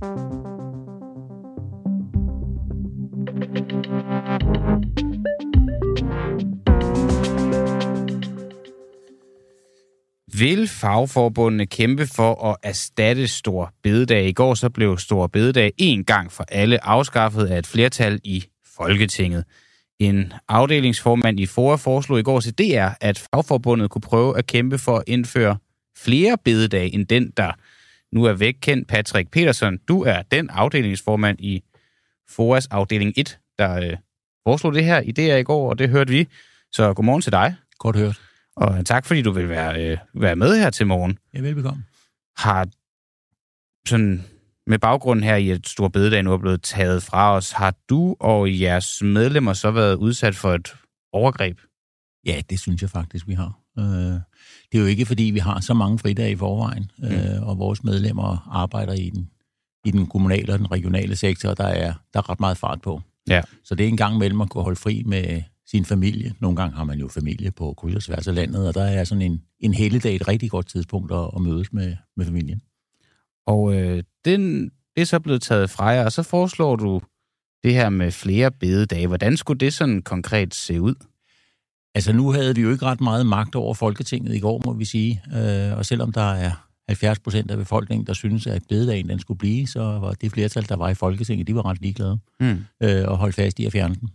Vil 0.00 0.08
fagforbundene 10.68 11.66
kæmpe 11.66 12.06
for 12.06 12.44
at 12.44 12.56
erstatte 12.62 13.28
Stor 13.28 13.74
Bededag? 13.82 14.28
I 14.28 14.32
går 14.32 14.54
så 14.54 14.70
blev 14.70 14.98
Stor 14.98 15.26
Bededag 15.26 15.72
en 15.78 16.04
gang 16.04 16.32
for 16.32 16.44
alle 16.48 16.84
afskaffet 16.84 17.46
af 17.46 17.58
et 17.58 17.66
flertal 17.66 18.20
i 18.24 18.44
Folketinget. 18.76 19.44
En 19.98 20.32
afdelingsformand 20.48 21.40
i 21.40 21.46
FOA 21.46 21.76
foreslog 21.76 22.18
i 22.18 22.22
går 22.22 22.40
til 22.40 22.58
DR, 22.58 22.88
at 23.00 23.28
fagforbundet 23.34 23.90
kunne 23.90 24.02
prøve 24.02 24.38
at 24.38 24.46
kæmpe 24.46 24.78
for 24.78 24.96
at 24.96 25.04
indføre 25.06 25.56
flere 25.96 26.38
bededage 26.44 26.94
end 26.94 27.06
den, 27.06 27.30
der 27.36 27.52
nu 28.12 28.24
er 28.24 28.32
væk 28.32 28.56
kendt. 28.60 28.88
Patrick 28.88 29.30
Petersen, 29.30 29.78
du 29.88 30.02
er 30.02 30.22
den 30.22 30.50
afdelingsformand 30.50 31.40
i 31.40 31.62
FOAs 32.30 32.66
afdeling 32.66 33.12
1, 33.16 33.38
der 33.58 33.74
øh, 33.74 33.96
foreslog 34.46 34.74
det 34.74 34.84
her 34.84 35.00
i 35.00 35.12
DR 35.12 35.36
i 35.36 35.42
går, 35.42 35.70
og 35.70 35.78
det 35.78 35.88
hørte 35.88 36.12
vi. 36.12 36.28
Så 36.72 36.94
godmorgen 36.94 37.22
til 37.22 37.32
dig. 37.32 37.54
Godt 37.78 37.96
hørt. 37.96 38.20
Og 38.56 38.86
tak, 38.86 39.06
fordi 39.06 39.22
du 39.22 39.30
vil 39.30 39.48
være, 39.48 39.84
øh, 39.84 39.98
være 40.14 40.36
med 40.36 40.58
her 40.58 40.70
til 40.70 40.86
morgen. 40.86 41.18
Ja, 41.34 41.40
velbekomme. 41.40 41.84
Har 42.36 42.68
sådan 43.88 44.24
med 44.66 44.78
baggrunden 44.78 45.24
her 45.24 45.36
i, 45.36 45.50
at 45.50 45.68
Stor 45.68 45.88
Bededag 45.88 46.22
nu 46.22 46.32
er 46.32 46.38
blevet 46.38 46.62
taget 46.62 47.02
fra 47.02 47.36
os, 47.36 47.52
har 47.52 47.74
du 47.88 48.16
og 48.20 48.60
jeres 48.60 49.02
medlemmer 49.02 49.52
så 49.52 49.70
været 49.70 49.94
udsat 49.94 50.36
for 50.36 50.54
et 50.54 50.74
overgreb? 51.12 51.60
Ja, 52.26 52.42
det 52.50 52.60
synes 52.60 52.82
jeg 52.82 52.90
faktisk, 52.90 53.26
vi 53.26 53.34
har. 53.34 53.58
Øh, 53.78 54.20
det 54.72 54.78
er 54.78 54.82
jo 54.82 54.86
ikke, 54.86 55.06
fordi 55.06 55.22
vi 55.22 55.38
har 55.38 55.60
så 55.60 55.74
mange 55.74 55.98
fridage 55.98 56.32
i 56.32 56.36
forvejen, 56.36 56.90
mm. 56.98 57.08
øh, 57.08 57.48
og 57.48 57.58
vores 57.58 57.84
medlemmer 57.84 58.48
arbejder 58.50 58.92
i 58.92 59.10
den, 59.10 59.30
i 59.84 59.90
den 59.90 60.06
kommunale 60.06 60.52
og 60.52 60.58
den 60.58 60.70
regionale 60.70 61.16
sektor, 61.16 61.54
der 61.54 61.64
er, 61.64 61.92
der 62.14 62.18
er 62.18 62.30
ret 62.30 62.40
meget 62.40 62.56
fart 62.56 62.80
på. 62.80 63.00
Ja. 63.28 63.42
Så 63.64 63.74
det 63.74 63.84
er 63.84 63.88
en 63.88 63.96
gang 63.96 64.18
mellem 64.18 64.40
at 64.40 64.50
kunne 64.50 64.64
holde 64.64 64.80
fri 64.80 65.02
med 65.06 65.42
sin 65.66 65.84
familie. 65.84 66.34
Nogle 66.40 66.56
gange 66.56 66.76
har 66.76 66.84
man 66.84 66.98
jo 66.98 67.08
familie 67.08 67.50
på 67.50 67.74
kryds 67.76 67.94
og 67.96 68.02
tværs 68.02 68.28
af 68.28 68.34
landet, 68.34 68.68
og 68.68 68.74
der 68.74 68.82
er 68.82 69.04
sådan 69.04 69.22
en, 69.22 69.42
en 69.60 69.74
helligdag 69.74 70.16
et 70.16 70.28
rigtig 70.28 70.50
godt 70.50 70.68
tidspunkt 70.68 71.12
at, 71.12 71.30
at 71.36 71.42
mødes 71.42 71.72
med, 71.72 71.96
med 72.16 72.26
familien. 72.26 72.60
Og 73.46 73.74
øh, 73.74 74.02
den, 74.24 74.64
det 74.64 75.02
er 75.02 75.04
så 75.04 75.20
blevet 75.20 75.42
taget 75.42 75.70
fra 75.70 75.86
jer, 75.86 76.04
og 76.04 76.12
så 76.12 76.22
foreslår 76.22 76.76
du 76.76 77.00
det 77.64 77.72
her 77.72 77.88
med 77.88 78.10
flere 78.10 78.50
bededage. 78.50 79.06
Hvordan 79.06 79.36
skulle 79.36 79.58
det 79.58 79.72
sådan 79.72 80.02
konkret 80.02 80.54
se 80.54 80.80
ud? 80.80 80.94
Altså 81.94 82.12
nu 82.12 82.30
havde 82.32 82.54
vi 82.54 82.60
jo 82.60 82.70
ikke 82.70 82.84
ret 82.84 83.00
meget 83.00 83.26
magt 83.26 83.54
over 83.54 83.74
Folketinget 83.74 84.34
i 84.34 84.38
går, 84.38 84.62
må 84.66 84.72
vi 84.72 84.84
sige. 84.84 85.22
Øh, 85.34 85.78
og 85.78 85.86
selvom 85.86 86.12
der 86.12 86.32
er 86.32 86.50
70 86.88 87.18
procent 87.18 87.50
af 87.50 87.56
befolkningen, 87.56 88.06
der 88.06 88.12
synes, 88.12 88.46
at 88.46 88.62
bededagen 88.68 89.08
den 89.08 89.18
skulle 89.18 89.38
blive, 89.38 89.66
så 89.66 89.80
var 89.80 90.12
det 90.12 90.32
flertal, 90.32 90.68
der 90.68 90.76
var 90.76 90.88
i 90.88 90.94
Folketinget, 90.94 91.46
de 91.46 91.54
var 91.54 91.66
ret 91.66 91.80
ligeglade 91.80 92.18
mm. 92.40 92.64
øh, 92.82 93.08
og 93.08 93.18
holdt 93.18 93.34
fast 93.34 93.58
i 93.58 93.66
at 93.66 93.72
fjerne 93.72 93.94
den. 93.94 94.10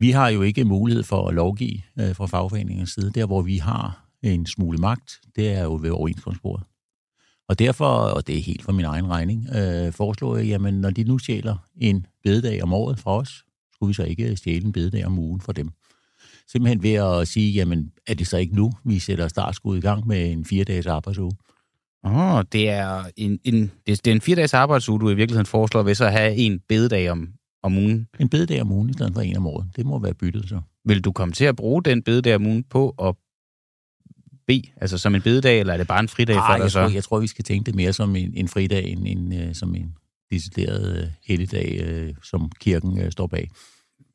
Vi 0.00 0.10
har 0.10 0.28
jo 0.28 0.42
ikke 0.42 0.64
mulighed 0.64 1.02
for 1.02 1.28
at 1.28 1.34
lovgive 1.34 1.80
øh, 2.00 2.14
fra 2.14 2.26
fagforeningens 2.26 2.90
side. 2.90 3.10
Der, 3.10 3.26
hvor 3.26 3.42
vi 3.42 3.56
har 3.56 4.06
en 4.22 4.46
smule 4.46 4.78
magt, 4.78 5.20
det 5.36 5.52
er 5.52 5.62
jo 5.62 5.78
ved 5.82 5.90
overenskomstbordet. 5.90 6.66
Og 7.48 7.58
derfor, 7.58 7.86
og 7.86 8.26
det 8.26 8.38
er 8.38 8.42
helt 8.42 8.62
for 8.62 8.72
min 8.72 8.84
egen 8.84 9.08
regning, 9.08 9.48
øh, 9.56 9.92
foreslår 9.92 10.36
jeg, 10.36 10.46
jamen 10.46 10.74
når 10.74 10.90
de 10.90 11.04
nu 11.04 11.18
stjæler 11.18 11.56
en 11.76 12.06
bededag 12.24 12.62
om 12.62 12.72
året 12.72 12.98
fra 12.98 13.16
os, 13.16 13.44
skulle 13.72 13.88
vi 13.88 13.94
så 13.94 14.04
ikke 14.04 14.36
stjæle 14.36 14.64
en 14.64 14.72
bededag 14.72 15.06
om 15.06 15.18
ugen 15.18 15.40
for 15.40 15.52
dem. 15.52 15.70
Simpelthen 16.48 16.82
ved 16.82 16.92
at 16.92 17.28
sige, 17.28 17.52
jamen 17.52 17.92
er 18.06 18.14
det 18.14 18.26
så 18.26 18.36
ikke 18.36 18.56
nu, 18.56 18.72
vi 18.84 18.98
sætter 18.98 19.28
startskud 19.28 19.78
i 19.78 19.80
gang 19.80 20.06
med 20.06 20.32
en 20.32 20.44
fire-dages 20.44 20.86
arbejdsuge? 20.86 21.32
Åh, 22.04 22.16
oh, 22.16 22.44
det 22.52 22.68
er 22.68 23.04
en, 23.16 23.38
en, 23.44 23.72
det, 23.86 24.04
det 24.04 24.06
er 24.06 24.14
en 24.14 24.20
fire-dages 24.20 24.54
arbejdsuge, 24.54 25.00
du 25.00 25.10
i 25.10 25.14
virkeligheden 25.14 25.46
foreslår, 25.46 25.82
ved 25.82 25.94
så 25.94 26.04
at 26.04 26.12
have 26.12 26.34
en 26.34 26.60
bededag 26.68 27.10
om, 27.10 27.28
om 27.62 27.78
ugen. 27.78 28.08
En 28.20 28.28
bededag 28.28 28.60
om 28.60 28.72
ugen 28.72 28.90
i 28.90 28.92
stedet 28.92 29.14
for 29.14 29.20
en 29.20 29.36
om 29.36 29.46
året. 29.46 29.66
Det 29.76 29.86
må 29.86 29.98
være 29.98 30.14
byttet 30.14 30.48
så. 30.48 30.60
Vil 30.84 31.00
du 31.00 31.12
komme 31.12 31.32
til 31.32 31.44
at 31.44 31.56
bruge 31.56 31.82
den 31.82 32.02
bededag 32.02 32.34
om 32.34 32.46
ugen 32.46 32.64
på 32.64 32.94
at 33.02 33.14
bede, 34.46 34.62
altså 34.76 34.98
som 34.98 35.14
en 35.14 35.22
bededag, 35.22 35.60
eller 35.60 35.72
er 35.72 35.76
det 35.76 35.86
bare 35.86 36.00
en 36.00 36.08
fridag 36.08 36.36
Arh, 36.36 36.58
for 36.58 36.62
dig 36.62 36.72
så? 36.72 36.80
Tror, 36.80 36.88
jeg 36.88 37.04
tror, 37.04 37.20
vi 37.20 37.26
skal 37.26 37.44
tænke 37.44 37.66
det 37.66 37.74
mere 37.74 37.92
som 37.92 38.16
en, 38.16 38.32
en 38.34 38.48
fridag, 38.48 38.88
end 38.88 39.02
en, 39.06 39.48
uh, 39.48 39.54
som 39.54 39.74
en 39.74 39.94
decideret 40.30 41.02
uh, 41.02 41.10
helligdag, 41.26 42.04
uh, 42.08 42.14
som 42.22 42.50
kirken 42.60 43.04
uh, 43.04 43.10
står 43.10 43.26
bag. 43.26 43.50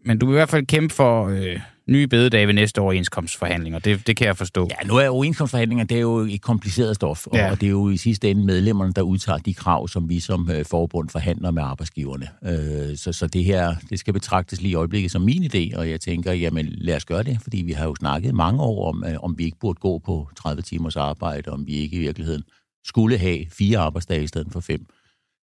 Men 0.05 0.19
du 0.19 0.25
vil 0.25 0.33
i 0.33 0.37
hvert 0.37 0.49
fald 0.49 0.65
kæmpe 0.65 0.95
for 0.95 1.27
øh, 1.27 1.59
nye 1.87 2.07
bededage 2.07 2.47
ved 2.47 2.53
næste 2.53 2.79
overenskomstforhandlinger. 2.79 3.79
Det, 3.79 4.07
det 4.07 4.17
kan 4.17 4.27
jeg 4.27 4.37
forstå. 4.37 4.67
Ja, 4.71 4.87
nu 4.87 4.95
er 4.95 5.09
overenskomstforhandlinger, 5.09 5.85
det 5.85 5.97
er 5.97 6.01
jo 6.01 6.17
et 6.17 6.41
kompliceret 6.41 6.95
stof, 6.95 7.27
ja. 7.33 7.51
og 7.51 7.61
det 7.61 7.67
er 7.67 7.71
jo 7.71 7.89
i 7.89 7.97
sidste 7.97 8.29
ende 8.29 8.45
medlemmerne, 8.45 8.93
der 8.93 9.01
udtager 9.01 9.37
de 9.37 9.53
krav, 9.53 9.87
som 9.87 10.09
vi 10.09 10.19
som 10.19 10.51
øh, 10.51 10.65
forbund 10.65 11.09
forhandler 11.09 11.51
med 11.51 11.63
arbejdsgiverne. 11.63 12.27
Øh, 12.45 12.97
så, 12.97 13.13
så 13.13 13.27
det 13.27 13.43
her, 13.43 13.75
det 13.89 13.99
skal 13.99 14.13
betragtes 14.13 14.61
lige 14.61 14.71
i 14.71 14.75
øjeblikket 14.75 15.11
som 15.11 15.21
min 15.21 15.43
idé, 15.43 15.77
og 15.77 15.89
jeg 15.89 16.01
tænker, 16.01 16.33
jamen 16.33 16.65
lad 16.65 16.95
os 16.95 17.05
gøre 17.05 17.23
det, 17.23 17.37
fordi 17.41 17.57
vi 17.57 17.71
har 17.71 17.85
jo 17.85 17.95
snakket 17.95 18.35
mange 18.35 18.61
år 18.61 18.89
om, 18.89 19.03
øh, 19.07 19.15
om 19.23 19.37
vi 19.37 19.45
ikke 19.45 19.57
burde 19.59 19.79
gå 19.79 19.99
på 19.99 20.29
30 20.37 20.61
timers 20.61 20.95
arbejde, 20.95 21.51
om 21.51 21.67
vi 21.67 21.73
ikke 21.73 21.97
i 21.97 21.99
virkeligheden 21.99 22.43
skulle 22.83 23.17
have 23.17 23.45
fire 23.51 23.77
arbejdsdage 23.77 24.23
i 24.23 24.27
stedet 24.27 24.47
for 24.51 24.59
fem. 24.59 24.85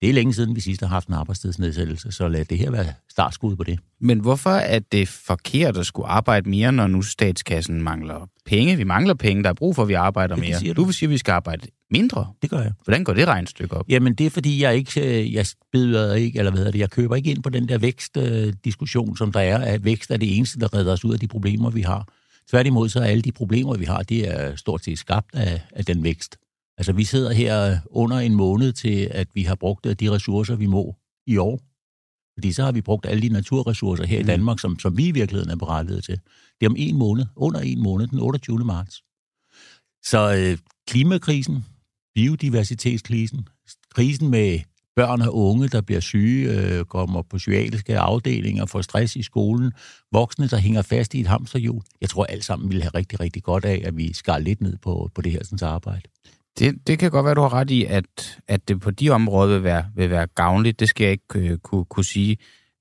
Det 0.04 0.10
er 0.10 0.14
længe 0.14 0.34
siden, 0.34 0.56
vi 0.56 0.60
sidst 0.60 0.80
har 0.80 0.88
haft 0.88 1.08
en 1.08 1.14
arbejdstidsnedsættelse, 1.14 2.12
så 2.12 2.28
lad 2.28 2.44
det 2.44 2.58
her 2.58 2.70
være 2.70 2.86
startskud 3.10 3.56
på 3.56 3.64
det. 3.64 3.78
Men 4.00 4.20
hvorfor 4.20 4.50
er 4.50 4.78
det 4.78 5.08
forkert 5.08 5.76
at 5.76 5.86
skulle 5.86 6.08
arbejde 6.08 6.50
mere, 6.50 6.72
når 6.72 6.86
nu 6.86 7.02
statskassen 7.02 7.82
mangler 7.82 8.28
penge? 8.46 8.76
Vi 8.76 8.84
mangler 8.84 9.14
penge, 9.14 9.42
der 9.42 9.48
er 9.48 9.54
brug 9.54 9.74
for, 9.74 9.82
at 9.82 9.88
vi 9.88 9.94
arbejder 9.94 10.36
mere. 10.36 10.58
siger 10.58 10.74
Du. 10.74 10.80
du. 10.80 10.84
vil 10.84 10.94
sige, 10.94 11.06
at 11.06 11.10
vi 11.10 11.18
skal 11.18 11.32
arbejde 11.32 11.66
mindre. 11.90 12.26
Det 12.42 12.50
gør 12.50 12.60
jeg. 12.60 12.72
Hvordan 12.84 13.04
går 13.04 13.12
det 13.12 13.26
regnstykke 13.26 13.76
op? 13.76 13.84
Jamen, 13.88 14.14
det 14.14 14.26
er 14.26 14.30
fordi, 14.30 14.62
jeg 14.62 14.76
ikke, 14.76 15.20
øh, 15.20 15.34
jeg 15.34 15.46
beder 15.72 16.14
ikke, 16.14 16.38
eller 16.38 16.50
hvad 16.50 16.58
hedder 16.58 16.72
det, 16.72 16.78
jeg 16.78 16.90
køber 16.90 17.16
ikke 17.16 17.30
ind 17.30 17.42
på 17.42 17.50
den 17.50 17.68
der 17.68 17.78
vækstdiskussion, 17.78 19.16
som 19.16 19.32
der 19.32 19.40
er, 19.40 19.58
at 19.58 19.84
vækst 19.84 20.10
er 20.10 20.16
det 20.16 20.36
eneste, 20.36 20.60
der 20.60 20.74
redder 20.74 20.92
os 20.92 21.04
ud 21.04 21.12
af 21.12 21.20
de 21.20 21.28
problemer, 21.28 21.70
vi 21.70 21.82
har. 21.82 22.08
Tværtimod 22.50 22.88
så 22.88 23.00
er 23.00 23.04
alle 23.04 23.22
de 23.22 23.32
problemer, 23.32 23.76
vi 23.76 23.84
har, 23.84 24.02
det 24.02 24.28
er 24.28 24.56
stort 24.56 24.84
set 24.84 24.98
skabt 24.98 25.34
af, 25.34 25.60
af 25.72 25.84
den 25.84 26.02
vækst. 26.02 26.36
Altså, 26.78 26.92
vi 26.92 27.04
sidder 27.04 27.32
her 27.32 27.78
under 27.86 28.18
en 28.18 28.34
måned 28.34 28.72
til, 28.72 29.08
at 29.10 29.28
vi 29.34 29.42
har 29.42 29.54
brugt 29.54 30.00
de 30.00 30.10
ressourcer, 30.10 30.56
vi 30.56 30.66
må 30.66 30.96
i 31.26 31.36
år. 31.36 31.60
Fordi 32.34 32.52
så 32.52 32.64
har 32.64 32.72
vi 32.72 32.80
brugt 32.80 33.06
alle 33.06 33.22
de 33.22 33.28
naturressourcer 33.28 34.04
her 34.04 34.18
mm. 34.18 34.24
i 34.24 34.26
Danmark, 34.26 34.60
som, 34.60 34.78
som 34.78 34.96
vi 34.96 35.06
i 35.06 35.10
virkeligheden 35.10 35.50
er 35.50 35.56
berettiget 35.56 36.04
til. 36.04 36.20
Det 36.60 36.66
er 36.66 36.70
om 36.70 36.76
en 36.78 36.96
måned, 36.98 37.26
under 37.36 37.60
en 37.60 37.82
måned, 37.82 38.06
den 38.06 38.18
28. 38.18 38.58
marts. 38.58 39.02
Så 40.02 40.34
øh, 40.36 40.58
klimakrisen, 40.88 41.64
biodiversitetskrisen, 42.14 43.48
krisen 43.94 44.30
med 44.30 44.60
børn 44.96 45.22
og 45.22 45.36
unge, 45.36 45.68
der 45.68 45.80
bliver 45.80 46.00
syge, 46.00 46.50
øh, 46.50 46.84
kommer 46.84 47.22
på 47.22 47.36
psykiatriske 47.36 47.98
afdelinger, 47.98 48.66
får 48.66 48.82
stress 48.82 49.16
i 49.16 49.22
skolen, 49.22 49.72
voksne, 50.12 50.48
der 50.48 50.56
hænger 50.56 50.82
fast 50.82 51.14
i 51.14 51.20
et 51.20 51.26
hamsterhjul. 51.26 51.82
Jeg 52.00 52.08
tror 52.08 52.24
alt 52.24 52.44
sammen 52.44 52.68
ville 52.68 52.82
have 52.82 52.90
rigtig, 52.94 53.20
rigtig 53.20 53.42
godt 53.42 53.64
af, 53.64 53.82
at 53.84 53.96
vi 53.96 54.12
skar 54.12 54.38
lidt 54.38 54.60
ned 54.60 54.76
på, 54.76 55.10
på 55.14 55.22
det 55.22 55.32
her 55.32 55.44
sådan, 55.44 55.68
arbejde. 55.68 56.02
Det, 56.58 56.86
det 56.86 56.98
kan 56.98 57.10
godt 57.10 57.24
være, 57.24 57.34
du 57.34 57.40
har 57.40 57.54
ret 57.54 57.70
i, 57.70 57.84
at, 57.84 58.38
at 58.48 58.68
det 58.68 58.80
på 58.80 58.90
de 58.90 59.10
områder 59.10 59.54
vil 59.54 59.64
være, 59.64 59.84
vil 59.94 60.10
være 60.10 60.26
gavnligt. 60.26 60.80
Det 60.80 60.88
skal 60.88 61.04
jeg 61.04 61.12
ikke 61.12 61.52
øh, 61.52 61.58
kunne, 61.58 61.84
kunne 61.84 62.04
sige. 62.04 62.36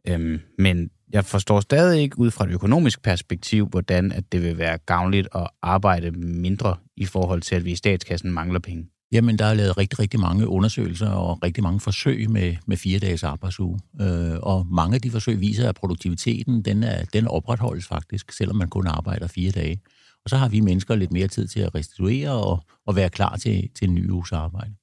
Øhm, 0.08 0.40
men 0.60 0.90
jeg 1.14 1.26
forstår 1.26 1.60
stadig 1.60 2.02
ikke 2.02 2.20
ud 2.20 2.32
fra 2.32 2.46
et 2.46 2.52
økonomisk 2.52 3.02
perspektiv, 3.02 3.68
hvordan 3.68 4.12
at 4.12 4.32
det 4.32 4.44
vil 4.44 4.58
være 4.58 4.78
gavnligt 4.78 5.28
at 5.36 5.48
arbejde 5.62 6.12
mindre 6.12 6.76
i 6.98 7.06
forhold 7.06 7.42
til, 7.42 7.56
at 7.56 7.66
vi 7.66 7.72
i 7.72 7.76
statskassen 7.76 8.32
mangler 8.32 8.60
penge. 8.60 8.90
Jamen, 9.12 9.40
der 9.40 9.46
er 9.46 9.54
lavet 9.54 9.78
rigtig, 9.78 10.00
rigtig 10.00 10.20
mange 10.20 10.48
undersøgelser 10.48 11.10
og 11.10 11.44
rigtig 11.44 11.64
mange 11.64 11.80
forsøg 11.80 12.30
med, 12.30 12.56
med 12.66 12.78
fire 12.78 13.00
dages 13.00 13.24
arbejdsuge. 13.24 13.80
Øh, 14.02 14.38
og 14.42 14.68
mange 14.68 14.96
af 14.96 15.02
de 15.02 15.12
forsøg 15.12 15.40
viser, 15.40 15.70
at 15.70 15.76
produktiviteten 15.76 16.62
den, 16.62 16.84
er, 16.84 17.06
den 17.06 17.28
opretholdes 17.28 17.88
faktisk, 17.88 18.32
selvom 18.32 18.56
man 18.56 18.70
kun 18.70 18.88
arbejder 18.88 19.28
fire 19.28 19.52
dage. 19.52 19.80
Og 20.24 20.30
så 20.30 20.38
har 20.38 20.50
vi 20.50 20.60
mennesker 20.60 20.96
lidt 20.96 21.12
mere 21.12 21.28
tid 21.28 21.48
til 21.48 21.60
at 21.60 21.76
restituere 21.76 22.32
og, 22.32 22.64
og 22.86 22.96
være 22.96 23.10
klar 23.10 23.36
til, 23.38 23.70
til 23.76 23.88
en 23.90 23.96
ny 23.96 24.10
uges 24.10 24.32
arbejde. 24.32 24.74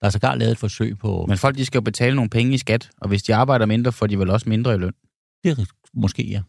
Der 0.00 0.06
er 0.06 0.10
sågar 0.10 0.34
lavet 0.34 0.52
et 0.52 0.58
forsøg 0.58 0.98
på... 0.98 1.24
Men 1.28 1.38
folk 1.38 1.56
de 1.56 1.64
skal 1.64 1.78
jo 1.78 1.82
betale 1.82 2.16
nogle 2.16 2.30
penge 2.30 2.54
i 2.54 2.58
skat, 2.58 2.90
og 3.00 3.08
hvis 3.08 3.22
de 3.22 3.34
arbejder 3.34 3.66
mindre, 3.66 3.92
får 3.92 4.06
de 4.06 4.18
vel 4.18 4.30
også 4.30 4.48
mindre 4.48 4.74
i 4.74 4.78
løn. 4.78 4.92
Det 5.44 5.58
er 5.58 5.64
måske, 5.94 6.26
ja. 6.30 6.40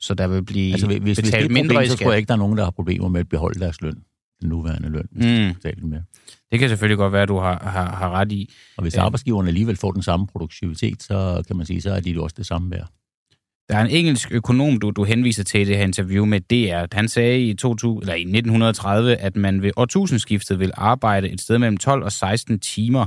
Så 0.00 0.14
der 0.14 0.26
vil 0.26 0.44
blive 0.44 0.72
Altså, 0.72 0.86
hvis, 0.86 0.98
hvis 0.98 1.16
det 1.16 1.22
er 1.24 1.26
betalt 1.26 1.50
mindre 1.52 1.68
problem, 1.68 1.84
i 1.84 1.88
så 1.88 1.96
skat. 1.96 2.04
tror 2.04 2.12
jeg 2.12 2.18
ikke, 2.18 2.28
der 2.28 2.34
er 2.34 2.38
nogen, 2.38 2.56
der 2.58 2.64
har 2.64 2.70
problemer 2.70 3.08
med 3.08 3.20
at 3.20 3.28
beholde 3.28 3.60
deres 3.60 3.80
løn. 3.82 4.02
Den 4.40 4.48
nuværende 4.48 4.88
løn, 4.88 5.08
hvis 5.10 5.24
Mm. 5.48 5.54
betale 5.54 5.86
mere. 5.86 6.02
Det 6.50 6.58
kan 6.58 6.68
selvfølgelig 6.68 6.96
godt 6.98 7.12
være, 7.12 7.22
at 7.22 7.28
du 7.28 7.38
har, 7.38 7.58
har, 7.68 7.96
har 7.96 8.10
ret 8.10 8.32
i. 8.32 8.50
Og 8.76 8.82
hvis 8.82 8.96
Ja. 8.96 9.02
arbejdsgiverne 9.04 9.48
alligevel 9.48 9.76
får 9.76 9.92
den 9.92 10.02
samme 10.02 10.26
produktivitet, 10.26 11.02
så 11.02 11.42
kan 11.46 11.56
man 11.56 11.66
sige, 11.66 11.82
så 11.82 11.90
er 11.90 12.00
de 12.00 12.20
også 12.22 12.34
det 12.38 12.46
samme 12.46 12.70
værd. 12.70 12.88
Der 13.68 13.76
er 13.76 13.84
en 13.84 13.90
engelsk 13.90 14.32
økonom, 14.32 14.80
du, 14.80 14.90
du 14.90 15.04
henviser 15.04 15.44
til 15.44 15.60
i 15.60 15.64
det 15.64 15.76
her 15.76 15.84
interview 15.84 16.24
med 16.24 16.40
DR. 16.40 16.94
Han 16.96 17.08
sagde 17.08 17.40
i, 17.40 17.54
2000, 17.54 18.02
eller 18.02 18.14
i 18.14 18.20
1930, 18.20 19.16
at 19.16 19.36
man 19.36 19.62
ved 19.62 19.70
årtusindskiftet 19.76 20.58
vil 20.58 20.72
arbejde 20.74 21.30
et 21.30 21.40
sted 21.40 21.58
mellem 21.58 21.76
12 21.76 22.02
og 22.02 22.12
16 22.12 22.60
timer, 22.60 23.06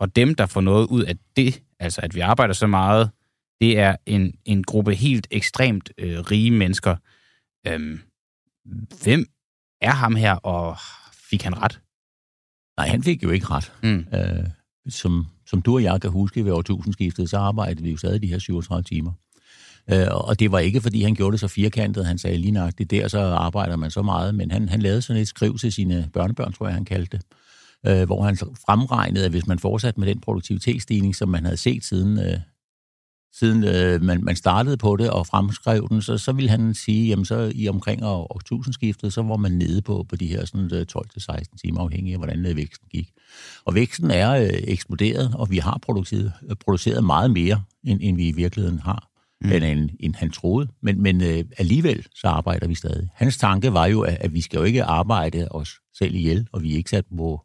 og 0.00 0.16
dem, 0.16 0.34
der 0.34 0.46
får 0.46 0.60
noget 0.60 0.86
ud 0.86 1.02
af 1.02 1.14
det, 1.36 1.62
altså 1.80 2.00
at 2.00 2.14
vi 2.14 2.20
arbejder 2.20 2.54
så 2.54 2.66
meget, 2.66 3.10
det 3.60 3.78
er 3.78 3.96
en, 4.06 4.34
en 4.44 4.64
gruppe 4.64 4.94
helt 4.94 5.26
ekstremt 5.30 5.90
øh, 5.98 6.18
rige 6.18 6.50
mennesker. 6.50 6.96
Øhm, 7.66 8.00
hvem 9.02 9.26
er 9.80 9.92
ham 9.92 10.16
her, 10.16 10.34
og 10.34 10.76
fik 11.30 11.42
han 11.42 11.62
ret? 11.62 11.80
Nej, 12.76 12.86
han 12.88 13.02
fik 13.02 13.22
jo 13.22 13.30
ikke 13.30 13.46
ret. 13.46 13.72
Mm. 13.82 14.06
Øh, 14.14 14.48
som 14.88 15.26
som 15.46 15.62
du 15.62 15.74
og 15.74 15.82
jeg 15.82 16.00
kan 16.00 16.10
huske 16.10 16.44
ved 16.44 16.52
årtusindskiftet, 16.52 17.30
så 17.30 17.38
arbejdede 17.38 17.82
vi 17.82 17.90
jo 17.90 17.96
stadig 17.96 18.22
de 18.22 18.26
her 18.26 18.38
37 18.38 18.82
timer. 18.82 19.12
Øh, 19.92 20.06
og 20.10 20.40
det 20.40 20.52
var 20.52 20.58
ikke, 20.58 20.80
fordi 20.80 21.02
han 21.02 21.14
gjorde 21.14 21.32
det 21.32 21.40
så 21.40 21.48
firkantet. 21.48 22.06
Han 22.06 22.18
sagde 22.18 22.36
lige 22.36 22.50
nok, 22.52 22.72
det 22.78 22.90
der, 22.90 23.08
så 23.08 23.20
arbejder 23.20 23.76
man 23.76 23.90
så 23.90 24.02
meget. 24.02 24.34
Men 24.34 24.50
han, 24.50 24.68
han 24.68 24.82
lavede 24.82 25.02
sådan 25.02 25.22
et 25.22 25.28
skriv 25.28 25.58
til 25.58 25.72
sine 25.72 26.08
børnebørn, 26.12 26.52
tror 26.52 26.66
jeg, 26.66 26.74
han 26.74 26.84
kaldte 26.84 27.16
det. 27.16 27.26
Øh, 27.86 28.06
hvor 28.06 28.22
han 28.22 28.36
fremregnede, 28.36 29.24
at 29.24 29.30
hvis 29.30 29.46
man 29.46 29.58
fortsatte 29.58 30.00
med 30.00 30.08
den 30.08 30.20
produktivitetsstigning, 30.20 31.16
som 31.16 31.28
man 31.28 31.44
havde 31.44 31.56
set 31.56 31.84
siden, 31.84 32.18
øh, 32.18 32.38
siden 33.32 33.64
øh, 33.64 34.02
man, 34.02 34.24
man 34.24 34.36
startede 34.36 34.76
på 34.76 34.96
det 34.96 35.10
og 35.10 35.26
fremskrev 35.26 35.88
den, 35.88 36.02
så, 36.02 36.18
så 36.18 36.32
ville 36.32 36.50
han 36.50 36.74
sige, 36.74 37.08
jamen 37.08 37.24
så 37.24 37.52
i 37.54 37.68
omkring 37.68 38.04
år, 38.04 38.34
årtusindskiftet, 38.34 39.12
så 39.12 39.22
var 39.22 39.36
man 39.36 39.52
nede 39.52 39.82
på, 39.82 40.06
på 40.08 40.16
de 40.16 40.26
her 40.26 40.44
sådan, 40.44 40.74
øh, 40.74 40.86
12-16 40.96 41.56
timer, 41.64 41.80
afhængig 41.80 42.12
af, 42.12 42.18
hvordan 42.18 42.46
øh, 42.46 42.56
væksten 42.56 42.88
gik. 42.90 43.10
Og 43.64 43.74
væksten 43.74 44.10
er 44.10 44.30
øh, 44.30 44.50
eksploderet, 44.52 45.34
og 45.34 45.50
vi 45.50 45.58
har 45.58 45.78
produceret, 45.82 46.32
øh, 46.50 46.56
produceret 46.56 47.04
meget 47.04 47.30
mere, 47.30 47.62
end, 47.84 48.00
end 48.02 48.16
vi 48.16 48.28
i 48.28 48.32
virkeligheden 48.32 48.78
har 48.78 49.13
mm. 49.44 49.52
end, 49.52 49.90
end, 50.00 50.14
han 50.14 50.30
troede. 50.30 50.68
Men, 50.82 51.02
men 51.02 51.22
øh, 51.22 51.44
alligevel 51.58 52.06
så 52.14 52.28
arbejder 52.28 52.68
vi 52.68 52.74
stadig. 52.74 53.08
Hans 53.14 53.36
tanke 53.36 53.72
var 53.72 53.86
jo, 53.86 54.00
at, 54.00 54.16
at 54.20 54.34
vi 54.34 54.40
skal 54.40 54.58
jo 54.58 54.64
ikke 54.64 54.84
arbejde 54.84 55.48
os 55.50 55.80
selv 55.98 56.14
ihjel, 56.14 56.48
og 56.52 56.62
vi 56.62 56.72
er 56.72 56.76
ikke 56.76 56.90
sat 56.90 57.04
på, 57.16 57.42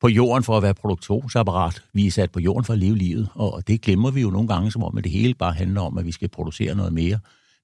på 0.00 0.08
jorden 0.08 0.44
for 0.44 0.56
at 0.56 0.62
være 0.62 0.74
produktionsapparat. 0.74 1.82
Vi 1.94 2.06
er 2.06 2.10
sat 2.10 2.32
på 2.32 2.40
jorden 2.40 2.64
for 2.64 2.72
at 2.72 2.78
leve 2.78 2.96
livet, 2.96 3.28
og 3.34 3.62
det 3.66 3.80
glemmer 3.80 4.10
vi 4.10 4.20
jo 4.20 4.30
nogle 4.30 4.48
gange, 4.48 4.72
som 4.72 4.82
om 4.82 4.98
at 4.98 5.04
det 5.04 5.12
hele 5.12 5.34
bare 5.34 5.52
handler 5.52 5.80
om, 5.80 5.98
at 5.98 6.04
vi 6.04 6.12
skal 6.12 6.28
producere 6.28 6.74
noget 6.74 6.92
mere. 6.92 7.18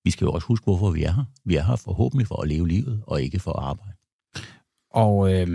Vi 0.04 0.10
skal 0.10 0.24
jo 0.24 0.32
også 0.32 0.46
huske, 0.46 0.64
hvorfor 0.64 0.90
vi 0.90 1.02
er 1.02 1.12
her. 1.12 1.24
Vi 1.44 1.56
er 1.56 1.64
her 1.64 1.76
forhåbentlig 1.76 2.26
for 2.26 2.42
at 2.42 2.48
leve 2.48 2.68
livet, 2.68 3.02
og 3.06 3.22
ikke 3.22 3.38
for 3.38 3.52
at 3.52 3.64
arbejde. 3.64 3.92
Og 4.90 5.34
øh, 5.34 5.48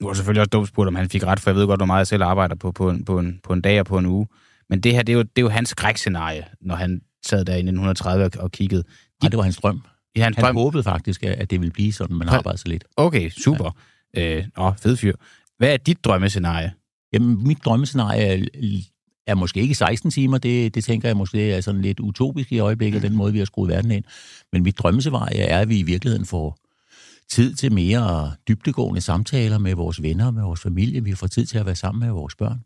nu 0.00 0.06
var 0.06 0.14
selvfølgelig 0.14 0.40
også 0.40 0.50
dumt 0.50 0.68
spurgt, 0.68 0.88
om 0.88 0.94
han 0.94 1.08
fik 1.08 1.24
ret, 1.24 1.40
for 1.40 1.50
jeg 1.50 1.56
ved 1.56 1.66
godt, 1.66 1.80
hvor 1.80 1.86
meget 1.86 1.98
jeg 1.98 2.06
selv 2.06 2.22
arbejder 2.22 2.54
på, 2.54 2.72
på, 2.72 2.90
en, 2.90 3.04
på, 3.04 3.18
en, 3.18 3.40
på 3.42 3.52
en 3.52 3.60
dag 3.60 3.80
og 3.80 3.86
på 3.86 3.98
en 3.98 4.06
uge. 4.06 4.26
Men 4.70 4.80
det 4.80 4.92
her, 4.92 5.02
det 5.02 5.12
er 5.12 5.16
jo, 5.16 5.22
det 5.22 5.38
er 5.38 5.42
jo 5.42 5.48
hans 5.48 5.68
skrækscenarie, 5.68 6.44
når 6.60 6.74
han 6.74 7.00
sad 7.26 7.44
der 7.44 7.52
i 7.52 7.56
1930 7.56 8.24
og, 8.24 8.30
og 8.38 8.50
kiggede. 8.50 8.82
De, 8.82 8.88
Nej, 9.22 9.28
det 9.28 9.36
var 9.36 9.42
hans 9.42 9.56
drøm. 9.56 9.82
Ja, 10.16 10.22
hans 10.24 10.36
han 10.36 10.44
drøm. 10.44 10.56
håbede 10.56 10.82
faktisk, 10.82 11.22
at 11.22 11.50
det 11.50 11.60
ville 11.60 11.72
blive 11.72 11.92
sådan, 11.92 12.16
man 12.16 12.28
arbejder 12.28 12.56
så 12.56 12.68
lidt. 12.68 12.84
Okay, 12.96 13.30
super. 13.30 13.76
Ja. 14.16 14.36
Øh, 14.36 14.44
åh, 14.58 14.76
fed 14.76 14.96
fyr. 14.96 15.14
Hvad 15.58 15.72
er 15.72 15.76
dit 15.76 16.04
drømmescenarie? 16.04 16.72
Jamen, 17.12 17.46
mit 17.46 17.58
drømmescenarie 17.64 18.22
er, 18.22 18.46
er 19.26 19.34
måske 19.34 19.60
ikke 19.60 19.74
16 19.74 20.10
timer. 20.10 20.38
Det, 20.38 20.74
det 20.74 20.84
tænker 20.84 21.08
jeg 21.08 21.16
måske 21.16 21.52
er 21.52 21.60
sådan 21.60 21.82
lidt 21.82 22.00
utopisk 22.00 22.52
i 22.52 22.58
øjeblikket, 22.58 23.02
den 23.02 23.16
måde, 23.16 23.32
vi 23.32 23.38
har 23.38 23.44
skruet 23.44 23.68
verden 23.68 23.90
ind. 23.90 24.04
Men 24.52 24.62
mit 24.62 24.78
drømmescenarie 24.78 25.40
er, 25.40 25.58
at 25.58 25.68
vi 25.68 25.78
i 25.78 25.82
virkeligheden 25.82 26.26
får 26.26 26.58
tid 27.30 27.54
til 27.54 27.72
mere 27.72 28.32
dybtegående 28.48 29.00
samtaler 29.00 29.58
med 29.58 29.74
vores 29.74 30.02
venner, 30.02 30.30
med 30.30 30.42
vores 30.42 30.60
familie. 30.60 31.04
Vi 31.04 31.14
får 31.14 31.26
tid 31.26 31.46
til 31.46 31.58
at 31.58 31.66
være 31.66 31.76
sammen 31.76 32.00
med 32.00 32.10
vores 32.10 32.36
børn. 32.36 32.60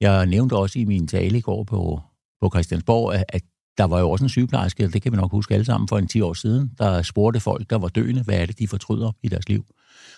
Jeg 0.00 0.26
nævnte 0.26 0.56
også 0.56 0.78
i 0.78 0.84
min 0.84 1.06
tale 1.06 1.38
i 1.38 1.40
går 1.40 1.64
på, 1.64 2.00
på 2.40 2.50
Christiansborg, 2.54 3.24
at, 3.28 3.42
der 3.78 3.86
var 3.86 4.00
jo 4.00 4.10
også 4.10 4.24
en 4.24 4.28
sygeplejerske, 4.28 4.88
det 4.88 5.02
kan 5.02 5.12
vi 5.12 5.16
nok 5.16 5.30
huske 5.30 5.54
alle 5.54 5.64
sammen, 5.64 5.88
for 5.88 5.98
en 5.98 6.06
10 6.06 6.20
år 6.20 6.34
siden, 6.34 6.70
der 6.78 7.02
spurgte 7.02 7.40
folk, 7.40 7.70
der 7.70 7.78
var 7.78 7.88
døende, 7.88 8.22
hvad 8.22 8.34
er 8.34 8.46
det, 8.46 8.58
de 8.58 8.68
fortryder 8.68 9.12
i 9.22 9.28
deres 9.28 9.48
liv. 9.48 9.64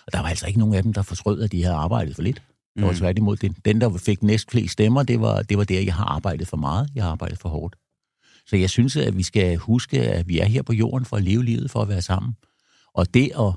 Og 0.05 0.13
der 0.13 0.19
var 0.19 0.27
altså 0.27 0.47
ikke 0.47 0.59
nogen 0.59 0.75
af 0.75 0.83
dem, 0.83 0.93
der 0.93 1.01
fortrød, 1.01 1.41
at 1.41 1.51
de 1.51 1.63
havde 1.63 1.75
arbejdet 1.75 2.15
for 2.15 2.21
lidt. 2.21 2.41
Det 2.75 2.83
var 2.83 2.91
mm. 2.91 2.97
tværtimod 2.97 3.37
den, 3.37 3.55
den, 3.65 3.81
der 3.81 3.97
fik 3.97 4.23
næst 4.23 4.51
flest 4.51 4.73
stemmer, 4.73 5.03
det 5.03 5.21
var, 5.21 5.41
det 5.41 5.57
var 5.57 5.63
der, 5.63 5.81
jeg 5.81 5.95
har 5.95 6.05
arbejdet 6.05 6.47
for 6.47 6.57
meget, 6.57 6.89
jeg 6.95 7.03
har 7.03 7.11
arbejdet 7.11 7.39
for 7.39 7.49
hårdt. 7.49 7.75
Så 8.47 8.55
jeg 8.57 8.69
synes, 8.69 8.95
at 8.95 9.17
vi 9.17 9.23
skal 9.23 9.57
huske, 9.57 10.01
at 10.01 10.27
vi 10.27 10.39
er 10.39 10.45
her 10.45 10.61
på 10.61 10.73
jorden 10.73 11.05
for 11.05 11.17
at 11.17 11.23
leve 11.23 11.45
livet, 11.45 11.71
for 11.71 11.81
at 11.81 11.87
være 11.87 12.01
sammen. 12.01 12.33
Og 12.93 13.13
det 13.13 13.31
at 13.39 13.53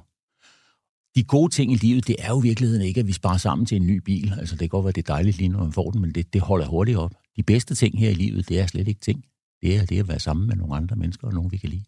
de 1.17 1.25
gode 1.25 1.53
ting 1.53 1.73
i 1.73 1.77
livet, 1.77 2.07
det 2.07 2.17
er 2.19 2.29
jo 2.29 2.41
i 2.41 2.43
virkeligheden 2.43 2.83
ikke, 2.83 3.01
at 3.01 3.07
vi 3.07 3.13
sparer 3.13 3.37
sammen 3.37 3.67
til 3.67 3.77
en 3.77 3.87
ny 3.87 3.97
bil. 3.97 4.33
Altså, 4.39 4.55
det 4.55 4.61
kan 4.61 4.69
godt 4.69 4.85
være, 4.85 4.93
det 4.93 5.09
er 5.09 5.15
dejligt 5.15 5.37
lige, 5.37 5.49
når 5.49 5.59
man 5.59 5.73
får 5.73 5.91
den, 5.91 6.01
men 6.01 6.15
det, 6.15 6.33
det 6.33 6.41
holder 6.41 6.67
hurtigt 6.67 6.99
op. 6.99 7.15
De 7.37 7.43
bedste 7.43 7.75
ting 7.75 7.99
her 7.99 8.11
i 8.11 8.15
livet, 8.15 8.49
det 8.49 8.61
er 8.61 8.67
slet 8.67 8.89
ikke 8.89 9.01
ting. 9.01 9.25
Det 9.63 9.77
er 9.77 9.87
det 9.87 10.01
at 10.01 10.09
være 10.09 10.19
sammen 10.19 10.47
med 10.47 10.57
nogle 10.57 10.77
andre 10.77 10.97
mennesker, 10.97 11.27
og 11.27 11.35
nogen 11.35 11.53
vi 11.53 11.57
kan 11.57 11.71
lide. 11.71 11.85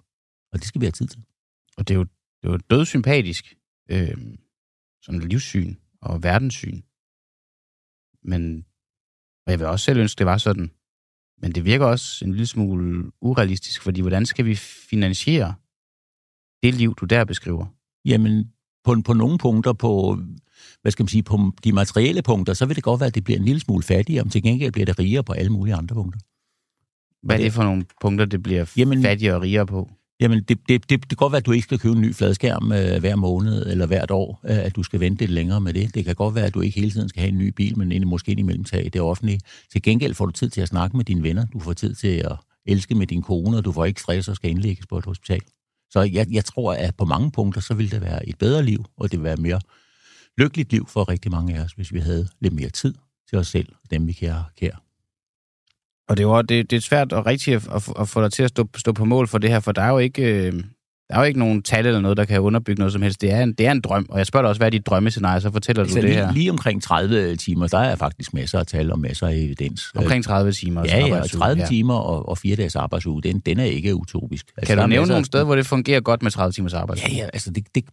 Og 0.52 0.58
det 0.58 0.66
skal 0.66 0.80
vi 0.80 0.86
have 0.86 0.92
tid 0.92 1.06
til. 1.06 1.24
Og 1.76 1.88
det 1.88 1.94
er 1.94 1.98
jo, 1.98 2.04
det 2.42 2.48
er 2.48 2.52
jo 2.52 2.58
dødsympatisk, 2.70 3.56
øh, 3.90 4.16
sådan 5.02 5.20
livssyn 5.20 5.74
og 6.00 6.22
verdenssyn. 6.22 6.82
Men, 8.22 8.64
og 9.46 9.50
jeg 9.50 9.58
vil 9.58 9.66
også 9.66 9.84
selv 9.84 9.98
ønske, 9.98 10.18
det 10.18 10.26
var 10.26 10.38
sådan. 10.38 10.70
Men 11.42 11.52
det 11.52 11.64
virker 11.64 11.86
også 11.86 12.24
en 12.24 12.30
lille 12.30 12.46
smule 12.46 13.12
urealistisk, 13.20 13.82
fordi 13.82 14.00
hvordan 14.00 14.26
skal 14.26 14.44
vi 14.44 14.54
finansiere 14.90 15.54
det 16.62 16.74
liv, 16.74 16.94
du 16.94 17.04
der 17.04 17.24
beskriver? 17.24 17.66
Jamen, 18.04 18.52
på, 18.84 18.96
på 19.04 19.12
nogle 19.12 19.38
punkter, 19.38 19.72
på, 19.72 20.18
hvad 20.82 20.92
skal 20.92 21.02
man 21.02 21.08
sige, 21.08 21.22
på 21.22 21.52
de 21.64 21.72
materielle 21.72 22.22
punkter, 22.22 22.54
så 22.54 22.66
vil 22.66 22.76
det 22.76 22.84
godt 22.84 23.00
være, 23.00 23.06
at 23.06 23.14
det 23.14 23.24
bliver 23.24 23.38
en 23.38 23.44
lille 23.44 23.60
smule 23.60 23.82
fattigere, 23.82 24.24
men 24.24 24.30
til 24.30 24.42
gengæld 24.42 24.72
bliver 24.72 24.86
det 24.86 24.98
rigere 24.98 25.24
på 25.24 25.32
alle 25.32 25.52
mulige 25.52 25.74
andre 25.74 25.94
punkter. 25.94 26.20
Hvad 27.22 27.38
er 27.38 27.42
det 27.42 27.52
for 27.52 27.62
nogle 27.62 27.84
punkter, 28.00 28.24
det 28.24 28.42
bliver 28.42 28.72
jamen, 28.76 29.02
fattigere 29.02 29.34
og 29.34 29.42
rigere 29.42 29.66
på? 29.66 29.90
Jamen, 30.20 30.38
det, 30.38 30.58
det, 30.68 30.90
det, 30.90 30.90
det 30.90 31.08
kan 31.08 31.16
godt 31.16 31.32
være, 31.32 31.38
at 31.38 31.46
du 31.46 31.52
ikke 31.52 31.62
skal 31.62 31.78
købe 31.78 31.94
en 31.94 32.00
ny 32.00 32.14
fladskærm 32.14 32.72
øh, 32.72 33.00
hver 33.00 33.16
måned 33.16 33.66
eller 33.66 33.86
hvert 33.86 34.10
år, 34.10 34.40
øh, 34.44 34.58
at 34.58 34.76
du 34.76 34.82
skal 34.82 35.00
vente 35.00 35.22
lidt 35.22 35.30
længere 35.30 35.60
med 35.60 35.74
det. 35.74 35.94
Det 35.94 36.04
kan 36.04 36.14
godt 36.14 36.34
være, 36.34 36.46
at 36.46 36.54
du 36.54 36.60
ikke 36.60 36.80
hele 36.80 36.90
tiden 36.90 37.08
skal 37.08 37.20
have 37.20 37.32
en 37.32 37.38
ny 37.38 37.48
bil, 37.48 37.78
men 37.78 38.08
måske 38.08 38.32
imellem 38.32 38.64
tage 38.64 38.90
det 38.90 39.00
offentlige. 39.00 39.40
Til 39.72 39.82
gengæld 39.82 40.14
får 40.14 40.26
du 40.26 40.32
tid 40.32 40.50
til 40.50 40.60
at 40.60 40.68
snakke 40.68 40.96
med 40.96 41.04
dine 41.04 41.22
venner, 41.22 41.46
du 41.46 41.60
får 41.60 41.72
tid 41.72 41.94
til 41.94 42.08
at 42.08 42.36
elske 42.66 42.94
med 42.94 43.06
din 43.06 43.22
kone, 43.22 43.56
og 43.56 43.64
du 43.64 43.72
får 43.72 43.84
ikke 43.84 44.00
stress 44.00 44.28
og 44.28 44.36
skal 44.36 44.50
indlægges 44.50 44.86
på 44.86 44.98
et 44.98 45.04
hospital. 45.04 45.40
Så 45.90 46.00
jeg, 46.00 46.26
jeg 46.30 46.44
tror, 46.44 46.74
at 46.74 46.96
på 46.96 47.04
mange 47.04 47.30
punkter, 47.30 47.60
så 47.60 47.74
ville 47.74 47.90
det 47.90 48.00
være 48.00 48.28
et 48.28 48.38
bedre 48.38 48.62
liv, 48.62 48.84
og 48.96 49.10
det 49.10 49.18
ville 49.18 49.24
være 49.24 49.34
et 49.34 49.40
mere 49.40 49.60
lykkeligt 50.38 50.72
liv 50.72 50.88
for 50.88 51.08
rigtig 51.08 51.30
mange 51.30 51.56
af 51.56 51.64
os, 51.64 51.72
hvis 51.72 51.92
vi 51.92 51.98
havde 51.98 52.28
lidt 52.40 52.54
mere 52.54 52.70
tid 52.70 52.94
til 53.28 53.38
os 53.38 53.48
selv 53.48 53.68
og 53.84 53.90
dem, 53.90 54.06
vi 54.06 54.12
kære. 54.12 54.44
kære. 54.56 54.76
Og 56.08 56.16
det 56.16 56.22
er 56.22 56.28
jo 56.28 56.42
det, 56.42 56.70
det 56.70 56.76
er 56.76 56.80
svært 56.80 57.12
og 57.12 57.26
rigtigt 57.26 57.56
at, 57.56 57.68
at, 57.74 57.92
at 58.00 58.08
få 58.08 58.22
dig 58.22 58.32
til 58.32 58.42
at 58.42 58.48
stå, 58.48 58.68
stå 58.76 58.92
på 58.92 59.04
mål 59.04 59.28
for 59.28 59.38
det 59.38 59.50
her, 59.50 59.60
for 59.60 59.72
der 59.72 59.82
er 59.82 59.90
jo 59.90 59.98
ikke... 59.98 60.46
Øh 60.46 60.64
der 61.08 61.14
er 61.14 61.18
jo 61.20 61.24
ikke 61.24 61.38
nogen 61.38 61.62
tal 61.62 61.86
eller 61.86 62.00
noget, 62.00 62.16
der 62.16 62.24
kan 62.24 62.40
underbygge 62.40 62.78
noget 62.78 62.92
som 62.92 63.02
helst. 63.02 63.20
Det 63.20 63.32
er 63.32 63.42
en, 63.42 63.52
det 63.52 63.66
er 63.66 63.72
en 63.72 63.80
drøm, 63.80 64.06
og 64.08 64.18
jeg 64.18 64.26
spørger 64.26 64.42
dig 64.42 64.48
også, 64.48 64.58
hvad 64.58 64.66
er 64.66 64.70
dit 64.70 64.86
drømmescenarie, 64.86 65.40
så 65.40 65.50
fortæller 65.52 65.82
altså, 65.82 66.00
du 66.00 66.02
det 66.02 66.10
lige, 66.10 66.24
her. 66.24 66.32
Lige 66.32 66.50
omkring 66.50 66.82
30 66.82 67.36
timer, 67.36 67.66
der 67.66 67.78
er 67.78 67.96
faktisk 67.96 68.34
masser 68.34 68.58
af 68.58 68.66
tal 68.66 68.92
og 68.92 68.98
masser 68.98 69.26
af 69.26 69.34
evidens. 69.34 69.92
Omkring 69.96 70.24
30 70.24 70.52
timer? 70.52 70.84
Ja, 70.84 71.06
ja, 71.06 71.22
30 71.22 71.62
ja. 71.62 71.68
timer 71.68 71.94
og, 71.94 72.28
og 72.28 72.38
4 72.38 72.56
dages 72.56 72.76
arbejdsuge, 72.76 73.22
den, 73.22 73.38
den 73.38 73.60
er 73.60 73.64
ikke 73.64 73.94
utopisk. 73.94 74.46
Altså, 74.56 74.74
kan 74.74 74.82
du 74.82 74.88
nævne 74.88 75.08
nogle 75.08 75.24
steder, 75.24 75.44
hvor 75.44 75.56
det 75.56 75.66
fungerer 75.66 76.00
godt 76.00 76.22
med 76.22 76.30
30 76.30 76.52
timers 76.52 76.74
arbejdsuge? 76.74 77.12
Ja, 77.12 77.22
ja, 77.22 77.28
altså 77.32 77.50
det, 77.50 77.64
det, 77.74 77.84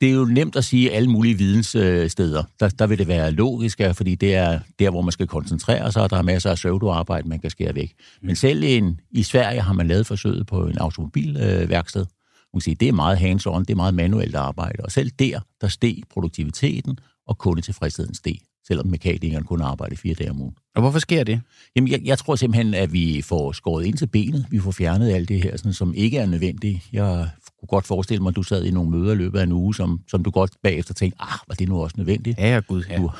det 0.00 0.08
er 0.08 0.14
jo 0.14 0.24
nemt 0.24 0.56
at 0.56 0.64
sige 0.64 0.92
alle 0.92 1.10
mulige 1.10 1.38
videnssteder. 1.38 2.42
Der, 2.60 2.68
der 2.68 2.86
vil 2.86 2.98
det 2.98 3.08
være 3.08 3.30
logisk, 3.30 3.80
fordi 3.92 4.14
det 4.14 4.34
er 4.34 4.58
der, 4.78 4.90
hvor 4.90 5.02
man 5.02 5.12
skal 5.12 5.26
koncentrere 5.26 5.92
sig, 5.92 6.02
og 6.02 6.10
der 6.10 6.16
er 6.16 6.22
masser 6.22 6.50
af 6.50 6.56
pseudoarbejde, 6.56 7.28
man 7.28 7.38
kan 7.38 7.50
skære 7.50 7.74
væk. 7.74 7.92
Men 8.22 8.28
mm. 8.28 8.34
selv 8.34 8.62
en, 8.64 9.00
i 9.10 9.22
Sverige 9.22 9.60
har 9.60 9.72
man 9.72 9.88
lavet 9.88 10.06
forsøget 10.06 10.46
på 10.46 10.66
en 10.66 10.78
automobilværksted, 10.78 12.06
man 12.54 12.60
kan 12.60 12.64
sige, 12.64 12.74
det 12.74 12.88
er 12.88 12.92
meget 12.92 13.18
hands-on, 13.18 13.60
det 13.60 13.70
er 13.70 13.76
meget 13.76 13.94
manuelt 13.94 14.34
arbejde. 14.34 14.82
Og 14.82 14.92
selv 14.92 15.10
der, 15.10 15.40
der 15.60 15.68
steg 15.68 16.02
produktiviteten, 16.10 16.98
og 17.26 17.38
kundetilfredsheden 17.38 18.14
steg, 18.14 18.38
selvom 18.66 18.86
mekanikeren 18.86 19.44
kun 19.44 19.60
arbejder 19.60 19.96
fire 19.96 20.14
dage 20.14 20.30
om 20.30 20.40
ugen. 20.40 20.54
Og 20.74 20.82
hvorfor 20.82 20.98
sker 20.98 21.24
det? 21.24 21.40
Jamen, 21.76 21.90
jeg, 21.90 22.00
jeg 22.04 22.18
tror 22.18 22.36
simpelthen, 22.36 22.74
at 22.74 22.92
vi 22.92 23.22
får 23.22 23.52
skåret 23.52 23.84
ind 23.84 23.96
til 23.96 24.06
benet. 24.06 24.46
Vi 24.50 24.60
får 24.60 24.70
fjernet 24.70 25.12
alt 25.12 25.28
det 25.28 25.42
her, 25.42 25.56
sådan, 25.56 25.72
som 25.72 25.94
ikke 25.94 26.18
er 26.18 26.26
nødvendigt. 26.26 26.80
Jeg 26.92 27.28
kunne 27.58 27.68
godt 27.68 27.86
forestille 27.86 28.22
mig, 28.22 28.30
at 28.30 28.36
du 28.36 28.42
sad 28.42 28.64
i 28.64 28.70
nogle 28.70 28.90
møder 28.90 29.12
i 29.12 29.16
løbet 29.16 29.38
af 29.38 29.42
en 29.42 29.52
uge, 29.52 29.74
som, 29.74 30.00
som 30.10 30.22
du 30.24 30.30
godt 30.30 30.52
bagefter 30.62 30.94
tænkte, 30.94 31.22
ah, 31.22 31.38
var 31.48 31.54
det 31.54 31.68
nu 31.68 31.82
også 31.82 31.94
nødvendigt? 31.98 32.38
Ja, 32.38 32.60
gud, 32.68 32.84
ja. 32.90 32.96
Du, 32.96 33.10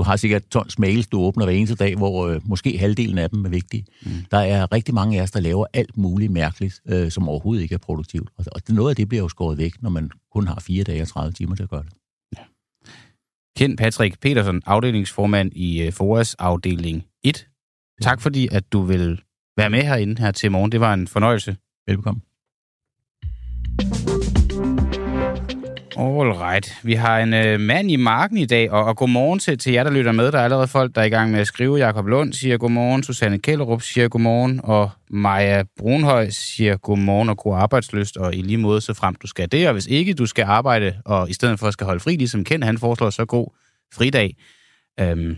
du 0.00 0.04
har 0.04 0.16
sikkert 0.16 0.42
tons 0.50 0.78
mails, 0.78 1.06
du 1.06 1.20
åbner 1.20 1.44
hver 1.44 1.54
eneste 1.54 1.74
dag, 1.74 1.96
hvor 1.96 2.28
øh, 2.28 2.40
måske 2.44 2.78
halvdelen 2.78 3.18
af 3.18 3.30
dem 3.30 3.44
er 3.44 3.48
vigtige. 3.48 3.84
Mm. 4.02 4.10
Der 4.30 4.38
er 4.38 4.72
rigtig 4.72 4.94
mange 4.94 5.18
af 5.18 5.22
os, 5.22 5.30
der 5.30 5.40
laver 5.40 5.66
alt 5.72 5.96
muligt 5.96 6.32
mærkeligt, 6.32 6.80
øh, 6.88 7.10
som 7.10 7.28
overhovedet 7.28 7.62
ikke 7.62 7.74
er 7.74 7.78
produktivt. 7.78 8.30
Og, 8.36 8.44
og 8.52 8.60
noget 8.68 8.90
af 8.90 8.96
det 8.96 9.08
bliver 9.08 9.22
jo 9.22 9.28
skåret 9.28 9.58
væk, 9.58 9.82
når 9.82 9.90
man 9.90 10.10
kun 10.32 10.46
har 10.46 10.60
fire 10.60 10.84
dage 10.84 11.02
og 11.02 11.08
30 11.08 11.32
timer 11.32 11.56
til 11.56 11.62
at 11.62 11.68
gøre 11.68 11.82
det. 11.82 11.92
Ja. 12.38 12.42
Kend 13.56 13.78
Patrick 13.78 14.20
Petersen, 14.20 14.62
afdelingsformand 14.66 15.52
i 15.52 15.82
øh, 15.82 15.92
FOAS 15.92 16.34
afdeling 16.34 17.04
1. 17.24 17.46
Tak 18.02 18.20
fordi, 18.20 18.48
at 18.52 18.72
du 18.72 18.82
vil 18.82 19.20
være 19.56 19.70
med 19.70 19.82
herinde 19.82 20.22
her 20.22 20.30
til 20.30 20.52
morgen. 20.52 20.72
Det 20.72 20.80
var 20.80 20.94
en 20.94 21.08
fornøjelse. 21.08 21.56
Velkommen. 21.86 22.22
All 26.00 26.32
right. 26.32 26.78
Vi 26.82 26.94
har 26.94 27.18
en 27.18 27.34
øh, 27.34 27.60
mand 27.60 27.90
i 27.90 27.96
marken 27.96 28.36
i 28.36 28.46
dag, 28.46 28.70
og, 28.70 28.84
og 28.84 28.96
godmorgen 28.96 29.38
til, 29.38 29.58
til 29.58 29.72
jer, 29.72 29.84
der 29.84 29.90
lytter 29.90 30.12
med. 30.12 30.32
Der 30.32 30.38
er 30.38 30.44
allerede 30.44 30.68
folk, 30.68 30.94
der 30.94 31.00
er 31.00 31.04
i 31.04 31.08
gang 31.08 31.30
med 31.30 31.40
at 31.40 31.46
skrive. 31.46 31.76
Jakob 31.76 32.06
Lund 32.06 32.32
siger 32.32 32.58
godmorgen, 32.58 33.02
Susanne 33.02 33.38
Kellerup 33.38 33.82
siger 33.82 34.08
godmorgen, 34.08 34.60
og 34.64 34.90
Maja 35.10 35.62
Brunhøj 35.78 36.30
siger 36.30 36.76
godmorgen 36.76 37.28
og 37.28 37.36
god 37.36 37.56
arbejdsløst, 37.56 38.16
og 38.16 38.34
i 38.34 38.42
lige 38.42 38.56
måde 38.56 38.80
så 38.80 38.94
frem 38.94 39.14
du 39.14 39.26
skal 39.26 39.52
det. 39.52 39.66
Og 39.66 39.72
hvis 39.72 39.86
ikke 39.86 40.14
du 40.14 40.26
skal 40.26 40.44
arbejde, 40.44 40.96
og 41.04 41.30
i 41.30 41.32
stedet 41.32 41.58
for 41.58 41.70
skal 41.70 41.84
holde 41.84 42.00
fri, 42.00 42.16
ligesom 42.16 42.44
Ken 42.44 42.62
han 42.62 42.78
foreslår, 42.78 43.10
så 43.10 43.24
god 43.24 43.46
fridag. 43.94 44.36
Øhm, 45.00 45.36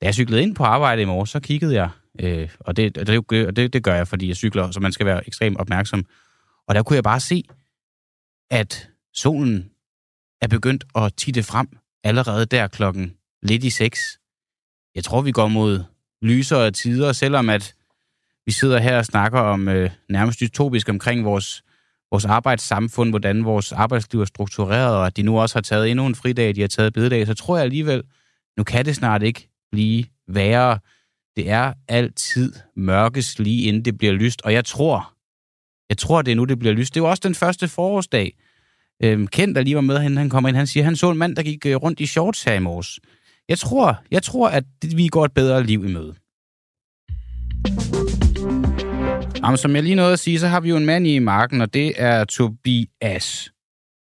da 0.00 0.06
jeg 0.06 0.14
cyklede 0.14 0.42
ind 0.42 0.54
på 0.54 0.64
arbejde 0.64 1.02
i 1.02 1.04
morges, 1.04 1.30
så 1.30 1.40
kiggede 1.40 1.74
jeg, 1.74 1.88
øh, 2.20 2.48
og, 2.60 2.76
det, 2.76 2.98
og, 2.98 3.06
det, 3.06 3.46
og 3.46 3.56
det, 3.56 3.72
det 3.72 3.82
gør 3.82 3.94
jeg, 3.94 4.08
fordi 4.08 4.28
jeg 4.28 4.36
cykler, 4.36 4.70
så 4.70 4.80
man 4.80 4.92
skal 4.92 5.06
være 5.06 5.26
ekstremt 5.26 5.58
opmærksom. 5.58 6.04
Og 6.68 6.74
der 6.74 6.82
kunne 6.82 6.96
jeg 6.96 7.04
bare 7.04 7.20
se, 7.20 7.42
at 8.50 8.88
solen 9.14 9.70
er 10.44 10.48
begyndt 10.48 10.84
at 10.96 11.14
titte 11.16 11.42
frem 11.42 11.68
allerede 12.04 12.46
der 12.46 12.68
klokken 12.68 13.14
lidt 13.42 13.64
i 13.64 13.70
seks. 13.70 14.18
jeg 14.94 15.04
tror, 15.04 15.20
vi 15.20 15.32
går 15.32 15.48
mod 15.48 15.84
lysere 16.22 16.70
tider, 16.70 17.12
selvom 17.12 17.48
at 17.50 17.74
vi 18.46 18.52
sidder 18.52 18.78
her 18.78 18.98
og 18.98 19.04
snakker 19.04 19.40
om 19.40 19.68
øh, 19.68 19.90
nærmest 20.08 20.40
dystopisk 20.40 20.88
omkring 20.88 21.24
vores, 21.24 21.64
vores 22.10 22.24
arbejdssamfund, 22.24 23.10
hvordan 23.10 23.44
vores 23.44 23.72
arbejdsliv 23.72 24.20
er 24.20 24.24
struktureret, 24.24 24.96
og 24.96 25.06
at 25.06 25.16
de 25.16 25.22
nu 25.22 25.40
også 25.40 25.54
har 25.54 25.60
taget 25.62 25.90
endnu 25.90 26.06
en 26.06 26.14
fridag, 26.14 26.54
de 26.54 26.60
har 26.60 26.68
taget 26.68 26.92
bededag, 26.92 27.26
så 27.26 27.34
tror 27.34 27.56
jeg 27.56 27.64
alligevel, 27.64 28.02
nu 28.56 28.64
kan 28.64 28.84
det 28.84 28.96
snart 28.96 29.22
ikke 29.22 29.48
blive 29.72 30.04
værre. 30.28 30.78
Det 31.36 31.50
er 31.50 31.74
altid 31.88 32.52
mørkes 32.76 33.38
lige 33.38 33.62
inden 33.62 33.84
det 33.84 33.98
bliver 33.98 34.12
lyst, 34.12 34.42
og 34.42 34.52
jeg 34.52 34.64
tror, 34.64 35.12
jeg 35.88 35.98
tror, 35.98 36.22
det 36.22 36.32
er 36.32 36.36
nu, 36.36 36.44
det 36.44 36.58
bliver 36.58 36.74
lyst. 36.74 36.94
Det 36.94 37.02
var 37.02 37.08
også 37.08 37.22
den 37.24 37.34
første 37.34 37.68
forårsdag. 37.68 38.36
Øhm, 39.02 39.26
Kent, 39.26 39.56
der 39.56 39.62
lige 39.62 39.76
var 39.76 39.80
med, 39.80 39.98
han, 39.98 40.16
han 40.16 40.30
kommer 40.30 40.48
ind, 40.48 40.56
han 40.56 40.66
siger, 40.66 40.84
han 40.84 40.96
så 40.96 41.10
en 41.10 41.18
mand, 41.18 41.36
der 41.36 41.42
gik 41.42 41.66
øh, 41.66 41.76
rundt 41.76 42.00
i 42.00 42.06
shorts 42.06 42.44
her 42.44 42.54
i 42.54 42.58
morges. 42.58 43.00
Jeg 43.48 43.58
tror, 43.58 43.98
jeg 44.10 44.22
tror, 44.22 44.48
at 44.48 44.64
vi 44.96 45.08
går 45.08 45.24
et 45.24 45.32
bedre 45.32 45.62
liv 45.62 45.84
i 45.84 45.92
møde. 45.92 46.14
Jamen, 49.44 49.56
som 49.56 49.74
jeg 49.74 49.82
lige 49.82 49.94
nåede 49.94 50.12
at 50.12 50.18
sige, 50.18 50.38
så 50.38 50.46
har 50.46 50.60
vi 50.60 50.68
jo 50.68 50.76
en 50.76 50.86
mand 50.86 51.06
i 51.06 51.18
marken, 51.18 51.60
og 51.60 51.74
det 51.74 51.92
er 51.96 52.24
Tobias 52.24 53.52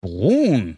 Brun. 0.03 0.77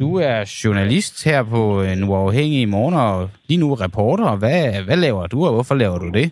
Du 0.00 0.16
er 0.16 0.60
journalist 0.64 1.24
her 1.24 1.42
på 1.42 1.82
øh, 1.82 1.92
en 1.92 2.04
uafhængig 2.04 2.68
morgen, 2.68 2.94
og 2.94 3.30
lige 3.48 3.58
nu 3.58 3.74
reporter. 3.74 4.36
Hvad, 4.36 4.82
hvad 4.82 4.96
laver 4.96 5.26
du, 5.26 5.46
og 5.46 5.52
hvorfor 5.52 5.74
laver 5.74 5.98
du 5.98 6.10
det? 6.10 6.30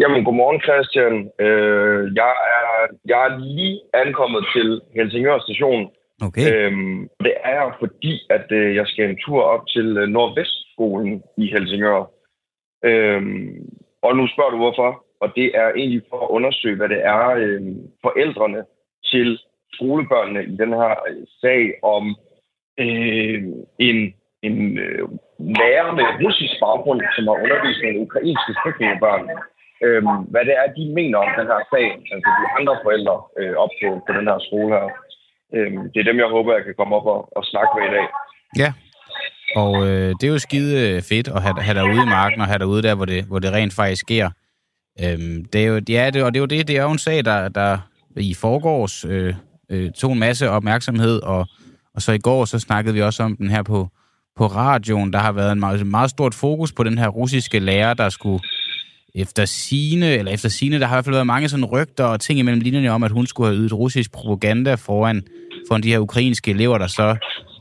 Jamen, 0.00 0.24
godmorgen 0.24 0.60
Christian. 0.66 1.14
Øh, 1.46 2.02
jeg, 2.20 2.32
er, 2.58 2.66
jeg 3.10 3.20
er 3.26 3.38
lige 3.38 3.80
ankommet 3.94 4.42
til 4.54 4.80
Helsingør 4.94 5.38
station. 5.38 5.90
Okay. 6.26 6.44
Øhm, 6.48 7.08
det 7.24 7.34
er 7.44 7.54
jeg, 7.60 7.72
fordi 7.78 8.14
at 8.30 8.46
øh, 8.52 8.74
jeg 8.76 8.86
skal 8.86 9.10
en 9.10 9.18
tur 9.24 9.42
op 9.42 9.64
til 9.74 9.96
øh, 9.96 10.08
Nordvestskolen 10.08 11.22
i 11.36 11.46
Helsingør. 11.52 12.00
Øhm, 12.84 13.70
og 14.02 14.16
nu 14.16 14.26
spørger 14.26 14.50
du 14.50 14.56
hvorfor. 14.56 15.04
Og 15.20 15.32
det 15.36 15.48
er 15.54 15.68
egentlig 15.76 16.02
for 16.10 16.20
at 16.24 16.30
undersøge, 16.30 16.76
hvad 16.76 16.88
det 16.88 17.00
er 17.04 17.28
øh, 17.28 17.62
forældrene 18.02 18.64
til 19.04 19.38
skolebørnene 19.72 20.42
i 20.44 20.56
den 20.62 20.72
her 20.72 20.94
øh, 21.08 21.26
sag 21.40 21.62
om 21.82 22.16
øh, 22.80 23.42
en, 23.78 24.14
en 24.42 24.78
øh, 24.78 25.08
lærer 25.38 25.92
med 25.98 26.06
russisk 26.24 26.54
baggrund, 26.60 27.00
som 27.16 27.24
har 27.28 27.36
undervist 27.44 27.82
nogle 27.82 28.00
ukrainske 28.00 28.52
flygtningebørn 28.62 29.30
øh, 29.86 30.02
hvad 30.32 30.44
det 30.48 30.54
er, 30.60 30.66
de 30.78 30.84
mener 30.98 31.18
om 31.24 31.30
den 31.38 31.46
her 31.52 31.60
sag, 31.72 31.88
altså 32.12 32.28
de 32.40 32.46
andre 32.58 32.74
forældre 32.84 33.16
øh, 33.38 33.54
op 33.64 33.72
på, 33.80 33.88
på 34.06 34.10
den 34.18 34.24
her 34.30 34.38
skole 34.46 34.70
her. 34.76 34.86
Øh, 35.54 35.70
det 35.92 35.98
er 36.00 36.08
dem, 36.10 36.18
jeg 36.24 36.30
håber, 36.36 36.50
jeg 36.58 36.64
kan 36.64 36.78
komme 36.78 36.96
op 36.98 37.06
og, 37.14 37.20
og 37.36 37.42
snakke 37.52 37.72
med 37.76 37.84
i 37.88 37.94
dag. 37.96 38.06
Ja, 38.62 38.70
og 39.56 39.86
øh, 39.86 40.14
det 40.20 40.24
er 40.24 40.32
jo 40.32 40.38
skide 40.38 40.72
øh, 40.88 41.02
fedt 41.02 41.28
at 41.28 41.42
have, 41.42 41.62
have 41.62 41.78
dig 41.78 41.84
ude 41.84 42.02
i 42.02 42.12
marken 42.18 42.40
og 42.40 42.46
have 42.46 42.58
dig 42.58 42.66
ude 42.66 42.82
der, 42.82 42.94
hvor 42.94 43.04
det, 43.04 43.24
hvor 43.24 43.38
det 43.38 43.52
rent 43.52 43.74
faktisk 43.74 44.00
sker. 44.00 44.30
Øhm, 45.04 45.44
det 45.52 45.62
er 45.62 45.66
jo, 45.66 45.80
ja, 45.88 46.10
det, 46.10 46.22
og 46.24 46.34
det 46.34 46.38
er 46.38 46.40
jo 46.40 46.46
det, 46.46 46.68
det 46.68 46.76
er 46.76 46.82
jo 46.82 46.90
en 46.90 46.98
sag, 46.98 47.24
der, 47.24 47.48
der 47.48 47.78
i 48.16 48.34
forgårs 48.34 49.04
øh, 49.04 49.34
øh, 49.70 49.90
tog 49.90 50.12
en 50.12 50.18
masse 50.18 50.50
opmærksomhed, 50.50 51.22
og, 51.22 51.46
og 51.94 52.02
så 52.02 52.12
i 52.12 52.18
går 52.18 52.44
så 52.44 52.58
snakkede 52.58 52.94
vi 52.94 53.02
også 53.02 53.22
om 53.22 53.36
den 53.36 53.50
her 53.50 53.62
på, 53.62 53.88
på 54.36 54.46
radioen. 54.46 55.12
Der 55.12 55.18
har 55.18 55.32
været 55.32 55.52
en 55.52 55.60
meget, 55.60 55.86
meget 55.86 56.10
stort 56.10 56.34
fokus 56.34 56.72
på 56.72 56.82
den 56.82 56.98
her 56.98 57.08
russiske 57.08 57.58
lærer, 57.58 57.94
der 57.94 58.08
skulle 58.08 58.40
efter 59.14 59.44
sine, 59.44 60.06
eller 60.06 60.32
efter 60.32 60.48
sine, 60.48 60.80
der 60.80 60.86
har 60.86 60.94
i 60.94 60.96
hvert 60.96 61.04
fald 61.04 61.14
været 61.14 61.26
mange 61.26 61.48
sådan 61.48 61.64
rygter 61.64 62.04
og 62.04 62.20
ting 62.20 62.38
imellem 62.38 62.60
linjerne 62.60 62.90
om, 62.90 63.02
at 63.02 63.10
hun 63.10 63.26
skulle 63.26 63.48
have 63.48 63.60
ydet 63.60 63.72
russisk 63.72 64.12
propaganda 64.12 64.74
foran, 64.74 65.22
foran 65.68 65.82
de 65.82 65.88
her 65.88 65.98
ukrainske 65.98 66.50
elever, 66.50 66.78
der 66.78 66.86
så 66.86 67.16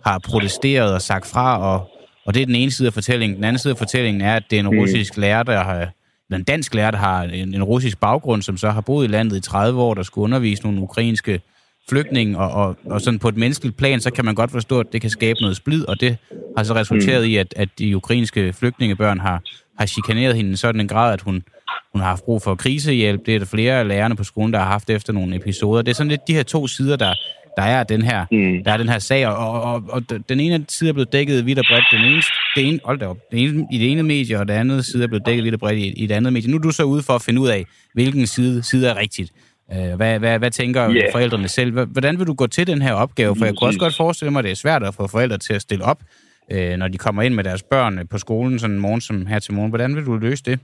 har 0.06 0.20
protesteret 0.20 0.94
og 0.94 1.02
sagt 1.02 1.28
fra, 1.28 1.60
og, 1.60 1.90
og 2.26 2.34
det 2.34 2.42
er 2.42 2.46
den 2.46 2.56
ene 2.56 2.72
side 2.72 2.88
af 2.88 2.94
fortællingen. 2.94 3.36
Den 3.36 3.44
anden 3.44 3.60
side 3.60 3.72
af 3.72 3.78
fortællingen 3.78 4.22
er, 4.22 4.36
at 4.36 4.44
det 4.50 4.56
er 4.56 4.60
en 4.60 4.72
mm. 4.72 4.80
russisk 4.80 5.18
lærer, 5.18 5.44
der 5.44 5.64
har, 5.64 5.90
en 6.34 6.44
dansk 6.44 6.74
lærer, 6.74 6.92
der 6.92 6.98
har 6.98 7.24
en, 7.24 7.54
en 7.54 7.64
russisk 7.64 8.00
baggrund, 8.00 8.42
som 8.42 8.58
så 8.58 8.70
har 8.70 8.82
boet 8.82 9.06
i 9.06 9.08
landet 9.08 9.38
i 9.38 9.42
30 9.42 9.82
år, 9.82 9.94
der 9.94 10.04
skulle 10.04 10.24
undervise 10.24 10.64
nogle 10.64 10.82
ukrainske 10.82 11.42
flygtninge, 11.90 12.38
og, 12.38 12.52
og, 12.52 12.76
og 12.86 13.02
sådan 13.02 13.20
på 13.20 13.30
et 13.30 13.38
menneskeligt 13.38 13.78
plan, 13.78 14.00
så 14.00 14.12
kan 14.12 14.26
man 14.26 14.36
godt 14.36 14.52
forstå, 14.52 14.80
at 14.80 14.88
det 14.94 15.02
kan 15.02 15.10
skabe 15.10 15.42
noget 15.42 15.58
splid, 15.58 15.86
og 15.88 16.02
det 16.02 16.18
har 16.58 16.64
så 16.64 16.76
resulteret 16.76 17.22
mm. 17.22 17.30
i, 17.30 17.36
at, 17.36 17.54
at 17.56 17.70
de 17.80 17.98
ukrainske 17.98 18.54
flygtningebørn 18.54 19.20
har, 19.20 19.42
har 19.80 19.86
chikaneret 19.86 20.36
hende 20.36 20.58
sådan 20.58 20.82
en 20.82 20.88
grad, 20.88 21.14
at 21.14 21.22
hun, 21.22 21.44
hun 21.92 22.02
har 22.02 22.08
haft 22.08 22.24
brug 22.24 22.42
for 22.42 22.56
krisehjælp. 22.56 23.26
Det 23.26 23.36
er 23.36 23.40
der 23.40 23.46
flere 23.46 23.80
af 23.80 23.88
lærerne 23.88 24.16
på 24.16 24.24
skolen, 24.24 24.54
der 24.54 24.60
har 24.60 24.66
haft 24.66 24.90
efter 24.90 25.14
nogle 25.14 25.36
episoder. 25.36 25.82
Det 25.82 25.92
er 25.92 25.96
sådan 25.96 26.10
lidt 26.10 26.28
de 26.28 26.34
her 26.34 26.44
to 26.44 26.68
sider, 26.68 26.96
der, 26.96 27.14
der 27.58 27.64
er 27.64 27.84
den 27.84 28.02
her, 28.02 28.26
mm. 28.32 28.64
der 28.64 28.72
er 28.72 28.78
den 28.78 28.90
her 28.90 29.00
sag, 29.00 29.28
og, 29.28 29.62
og, 29.62 29.84
og 29.90 30.04
den 30.30 30.40
ene 30.40 30.66
side 30.70 30.90
er 30.90 30.94
blevet 30.94 31.14
dækket 31.14 31.46
vidt 31.46 31.60
og 31.60 31.66
bredt, 31.70 31.86
den 31.92 32.02
ene, 32.02 32.22
det 32.56 32.68
ene, 32.68 32.80
hold 32.86 33.00
da 33.00 33.08
op, 33.08 33.18
det 33.32 33.44
ene, 33.44 33.68
i 33.72 33.78
det 33.78 33.92
ene 33.92 34.04
medie, 34.04 34.40
og 34.40 34.48
det 34.48 34.54
andet 34.54 34.86
side 34.86 35.04
er 35.04 35.08
blevet 35.08 35.26
dækket 35.26 35.44
vidt 35.44 35.54
og 35.54 35.60
bredt 35.60 35.80
i, 35.80 35.88
i 35.88 36.08
det 36.08 36.16
andet 36.16 36.34
medie. 36.34 36.52
Nu 36.52 36.58
er 36.58 36.62
du 36.62 36.72
så 36.72 36.84
ude 36.84 37.04
for 37.04 37.14
at 37.14 37.22
finde 37.22 37.42
ud 37.42 37.48
af, 37.48 37.66
hvilken 37.94 38.28
side, 38.28 38.64
side 38.64 38.88
er 38.88 38.96
rigtigt. 38.96 39.32
Uh, 39.72 39.94
hvad, 39.94 40.20
hvad, 40.20 40.40
hvad 40.40 40.52
tænker 40.52 40.92
yeah. 40.92 41.12
forældrene 41.12 41.48
selv? 41.48 41.86
Hvordan 41.86 42.20
vil 42.20 42.28
du 42.28 42.34
gå 42.34 42.48
til 42.48 42.68
den 42.68 42.82
her 42.82 42.94
opgave? 42.94 43.36
For 43.36 43.46
jeg 43.46 43.56
kunne 43.56 43.68
også 43.68 43.80
godt 43.80 43.96
forestille 43.96 44.32
mig, 44.32 44.40
at 44.40 44.44
det 44.44 44.52
er 44.52 44.56
svært 44.56 44.84
at 44.84 44.96
få 44.96 45.08
forældre 45.08 45.38
til 45.38 45.54
at 45.54 45.62
stille 45.62 45.86
op 45.86 46.00
øh, 46.54 46.78
når 46.78 46.88
de 46.88 46.98
kommer 46.98 47.22
ind 47.22 47.34
med 47.34 47.44
deres 47.44 47.64
børn 47.64 48.00
øh, 48.00 48.06
på 48.12 48.18
skolen 48.18 48.60
sådan 48.60 48.76
en 48.76 48.82
morgen 48.82 49.02
som 49.02 49.26
her 49.26 49.40
til 49.40 49.54
morgen. 49.54 49.72
Hvordan 49.72 49.96
vil 49.96 50.06
du 50.06 50.16
løse 50.16 50.44
det? 50.44 50.60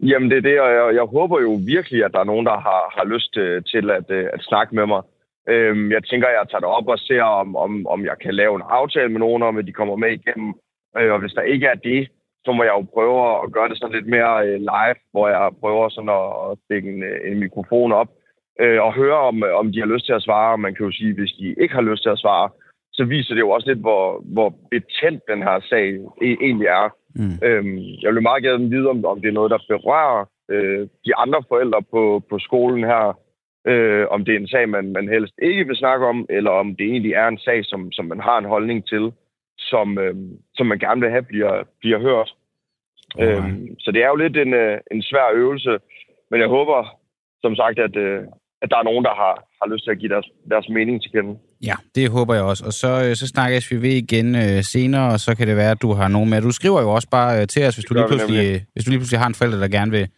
Jamen 0.00 0.30
det 0.30 0.36
er 0.38 0.48
det, 0.50 0.60
og 0.60 0.70
jeg, 0.76 0.94
jeg 0.94 1.06
håber 1.16 1.40
jo 1.40 1.52
virkelig, 1.66 2.04
at 2.04 2.12
der 2.14 2.20
er 2.20 2.30
nogen, 2.32 2.46
der 2.46 2.58
har, 2.66 2.82
har 2.96 3.04
lyst 3.14 3.36
øh, 3.36 3.62
til 3.72 3.90
at, 3.90 4.10
øh, 4.10 4.26
at 4.32 4.40
snakke 4.42 4.74
med 4.74 4.86
mig. 4.86 5.02
Øhm, 5.48 5.92
jeg 5.92 6.04
tænker, 6.04 6.28
jeg 6.28 6.46
tager 6.50 6.64
det 6.64 6.68
op 6.78 6.88
og 6.88 6.98
ser, 6.98 7.22
om, 7.22 7.56
om, 7.56 7.86
om 7.86 8.04
jeg 8.04 8.16
kan 8.22 8.34
lave 8.34 8.56
en 8.56 8.68
aftale 8.68 9.08
med 9.08 9.20
nogen 9.20 9.42
om, 9.42 9.56
at 9.56 9.66
de 9.66 9.72
kommer 9.72 9.96
med 9.96 10.10
igennem. 10.12 10.54
Øh, 10.98 11.12
og 11.12 11.18
hvis 11.20 11.32
der 11.32 11.42
ikke 11.42 11.66
er 11.66 11.74
det, 11.74 12.08
så 12.44 12.52
må 12.52 12.62
jeg 12.62 12.74
jo 12.78 12.86
prøve 12.94 13.44
at 13.44 13.52
gøre 13.52 13.68
det 13.68 13.78
sådan 13.78 13.94
lidt 13.94 14.08
mere 14.16 14.46
øh, 14.46 14.58
live, 14.72 14.98
hvor 15.12 15.28
jeg 15.28 15.50
prøver 15.60 15.88
sådan 15.88 16.16
at, 16.20 16.28
at 16.46 16.58
stikke 16.64 16.88
en, 16.94 17.02
øh, 17.02 17.18
en 17.30 17.38
mikrofon 17.38 17.92
op 17.92 18.10
øh, 18.60 18.82
og 18.82 18.94
høre, 18.94 19.18
om, 19.30 19.42
om 19.60 19.72
de 19.72 19.80
har 19.80 19.92
lyst 19.94 20.06
til 20.06 20.12
at 20.18 20.22
svare. 20.22 20.58
Man 20.58 20.74
kan 20.74 20.86
jo 20.86 20.92
sige, 20.92 21.14
hvis 21.14 21.32
de 21.32 21.54
ikke 21.62 21.74
har 21.74 21.88
lyst 21.90 22.02
til 22.02 22.10
at 22.10 22.22
svare, 22.24 22.48
så 22.96 23.04
viser 23.04 23.34
det 23.34 23.40
jo 23.40 23.50
også 23.50 23.68
lidt, 23.68 23.78
hvor, 23.78 24.22
hvor 24.24 24.54
betændt 24.70 25.22
den 25.28 25.42
her 25.42 25.60
sag 25.60 25.86
e- 25.96 26.42
egentlig 26.46 26.66
er. 26.66 26.94
Mm. 27.14 27.38
Øhm, 27.42 27.78
jeg 28.02 28.14
vil 28.14 28.22
meget 28.22 28.42
gerne 28.42 28.70
vide, 28.70 28.88
om, 28.88 29.04
om 29.04 29.20
det 29.20 29.28
er 29.28 29.38
noget, 29.38 29.50
der 29.50 29.66
berører 29.68 30.24
øh, 30.50 30.88
de 31.06 31.16
andre 31.16 31.42
forældre 31.48 31.82
på, 31.90 32.22
på 32.30 32.38
skolen 32.38 32.84
her. 32.84 33.18
Øh, 33.66 34.06
om 34.10 34.24
det 34.24 34.34
er 34.34 34.38
en 34.38 34.48
sag, 34.48 34.68
man, 34.68 34.92
man 34.92 35.08
helst 35.08 35.34
ikke 35.42 35.66
vil 35.66 35.76
snakke 35.76 36.06
om, 36.06 36.26
eller 36.28 36.50
om 36.50 36.76
det 36.76 36.86
egentlig 36.86 37.12
er 37.12 37.28
en 37.28 37.38
sag, 37.38 37.64
som, 37.64 37.92
som 37.92 38.04
man 38.04 38.20
har 38.20 38.38
en 38.38 38.44
holdning 38.44 38.86
til, 38.86 39.12
som, 39.58 39.98
øh, 39.98 40.14
som 40.54 40.66
man 40.66 40.78
gerne 40.78 41.00
vil 41.00 41.10
have 41.10 41.22
bliver, 41.22 41.62
bliver 41.80 41.98
hørt. 41.98 42.34
Okay. 43.14 43.36
Øhm, 43.36 43.78
så 43.78 43.90
det 43.92 44.02
er 44.02 44.08
jo 44.08 44.16
lidt 44.16 44.36
en, 44.36 44.54
øh, 44.54 44.78
en 44.90 45.02
svær 45.02 45.30
øvelse, 45.34 45.78
men 46.30 46.40
jeg 46.40 46.48
håber, 46.48 46.98
som 47.42 47.56
sagt, 47.56 47.78
at, 47.78 47.96
øh, 47.96 48.22
at 48.62 48.70
der 48.70 48.78
er 48.78 48.82
nogen, 48.82 49.04
der 49.04 49.14
har, 49.14 49.34
har 49.62 49.72
lyst 49.72 49.84
til 49.84 49.90
at 49.90 49.98
give 49.98 50.12
deres, 50.14 50.28
deres 50.50 50.68
mening 50.68 51.02
til 51.02 51.10
kende. 51.10 51.38
Ja, 51.62 51.74
det 51.94 52.10
håber 52.10 52.34
jeg 52.34 52.42
også. 52.42 52.64
Og 52.64 52.72
så, 52.72 53.04
øh, 53.04 53.16
så 53.16 53.26
snakkes 53.26 53.70
vi 53.70 53.82
ved 53.82 53.90
igen 53.90 54.34
øh, 54.34 54.64
senere, 54.64 55.12
og 55.12 55.20
så 55.20 55.34
kan 55.34 55.48
det 55.48 55.56
være, 55.56 55.70
at 55.70 55.82
du 55.82 55.92
har 55.92 56.08
nogen 56.08 56.30
med. 56.30 56.42
Du 56.42 56.50
skriver 56.50 56.80
jo 56.80 56.90
også 56.90 57.08
bare 57.10 57.40
øh, 57.40 57.46
til 57.46 57.66
os, 57.66 57.74
hvis 57.74 57.84
du, 57.84 57.94
lige 57.94 58.06
pludselig, 58.08 58.54
øh, 58.54 58.60
hvis 58.72 58.84
du 58.84 58.90
lige 58.90 58.98
pludselig 58.98 59.20
har 59.20 59.26
en 59.26 59.34
forælder, 59.34 59.58
der 59.58 59.68
gerne 59.68 59.90
vil, 59.90 60.08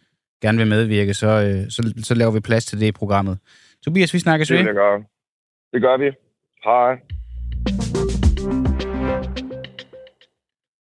gerne 0.41 0.57
vil 0.57 0.67
medvirke, 0.67 1.13
så, 1.13 1.27
øh, 1.27 1.71
så, 1.71 1.93
så 2.03 2.15
laver 2.15 2.31
vi 2.31 2.39
plads 2.39 2.65
til 2.65 2.79
det 2.79 2.85
i 2.85 2.91
programmet. 2.91 3.37
Tobias, 3.85 4.13
vi 4.13 4.19
snakkes 4.19 4.51
ved. 4.51 4.57
Det 4.57 4.75
gør, 4.75 4.97
det 5.73 5.81
gør 5.81 5.97
vi. 5.97 6.11
Hej. 6.63 6.99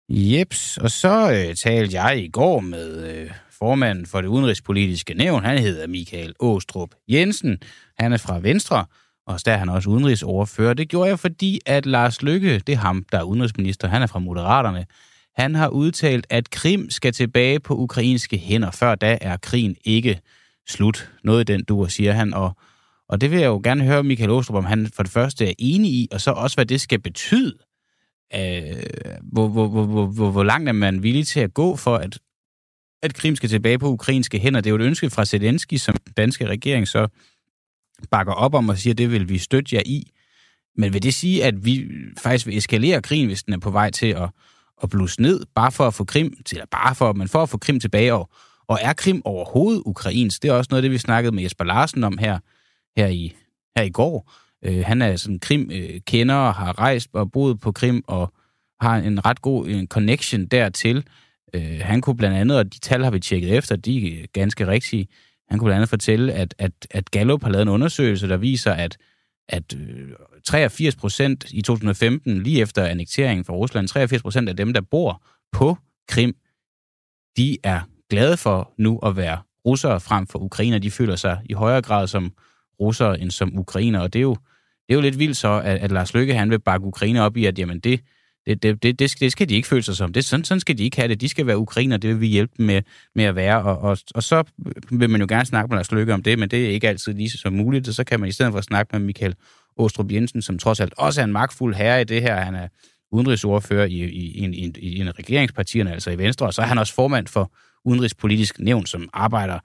Jeps, 0.08 0.78
og 0.78 0.90
så 0.90 1.30
øh, 1.32 1.54
talte 1.54 2.02
jeg 2.02 2.18
i 2.18 2.28
går 2.28 2.61
med 2.61 3.16
øh, 3.16 3.30
formanden 3.58 4.06
for 4.06 4.20
det 4.20 4.28
udenrigspolitiske 4.28 5.14
nævn. 5.14 5.44
Han 5.44 5.58
hedder 5.58 5.87
Michael 5.87 6.34
Åstrup 6.40 6.88
Jensen. 7.08 7.58
Han 7.99 8.12
er 8.12 8.16
fra 8.16 8.40
Venstre, 8.40 8.84
og 9.26 9.47
der 9.47 9.52
er 9.52 9.57
han 9.57 9.69
også 9.69 9.90
udenrigsordfører. 9.90 10.75
Det 10.75 10.88
gjorde 10.88 11.09
jeg, 11.09 11.19
fordi 11.19 11.61
at 11.66 11.87
Lars 11.87 12.23
Lykke, 12.23 12.59
det 12.59 12.73
er 12.73 12.76
ham, 12.76 13.04
der 13.12 13.19
er 13.19 13.23
udenrigsminister, 13.23 13.88
han 13.88 14.02
er 14.02 14.07
fra 14.07 14.19
Moderaterne, 14.19 14.87
han 15.37 15.54
har 15.54 15.69
udtalt, 15.69 16.26
at 16.31 16.50
Krim 16.50 16.90
skal 16.90 17.12
tilbage 17.12 17.61
på 17.61 17.75
ukrainske 17.75 18.38
hænder. 18.38 18.71
Før 18.71 18.95
da 18.95 19.19
er 19.21 19.37
krigen 19.37 19.76
ikke 19.85 20.21
slut. 20.69 21.11
Noget 21.25 21.49
den 21.49 21.64
du 21.64 21.87
siger 21.88 22.12
han. 22.12 22.35
Og, 22.35 22.57
og 23.09 23.21
det 23.21 23.31
vil 23.31 23.38
jeg 23.38 23.47
jo 23.47 23.61
gerne 23.64 23.85
høre 23.85 24.04
Michael 24.04 24.31
Åstrup, 24.31 24.57
om 24.57 24.64
han 24.64 24.87
for 24.87 25.02
det 25.02 25.12
første 25.12 25.49
er 25.49 25.54
enig 25.59 25.90
i, 25.90 26.09
og 26.12 26.21
så 26.21 26.31
også, 26.31 26.57
hvad 26.57 26.66
det 26.66 26.81
skal 26.81 27.00
betyde. 27.00 27.54
Øh, 28.35 28.83
hvor, 29.23 29.49
hvor, 29.49 29.69
hvor, 29.69 30.07
hvor, 30.07 30.31
hvor 30.31 30.45
langt 30.45 30.69
er 30.69 30.73
man 30.73 31.02
villig 31.02 31.26
til 31.26 31.40
at 31.40 31.54
gå 31.54 31.76
for, 31.76 31.97
at, 31.97 32.19
at 33.02 33.14
Krim 33.14 33.37
skal 33.37 33.49
tilbage 33.49 33.78
på 33.78 33.88
ukrainske 33.88 34.38
hænder? 34.38 34.61
Det 34.61 34.66
er 34.66 34.71
jo 34.71 34.76
et 34.76 34.87
ønske 34.87 35.11
fra 35.11 35.25
Zelensky, 35.25 35.75
som 35.75 35.97
den 35.97 36.12
danske 36.16 36.47
regering 36.47 36.88
så 36.88 37.09
bakker 38.11 38.32
op 38.32 38.54
om 38.54 38.68
og 38.68 38.78
siger, 38.78 38.94
at 38.94 38.99
det 38.99 39.11
vil 39.11 39.28
vi 39.28 39.38
støtte 39.38 39.76
jer 39.76 39.82
i. 39.87 40.11
Men 40.76 40.92
vil 40.92 41.02
det 41.02 41.14
sige, 41.14 41.44
at 41.44 41.64
vi 41.64 41.87
faktisk 42.18 42.46
vil 42.46 42.56
eskalere 42.56 43.02
krigen, 43.02 43.26
hvis 43.26 43.42
den 43.42 43.54
er 43.54 43.58
på 43.58 43.70
vej 43.70 43.90
til 43.90 44.06
at, 44.06 44.30
at 44.82 44.90
blusse 44.90 45.23
ned, 45.23 45.40
bare 45.54 45.73
for 45.73 45.87
at 45.87 45.94
få 45.94 46.04
Krim, 46.04 46.37
eller 46.52 46.66
bare 46.70 46.94
for, 46.94 47.12
men 47.12 47.28
for 47.28 47.42
at 47.42 47.49
få 47.49 47.58
Krim 47.58 47.80
tilbage? 47.80 48.14
Og, 48.14 48.30
og 48.68 48.78
er 48.82 48.92
Krim 48.92 49.23
overhovedet 49.25 49.82
ukrainsk? 49.87 50.42
Det 50.42 50.49
er 50.49 50.52
også 50.52 50.68
noget 50.70 50.78
af 50.78 50.82
det, 50.82 50.90
vi 50.90 50.99
snakkede 50.99 51.34
med 51.34 51.42
Jesper 51.42 51.64
Larsen 51.64 52.04
om 52.04 52.18
her, 52.18 52.38
her, 52.96 53.06
i, 53.06 53.34
her 53.76 53.82
i 53.84 53.90
går. 53.90 54.32
Øh, 54.64 54.84
han 54.87 55.02
er 55.02 55.16
sådan 55.16 55.38
Krim-kender 55.38 56.34
og 56.34 56.54
har 56.54 56.78
rejst 56.78 57.08
og 57.12 57.32
boet 57.32 57.61
på 57.61 57.73
Krim 57.73 58.04
og 58.06 58.32
har 58.80 58.96
en 58.96 59.26
ret 59.26 59.42
god 59.42 59.68
en 59.68 59.87
connection 59.87 60.46
dertil. 60.46 61.06
Øh, 61.54 61.80
han 61.80 62.00
kunne 62.00 62.16
blandt 62.16 62.37
andet, 62.37 62.58
og 62.58 62.75
de 62.75 62.78
tal 62.78 63.04
har 63.04 63.11
vi 63.11 63.20
tjekket 63.20 63.56
efter, 63.56 63.76
de 63.76 64.23
er 64.23 64.26
ganske 64.32 64.66
rigtige, 64.66 65.08
han 65.49 65.59
kunne 65.59 65.67
blandt 65.67 65.77
andet 65.77 65.89
fortælle, 65.89 66.33
at, 66.33 66.55
at, 66.59 66.73
at 66.91 67.11
Gallup 67.11 67.43
har 67.43 67.51
lavet 67.51 67.63
en 67.63 67.69
undersøgelse, 67.69 68.29
der 68.29 68.37
viser, 68.37 68.73
at, 68.73 68.97
at 69.49 69.75
øh, 69.77 70.09
83 70.45 70.97
procent 70.97 71.45
i 71.53 71.63
2015, 71.63 72.43
lige 72.43 72.61
efter 72.61 72.85
annekteringen 72.85 73.45
fra 73.45 73.55
Rusland, 73.55 73.89
83 73.89 74.23
procent 74.23 74.49
af 74.49 74.57
dem, 74.57 74.73
der 74.73 74.81
bor 74.81 75.23
på 75.53 75.77
Krim, 76.09 76.37
de 77.37 77.59
er 77.63 77.81
glade 78.11 78.37
for 78.37 78.73
nu 78.79 78.99
at 78.99 79.17
være 79.17 79.39
russere 79.67 80.01
frem 80.01 80.27
for 80.27 80.39
ukrainer. 80.39 80.79
De 80.79 80.91
føler 80.91 81.17
sig 81.17 81.41
i 81.45 81.53
højere 81.53 81.83
grad 81.83 82.07
som 82.07 82.33
russere 82.81 83.21
end 83.21 83.31
som 83.31 83.59
ukrainer, 83.59 84.01
og 84.01 84.13
det 84.13 84.19
er 84.19 84.23
jo, 84.23 84.35
det 84.89 84.91
er 84.91 84.95
jo 84.95 85.01
lidt 85.01 85.19
vildt 85.19 85.37
så, 85.37 85.61
at, 85.65 85.79
at 85.79 85.91
Lars 85.91 86.15
Løkke 86.15 86.35
han 86.35 86.51
vil 86.51 86.61
bakke 86.61 86.87
ukrainer 86.87 87.23
op 87.23 87.37
i, 87.37 87.45
at 87.45 87.59
jamen 87.59 87.81
det, 87.81 88.01
det, 88.47 88.63
det, 88.63 88.83
det, 88.83 88.99
det, 88.99 89.11
skal, 89.11 89.25
det 89.25 89.33
skal 89.33 89.49
de 89.49 89.55
ikke 89.55 89.69
føle 89.69 89.83
sig 89.83 89.97
som. 89.97 90.13
Det, 90.13 90.25
sådan, 90.25 90.45
sådan 90.45 90.61
skal 90.61 90.79
de 90.79 90.85
ikke 90.85 90.97
have 90.97 91.09
det. 91.09 91.21
De 91.21 91.29
skal 91.29 91.47
være 91.47 91.59
ukrainer, 91.59 91.97
det 91.97 92.11
vil 92.11 92.21
vi 92.21 92.27
hjælpe 92.27 92.53
dem 92.59 92.67
med, 92.67 92.83
med 93.15 93.25
at 93.25 93.35
være. 93.35 93.63
Og, 93.63 93.79
og, 93.79 93.99
og 94.15 94.23
så 94.23 94.45
vil 94.91 95.11
man 95.11 95.21
jo 95.21 95.27
gerne 95.29 95.47
snakke 95.47 95.69
med 95.69 95.79
Lars 95.79 95.93
Løkke 95.93 96.15
om 96.15 96.23
det, 96.23 96.39
men 96.39 96.49
det 96.49 96.65
er 96.65 96.71
ikke 96.71 96.89
altid 96.89 97.15
lige 97.15 97.31
så 97.31 97.51
muligt. 97.51 97.89
Og 97.89 97.95
så 97.95 98.05
kan 98.05 98.21
man 98.21 98.29
i 98.29 98.33
stedet 98.33 98.53
for 98.53 98.59
at 98.59 98.65
snakke 98.65 98.99
med 98.99 99.07
Michael 99.07 99.35
Åstrup 99.77 100.13
Jensen, 100.13 100.43
som 100.43 100.59
trods 100.59 100.81
alt 100.81 100.95
også 100.97 101.21
er 101.21 101.25
en 101.25 101.33
magtfuld 101.33 101.75
herre 101.75 102.01
i 102.01 102.05
det 102.05 102.23
her. 102.23 102.37
Han 102.37 102.55
er 102.55 102.69
udenrigsordfører 103.13 103.87
i, 103.87 104.05
i, 104.05 104.45
i, 104.45 104.47
i, 104.47 104.73
i 104.79 105.01
en 105.01 105.09
af 105.09 105.19
regeringspartierne, 105.19 105.93
altså 105.93 106.11
i 106.11 106.19
Venstre, 106.19 106.47
og 106.47 106.55
så 106.55 106.63
er 106.63 106.67
han 106.67 106.79
også 106.79 106.95
formand 106.95 107.27
for 107.27 107.53
Udenrigspolitisk 107.85 108.59
Nævn, 108.59 108.87
som 108.87 109.09
arbejder 109.13 109.59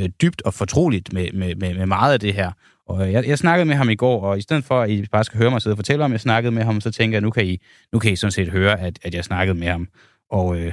øh, 0.00 0.08
dybt 0.22 0.42
og 0.42 0.54
fortroligt 0.54 1.12
med, 1.12 1.32
med, 1.32 1.54
med, 1.54 1.74
med 1.74 1.86
meget 1.86 2.12
af 2.12 2.20
det 2.20 2.34
her. 2.34 2.52
Og 2.86 3.12
jeg, 3.12 3.28
jeg 3.28 3.38
snakkede 3.38 3.68
med 3.68 3.74
ham 3.74 3.90
i 3.90 3.94
går, 3.94 4.20
og 4.22 4.38
i 4.38 4.40
stedet 4.40 4.64
for, 4.64 4.80
at 4.80 4.90
I 4.90 5.06
bare 5.12 5.24
skal 5.24 5.38
høre 5.38 5.50
mig 5.50 5.62
sidde 5.62 5.74
og 5.74 5.78
fortælle 5.78 6.04
om, 6.04 6.10
at 6.10 6.12
jeg 6.12 6.20
snakkede 6.20 6.54
med 6.54 6.62
ham, 6.62 6.80
så 6.80 6.90
tænker 6.92 7.14
jeg, 7.14 7.16
at 7.16 7.22
nu 7.22 7.30
kan 7.30 7.44
I, 7.46 7.58
nu 7.92 7.98
kan 7.98 8.12
I 8.12 8.16
sådan 8.16 8.32
set 8.32 8.50
høre, 8.50 8.80
at, 8.80 8.98
at 9.06 9.14
jeg 9.14 9.24
snakkede 9.24 9.58
med 9.58 9.66
ham. 9.66 9.88
Og, 10.30 10.60
øh, 10.60 10.72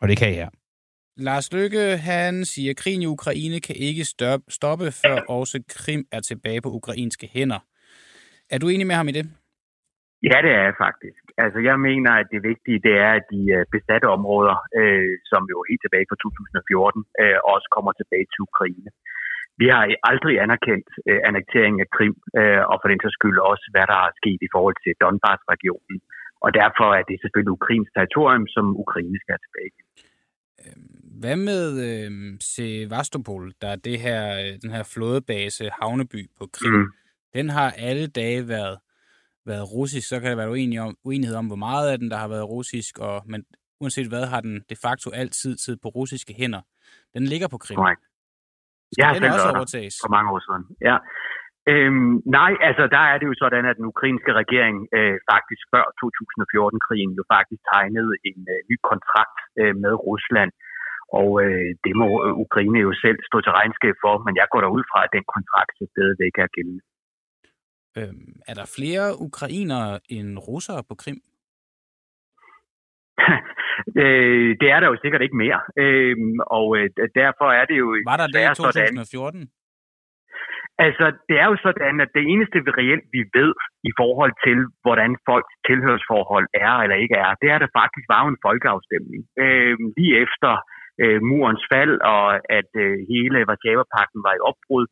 og 0.00 0.08
det 0.08 0.18
kan 0.18 0.30
I 0.30 0.34
her. 0.34 0.48
Lars 1.16 1.52
Lykke, 1.52 1.84
han 1.96 2.44
siger, 2.44 2.70
at 2.70 2.76
krigen 2.76 3.02
i 3.02 3.06
Ukraine 3.16 3.60
kan 3.60 3.76
ikke 3.88 4.04
stoppe, 4.58 4.86
før 5.02 5.16
også 5.38 5.56
Krim 5.68 6.02
er 6.12 6.20
tilbage 6.20 6.60
på 6.62 6.70
ukrainske 6.78 7.26
hænder. 7.34 7.60
Er 8.50 8.58
du 8.58 8.66
enig 8.68 8.86
med 8.86 8.96
ham 9.00 9.08
i 9.08 9.12
det? 9.18 9.24
Ja, 10.28 10.36
det 10.44 10.52
er 10.58 10.64
jeg 10.68 10.76
faktisk. 10.86 11.22
Altså, 11.44 11.58
jeg 11.68 11.76
mener, 11.88 12.10
at 12.20 12.26
det 12.34 12.40
vigtige, 12.50 12.78
det 12.86 12.94
er, 13.06 13.12
at 13.18 13.26
de 13.34 13.42
øh, 13.56 13.64
besatte 13.74 14.06
områder, 14.16 14.56
øh, 14.80 15.12
som 15.30 15.42
jo 15.52 15.58
helt 15.68 15.82
tilbage 15.84 16.06
fra 16.10 16.18
2014, 16.22 17.04
øh, 17.22 17.38
også 17.54 17.66
kommer 17.76 17.92
tilbage 18.00 18.26
til 18.32 18.40
Ukraine. 18.48 18.90
Vi 19.60 19.66
har 19.72 19.82
aldrig 20.10 20.34
anerkendt 20.44 20.88
øh, 21.08 21.20
annekteringen 21.28 21.80
af 21.84 21.88
Krim, 21.96 22.16
øh, 22.38 22.62
og 22.70 22.76
for 22.80 22.88
den 22.90 23.00
sags 23.02 23.16
skyld 23.18 23.38
også, 23.52 23.66
hvad 23.74 23.86
der 23.92 23.98
er 24.06 24.12
sket 24.20 24.40
i 24.46 24.52
forhold 24.54 24.76
til 24.84 24.92
Donbass-regionen. 25.02 25.96
Og 26.44 26.50
derfor 26.60 26.88
er 26.98 27.04
det 27.10 27.16
selvfølgelig 27.22 27.56
ukrainsk 27.58 27.90
territorium, 27.96 28.46
som 28.54 28.64
Ukraine 28.84 29.18
skal 29.20 29.32
have 29.34 29.44
tilbage. 29.46 29.72
Øhm, 30.64 30.98
hvad 31.20 31.36
med 31.50 31.64
øh, 31.88 32.10
Sevastopol, 32.52 33.44
der 33.62 33.68
er 33.74 33.76
det 33.88 33.96
her, 34.06 34.22
øh, 34.42 34.52
den 34.62 34.70
her 34.76 34.84
flådebase, 34.94 35.64
havneby 35.80 36.20
på 36.38 36.44
Krim? 36.56 36.72
Mm. 36.72 36.86
Den 37.34 37.48
har 37.48 37.70
alle 37.86 38.06
dage 38.06 38.48
været, 38.48 38.76
været 39.46 39.72
russisk. 39.72 40.08
Så 40.08 40.20
kan 40.20 40.30
der 40.30 40.36
være 40.36 40.50
uenighed 40.50 40.86
om, 40.88 40.96
uenighed 41.04 41.36
om, 41.36 41.46
hvor 41.46 41.62
meget 41.68 41.92
af 41.92 41.98
den, 41.98 42.10
der 42.10 42.16
har 42.16 42.28
været 42.28 42.48
russisk. 42.48 42.98
Og, 42.98 43.22
men 43.26 43.44
uanset 43.80 44.08
hvad, 44.08 44.26
har 44.26 44.40
den 44.40 44.64
de 44.70 44.76
facto 44.84 45.10
altid 45.10 45.56
tid 45.56 45.76
på 45.82 45.88
russiske 45.88 46.34
hænder. 46.38 46.60
Den 47.14 47.24
ligger 47.24 47.48
på 47.48 47.58
Krim. 47.58 47.76
Correct. 47.76 48.00
Skal 48.92 49.04
jeg 49.04 49.14
den 49.14 49.32
også 49.36 49.50
overtages? 49.60 49.94
For 50.04 50.10
mange 50.16 50.28
år 50.34 50.40
siden, 50.46 50.64
ja. 50.88 50.96
Øhm, 51.72 52.14
nej, 52.38 52.52
altså 52.68 52.84
der 52.96 53.04
er 53.12 53.16
det 53.20 53.26
jo 53.30 53.36
sådan, 53.42 53.64
at 53.70 53.76
den 53.80 53.90
ukrainske 53.92 54.32
regering 54.40 54.76
øh, 54.98 55.16
faktisk 55.32 55.62
før 55.72 55.84
2014-krigen 56.02 57.12
jo 57.18 57.24
faktisk 57.34 57.62
tegnede 57.72 58.12
en 58.28 58.40
øh, 58.54 58.60
ny 58.70 58.76
kontrakt 58.90 59.38
øh, 59.60 59.74
med 59.82 59.92
Rusland. 60.08 60.52
Og 61.20 61.30
øh, 61.44 61.70
det 61.84 61.94
må 62.00 62.08
Ukraine 62.46 62.80
jo 62.86 62.92
selv 63.04 63.18
stå 63.28 63.36
til 63.42 63.52
regnskab 63.58 63.94
for, 64.04 64.14
men 64.26 64.34
jeg 64.40 64.46
går 64.52 64.60
derud 64.64 64.84
fra, 64.90 64.98
at 65.06 65.14
den 65.16 65.24
kontrakt 65.34 65.72
så 65.78 65.84
stadigvæk 65.94 66.34
er 66.44 66.48
gældende. 66.56 66.82
Øhm, 67.98 68.32
er 68.50 68.54
der 68.60 68.66
flere 68.78 69.06
ukrainere 69.28 69.90
end 70.16 70.30
russere 70.48 70.80
på 70.88 70.94
Krim? 71.02 71.20
øh, 74.02 74.48
det 74.60 74.68
er 74.74 74.78
der 74.80 74.88
jo 74.92 74.96
sikkert 75.02 75.22
ikke 75.22 75.36
mere. 75.44 75.60
Øh, 75.82 76.16
og 76.58 76.66
øh, 76.78 76.86
derfor 77.20 77.48
er 77.60 77.64
det 77.70 77.76
jo... 77.82 77.88
Var 78.12 78.18
der 78.22 78.28
det 78.36 78.42
i 78.44 78.54
2014? 78.54 79.40
Sådan, 79.40 79.48
Altså, 80.86 81.06
det 81.28 81.36
er 81.42 81.46
jo 81.52 81.56
sådan, 81.66 81.96
at 82.04 82.10
det 82.16 82.24
eneste 82.32 82.56
vi 82.64 82.70
reelt 82.80 83.06
vi 83.16 83.22
ved 83.38 83.52
i 83.90 83.92
forhold 84.00 84.34
til, 84.46 84.58
hvordan 84.84 85.10
folks 85.28 85.54
tilhørsforhold 85.68 86.46
er 86.66 86.74
eller 86.82 86.98
ikke 87.04 87.16
er, 87.26 87.30
det 87.40 87.46
er, 87.50 87.56
at 87.56 87.64
der 87.64 87.78
faktisk 87.80 88.06
var 88.14 88.22
en 88.22 88.42
folkeafstemning. 88.46 89.22
Øh, 89.44 89.74
lige 89.96 90.14
efter 90.24 90.52
øh, 91.02 91.18
murens 91.30 91.64
fald, 91.72 91.94
og 92.14 92.26
at 92.58 92.70
øh, 92.84 92.94
hele 93.12 93.38
Varsava-pakten 93.50 94.20
var 94.26 94.34
i 94.36 94.44
opbrud, 94.50 94.84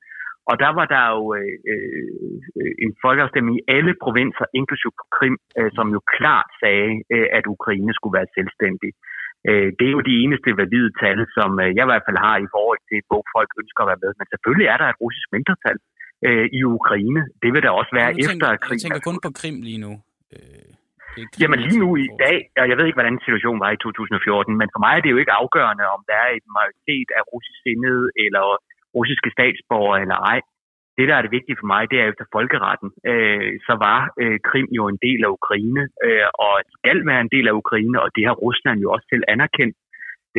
og 0.50 0.54
der 0.64 0.70
var 0.78 0.86
der 0.94 1.04
jo 1.16 1.22
øh, 1.40 1.54
øh, 1.72 2.72
en 2.84 2.92
folkeafstemning 3.04 3.54
i 3.58 3.66
alle 3.76 3.92
provinser, 4.04 4.46
inklusive 4.60 4.92
på 5.00 5.04
Krim, 5.16 5.36
øh, 5.58 5.70
som 5.76 5.86
jo 5.96 6.00
klart 6.16 6.48
sagde, 6.62 6.90
øh, 7.14 7.28
at 7.38 7.44
Ukraine 7.56 7.92
skulle 7.94 8.16
være 8.18 8.32
selvstændig. 8.38 8.90
Øh, 9.48 9.68
det 9.78 9.86
er 9.88 9.94
jo 9.96 10.02
de 10.10 10.16
eneste 10.24 10.50
valide 10.60 10.90
tal, 11.02 11.18
som 11.36 11.50
øh, 11.64 11.68
jeg 11.76 11.84
i 11.86 11.90
hvert 11.90 12.06
fald 12.08 12.18
har 12.26 12.36
i 12.46 12.48
forhold 12.56 12.80
til, 12.90 12.98
hvor 13.10 13.22
folk 13.34 13.50
ønsker 13.62 13.80
at 13.82 13.88
være 13.90 14.02
med. 14.04 14.10
Men 14.18 14.26
selvfølgelig 14.32 14.68
er 14.74 14.78
der 14.82 14.88
et 14.90 15.00
russisk 15.04 15.28
mindretal 15.34 15.78
øh, 16.26 16.46
i 16.58 16.60
Ukraine. 16.78 17.20
Det 17.42 17.50
vil 17.54 17.62
der 17.66 17.72
også 17.80 17.92
være 17.98 18.10
tænker, 18.12 18.30
efter 18.32 18.48
krigen. 18.64 18.78
Jeg 18.78 18.84
tænker 18.84 19.02
kun 19.08 19.18
på 19.26 19.30
Krim 19.40 19.56
lige 19.68 19.80
nu. 19.86 19.92
Øh, 20.36 20.70
Jamen 21.42 21.58
lige 21.66 21.80
nu 21.84 21.90
i 22.06 22.08
dag, 22.24 22.38
og 22.60 22.66
jeg 22.70 22.76
ved 22.76 22.84
ikke, 22.86 23.00
hvordan 23.00 23.18
situationen 23.26 23.60
var 23.64 23.70
i 23.76 23.78
2014, 23.84 24.60
men 24.60 24.68
for 24.74 24.80
mig 24.84 24.92
er 24.96 25.02
det 25.02 25.12
jo 25.14 25.20
ikke 25.22 25.38
afgørende, 25.42 25.84
om 25.94 26.00
der 26.10 26.16
er 26.26 26.30
en 26.38 26.48
majoritet 26.58 27.08
af 27.18 27.22
russisk 27.32 27.58
sindede 27.64 28.04
eller 28.24 28.46
russiske 28.96 29.30
statsborgere 29.36 30.00
eller 30.04 30.18
ej. 30.32 30.40
Det, 30.98 31.08
der 31.08 31.16
er 31.16 31.22
det 31.24 31.36
vigtige 31.38 31.60
for 31.60 31.68
mig, 31.74 31.82
det 31.90 31.98
er 32.00 32.06
efter 32.12 32.26
folkeretten. 32.36 32.88
Øh, 33.10 33.52
så 33.66 33.74
var 33.86 34.00
øh, 34.22 34.38
Krim 34.48 34.68
jo 34.78 34.82
en 34.92 34.98
del 35.06 35.20
af 35.26 35.30
Ukraine, 35.38 35.82
øh, 36.06 36.26
og 36.46 36.52
skal 36.76 36.98
være 37.10 37.20
en 37.26 37.32
del 37.36 37.46
af 37.50 37.54
Ukraine, 37.62 37.96
og 38.04 38.08
det 38.16 38.24
har 38.28 38.36
Rusland 38.46 38.78
jo 38.84 38.88
også 38.94 39.06
til 39.12 39.22
anerkendt, 39.34 39.76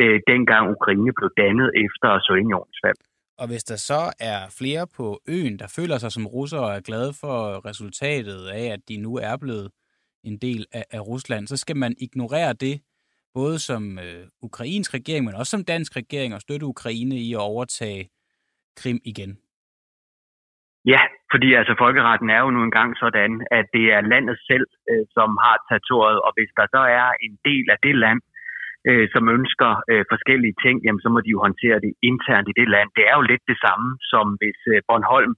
øh, 0.00 0.16
dengang 0.32 0.64
Ukraine 0.76 1.12
blev 1.18 1.30
dannet 1.42 1.68
efter 1.84 2.08
Sovjetunionens 2.24 2.78
fald. 2.84 3.00
Og 3.40 3.46
hvis 3.50 3.64
der 3.64 3.76
så 3.90 4.02
er 4.32 4.40
flere 4.58 4.86
på 4.98 5.06
øen, 5.28 5.58
der 5.58 5.74
føler 5.78 5.98
sig 5.98 6.12
som 6.12 6.26
russere 6.26 6.64
og 6.68 6.72
er 6.76 6.86
glade 6.88 7.12
for 7.22 7.36
resultatet 7.70 8.40
af, 8.60 8.64
at 8.74 8.80
de 8.88 8.96
nu 8.96 9.12
er 9.16 9.36
blevet 9.44 9.68
en 10.24 10.38
del 10.38 10.66
af, 10.72 10.84
af 10.90 11.00
Rusland, 11.00 11.46
så 11.46 11.56
skal 11.56 11.76
man 11.76 11.94
ignorere 11.98 12.52
det, 12.52 12.80
både 13.34 13.58
som 13.58 13.98
øh, 13.98 14.26
ukrainsk 14.42 14.94
regering, 14.94 15.24
men 15.24 15.34
også 15.34 15.50
som 15.50 15.64
dansk 15.64 15.96
regering, 15.96 16.34
og 16.34 16.40
støtte 16.40 16.66
Ukraine 16.66 17.16
i 17.16 17.32
at 17.32 17.38
overtage 17.52 18.08
Krim 18.80 19.00
igen? 19.12 19.32
Ja, 20.92 21.02
fordi 21.32 21.48
altså 21.60 21.74
folkeretten 21.84 22.28
er 22.36 22.40
jo 22.44 22.50
nu 22.56 22.60
engang 22.62 22.90
sådan, 23.02 23.32
at 23.58 23.66
det 23.76 23.86
er 23.96 24.10
landet 24.12 24.38
selv, 24.50 24.66
øh, 24.90 25.04
som 25.16 25.28
har 25.44 25.56
territoriet, 25.68 26.20
og 26.26 26.30
hvis 26.36 26.52
der 26.58 26.66
så 26.74 26.82
er 27.00 27.08
en 27.26 27.34
del 27.48 27.66
af 27.74 27.78
det 27.86 27.94
land, 28.04 28.20
øh, 28.88 29.06
som 29.14 29.24
ønsker 29.36 29.70
øh, 29.90 30.04
forskellige 30.12 30.56
ting, 30.64 30.76
jamen 30.84 31.02
så 31.04 31.08
må 31.14 31.18
de 31.20 31.34
jo 31.34 31.40
håndtere 31.46 31.78
det 31.84 31.92
internt 32.10 32.48
i 32.52 32.58
det 32.60 32.68
land. 32.74 32.88
Det 32.96 33.04
er 33.10 33.14
jo 33.18 33.24
lidt 33.30 33.44
det 33.52 33.58
samme, 33.66 33.88
som 34.12 34.24
hvis 34.40 34.60
øh, 34.72 34.78
Bornholm 34.88 35.34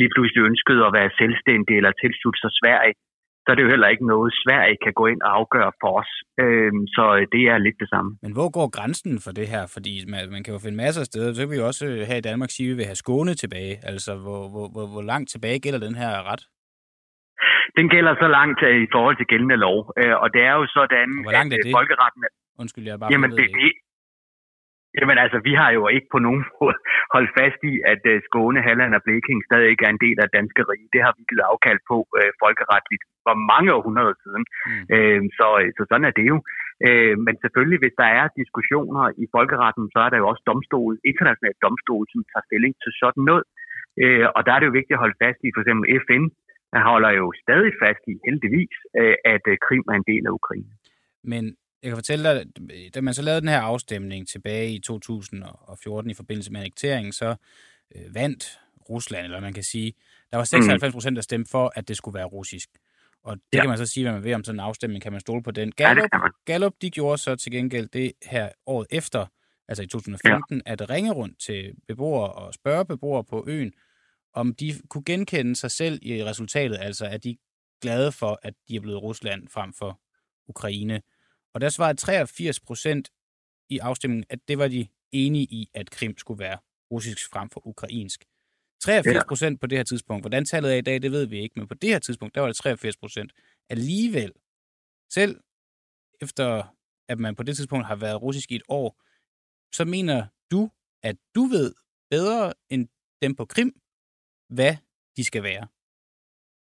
lige 0.00 0.12
pludselig 0.14 0.42
ønskede 0.50 0.82
at 0.86 0.94
være 0.98 1.16
selvstændig 1.20 1.74
eller 1.76 1.92
tilslutte 2.02 2.40
sig 2.40 2.52
Sverige 2.60 2.94
så 3.42 3.46
er 3.50 3.54
det 3.56 3.64
jo 3.66 3.72
heller 3.74 3.88
ikke 3.94 4.06
noget, 4.12 4.28
Sverige 4.44 4.76
kan 4.84 4.92
gå 5.00 5.04
ind 5.12 5.22
og 5.26 5.30
afgøre 5.38 5.72
for 5.82 5.92
os. 6.00 6.12
Øhm, 6.42 6.82
så 6.96 7.04
det 7.34 7.42
er 7.52 7.58
lidt 7.66 7.78
det 7.82 7.88
samme. 7.94 8.10
Men 8.24 8.32
hvor 8.36 8.48
går 8.56 8.66
grænsen 8.76 9.14
for 9.24 9.32
det 9.38 9.46
her? 9.54 9.64
Fordi 9.74 9.92
man, 10.12 10.20
man 10.34 10.42
kan 10.44 10.54
jo 10.54 10.60
finde 10.64 10.82
masser 10.84 11.00
af 11.04 11.08
steder. 11.10 11.28
Så 11.32 11.40
kan 11.42 11.52
vi 11.52 11.60
jo 11.62 11.66
også 11.72 11.84
her 12.10 12.18
i 12.22 12.26
Danmark 12.30 12.50
sige, 12.52 12.66
at 12.66 12.70
vi 12.70 12.76
vil 12.78 12.90
have 12.90 13.02
Skåne 13.04 13.34
tilbage. 13.42 13.74
Altså, 13.90 14.12
hvor, 14.24 14.42
hvor, 14.52 14.66
hvor, 14.74 14.86
hvor 14.94 15.04
langt 15.12 15.28
tilbage 15.34 15.58
gælder 15.64 15.80
den 15.86 15.96
her 16.02 16.10
ret? 16.30 16.42
Den 17.78 17.86
gælder 17.94 18.14
så 18.22 18.28
langt 18.38 18.60
øh, 18.68 18.76
i 18.86 18.88
forhold 18.94 19.16
til 19.16 19.26
gældende 19.32 19.58
lov. 19.66 19.78
Øh, 20.00 20.14
og 20.22 20.28
det 20.34 20.42
er 20.50 20.54
jo 20.60 20.64
sådan, 20.78 21.08
hvor 21.26 21.34
langt 21.38 21.52
er 21.54 21.58
at 21.58 21.66
det? 21.66 21.72
folkeretten... 21.78 22.20
Undskyld, 22.62 22.84
jeg 22.90 23.00
bare 23.00 23.10
Jamen, 23.12 23.30
det, 23.40 23.46
det, 23.60 23.70
Jamen 24.98 25.18
altså, 25.24 25.38
vi 25.48 25.52
har 25.60 25.70
jo 25.78 25.82
ikke 25.96 26.08
på 26.14 26.18
nogen 26.26 26.42
måde 26.56 26.76
holdt 27.14 27.30
fast 27.38 27.60
i, 27.70 27.74
at 27.92 28.02
uh, 28.12 28.16
Skåne, 28.26 28.60
Halland 28.68 28.92
og 28.98 29.02
Bleking 29.06 29.40
stadig 29.48 29.68
ikke 29.70 29.84
er 29.86 29.92
en 29.94 30.04
del 30.06 30.18
af 30.24 30.34
danske 30.38 30.62
rige. 30.70 30.92
Det 30.94 31.00
har 31.04 31.12
vi 31.16 31.22
givet 31.28 31.48
afkald 31.50 31.80
på 31.90 31.96
uh, 32.18 32.30
folkeretligt 32.42 33.04
for 33.24 33.34
mange 33.52 33.70
århundreder 33.76 34.14
siden. 34.24 34.44
Mm. 34.68 34.84
Uh, 34.94 35.20
så, 35.38 35.46
så 35.76 35.82
sådan 35.90 36.08
er 36.10 36.14
det 36.20 36.26
jo. 36.32 36.36
Uh, 36.86 37.14
men 37.26 37.34
selvfølgelig, 37.42 37.80
hvis 37.82 37.96
der 38.02 38.08
er 38.20 38.36
diskussioner 38.40 39.04
i 39.22 39.24
folkeretten, 39.36 39.84
så 39.94 39.98
er 40.04 40.10
der 40.10 40.18
jo 40.22 40.26
også 40.30 40.42
domstol, 40.50 40.92
international 41.10 41.54
domstol, 41.64 42.04
som 42.12 42.20
tager 42.30 42.44
stilling 42.48 42.74
til 42.82 42.92
sådan 43.02 43.24
noget. 43.30 43.44
Uh, 44.02 44.26
og 44.36 44.40
der 44.44 44.52
er 44.52 44.58
det 44.60 44.68
jo 44.70 44.78
vigtigt 44.78 44.96
at 44.96 45.04
holde 45.04 45.20
fast 45.24 45.40
i, 45.46 45.48
for 45.54 45.60
eksempel 45.62 45.84
FN, 46.06 46.24
der 46.74 46.80
holder 46.90 47.10
jo 47.20 47.26
stadig 47.44 47.72
fast 47.82 48.02
i, 48.12 48.14
heldigvis, 48.26 48.74
uh, 49.00 49.16
at 49.34 49.44
uh, 49.52 49.56
Krim 49.64 49.84
er 49.92 49.96
en 49.98 50.08
del 50.12 50.24
af 50.28 50.36
Ukraine. 50.40 50.72
Men 51.32 51.44
jeg 51.82 51.90
kan 51.90 51.96
fortælle 51.96 52.24
dig, 52.24 52.46
da 52.94 53.00
man 53.00 53.14
så 53.14 53.22
lavede 53.22 53.40
den 53.40 53.48
her 53.48 53.60
afstemning 53.60 54.28
tilbage 54.28 54.74
i 54.74 54.78
2014 54.78 56.10
i 56.10 56.14
forbindelse 56.14 56.52
med 56.52 56.60
annekteringen, 56.60 57.12
så 57.12 57.34
øh, 57.96 58.14
vandt 58.14 58.58
Rusland, 58.90 59.24
eller 59.24 59.40
man 59.40 59.52
kan 59.52 59.62
sige, 59.62 59.92
der 60.30 60.36
var 60.36 60.44
96 60.44 60.92
procent, 60.92 61.16
der 61.16 61.22
stemte 61.22 61.50
for, 61.50 61.72
at 61.76 61.88
det 61.88 61.96
skulle 61.96 62.14
være 62.14 62.24
russisk. 62.24 62.70
Og 63.22 63.36
det 63.36 63.42
ja. 63.52 63.60
kan 63.60 63.68
man 63.68 63.78
så 63.78 63.86
sige, 63.86 64.04
hvad 64.04 64.12
man 64.12 64.24
vil 64.24 64.34
om 64.34 64.44
sådan 64.44 64.56
en 64.56 64.64
afstemning. 64.64 65.02
Kan 65.02 65.12
man 65.12 65.20
stole 65.20 65.42
på 65.42 65.50
den? 65.50 65.72
Gallup, 65.72 66.10
Gallup 66.44 66.74
de 66.82 66.90
gjorde 66.90 67.18
så 67.18 67.36
til 67.36 67.52
gengæld 67.52 67.88
det 67.88 68.12
her 68.22 68.48
året 68.66 68.86
efter, 68.90 69.26
altså 69.68 69.82
i 69.82 69.86
2015, 69.86 70.62
ja. 70.66 70.72
at 70.72 70.90
ringe 70.90 71.12
rundt 71.12 71.40
til 71.40 71.74
beboere 71.88 72.32
og 72.32 72.54
spørge 72.54 72.84
beboere 72.84 73.24
på 73.24 73.44
øen, 73.48 73.72
om 74.34 74.54
de 74.54 74.74
kunne 74.88 75.04
genkende 75.04 75.56
sig 75.56 75.70
selv 75.70 75.98
i 76.02 76.24
resultatet, 76.24 76.78
altså 76.80 77.06
at 77.06 77.24
de 77.24 77.36
glade 77.82 78.12
for, 78.12 78.40
at 78.42 78.54
de 78.68 78.76
er 78.76 78.80
blevet 78.80 79.02
Rusland 79.02 79.48
frem 79.48 79.72
for 79.72 80.00
Ukraine. 80.48 81.02
Og 81.54 81.60
der 81.60 81.68
svarede 81.68 81.96
83 81.96 82.60
procent 82.60 83.10
i 83.70 83.78
afstemningen, 83.78 84.24
at 84.30 84.48
det 84.48 84.58
var 84.58 84.68
de 84.68 84.88
enige 85.12 85.44
i, 85.44 85.70
at 85.74 85.90
Krim 85.90 86.18
skulle 86.18 86.38
være 86.38 86.58
russisk 86.92 87.30
frem 87.30 87.50
for 87.50 87.66
ukrainsk. 87.66 88.24
83 88.82 89.24
procent 89.28 89.56
ja. 89.56 89.60
på 89.60 89.66
det 89.66 89.78
her 89.78 89.84
tidspunkt. 89.84 90.22
Hvordan 90.22 90.44
tallet 90.44 90.72
er 90.72 90.76
i 90.76 90.80
dag, 90.80 91.02
det 91.02 91.12
ved 91.12 91.26
vi 91.26 91.40
ikke, 91.40 91.58
men 91.58 91.68
på 91.68 91.74
det 91.74 91.90
her 91.90 91.98
tidspunkt, 91.98 92.34
der 92.34 92.40
var 92.40 92.48
det 92.48 92.56
83 92.56 92.96
procent. 92.96 93.32
Alligevel, 93.70 94.32
selv 95.12 95.40
efter 96.20 96.76
at 97.08 97.18
man 97.18 97.36
på 97.36 97.42
det 97.42 97.56
tidspunkt 97.56 97.86
har 97.86 97.96
været 97.96 98.22
russisk 98.22 98.52
i 98.52 98.56
et 98.56 98.62
år, 98.68 99.02
så 99.74 99.84
mener 99.84 100.26
du, 100.50 100.70
at 101.02 101.16
du 101.34 101.42
ved 101.44 101.74
bedre 102.10 102.52
end 102.68 102.88
dem 103.22 103.34
på 103.34 103.44
Krim, 103.44 103.80
hvad 104.48 104.76
de 105.16 105.24
skal 105.24 105.42
være. 105.42 105.68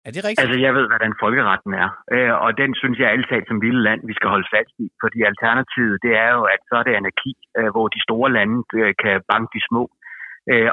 Er 0.08 0.12
det 0.16 0.22
rigtigt? 0.24 0.44
Altså, 0.44 0.58
jeg 0.66 0.74
ved, 0.78 0.86
hvad 0.90 1.02
den 1.06 1.16
folkeretten 1.24 1.72
er. 1.84 1.90
Øh, 2.16 2.34
og 2.46 2.52
den 2.62 2.72
synes 2.82 2.98
jeg 3.00 3.10
altid 3.10 3.42
som 3.48 3.64
lille 3.66 3.82
land, 3.88 4.02
vi 4.10 4.14
skal 4.18 4.30
holde 4.34 4.52
fast 4.56 4.76
i. 4.86 4.88
Fordi 5.04 5.20
alternativet, 5.32 5.96
det 6.06 6.14
er 6.26 6.30
jo, 6.38 6.44
at 6.54 6.62
så 6.70 6.76
er 6.80 6.84
det 6.86 7.00
anarki, 7.00 7.34
øh, 7.60 7.70
hvor 7.74 7.88
de 7.96 8.06
store 8.08 8.30
lande 8.38 8.58
øh, 8.80 8.94
kan 9.04 9.16
banke 9.32 9.52
de 9.58 9.64
små. 9.70 9.86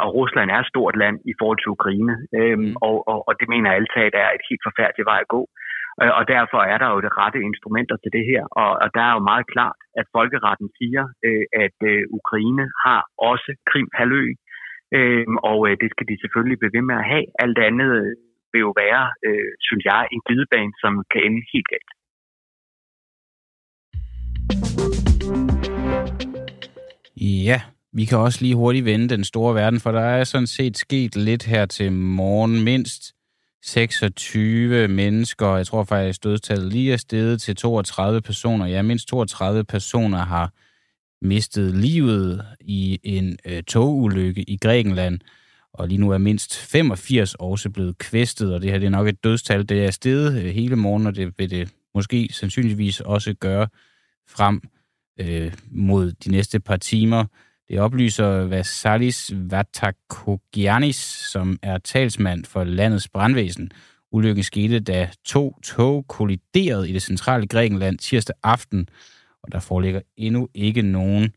Og 0.04 0.08
Rusland 0.18 0.48
er 0.50 0.58
et 0.60 0.72
stort 0.72 0.96
land 1.02 1.16
i 1.32 1.34
forhold 1.40 1.58
til 1.60 1.74
Ukraine. 1.76 2.14
Mm. 2.60 2.74
Og, 2.86 2.96
og, 3.12 3.18
og 3.28 3.32
det 3.40 3.48
mener 3.52 3.70
altid 3.78 4.14
er 4.24 4.30
et 4.38 4.44
helt 4.50 4.64
forfærdeligt 4.68 5.10
vej 5.10 5.20
at 5.24 5.32
gå. 5.36 5.42
Og 6.18 6.24
derfor 6.34 6.60
er 6.72 6.78
der 6.82 6.88
jo 6.94 6.98
det 7.06 7.12
rette 7.20 7.40
instrumenter 7.48 7.96
til 8.02 8.10
det 8.16 8.24
her. 8.30 8.42
Og, 8.62 8.70
og 8.82 8.88
der 8.96 9.02
er 9.08 9.12
jo 9.16 9.22
meget 9.30 9.46
klart, 9.54 9.78
at 10.00 10.06
folkeretten 10.16 10.68
siger, 10.78 11.02
at 11.64 11.78
Ukraine 12.18 12.64
har 12.84 13.00
også 13.30 13.50
Krim-halvøen. 13.70 14.38
Og 15.50 15.58
det 15.82 15.88
skal 15.92 16.06
de 16.10 16.16
selvfølgelig 16.22 16.58
blive 16.58 16.76
ved 16.76 16.84
med 16.90 16.96
at 17.02 17.08
have. 17.12 17.26
Alt 17.44 17.58
andet 17.68 17.92
vil 18.52 18.60
jo 18.66 18.72
være, 18.84 19.02
øh, 19.26 19.50
synes 19.66 19.84
jeg, 19.90 20.00
en 20.14 20.20
glidebane, 20.26 20.72
som 20.82 20.92
kan 21.12 21.20
ende 21.26 21.40
helt 21.52 21.68
galt. 21.74 21.92
Ja, 27.48 27.60
vi 27.92 28.04
kan 28.04 28.18
også 28.18 28.38
lige 28.42 28.54
hurtigt 28.54 28.84
vende 28.84 29.08
den 29.08 29.24
store 29.24 29.54
verden, 29.54 29.80
for 29.80 29.92
der 29.92 30.00
er 30.00 30.24
sådan 30.24 30.46
set 30.46 30.76
sket 30.76 31.16
lidt 31.16 31.44
her 31.44 31.66
til 31.66 31.92
morgen. 31.92 32.64
Mindst 32.64 33.14
26 33.62 34.88
mennesker, 34.88 35.56
jeg 35.56 35.66
tror 35.66 35.84
faktisk 35.84 36.24
dødstallet 36.24 36.72
lige 36.72 36.92
er 36.92 36.96
steget 36.96 37.40
til 37.40 37.56
32 37.56 38.20
personer. 38.20 38.66
Ja, 38.66 38.82
mindst 38.82 39.08
32 39.08 39.64
personer 39.64 40.18
har 40.18 40.52
mistet 41.22 41.74
livet 41.74 42.44
i 42.60 43.00
en 43.02 43.38
øh, 43.46 43.62
togulykke 43.62 44.44
i 44.48 44.56
Grækenland 44.62 45.20
og 45.72 45.88
lige 45.88 46.00
nu 46.00 46.10
er 46.10 46.18
mindst 46.18 46.56
85 46.56 47.34
også 47.34 47.70
blevet 47.70 47.98
kvæstet, 47.98 48.54
og 48.54 48.62
det 48.62 48.70
her 48.70 48.78
det 48.78 48.86
er 48.86 48.90
nok 48.90 49.08
et 49.08 49.24
dødstal. 49.24 49.68
Det 49.68 49.84
er 49.84 49.90
steget 49.90 50.42
øh, 50.42 50.50
hele 50.50 50.76
morgen, 50.76 51.06
og 51.06 51.16
det 51.16 51.32
vil 51.38 51.50
det 51.50 51.72
måske 51.94 52.28
sandsynligvis 52.32 53.00
også 53.00 53.34
gøre 53.34 53.68
frem 54.28 54.62
øh, 55.20 55.52
mod 55.70 56.12
de 56.12 56.30
næste 56.30 56.60
par 56.60 56.76
timer. 56.76 57.24
Det 57.68 57.80
oplyser 57.80 58.26
Vasalis 58.26 59.32
Vatakogianis, 59.34 60.96
som 61.32 61.58
er 61.62 61.78
talsmand 61.78 62.44
for 62.44 62.64
landets 62.64 63.08
brandvæsen. 63.08 63.72
Ulykken 64.12 64.44
skete, 64.44 64.80
da 64.80 65.10
to 65.24 65.58
tog 65.62 66.06
kolliderede 66.08 66.90
i 66.90 66.92
det 66.92 67.02
centrale 67.02 67.46
Grækenland 67.46 67.98
tirsdag 67.98 68.36
aften, 68.42 68.88
og 69.42 69.52
der 69.52 69.60
foreligger 69.60 70.00
endnu 70.16 70.48
ikke 70.54 70.82
nogen 70.82 71.32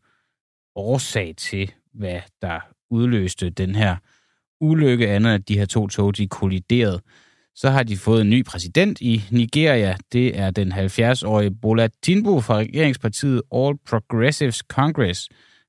årsag 0.76 1.34
til, 1.36 1.72
hvad 1.92 2.20
der 2.42 2.60
udløste 2.90 3.50
den 3.50 3.74
her 3.74 3.96
ulykke 4.60 5.08
andet, 5.10 5.30
at 5.30 5.48
de 5.48 5.58
her 5.58 5.66
to 5.66 5.86
tog 5.88 6.16
de 6.16 6.28
kolliderede. 6.28 7.00
Så 7.54 7.70
har 7.70 7.82
de 7.82 7.96
fået 7.96 8.20
en 8.20 8.30
ny 8.30 8.44
præsident 8.44 9.00
i 9.00 9.22
Nigeria. 9.30 9.96
Det 10.12 10.38
er 10.38 10.50
den 10.50 10.72
70-årige 10.72 11.50
Bola 11.62 11.88
Tinubu 12.02 12.40
fra 12.40 12.56
regeringspartiet 12.56 13.42
All 13.52 13.78
Progressives 13.86 14.56
Congress. 14.56 15.28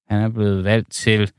Han 0.09 0.21
er 0.21 0.29
blevet 0.29 0.63
valgt 0.63 0.91
til 0.91 1.31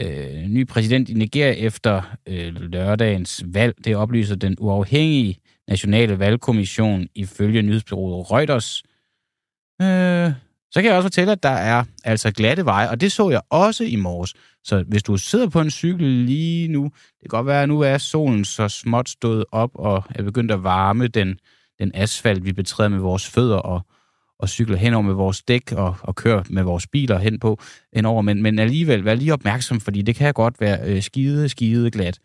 øh, 0.00 0.42
ny 0.42 0.66
præsident 0.66 1.08
i 1.08 1.14
Nigeria 1.14 1.52
efter 1.52 2.16
øh, 2.26 2.54
lørdagens 2.54 3.44
valg. 3.46 3.74
Det 3.84 3.96
oplyser 3.96 4.36
den 4.36 4.56
uafhængige 4.58 5.38
nationale 5.68 6.18
valgkommission 6.18 7.08
ifølge 7.14 7.62
nyhedsbyrået 7.62 8.30
Reuters. 8.30 8.82
Øh, 9.82 10.49
så 10.70 10.82
kan 10.82 10.84
jeg 10.84 10.96
også 10.96 11.06
fortælle, 11.06 11.32
at 11.32 11.42
der 11.42 11.48
er 11.48 11.84
altså 12.04 12.30
glatte 12.30 12.64
veje, 12.64 12.90
og 12.90 13.00
det 13.00 13.12
så 13.12 13.30
jeg 13.30 13.40
også 13.50 13.84
i 13.84 13.96
morges. 13.96 14.34
Så 14.64 14.84
hvis 14.88 15.02
du 15.02 15.16
sidder 15.16 15.48
på 15.48 15.60
en 15.60 15.70
cykel 15.70 16.06
lige 16.06 16.68
nu, 16.68 16.84
det 16.84 17.20
kan 17.20 17.28
godt 17.28 17.46
være, 17.46 17.62
at 17.62 17.68
nu 17.68 17.80
er 17.80 17.98
solen 17.98 18.44
så 18.44 18.68
småt 18.68 19.08
stået 19.08 19.44
op 19.52 19.70
og 19.74 20.04
er 20.14 20.22
begyndt 20.22 20.50
at 20.50 20.62
varme 20.64 21.06
den, 21.06 21.38
den 21.78 21.90
asfalt, 21.94 22.44
vi 22.44 22.52
betræder 22.52 22.88
med 22.88 22.98
vores 22.98 23.26
fødder 23.26 23.56
og, 23.56 23.86
og 24.38 24.48
cykler 24.48 24.76
henover 24.76 25.02
med 25.02 25.14
vores 25.14 25.42
dæk 25.42 25.72
og, 25.72 25.96
og 26.02 26.14
kører 26.14 26.42
med 26.50 26.62
vores 26.62 26.86
biler 26.86 27.18
hen 27.18 27.38
på 27.38 27.58
henover. 27.94 28.22
Men, 28.22 28.42
men 28.42 28.58
alligevel, 28.58 29.04
vær 29.04 29.14
lige 29.14 29.32
opmærksom, 29.32 29.80
fordi 29.80 30.02
det 30.02 30.16
kan 30.16 30.34
godt 30.34 30.60
være 30.60 30.78
øh, 30.84 31.02
skide, 31.02 31.48
skide 31.48 31.90
glat. 31.90 32.18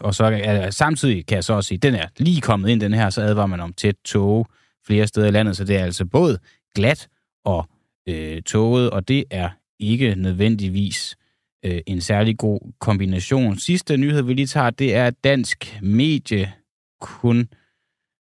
Og 0.00 0.14
så 0.14 0.30
øh, 0.30 0.72
samtidig 0.72 1.26
kan 1.26 1.34
jeg 1.34 1.44
så 1.44 1.52
også 1.52 1.68
sige, 1.68 1.78
den 1.78 1.94
er 1.94 2.06
lige 2.18 2.40
kommet 2.40 2.68
ind, 2.68 2.80
den 2.80 2.94
her, 2.94 3.10
så 3.10 3.22
advarer 3.22 3.46
man 3.46 3.60
om 3.60 3.72
tæt 3.72 3.96
tog 4.04 4.46
flere 4.86 5.06
steder 5.06 5.26
i 5.26 5.30
landet, 5.30 5.56
så 5.56 5.64
det 5.64 5.76
er 5.76 5.84
altså 5.84 6.04
både 6.04 6.38
glat 6.74 7.08
og 7.44 7.68
øh, 8.08 8.42
toget, 8.42 8.90
og 8.90 9.08
det 9.08 9.24
er 9.30 9.48
ikke 9.78 10.14
nødvendigvis 10.14 11.16
øh, 11.64 11.80
en 11.86 12.00
særlig 12.00 12.38
god 12.38 12.72
kombination. 12.78 13.58
Sidste 13.58 13.96
nyhed, 13.96 14.22
vi 14.22 14.34
lige 14.34 14.46
tager, 14.46 14.70
det 14.70 14.94
er, 14.94 15.06
at 15.06 15.24
dansk 15.24 15.78
medie 15.82 16.52
kun 17.00 17.48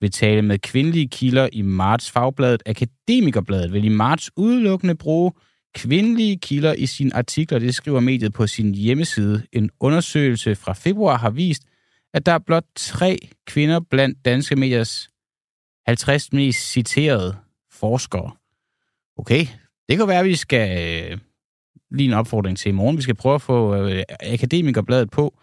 vil 0.02 0.12
tale 0.12 0.42
med 0.42 0.60
kvindelige 0.60 1.08
kilder 1.08 1.50
i 1.54 1.62
marts. 1.62 2.12
Fagbladet 2.12 2.64
Akademikerbladet 2.66 3.74
vil 3.74 3.86
i 3.86 3.90
marts 3.90 4.32
udelukkende 4.36 4.96
bruge 4.96 5.32
kvindelige 5.76 6.38
kilder 6.38 6.74
i 6.74 6.86
sine 6.86 7.16
artikler. 7.16 7.60
Det 7.60 7.76
skriver 7.76 8.00
mediet 8.00 8.34
på 8.34 8.48
sin 8.48 8.76
hjemmeside. 8.76 9.44
En 9.52 9.70
undersøgelse 9.80 10.56
fra 10.56 10.74
februar 10.74 11.18
har 11.18 11.30
vist, 11.30 11.64
at 12.14 12.26
der 12.26 12.32
er 12.32 12.40
blot 12.40 12.66
tre 12.76 13.18
kvinder 13.48 13.80
blandt 13.80 14.26
danske 14.26 14.56
mediers 14.56 15.10
50 15.88 16.34
mest 16.34 16.72
citerede 16.72 17.36
forskere. 17.72 18.32
Okay, 19.18 19.48
det 19.90 19.98
kan 19.98 20.08
være, 20.08 20.20
at 20.20 20.26
vi 20.26 20.36
skal 20.36 20.78
øh, 21.12 21.18
lige 21.92 22.08
en 22.08 22.14
opfordring 22.14 22.58
til 22.58 22.70
i 22.70 22.72
morgen. 22.72 22.98
Vi 22.98 23.02
skal 23.02 23.16
prøve 23.16 23.36
at 23.36 23.42
få 23.42 23.76
øh, 23.76 24.04
Akademikerbladet 24.20 25.10
på 25.10 25.40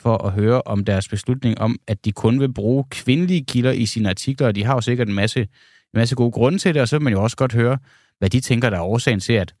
for 0.00 0.16
at 0.18 0.32
høre 0.32 0.62
om 0.62 0.84
deres 0.84 1.08
beslutning 1.08 1.60
om, 1.60 1.78
at 1.86 2.04
de 2.04 2.12
kun 2.12 2.40
vil 2.40 2.52
bruge 2.52 2.84
kvindelige 2.90 3.44
kilder 3.44 3.72
i 3.72 3.86
sine 3.86 4.08
artikler, 4.08 4.46
og 4.46 4.54
de 4.54 4.64
har 4.64 4.74
jo 4.74 4.80
sikkert 4.80 5.08
en 5.08 5.14
masse, 5.14 5.40
en 5.40 5.48
masse 5.94 6.14
gode 6.14 6.32
grunde 6.32 6.58
til 6.58 6.74
det, 6.74 6.82
og 6.82 6.88
så 6.88 6.98
vil 6.98 7.04
man 7.04 7.12
jo 7.12 7.22
også 7.22 7.36
godt 7.36 7.52
høre, 7.52 7.78
hvad 8.18 8.30
de 8.30 8.40
tænker, 8.40 8.70
der 8.70 8.76
er 8.76 8.82
årsagen 8.82 9.20
til, 9.20 9.32
at 9.32 9.54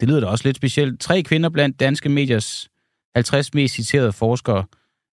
det 0.00 0.08
lyder 0.08 0.20
da 0.20 0.26
også 0.26 0.48
lidt 0.48 0.56
specielt. 0.56 1.00
Tre 1.00 1.22
kvinder 1.22 1.48
blandt 1.48 1.80
danske 1.80 2.08
mediers 2.08 2.68
50 3.14 3.54
mest 3.54 3.74
citerede 3.74 4.12
forskere. 4.12 4.64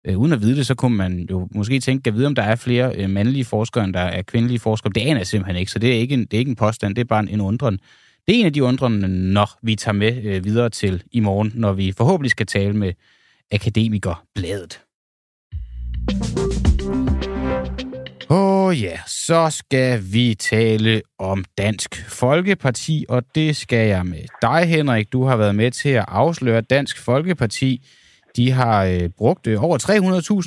Øh, 0.08 0.18
uden 0.18 0.34
at 0.34 0.42
vide 0.42 0.56
det, 0.56 0.68
så 0.68 0.76
kunne 0.76 0.98
man 0.98 1.28
jo 1.32 1.48
måske 1.56 1.80
tænke 1.80 2.08
at 2.08 2.14
vide, 2.14 2.28
om 2.28 2.36
der 2.36 2.44
er 2.44 2.56
flere 2.56 2.96
øh, 2.96 3.10
mandlige 3.10 3.46
forskere, 3.46 3.84
end 3.84 3.94
der 3.94 4.00
er 4.00 4.22
kvindelige 4.22 4.60
forskere. 4.60 4.92
Det 4.96 5.02
aner 5.02 5.20
jeg 5.20 5.28
simpelthen 5.28 5.60
ikke, 5.60 5.72
så 5.72 5.80
det 5.80 5.90
er 5.90 6.00
ikke 6.00 6.14
en, 6.14 6.26
det 6.26 6.34
er 6.34 6.40
ikke 6.40 6.50
en 6.50 6.56
påstand, 6.56 6.96
det 6.96 7.02
er 7.02 7.06
bare 7.06 7.20
en, 7.20 7.30
en 7.30 7.42
undren. 7.42 7.80
Det 8.28 8.36
er 8.36 8.40
en 8.40 8.46
af 8.46 8.54
de 8.54 8.64
undrende, 8.64 9.08
når 9.08 9.60
vi 9.64 9.76
tager 9.76 9.94
med 9.94 10.24
øh, 10.24 10.46
videre 10.46 10.70
til 10.70 11.04
i 11.12 11.20
morgen, 11.20 11.52
når 11.56 11.74
vi 11.74 11.94
forhåbentlig 11.98 12.32
skal 12.32 12.46
tale 12.46 12.74
med 12.74 12.94
Akademikerbladet. 13.52 14.82
Åh 18.32 18.66
oh 18.66 18.82
ja, 18.82 19.00
så 19.08 19.50
skal 19.50 20.04
vi 20.14 20.36
tale 20.40 21.02
om 21.20 21.46
Dansk 21.58 22.10
Folkeparti, 22.10 23.06
og 23.10 23.24
det 23.36 23.56
skal 23.56 23.88
jeg 23.88 24.06
med 24.06 24.24
dig, 24.42 24.66
Henrik. 24.66 25.14
Du 25.14 25.24
har 25.24 25.36
været 25.36 25.56
med 25.56 25.72
til 25.72 25.90
at 25.90 26.06
afsløre 26.08 26.62
Dansk 26.62 26.98
Folkeparti 27.00 27.82
de 28.38 28.52
har 28.52 28.86
øh, 28.86 29.10
brugt 29.18 29.48
øh, 29.48 29.64
over 29.64 29.78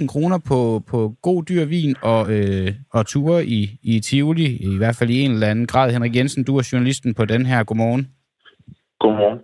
300.000 0.01 0.07
kroner 0.07 0.39
på, 0.49 0.83
på 0.91 1.15
god 1.23 1.45
dyr 1.45 1.65
vin 1.65 1.95
og, 2.03 2.23
øh, 2.39 2.69
og 2.93 3.07
ture 3.07 3.47
i, 3.47 3.79
i 3.83 4.01
Tivoli, 4.01 4.47
i 4.57 4.77
hvert 4.79 4.97
fald 4.99 5.11
i 5.11 5.21
en 5.21 5.31
eller 5.31 5.47
anden 5.47 5.67
grad. 5.67 5.93
Henrik 5.93 6.17
Jensen, 6.17 6.45
du 6.45 6.57
er 6.57 6.69
journalisten 6.73 7.15
på 7.15 7.25
den 7.25 7.47
her. 7.47 7.65
Godmorgen. 7.65 8.09
Godmorgen. 9.01 9.41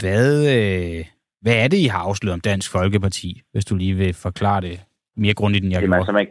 Hvad, 0.00 0.30
øh, 0.56 1.04
hvad 1.40 1.64
er 1.64 1.68
det, 1.68 1.76
I 1.76 1.86
har 1.86 1.98
afsløret 1.98 2.34
om 2.34 2.40
Dansk 2.40 2.72
Folkeparti, 2.72 3.42
hvis 3.52 3.64
du 3.64 3.74
lige 3.76 3.94
vil 3.94 4.14
forklare 4.14 4.60
det 4.60 4.80
mere 5.16 5.34
grundigt, 5.34 5.64
end 5.64 5.72
jeg 5.72 5.82
Jamen, 5.82 5.98
altså, 5.98 6.12
man, 6.12 6.26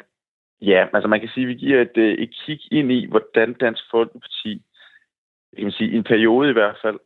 Ja, 0.61 0.85
altså 0.93 1.07
man 1.07 1.19
kan 1.19 1.29
sige, 1.29 1.43
at 1.43 1.47
vi 1.47 1.53
giver 1.53 1.81
et, 1.81 1.97
øh, 1.97 2.13
et 2.13 2.29
kig 2.45 2.59
ind 2.71 2.91
i, 2.91 3.05
hvordan 3.05 3.53
Dansk 3.53 3.83
Folkeparti, 3.91 4.61
kan 5.55 5.63
man 5.63 5.71
sige, 5.71 5.91
i 5.91 5.95
en 5.95 6.03
periode 6.03 6.49
i 6.49 6.53
hvert 6.53 6.77
fald, 6.83 6.99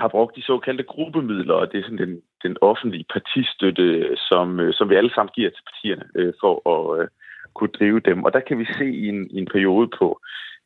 har 0.00 0.08
brugt 0.08 0.36
de 0.36 0.42
såkaldte 0.42 0.82
gruppemidler, 0.82 1.54
og 1.54 1.72
det 1.72 1.78
er 1.78 1.82
sådan 1.82 1.98
den, 1.98 2.22
den 2.42 2.56
offentlige 2.60 3.06
partistøtte, 3.12 4.16
som, 4.16 4.60
øh, 4.60 4.74
som 4.74 4.90
vi 4.90 4.94
alle 4.94 5.14
sammen 5.14 5.32
giver 5.34 5.50
til 5.50 5.62
partierne 5.70 6.04
øh, 6.14 6.32
for 6.40 6.54
at, 6.74 7.00
øh, 7.00 7.08
kunne 7.56 7.76
drive 7.78 8.00
dem. 8.00 8.24
Og 8.24 8.32
der 8.32 8.40
kan 8.40 8.58
vi 8.58 8.66
se 8.78 8.86
i 9.02 9.08
en, 9.08 9.30
i 9.30 9.38
en 9.38 9.48
periode 9.54 9.88
på 9.98 10.20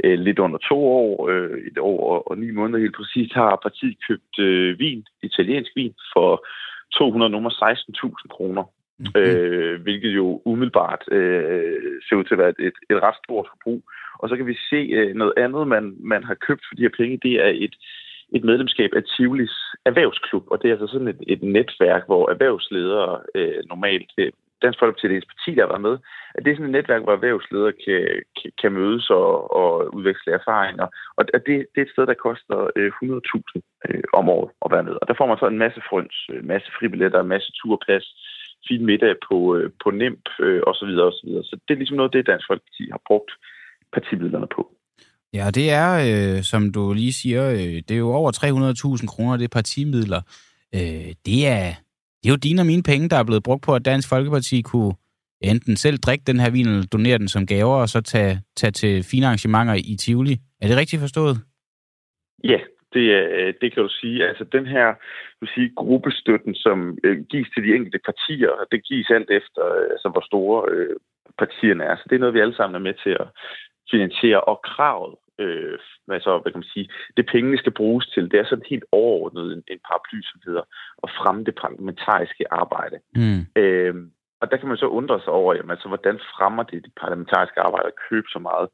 øh, 0.04 0.18
lidt 0.18 0.38
under 0.38 0.58
to 0.58 0.78
år, 0.86 1.28
øh, 1.30 1.58
et 1.70 1.78
år 1.78 2.00
og, 2.12 2.30
og 2.30 2.38
ni 2.38 2.50
måneder 2.50 2.78
helt 2.78 2.96
præcist, 2.96 3.32
har 3.34 3.60
partiet 3.62 3.96
købt 4.08 4.38
øh, 4.38 4.78
vin, 4.78 5.04
italiensk 5.22 5.72
vin, 5.76 5.94
for 6.14 6.46
200 6.94 7.30
nummer 7.30 7.50
16.000 7.50 8.28
kroner. 8.36 8.64
Mm-hmm. 8.98 9.20
Øh, 9.20 9.82
hvilket 9.82 10.10
jo 10.20 10.42
umiddelbart 10.44 11.02
øh, 11.12 12.00
ser 12.08 12.16
ud 12.16 12.24
til 12.24 12.34
at 12.34 12.38
være 12.38 12.54
et, 12.58 12.76
et 12.90 13.02
ret 13.02 13.18
stort 13.24 13.46
forbrug. 13.50 13.82
Og 14.18 14.28
så 14.28 14.36
kan 14.36 14.46
vi 14.46 14.56
se 14.70 14.76
øh, 14.76 15.14
noget 15.14 15.34
andet, 15.36 15.68
man, 15.68 15.96
man 16.00 16.24
har 16.24 16.34
købt 16.34 16.62
for 16.68 16.74
de 16.74 16.82
her 16.82 16.96
penge, 16.96 17.20
det 17.22 17.34
er 17.46 17.52
et, 17.54 17.74
et 18.32 18.44
medlemskab 18.44 18.90
af 18.96 19.02
Tivolis 19.04 19.56
erhvervsklub, 19.84 20.44
og 20.50 20.62
det 20.62 20.68
er 20.68 20.72
altså 20.72 20.86
sådan 20.86 21.08
et, 21.08 21.20
et 21.26 21.42
netværk, 21.42 22.02
hvor 22.06 22.30
erhvervsledere 22.30 23.20
øh, 23.34 23.62
normalt, 23.68 24.10
det, 24.16 24.30
Dansk 24.62 24.78
Folkeparti 24.78 25.06
er 25.06 25.10
det 25.10 25.32
parti, 25.34 25.50
der 25.60 25.64
var 25.64 25.78
med, 25.78 25.94
at 26.34 26.44
det 26.44 26.50
er 26.50 26.56
sådan 26.56 26.70
et 26.70 26.78
netværk, 26.78 27.02
hvor 27.02 27.12
erhvervsledere 27.12 27.72
kan, 27.84 28.02
kan, 28.38 28.50
kan 28.60 28.72
mødes 28.72 29.10
og, 29.10 29.56
og 29.60 29.94
udveksle 29.94 30.32
erfaringer. 30.32 30.86
Og 31.16 31.22
det, 31.26 31.32
det 31.46 31.78
er 31.80 31.86
et 31.86 31.94
sted, 31.94 32.06
der 32.06 32.24
koster 32.26 32.70
øh, 32.76 32.92
100.000 33.02 33.60
øh, 33.88 34.02
om 34.12 34.28
året 34.28 34.50
at 34.64 34.72
være 34.74 34.82
med. 34.88 34.94
Og 35.00 35.08
der 35.08 35.14
får 35.18 35.26
man 35.26 35.38
så 35.38 35.46
en 35.46 35.58
masse 35.64 35.80
frøns, 35.88 36.16
en 36.28 36.46
masse 36.46 36.68
fribilletter, 36.78 37.20
en 37.20 37.34
masse 37.34 37.52
turpas, 37.52 38.06
fin 38.68 38.86
middag 38.86 39.14
på, 39.28 39.56
øh, 39.56 39.70
på 39.84 39.90
NEMP 39.90 40.24
øh, 40.40 40.62
osv. 40.66 40.92
osv. 41.08 41.30
Så 41.48 41.58
det 41.68 41.74
er 41.74 41.78
ligesom 41.78 41.96
noget, 41.96 42.12
det 42.12 42.26
Dansk 42.26 42.46
Folkeparti 42.46 42.84
har 42.90 43.00
brugt 43.06 43.30
partimidlerne 43.92 44.46
på. 44.56 44.62
Ja, 45.34 45.50
det 45.54 45.70
er, 45.70 45.90
øh, 46.08 46.42
som 46.42 46.72
du 46.72 46.92
lige 46.92 47.12
siger, 47.12 47.50
øh, 47.50 47.76
det 47.86 47.90
er 47.90 47.98
jo 48.06 48.12
over 48.12 48.30
300.000 48.32 49.06
kroner, 49.06 49.36
det 49.36 49.44
er 49.44 49.56
partimidler. 49.58 50.22
Øh, 50.74 51.10
det, 51.26 51.38
er, 51.56 51.66
det 52.20 52.26
er 52.28 52.34
jo 52.34 52.44
dine 52.46 52.62
og 52.62 52.66
mine 52.66 52.82
penge, 52.82 53.08
der 53.08 53.16
er 53.16 53.24
blevet 53.24 53.42
brugt 53.42 53.62
på, 53.62 53.74
at 53.74 53.84
Dansk 53.84 54.08
Folkeparti 54.08 54.62
kunne 54.62 54.94
enten 55.40 55.76
selv 55.76 55.98
drikke 55.98 56.24
den 56.26 56.40
her 56.40 56.50
vin, 56.50 56.68
eller 56.68 56.86
donere 56.86 57.18
den 57.18 57.28
som 57.28 57.46
gaver, 57.46 57.76
og 57.76 57.88
så 57.88 58.00
tage, 58.00 58.40
tage 58.56 58.70
til 58.70 59.04
fine 59.10 59.26
arrangementer 59.26 59.74
i 59.74 59.96
Tivoli. 59.96 60.36
Er 60.60 60.66
det 60.68 60.76
rigtigt 60.76 61.00
forstået? 61.00 61.36
Ja, 62.44 62.60
det, 62.94 63.06
øh, 63.18 63.54
det 63.60 63.72
kan 63.72 63.82
du 63.82 63.88
sige. 63.88 64.28
Altså 64.28 64.44
den 64.44 64.66
her 64.66 64.94
du 65.40 65.46
sige, 65.46 65.72
gruppestøtten, 65.76 66.54
som 66.54 66.98
øh, 67.04 67.18
gives 67.30 67.48
til 67.50 67.62
de 67.64 67.74
enkelte 67.74 68.00
partier, 68.04 68.52
det 68.72 68.86
gives 68.88 69.10
alt 69.10 69.30
efter, 69.30 69.64
øh, 69.78 69.88
altså, 69.94 70.08
hvor 70.12 70.24
store 70.30 70.58
øh, 70.74 70.96
partierne 71.38 71.84
er. 71.84 71.96
Så 71.96 72.04
det 72.08 72.14
er 72.14 72.20
noget, 72.20 72.34
vi 72.34 72.40
alle 72.40 72.56
sammen 72.56 72.74
er 72.74 72.86
med 72.88 72.94
til 73.04 73.10
at 73.22 73.28
finansiere. 73.90 74.40
Og 74.40 74.60
kravet, 74.62 75.14
øh, 75.38 75.78
altså, 76.16 76.38
hvad 76.38 76.52
kan 76.52 76.62
man 76.62 76.74
sige, 76.74 76.90
det 77.16 77.26
pengene 77.26 77.58
skal 77.58 77.72
bruges 77.72 78.06
til, 78.06 78.30
det 78.30 78.40
er 78.40 78.44
sådan 78.44 78.70
helt 78.70 78.84
overordnet 78.92 79.52
en, 79.52 79.62
en 79.68 79.80
paraply, 79.86 80.20
som 80.22 80.40
hedder 80.46 80.64
at 81.04 81.10
fremme 81.18 81.44
det 81.44 81.54
parlamentariske 81.62 82.44
arbejde. 82.52 82.98
Mm. 83.16 83.40
Øh, 83.62 83.94
og 84.40 84.50
der 84.50 84.56
kan 84.56 84.68
man 84.68 84.76
så 84.76 84.86
undre 84.86 85.20
sig 85.20 85.32
over, 85.32 85.54
jamen, 85.54 85.70
altså, 85.70 85.88
hvordan 85.88 86.18
fremmer 86.36 86.62
det 86.62 86.84
det 86.84 86.92
parlamentariske 87.00 87.60
arbejde 87.60 87.86
at 87.86 88.00
købe 88.08 88.28
så 88.30 88.38
meget 88.38 88.68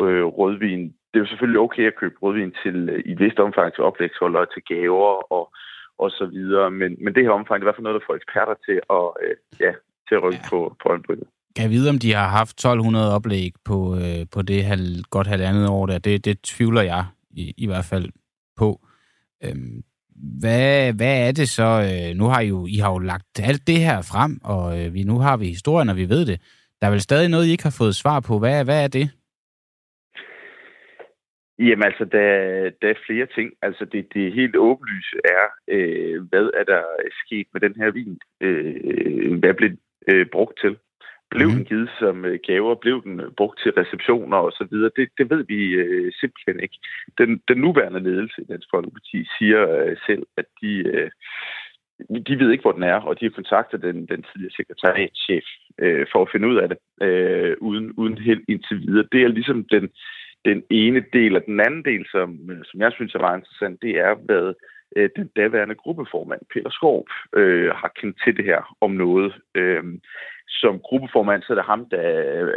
øh, 0.00 0.24
rødvin? 0.24 0.84
Det 1.08 1.16
er 1.18 1.24
jo 1.24 1.26
selvfølgelig 1.26 1.60
okay 1.60 1.86
at 1.86 1.96
købe 1.96 2.14
rødvin 2.22 2.54
til, 2.62 2.88
øh, 2.88 3.02
i 3.04 3.12
et 3.12 3.20
vist 3.20 3.38
omfang 3.38 3.74
til 3.74 3.84
oplægsholdere, 3.84 4.46
til 4.54 4.62
gaver 4.64 5.32
og, 5.32 5.52
og 5.98 6.10
så 6.10 6.26
videre. 6.26 6.70
Men, 6.70 6.96
men 7.00 7.14
det 7.14 7.22
her 7.22 7.30
omfang, 7.30 7.60
det 7.60 7.62
er 7.62 7.66
i 7.66 7.68
hvert 7.68 7.76
fald 7.76 7.88
noget, 7.88 8.00
der 8.00 8.06
får 8.06 8.14
eksperter 8.14 8.54
til 8.66 8.80
at, 8.98 9.06
øh, 9.24 9.36
ja, 9.60 9.72
til 10.08 10.14
at 10.14 10.22
rykke 10.22 10.44
ja. 10.44 10.50
på, 10.50 10.76
på 10.82 10.88
øjenbrynene. 10.88 11.26
Kan 11.56 11.62
jeg 11.62 11.70
vide, 11.70 11.90
om 11.90 11.98
de 11.98 12.12
har 12.12 12.28
haft 12.28 12.50
1200 12.50 13.14
oplæg 13.16 13.52
på, 13.64 13.96
øh, 13.96 14.26
på 14.34 14.42
det 14.42 14.64
halv, 14.64 15.02
godt 15.10 15.26
halvandet 15.26 15.68
år 15.68 15.86
der? 15.86 15.98
Det, 15.98 16.24
det 16.24 16.42
tvivler 16.42 16.82
jeg 16.82 17.04
i, 17.30 17.54
i 17.56 17.66
hvert 17.66 17.84
fald 17.84 18.08
på. 18.56 18.80
Øhm, 19.44 19.82
hvad, 20.40 20.92
hvad 20.92 21.28
er 21.28 21.32
det 21.32 21.48
så? 21.48 21.70
Øh, 21.88 22.16
nu 22.16 22.24
har 22.24 22.40
I 22.40 22.48
jo, 22.48 22.66
I 22.66 22.76
har 22.76 22.92
jo 22.92 22.98
lagt 22.98 23.40
alt 23.48 23.66
det 23.66 23.78
her 23.78 23.98
frem, 24.12 24.32
og 24.44 24.64
øh, 24.78 24.94
vi, 24.94 25.02
nu 25.02 25.18
har 25.18 25.36
vi 25.36 25.46
historien, 25.46 25.88
og 25.88 25.96
vi 25.96 26.08
ved 26.08 26.26
det. 26.26 26.40
Der 26.80 26.86
er 26.86 26.90
vel 26.90 27.00
stadig 27.00 27.28
noget, 27.28 27.46
I 27.46 27.50
ikke 27.50 27.62
har 27.62 27.76
fået 27.78 27.94
svar 27.94 28.20
på. 28.20 28.38
Hvad, 28.38 28.64
hvad 28.64 28.84
er 28.84 28.88
det? 28.88 29.10
Jamen 31.58 31.84
altså, 31.84 32.04
der, 32.04 32.28
der 32.82 32.88
er 32.88 33.04
flere 33.06 33.26
ting. 33.36 33.52
Altså 33.62 33.84
det, 33.92 34.06
det 34.14 34.32
helt 34.32 34.56
åbenlyse 34.56 35.16
er, 35.24 35.46
øh, 35.68 36.22
hvad 36.30 36.50
er 36.60 36.64
der 36.64 36.82
sket 37.26 37.46
med 37.52 37.60
den 37.60 37.74
her 37.76 37.90
vin? 37.90 38.18
Øh, 38.40 39.38
hvad 39.38 39.54
blev 39.54 39.70
øh, 40.08 40.26
brugt 40.32 40.58
til? 40.60 40.76
Blev 41.34 41.48
mm. 41.48 41.54
den 41.54 41.64
givet 41.64 41.90
som 41.98 42.24
øh, 42.24 42.38
gaver? 42.46 42.74
Blev 42.74 43.02
den 43.04 43.20
øh, 43.20 43.30
brugt 43.38 43.60
til 43.62 43.72
receptioner 43.72 44.36
og 44.36 44.52
så 44.52 44.66
videre? 44.70 44.90
Det, 44.96 45.08
det 45.18 45.30
ved 45.30 45.44
vi 45.52 45.60
øh, 45.82 46.12
simpelthen 46.20 46.60
ikke. 46.60 46.78
Den, 47.18 47.42
den 47.48 47.58
nuværende 47.58 48.00
ledelse 48.00 48.42
i 48.42 48.44
Dansk 48.44 48.68
Folkeparti 48.74 49.18
siger 49.38 49.60
øh, 49.78 49.96
selv, 50.06 50.22
at 50.36 50.44
de, 50.62 50.72
øh, 50.92 51.10
de 52.28 52.38
ved 52.38 52.50
ikke, 52.50 52.62
hvor 52.62 52.72
den 52.72 52.82
er, 52.82 53.00
og 53.08 53.20
de 53.20 53.24
har 53.24 53.30
kontaktet 53.40 53.82
den, 53.82 54.06
den 54.06 54.20
tidligere 54.22 54.56
sekretariatschef 54.56 55.44
øh, 55.78 56.06
for 56.12 56.22
at 56.22 56.28
finde 56.32 56.48
ud 56.48 56.56
af 56.56 56.68
det, 56.68 56.78
øh, 57.06 57.56
uden, 57.60 57.92
uden 57.92 58.18
helt 58.18 58.44
indtil 58.48 58.80
videre. 58.80 59.08
Det 59.12 59.22
er 59.22 59.28
ligesom 59.28 59.64
den, 59.64 59.88
den 60.44 60.62
ene 60.70 61.04
del, 61.12 61.36
og 61.36 61.42
den 61.46 61.60
anden 61.60 61.84
del, 61.84 62.06
som, 62.10 62.28
som 62.64 62.80
jeg 62.80 62.92
synes 62.92 63.14
er 63.14 63.18
meget 63.26 63.38
interessant, 63.38 63.82
det 63.82 63.90
er, 63.98 64.14
hvad 64.14 64.54
øh, 64.96 65.10
den 65.16 65.30
daværende 65.36 65.74
gruppeformand, 65.74 66.40
Peter 66.52 66.70
Skov, 66.70 67.06
øh, 67.36 67.70
har 67.70 67.92
kendt 68.00 68.16
til 68.24 68.36
det 68.36 68.44
her 68.44 68.76
om 68.80 68.90
noget. 68.90 69.34
Øh, 69.54 69.84
som 70.60 70.78
gruppeformand, 70.78 71.42
så 71.42 71.52
er 71.52 71.54
det 71.54 71.64
ham, 71.72 71.88
der 71.90 72.00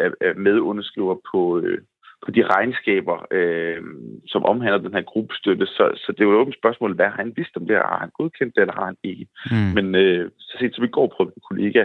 er, 0.04 0.12
er 0.22 0.34
medunderskriver 0.34 1.16
på, 1.32 1.60
øh, 1.60 1.78
på 2.26 2.32
de 2.32 2.44
regnskaber, 2.54 3.18
øh, 3.32 3.82
som 4.28 4.46
omhandler 4.46 4.82
den 4.86 4.94
her 4.94 5.02
gruppestøtte. 5.02 5.66
Så, 5.66 5.84
så 6.04 6.12
det 6.12 6.22
er 6.22 6.26
jo 6.26 6.36
et 6.36 6.42
åbent 6.42 6.58
spørgsmål, 6.62 6.96
hvad 6.96 7.06
har 7.06 7.20
han 7.24 7.34
vidst 7.36 7.58
om 7.58 7.68
det? 7.68 7.76
Har 7.76 8.00
han 8.00 8.18
godkendt 8.20 8.56
det, 8.56 8.62
eller 8.62 8.80
har 8.80 8.86
han 8.86 8.98
ikke? 9.04 9.26
Mm. 9.52 9.72
Men 9.78 9.96
øh, 9.96 10.32
så 10.40 10.58
sent 10.60 10.76
som 10.76 10.84
i 10.84 10.96
går 10.96 11.08
prøvede 11.08 11.34
en 11.36 11.48
kollega 11.50 11.84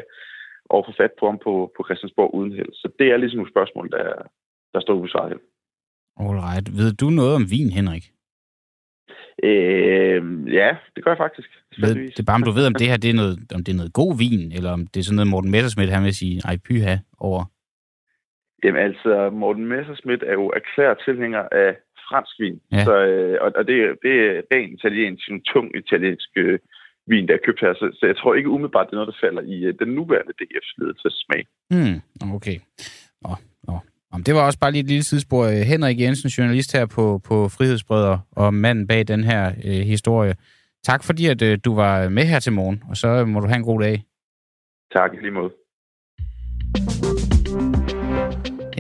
at 0.75 0.85
få 0.87 0.93
fat 1.01 1.13
på 1.21 1.27
ham 1.27 1.39
på, 1.47 1.53
på 1.77 1.81
Christiansborg 1.87 2.35
uden 2.35 2.53
held. 2.53 2.73
Så 2.73 2.87
det 2.99 3.07
er 3.09 3.17
ligesom 3.17 3.39
nogle 3.39 3.55
spørgsmål, 3.55 3.91
der, 3.91 4.07
der 4.75 4.81
står 4.81 4.95
ubesvaret 4.95 5.31
hen. 5.33 5.41
Alright. 6.25 6.67
Ved 6.79 6.91
du 7.03 7.07
noget 7.21 7.35
om 7.35 7.45
vin, 7.55 7.71
Henrik? 7.79 8.05
Øh, 9.43 10.21
ja, 10.53 10.69
det 10.95 11.05
gør 11.05 11.11
jeg 11.11 11.19
faktisk. 11.27 11.49
Ved, 11.79 11.95
det 11.95 12.19
er 12.19 12.31
bare, 12.31 12.41
om 12.41 12.43
du 12.43 12.51
ved, 12.51 12.67
om 12.67 12.75
det 12.75 12.87
her 12.91 12.97
det 12.97 13.11
er 13.11 13.15
noget, 13.23 13.37
om 13.55 13.65
det 13.65 13.73
er 13.73 13.77
noget 13.77 13.93
god 13.93 14.13
vin, 14.19 14.53
eller 14.53 14.71
om 14.73 14.87
det 14.87 15.01
er 15.01 15.05
sådan 15.05 15.17
noget, 15.17 15.31
Morten 15.31 15.51
Messersmith 15.51 15.93
han 15.93 16.05
vil 16.05 16.15
sige, 16.15 16.41
ej, 16.45 16.57
pyha 16.67 16.97
over. 17.19 17.43
Jamen 18.65 18.83
altså, 18.89 19.31
Morten 19.33 19.67
Messersmith 19.67 20.23
er 20.27 20.33
jo 20.33 20.47
erklæret 20.61 20.99
tilhænger 21.07 21.43
af 21.63 21.71
fransk 22.09 22.35
vin. 22.41 22.61
Ja. 22.73 22.85
Så, 22.85 22.95
øh, 23.07 23.39
og, 23.45 23.53
og 23.59 23.63
det, 23.69 23.77
det 24.05 24.15
er 24.27 24.43
ren 24.53 24.71
italiensk, 24.79 25.31
en 25.31 25.43
tung 25.53 25.69
italiensk 25.83 26.31
øh, 26.37 26.59
vin, 27.07 27.29
der 27.29 27.35
er 27.35 27.45
købt 27.47 27.61
her. 27.61 27.73
Så, 27.75 27.87
så 27.99 28.07
jeg 28.07 28.17
tror 28.17 28.35
ikke 28.35 28.55
umiddelbart, 28.55 28.87
det 28.87 28.93
er 28.93 29.01
noget, 29.01 29.13
der 29.13 29.27
falder 29.27 29.43
i 29.55 29.57
øh, 29.69 29.75
den 29.79 29.89
nuværende 29.99 30.35
DF's 30.41 30.73
ledelses 30.79 31.15
smag. 31.25 31.43
Hmm, 31.73 31.97
okay. 32.37 32.59
Nå, 33.25 33.33
nå. 33.69 33.75
Om 34.13 34.23
det 34.25 34.35
var 34.35 34.41
også 34.41 34.59
bare 34.59 34.73
lige 34.73 34.81
et 34.81 34.89
lille 34.89 35.05
sidespor. 35.05 35.45
Øh, 35.45 35.53
Henrik 35.53 36.01
Jensen, 36.01 36.29
journalist 36.29 36.73
her 36.73 36.87
på, 36.87 37.21
på 37.25 37.49
Frihedsbrødre, 37.49 38.21
og 38.33 38.55
manden 38.55 38.87
bag 38.87 39.09
den 39.09 39.25
her 39.25 39.53
øh, 39.65 39.73
historie. 39.73 40.35
Tak 40.85 41.05
fordi, 41.05 41.27
at 41.27 41.43
øh, 41.43 41.59
du 41.65 41.75
var 41.75 42.09
med 42.09 42.25
her 42.25 42.41
til 42.41 42.53
morgen, 42.53 42.83
og 42.89 42.97
så 42.97 43.25
må 43.25 43.41
du 43.41 43.47
have 43.47 43.57
en 43.57 43.63
god 43.63 43.81
dag. 43.81 44.05
Tak, 44.95 45.11
lige 45.23 45.31
måde. 45.31 45.51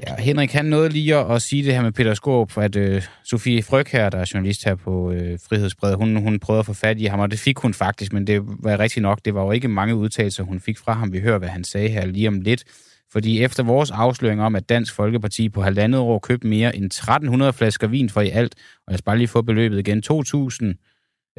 Ja, 0.07 0.23
Henrik, 0.23 0.53
han 0.53 0.65
nåede 0.65 0.89
lige 0.89 1.17
at, 1.17 1.43
sige 1.43 1.65
det 1.65 1.75
her 1.75 1.83
med 1.83 1.93
Peter 1.93 2.15
Skåb, 2.15 2.59
at 2.59 2.77
øh, 2.77 3.03
Sofie 3.25 3.63
Fryg 3.63 3.87
her, 3.93 4.11
der 4.11 4.19
er 4.19 4.31
journalist 4.35 4.65
her 4.65 4.75
på 4.75 5.13
øh, 5.13 5.39
Frihedsbredet, 5.49 5.97
hun, 5.97 6.17
hun 6.17 6.39
prøvede 6.39 6.59
at 6.59 6.67
få 6.67 6.75
fat 6.75 6.99
i 7.01 7.05
ham, 7.05 7.21
og 7.21 7.31
det 7.31 7.39
fik 7.39 7.59
hun 7.59 7.75
faktisk, 7.75 8.13
men 8.13 8.27
det 8.27 8.43
var 8.45 8.79
rigtigt 8.79 9.03
nok, 9.03 9.21
det 9.25 9.35
var 9.35 9.45
jo 9.45 9.51
ikke 9.51 9.69
mange 9.69 9.95
udtalelser, 9.95 10.45
hun 10.45 10.61
fik 10.61 10.79
fra 10.79 10.93
ham. 10.93 11.13
Vi 11.13 11.21
hører, 11.21 11.39
hvad 11.39 11.49
han 11.49 11.65
sagde 11.65 11.89
her 11.89 12.07
lige 12.07 12.29
om 12.29 12.41
lidt. 12.41 12.65
Fordi 13.13 13.43
efter 13.43 13.63
vores 13.63 13.91
afsløring 13.91 14.43
om, 14.43 14.57
at 14.57 14.69
Dansk 14.69 14.95
Folkeparti 14.95 15.49
på 15.49 15.63
halvandet 15.63 16.01
år 16.01 16.19
købte 16.19 16.47
mere 16.47 16.77
end 16.77 16.85
1300 16.85 17.53
flasker 17.53 17.87
vin 17.87 18.11
for 18.11 18.21
i 18.21 18.29
alt, 18.29 18.55
og 18.87 18.91
jeg 18.91 18.99
skal 18.99 19.05
bare 19.05 19.19
lige 19.19 19.29
få 19.29 19.43
beløbet 19.43 19.79
igen, 19.79 20.03
2000 20.03 20.75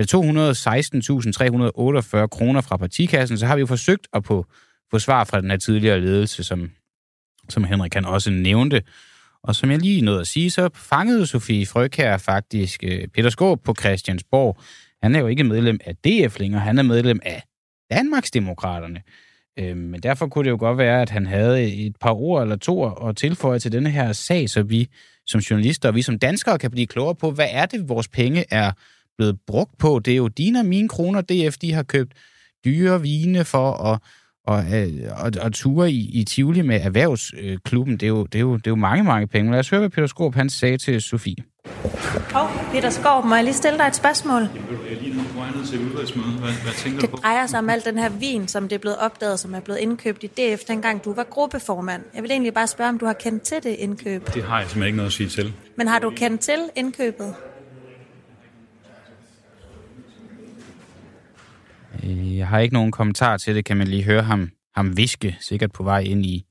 216.348 0.01 0.05
kroner 2.27 2.61
fra 2.61 2.77
partikassen, 2.77 3.37
så 3.37 3.45
har 3.45 3.55
vi 3.55 3.59
jo 3.59 3.65
forsøgt 3.65 4.07
at 4.13 4.25
få, 4.25 4.45
få 4.91 4.99
svar 4.99 5.23
fra 5.23 5.41
den 5.41 5.49
her 5.49 5.57
tidligere 5.57 6.01
ledelse, 6.01 6.43
som, 6.43 6.71
som 7.49 7.63
Henrik 7.63 7.91
kan 7.91 8.05
også 8.05 8.31
nævnte. 8.31 8.83
Og 9.43 9.55
som 9.55 9.71
jeg 9.71 9.79
lige 9.79 10.01
nåede 10.01 10.19
at 10.19 10.27
sige, 10.27 10.51
så 10.51 10.69
fangede 10.73 11.25
Sofie 11.25 11.65
Frøkær 11.65 12.17
faktisk 12.17 12.83
øh, 12.83 13.07
Peter 13.07 13.29
Skåb 13.29 13.63
på 13.63 13.75
Christiansborg. 13.79 14.59
Han 15.03 15.15
er 15.15 15.19
jo 15.19 15.27
ikke 15.27 15.43
medlem 15.43 15.79
af 15.85 15.95
DF 15.95 16.39
længere, 16.39 16.61
han 16.61 16.77
er 16.77 16.83
medlem 16.83 17.19
af 17.23 17.43
Danmarksdemokraterne. 17.91 19.01
Øh, 19.59 19.77
men 19.77 19.99
derfor 19.99 20.27
kunne 20.27 20.45
det 20.45 20.49
jo 20.49 20.57
godt 20.59 20.77
være, 20.77 21.01
at 21.01 21.09
han 21.09 21.25
havde 21.25 21.73
et 21.73 21.95
par 22.01 22.13
ord 22.13 22.41
eller 22.41 22.55
to 22.55 22.85
at 22.85 23.17
tilføje 23.17 23.59
til 23.59 23.71
denne 23.71 23.89
her 23.89 24.13
sag, 24.13 24.49
så 24.49 24.63
vi 24.63 24.87
som 25.27 25.39
journalister 25.39 25.89
og 25.89 25.95
vi 25.95 26.01
som 26.01 26.19
danskere 26.19 26.57
kan 26.59 26.71
blive 26.71 26.87
klogere 26.87 27.15
på, 27.15 27.31
hvad 27.31 27.47
er 27.51 27.65
det, 27.65 27.89
vores 27.89 28.07
penge 28.07 28.45
er 28.51 28.71
blevet 29.17 29.39
brugt 29.47 29.77
på. 29.77 29.99
Det 30.05 30.11
er 30.11 30.17
jo 30.17 30.27
dine 30.27 30.59
og 30.59 30.65
mine 30.65 30.89
kroner, 30.89 31.21
DF, 31.21 31.57
de 31.57 31.73
har 31.73 31.83
købt 31.83 32.13
dyre 32.65 33.01
vine 33.01 33.45
for 33.45 33.71
at 33.71 33.99
og, 34.43 34.63
øh, 34.75 35.11
og, 35.25 35.31
og 35.41 35.53
ture 35.53 35.91
i, 35.91 36.09
i 36.19 36.23
Tivoli 36.23 36.61
med 36.61 36.81
erhvervsklubben, 36.81 37.93
det 37.97 38.03
er, 38.03 38.07
jo, 38.07 38.23
det, 38.23 38.35
er 38.35 38.39
jo, 38.39 38.57
det 38.57 38.67
er 38.67 38.71
jo 38.71 38.75
mange, 38.75 39.03
mange 39.03 39.27
penge. 39.27 39.51
Lad 39.51 39.59
os 39.59 39.69
høre, 39.69 39.79
hvad 39.79 39.89
Peter 39.89 40.07
Skorp 40.07 40.35
han 40.35 40.49
sagde 40.49 40.77
til 40.77 41.01
Sofie. 41.01 41.35
Hov, 42.33 42.49
Peter 42.71 42.89
Skorp, 42.89 43.25
må 43.25 43.35
jeg 43.35 43.43
lige 43.43 43.53
stille 43.53 43.77
dig 43.79 43.87
et 43.87 43.95
spørgsmål? 43.95 44.41
vej 44.41 44.49
ned 45.55 45.65
til 45.67 45.79
udvalgsmøde. 45.79 46.27
Hvad, 46.31 46.51
hvad 46.63 46.73
tænker 46.77 46.99
Det 46.99 47.11
du 47.11 47.15
på? 47.15 47.21
drejer 47.21 47.47
sig 47.47 47.59
om 47.59 47.69
al 47.69 47.81
den 47.85 47.97
her 47.97 48.09
vin, 48.09 48.47
som 48.47 48.63
det 48.69 48.75
er 48.75 48.79
blevet 48.79 48.97
opdaget, 48.97 49.39
som 49.39 49.55
er 49.55 49.59
blevet 49.59 49.79
indkøbt 49.79 50.23
i 50.23 50.27
DF, 50.27 50.61
dengang 50.67 51.05
du 51.05 51.13
var 51.13 51.23
gruppeformand. 51.23 52.03
Jeg 52.15 52.23
vil 52.23 52.31
egentlig 52.31 52.53
bare 52.53 52.67
spørge, 52.67 52.89
om 52.89 52.99
du 52.99 53.05
har 53.05 53.13
kendt 53.13 53.43
til 53.43 53.57
det 53.63 53.69
indkøb. 53.79 54.33
Det 54.33 54.43
har 54.43 54.59
jeg 54.59 54.67
simpelthen 54.69 54.85
ikke 54.87 54.97
noget 54.97 55.09
at 55.09 55.13
sige 55.13 55.29
til. 55.29 55.53
Men 55.77 55.87
har 55.87 55.99
du 55.99 56.09
kendt 56.09 56.41
til 56.41 56.59
indkøbet? 56.75 57.33
Øh, 62.03 62.37
Jeg 62.37 62.47
har 62.47 62.59
ikke 62.59 62.73
nogen 62.73 62.91
kommentar 62.91 63.37
til 63.37 63.55
det, 63.55 63.65
kan 63.65 63.77
man 63.77 63.87
lige 63.87 64.03
høre 64.03 64.21
ham, 64.23 64.49
ham 64.75 64.97
viske, 64.97 65.37
sikkert 65.41 65.71
på 65.71 65.83
vej 65.83 65.99
ind 65.99 66.25
i, 66.25 66.45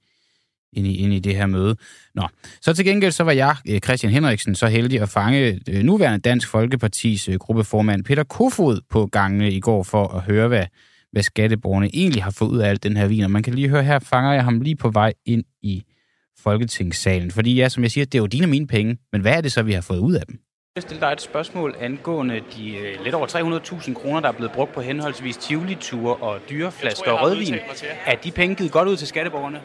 ind 0.73 0.87
i, 0.87 0.97
ind 0.97 1.13
i 1.13 1.19
det 1.19 1.37
her 1.37 1.47
møde. 1.47 1.77
Nå, 2.15 2.29
så 2.61 2.75
til 2.75 2.85
gengæld 2.85 3.13
så 3.13 3.25
var 3.25 3.33
jeg, 3.33 3.57
øh, 3.69 3.81
Christian 3.81 4.13
Henriksen, 4.13 4.55
så 4.55 4.67
heldig 4.67 5.01
at 5.01 5.09
fange 5.09 5.61
øh, 5.69 5.83
nuværende 5.83 6.19
Dansk 6.19 6.49
Folkepartis 6.49 7.29
øh, 7.29 7.35
gruppeformand 7.35 8.05
Peter 8.05 8.25
Kofod 8.25 8.81
på 8.91 9.07
gangene 9.07 9.51
i 9.51 9.61
går 9.61 9.83
for 9.83 10.09
at 10.09 10.23
høre, 10.23 10.49
hvad, 10.49 10.67
hvad 11.13 11.23
skatteborgerne 11.23 11.91
egentlig 11.95 12.23
har 12.23 12.31
fået 12.31 12.49
ud 12.49 12.59
af 12.59 12.69
alt 12.69 12.83
den 12.83 12.97
her 12.97 13.07
vin. 13.07 13.25
Og 13.25 13.31
man 13.31 13.43
kan 13.43 13.55
lige 13.55 13.69
høre 13.69 13.83
her, 13.83 13.99
fanger 13.99 14.33
jeg 14.33 14.45
ham 14.45 14.61
lige 14.61 14.77
på 14.77 14.91
vej 14.91 15.13
ind 15.27 15.45
i 15.63 15.83
Folketingssalen. 16.43 17.31
Fordi 17.31 17.55
ja, 17.55 17.69
som 17.69 17.83
jeg 17.83 17.91
siger, 17.91 18.05
det 18.05 18.15
er 18.15 18.19
jo 18.19 18.27
dine 18.27 18.45
og 18.45 18.51
mine 18.51 18.67
penge, 18.67 18.99
men 19.13 19.21
hvad 19.21 19.33
er 19.33 19.41
det 19.41 19.53
så, 19.53 19.63
vi 19.63 19.73
har 19.73 19.81
fået 19.81 19.99
ud 19.99 20.15
af 20.15 20.27
dem? 20.27 20.41
Jeg 20.77 20.83
stille 20.83 21.01
dig 21.01 21.13
et 21.13 21.21
spørgsmål 21.21 21.75
angående 21.81 22.41
de 22.57 22.77
øh, 22.77 23.05
lidt 23.05 23.15
over 23.15 23.27
300.000 23.27 23.95
kroner, 23.95 24.21
der 24.21 24.29
er 24.29 24.33
blevet 24.33 24.53
brugt 24.53 24.73
på 24.73 24.81
henholdsvis 24.81 25.37
Tivoli-ture 25.37 26.15
og 26.15 26.41
dyreflasker 26.51 27.11
og 27.11 27.23
rødvin. 27.23 27.55
Er 28.07 28.17
de 28.17 28.31
penge 28.31 28.55
givet 28.55 28.73
godt 28.73 28.89
ud 28.89 28.97
til 28.97 29.09
skatteborgerne? 29.09 29.61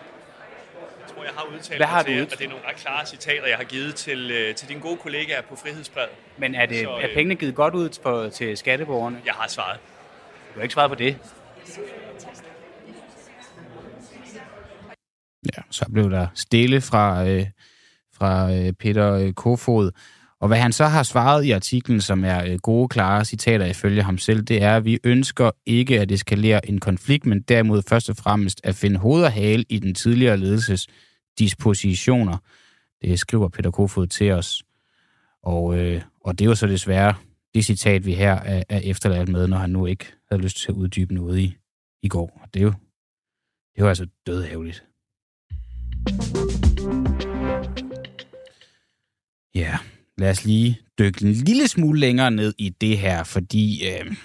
Jeg 1.25 1.33
har 1.33 1.45
udtalt 1.53 1.79
Hvad 1.79 1.87
har 1.87 2.01
du 2.01 2.07
til, 2.07 2.21
ud- 2.21 2.25
og 2.25 2.37
det 2.39 2.45
er 2.45 2.49
nogle 2.49 2.63
ret 2.69 2.75
klare 2.75 3.05
citater, 3.05 3.47
jeg 3.47 3.57
har 3.57 3.63
givet 3.63 3.95
til, 3.95 4.31
øh, 4.31 4.55
til 4.55 4.69
dine 4.69 4.79
gode 4.79 4.97
kollegaer 4.97 5.41
på 5.49 5.55
Frihedsbred. 5.55 6.07
Men 6.37 6.55
er, 6.55 6.65
det, 6.65 6.77
Så, 6.77 6.89
er 6.89 7.09
øh, 7.09 7.13
pengene 7.15 7.35
givet 7.35 7.55
godt 7.55 7.73
ud 7.75 7.89
for, 8.03 8.29
til 8.29 8.57
skatteborgerne? 8.57 9.17
Jeg 9.25 9.33
har 9.33 9.47
svaret. 9.47 9.79
Du 10.53 10.59
har 10.59 10.61
ikke 10.63 10.73
svaret 10.73 10.91
på 10.91 10.95
det. 10.95 11.17
Ja, 15.57 15.61
så 15.71 15.85
blev 15.93 16.11
der 16.11 16.27
stille 16.35 16.81
fra, 16.81 17.27
øh, 17.27 17.45
fra 18.17 18.53
øh, 18.53 18.73
Peter 18.73 19.13
øh, 19.13 19.33
Kofod. 19.33 19.91
Og 20.41 20.47
hvad 20.47 20.57
han 20.57 20.71
så 20.71 20.85
har 20.85 21.03
svaret 21.03 21.45
i 21.45 21.51
artiklen, 21.51 22.01
som 22.01 22.23
er 22.25 22.45
øh, 22.45 22.59
gode, 22.59 22.87
klare 22.87 23.25
citater 23.25 23.65
ifølge 23.65 24.03
ham 24.03 24.17
selv, 24.17 24.41
det 24.41 24.63
er, 24.63 24.77
at 24.77 24.85
vi 24.85 24.99
ønsker 25.03 25.51
ikke 25.65 25.99
at 25.99 26.11
eskalere 26.11 26.69
en 26.69 26.79
konflikt, 26.79 27.25
men 27.25 27.41
derimod 27.41 27.83
først 27.89 28.09
og 28.09 28.15
fremmest 28.15 28.61
at 28.63 28.75
finde 28.75 28.99
hoved 28.99 29.23
og 29.23 29.31
hale 29.31 29.65
i 29.69 29.79
den 29.79 29.95
tidligere 29.95 30.37
ledelses 30.37 30.87
dispositioner. 31.39 32.37
Det 33.01 33.19
skriver 33.19 33.49
Peter 33.49 33.71
Kofod 33.71 34.07
til 34.07 34.31
os. 34.31 34.63
Og, 35.43 35.77
øh, 35.77 36.01
og 36.21 36.39
det 36.39 36.49
var 36.49 36.55
så 36.55 36.67
desværre 36.67 37.15
det 37.55 37.65
citat, 37.65 38.05
vi 38.05 38.13
her 38.13 38.33
er, 38.33 38.63
er 38.69 38.79
efterladt 38.79 39.29
med, 39.29 39.47
når 39.47 39.57
han 39.57 39.69
nu 39.69 39.85
ikke 39.85 40.05
havde 40.31 40.43
lyst 40.43 40.57
til 40.57 40.71
at 40.71 40.75
uddybe 40.75 41.13
noget 41.13 41.39
i, 41.39 41.55
i 42.03 42.07
går. 42.07 42.39
Og 42.43 42.53
det 42.53 42.59
er 42.59 42.63
jo, 42.63 42.73
det 43.75 43.83
var 43.83 43.89
altså 43.89 44.07
dødhævligt. 44.27 44.83
Ja, 49.55 49.77
lad 50.17 50.29
os 50.29 50.45
lige 50.45 50.79
dykke 50.99 51.25
en 51.25 51.31
lille 51.31 51.67
smule 51.67 51.99
længere 51.99 52.31
ned 52.31 52.53
i 52.57 52.69
det 52.69 52.97
her, 52.97 53.23
fordi 53.23 53.87
øh, 53.87 54.15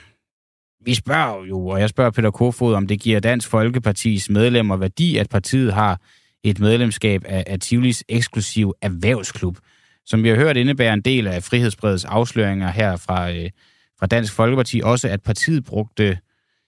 vi 0.84 0.94
spørger 0.94 1.44
jo, 1.44 1.66
og 1.66 1.80
jeg 1.80 1.88
spørger 1.88 2.10
Peter 2.10 2.30
Kofod, 2.30 2.74
om 2.74 2.86
det 2.86 3.00
giver 3.00 3.20
Dansk 3.20 3.48
Folkepartis 3.48 4.30
medlemmer 4.30 4.76
værdi, 4.76 5.16
at 5.16 5.28
partiet 5.28 5.72
har 5.74 6.00
et 6.44 6.60
medlemskab 6.60 7.22
af, 7.24 7.44
af 7.46 7.60
Tivolis 7.60 8.04
eksklusiv 8.08 8.74
erhvervsklub, 8.82 9.58
som 10.06 10.22
vi 10.22 10.28
har 10.28 10.36
hørt 10.36 10.56
indebærer 10.56 10.92
en 10.92 11.00
del 11.00 11.26
af 11.26 11.42
Frihedsbredets 11.42 12.04
afsløringer 12.04 12.70
her 12.70 12.96
fra, 12.96 13.30
øh, 13.32 13.50
fra 13.98 14.06
Dansk 14.06 14.32
Folkeparti, 14.32 14.80
også 14.84 15.08
at 15.08 15.22
partiet 15.22 15.64
brugte 15.64 16.18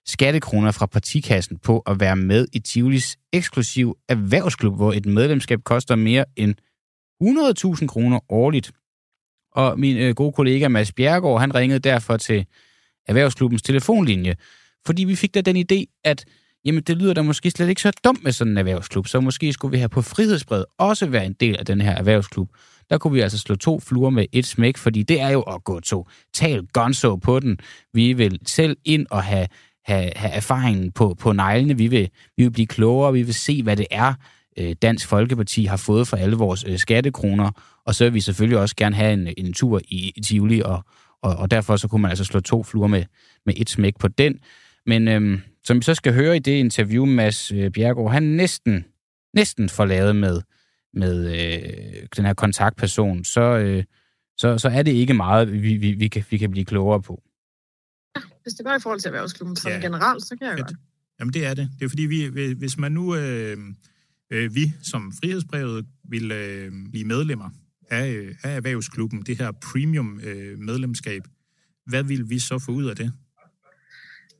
skattekroner 0.06 0.70
fra 0.70 0.86
partikassen 0.86 1.58
på 1.58 1.78
at 1.78 2.00
være 2.00 2.16
med 2.16 2.46
i 2.52 2.58
Tivolis 2.58 3.16
eksklusiv 3.32 3.96
erhvervsklub, 4.08 4.76
hvor 4.76 4.92
et 4.92 5.06
medlemskab 5.06 5.60
koster 5.64 5.96
mere 5.96 6.24
end 6.36 6.54
100.000 7.20 7.86
kroner 7.86 8.32
årligt. 8.32 8.72
Og 9.52 9.78
min 9.78 9.96
øh, 9.96 10.14
gode 10.14 10.32
kollega 10.32 10.68
Mads 10.68 10.92
Bjergård, 10.92 11.40
han 11.40 11.54
ringede 11.54 11.78
derfor 11.78 12.16
til 12.16 12.46
erhvervsklubbens 13.06 13.62
telefonlinje, 13.62 14.36
fordi 14.86 15.04
vi 15.04 15.16
fik 15.16 15.34
da 15.34 15.40
den 15.40 15.56
idé, 15.56 16.00
at 16.04 16.24
jamen, 16.64 16.82
det 16.82 16.96
lyder 16.96 17.14
da 17.14 17.22
måske 17.22 17.50
slet 17.50 17.68
ikke 17.68 17.80
så 17.80 17.92
dumt 18.04 18.24
med 18.24 18.32
sådan 18.32 18.50
en 18.50 18.58
erhvervsklub, 18.58 19.06
så 19.06 19.20
måske 19.20 19.52
skulle 19.52 19.72
vi 19.72 19.78
have 19.78 19.88
på 19.88 20.02
Frihedsbred 20.02 20.64
også 20.78 21.06
være 21.06 21.26
en 21.26 21.32
del 21.32 21.56
af 21.58 21.66
den 21.66 21.80
her 21.80 21.90
erhvervsklub. 21.92 22.48
Der 22.90 22.98
kunne 22.98 23.12
vi 23.12 23.20
altså 23.20 23.38
slå 23.38 23.54
to 23.54 23.80
fluer 23.80 24.10
med 24.10 24.26
et 24.32 24.46
smæk, 24.46 24.76
fordi 24.76 25.02
det 25.02 25.20
er 25.20 25.30
jo 25.30 25.40
at 25.40 25.64
gå 25.64 25.80
to. 25.80 26.08
Tal 26.34 26.66
gonzo 26.72 27.16
på 27.16 27.40
den. 27.40 27.58
Vi 27.92 28.12
vil 28.12 28.38
selv 28.46 28.76
ind 28.84 29.06
og 29.10 29.22
have, 29.22 29.48
have, 29.84 30.10
have 30.16 30.32
erfaringen 30.32 30.92
på, 30.92 31.14
på 31.14 31.32
neglene. 31.32 31.76
Vi 31.76 31.86
vil, 31.86 32.08
vi 32.36 32.42
vil 32.42 32.50
blive 32.50 32.66
klogere, 32.66 33.12
vi 33.12 33.22
vil 33.22 33.34
se, 33.34 33.62
hvad 33.62 33.76
det 33.76 33.86
er, 33.90 34.14
øh, 34.58 34.74
Dansk 34.82 35.08
Folkeparti 35.08 35.64
har 35.64 35.76
fået 35.76 36.08
for 36.08 36.16
alle 36.16 36.36
vores 36.36 36.64
øh, 36.68 36.78
skattekroner, 36.78 37.50
og 37.86 37.94
så 37.94 38.04
vil 38.04 38.14
vi 38.14 38.20
selvfølgelig 38.20 38.58
også 38.58 38.76
gerne 38.76 38.96
have 38.96 39.12
en, 39.12 39.28
en 39.36 39.52
tur 39.52 39.80
i, 39.88 40.12
i 40.16 40.20
Tivoli, 40.20 40.60
og, 40.60 40.84
og, 41.22 41.36
og 41.36 41.50
derfor 41.50 41.76
så 41.76 41.88
kunne 41.88 42.02
man 42.02 42.10
altså 42.10 42.24
slå 42.24 42.40
to 42.40 42.62
fluer 42.62 42.86
med, 42.86 43.04
med 43.46 43.54
et 43.56 43.70
smæk 43.70 43.98
på 43.98 44.08
den. 44.08 44.38
Men 44.86 45.08
øhm, 45.08 45.40
som 45.64 45.76
vi 45.76 45.82
så 45.82 45.94
skal 45.94 46.14
høre 46.14 46.36
i 46.36 46.38
det 46.38 46.52
interview, 46.52 47.06
Mads 47.06 47.52
øh, 47.52 47.70
Bjergård, 47.70 48.12
han 48.12 48.22
næsten, 48.22 48.84
næsten 49.34 49.68
får 49.68 49.84
lavet 49.84 50.16
med, 50.16 50.40
med 50.94 51.26
øh, 51.26 52.06
den 52.16 52.24
her 52.24 52.34
kontaktperson, 52.34 53.24
så, 53.24 53.40
øh, 53.40 53.84
så, 54.36 54.58
så 54.58 54.68
er 54.68 54.82
det 54.82 54.92
ikke 54.92 55.14
meget, 55.14 55.52
vi, 55.52 55.76
vi, 55.76 55.92
vi, 55.92 56.08
kan, 56.08 56.24
vi 56.30 56.38
kan 56.38 56.50
blive 56.50 56.64
klogere 56.64 57.02
på. 57.02 57.22
Hvis 58.42 58.54
det 58.54 58.66
går 58.66 58.74
i 58.74 58.80
forhold 58.80 59.00
til 59.00 59.08
erhvervsklubben 59.08 59.56
sådan 59.56 59.72
Ja. 59.72 59.76
ja. 59.76 59.82
generelt, 59.86 60.24
så 60.24 60.36
kan 60.36 60.46
jeg 60.46 60.56
Ja, 60.58 60.62
godt. 60.62 60.72
Jamen, 61.20 61.34
det 61.34 61.46
er 61.46 61.54
det. 61.54 61.70
Det 61.78 61.84
er 61.84 61.88
fordi, 61.88 62.02
vi, 62.02 62.52
hvis 62.58 62.78
man 62.78 62.92
nu, 62.92 63.16
øh, 63.16 63.56
øh, 64.30 64.54
vi 64.54 64.72
som 64.82 65.12
Frihedsbrevet, 65.20 65.86
vil 66.04 66.32
øh, 66.32 66.72
blive 66.90 67.04
medlemmer 67.04 67.50
af, 67.90 68.10
øh, 68.10 68.34
af 68.42 68.56
erhvervsklubben, 68.56 69.22
det 69.22 69.38
her 69.38 69.52
premium 69.72 70.20
øh, 70.24 70.58
medlemskab, 70.58 71.22
hvad 71.86 72.02
vil 72.02 72.30
vi 72.30 72.38
så 72.38 72.58
få 72.58 72.72
ud 72.72 72.84
af 72.84 72.96
det? 72.96 73.12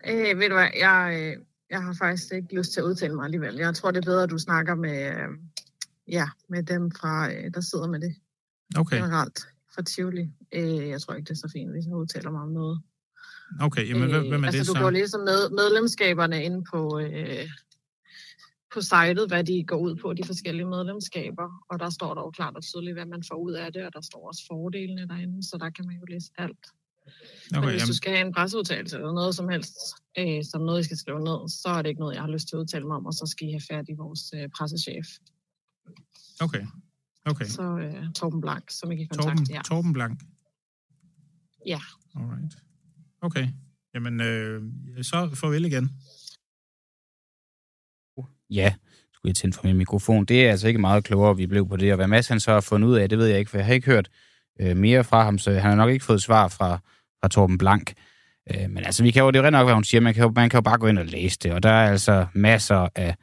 Øh, 0.08 0.38
ved 0.38 0.48
du 0.48 0.54
hvad, 0.54 0.68
jeg, 0.78 1.18
øh, 1.20 1.44
jeg 1.70 1.82
har 1.82 1.94
faktisk 1.98 2.32
ikke 2.32 2.54
lyst 2.54 2.72
til 2.72 2.80
at 2.80 2.84
udtale 2.84 3.14
mig 3.14 3.24
alligevel. 3.24 3.56
Jeg 3.56 3.74
tror, 3.74 3.90
det 3.90 3.98
er 3.98 4.10
bedre, 4.10 4.22
at 4.22 4.30
du 4.30 4.38
snakker 4.38 4.74
med, 4.74 5.06
øh, 5.06 5.28
ja, 6.08 6.28
med 6.48 6.62
dem, 6.62 6.90
fra, 6.90 7.32
øh, 7.32 7.54
der 7.54 7.60
sidder 7.60 7.88
med 7.88 8.00
det 8.00 8.14
Okay, 8.76 8.96
generelt 8.96 9.38
fra 9.74 9.82
Tivoli. 9.82 10.30
Øh, 10.52 10.88
jeg 10.88 11.00
tror 11.00 11.14
ikke, 11.14 11.28
det 11.28 11.30
er 11.30 11.42
så 11.46 11.50
fint, 11.52 11.70
hvis 11.70 11.86
jeg 11.86 11.94
udtaler 11.94 12.30
mig 12.30 12.42
om 12.42 12.48
noget. 12.48 12.82
okay. 13.60 13.88
Jamen, 13.88 14.10
hvad, 14.10 14.20
hvem 14.20 14.42
er 14.42 14.46
altså, 14.46 14.58
det 14.58 14.66
du 14.68 14.72
så? 14.72 14.78
kan 14.78 14.82
jo 14.82 14.90
læse 14.90 15.18
med, 15.18 15.50
medlemskaberne 15.50 16.44
inde 16.44 16.64
på, 16.72 17.00
øh, 17.00 17.46
på 18.74 18.80
sitet, 18.80 19.28
hvad 19.28 19.44
de 19.44 19.64
går 19.66 19.76
ud 19.76 19.96
på, 19.96 20.12
de 20.12 20.24
forskellige 20.24 20.66
medlemskaber. 20.66 21.48
Og 21.70 21.78
der 21.78 21.90
står 21.90 22.14
der 22.14 22.22
jo 22.22 22.30
klart 22.30 22.56
og 22.56 22.62
tydeligt, 22.62 22.96
hvad 22.96 23.06
man 23.06 23.22
får 23.30 23.36
ud 23.36 23.52
af 23.52 23.72
det, 23.72 23.86
og 23.86 23.92
der 23.92 24.00
står 24.00 24.28
også 24.28 24.42
fordelene 24.50 25.08
derinde, 25.08 25.42
så 25.48 25.56
der 25.58 25.70
kan 25.70 25.86
man 25.86 25.96
jo 25.96 26.04
læse 26.08 26.30
alt. 26.38 26.64
Okay, 27.06 27.14
Men 27.50 27.58
Okay, 27.58 27.70
hvis 27.70 27.80
jamen, 27.80 27.88
du 27.88 27.96
skal 27.96 28.12
have 28.16 28.26
en 28.26 28.32
presseudtalelse 28.34 28.96
eller 28.96 29.12
noget 29.12 29.34
som 29.34 29.48
helst, 29.48 29.76
øh, 30.18 30.44
som 30.44 30.60
noget, 30.62 30.80
I 30.80 30.84
skal 30.84 30.96
skrive 30.96 31.20
ned, 31.20 31.48
så 31.48 31.68
er 31.68 31.82
det 31.82 31.88
ikke 31.88 32.00
noget, 32.00 32.14
jeg 32.14 32.22
har 32.22 32.30
lyst 32.30 32.48
til 32.48 32.56
at 32.56 32.60
udtale 32.60 32.86
mig 32.86 32.96
om, 32.96 33.06
og 33.06 33.12
så 33.12 33.26
skal 33.26 33.48
I 33.48 33.50
have 33.50 33.60
fat 33.70 33.84
i 33.88 33.92
vores 33.92 34.32
øh, 34.36 34.48
pressechef. 34.56 35.06
okay. 36.40 36.64
Okay. 37.26 37.44
Så 37.44 37.62
øh, 37.62 38.12
Torben 38.14 38.40
Blank, 38.40 38.70
som 38.70 38.92
I 38.92 38.96
kan 38.96 39.06
kontakte. 39.08 39.44
Torben, 39.44 39.54
Ja. 39.54 39.60
Torben 39.62 39.92
Blank. 39.92 40.20
Ja. 41.66 41.80
Alright. 42.16 42.54
Okay. 43.20 43.48
Jamen, 43.94 44.20
øh, 44.20 44.62
så 45.02 45.30
farvel 45.34 45.64
igen. 45.64 45.90
Ja, 48.50 48.74
skulle 49.12 49.30
jeg 49.30 49.36
tænde 49.36 49.56
for 49.56 49.66
min 49.66 49.76
mikrofon. 49.76 50.24
Det 50.24 50.46
er 50.46 50.50
altså 50.50 50.68
ikke 50.68 50.80
meget 50.80 51.04
klogere, 51.04 51.36
vi 51.36 51.46
blev 51.46 51.68
på 51.68 51.76
det. 51.76 51.92
Og 51.92 51.96
hvad 51.96 52.06
Mads 52.08 52.28
han 52.28 52.40
så 52.40 52.52
har 52.52 52.60
fundet 52.60 52.88
ud 52.88 52.94
af, 52.96 53.08
det 53.08 53.18
ved 53.18 53.26
jeg 53.26 53.38
ikke, 53.38 53.50
for 53.50 53.58
jeg 53.58 53.66
har 53.66 53.74
ikke 53.74 53.86
hørt 53.86 54.10
øh, 54.60 54.76
mere 54.76 55.04
fra 55.04 55.24
ham, 55.24 55.38
så 55.38 55.50
han 55.50 55.60
har 55.62 55.74
nok 55.74 55.90
ikke 55.90 56.04
fået 56.04 56.22
svar 56.22 56.48
fra, 56.48 56.78
fra 57.20 57.28
Torben 57.28 57.58
Blank. 57.58 57.92
Øh, 58.50 58.70
men 58.70 58.84
altså, 58.84 59.02
vi 59.02 59.10
kan 59.10 59.22
jo, 59.22 59.30
det 59.30 59.38
er 59.38 59.44
jo 59.44 59.50
nok, 59.50 59.66
hvad 59.66 59.74
hun 59.74 59.84
siger, 59.84 60.00
man 60.00 60.14
kan, 60.14 60.22
jo, 60.22 60.32
man 60.36 60.50
kan 60.50 60.58
jo 60.58 60.62
bare 60.62 60.78
gå 60.78 60.86
ind 60.86 60.98
og 60.98 61.06
læse 61.06 61.38
det, 61.42 61.52
og 61.52 61.62
der 61.62 61.70
er 61.70 61.90
altså 61.90 62.26
masser 62.34 62.88
af, 62.94 63.14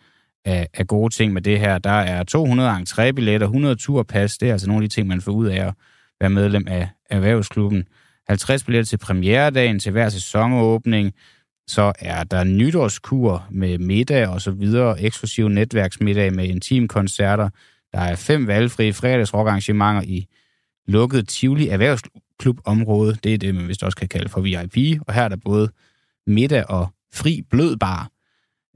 af, 0.46 0.68
af 0.74 0.88
gode 0.88 1.14
ting 1.14 1.34
med 1.34 1.42
det 1.42 1.60
her. 1.60 1.78
Der 1.78 1.90
er 1.90 2.24
200 2.24 2.70
entrébilletter, 2.72 3.44
100 3.44 3.76
turpas, 3.76 4.38
det 4.38 4.48
er 4.48 4.52
altså 4.52 4.68
nogle 4.68 4.84
af 4.84 4.90
de 4.90 4.96
ting, 4.96 5.08
man 5.08 5.22
får 5.22 5.32
ud 5.32 5.48
af 5.48 5.68
at 5.68 5.74
være 6.20 6.30
medlem 6.30 6.68
af 6.68 6.90
erhvervsklubben. 7.10 7.84
50 8.28 8.64
billetter 8.64 8.90
til 8.90 8.98
premieredagen, 8.98 9.80
til 9.80 9.92
hver 9.92 10.10
sæsonåbning, 10.10 11.14
så 11.68 11.94
er 12.00 12.24
der 12.24 12.44
nytårskur 12.44 13.48
med 13.52 13.78
middag 13.78 14.28
og 14.28 14.42
så 14.42 14.52
videre, 14.52 15.02
eksklusiv 15.02 15.48
netværksmiddag 15.48 16.34
med 16.34 16.48
intimkoncerter. 16.48 17.50
Der 17.94 18.00
er 18.00 18.16
fem 18.16 18.48
valgfrie 18.48 18.94
fredagsrockarrangementer 18.94 20.02
i 20.02 20.28
lukkede 20.90 21.24
Tivoli 21.24 21.68
Erhvervsklubområde. 21.68 23.18
Det 23.24 23.34
er 23.34 23.38
det, 23.38 23.56
man 23.56 23.68
vist 23.68 23.84
også 23.84 23.98
kan 23.98 24.08
kalde 24.08 24.30
for 24.30 24.42
VIP. 24.42 25.02
Og 25.08 25.14
her 25.14 25.24
er 25.24 25.28
der 25.28 25.36
både 25.46 25.70
middag 26.28 26.70
og 26.70 26.88
fri 27.14 27.42
blød 27.50 27.78
bar. 27.78 28.10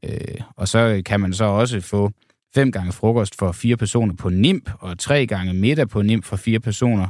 Øh, 0.05 0.41
og 0.55 0.67
så 0.67 1.01
kan 1.05 1.19
man 1.19 1.33
så 1.33 1.45
også 1.45 1.81
få 1.81 2.11
fem 2.55 2.71
gange 2.71 2.91
frokost 2.91 3.35
for 3.35 3.51
fire 3.51 3.77
personer 3.77 4.15
på 4.15 4.29
NIMP, 4.29 4.69
og 4.79 4.99
tre 4.99 5.27
gange 5.27 5.53
middag 5.53 5.89
på 5.89 6.01
NIMP 6.01 6.25
for 6.25 6.35
fire 6.35 6.59
personer. 6.59 7.07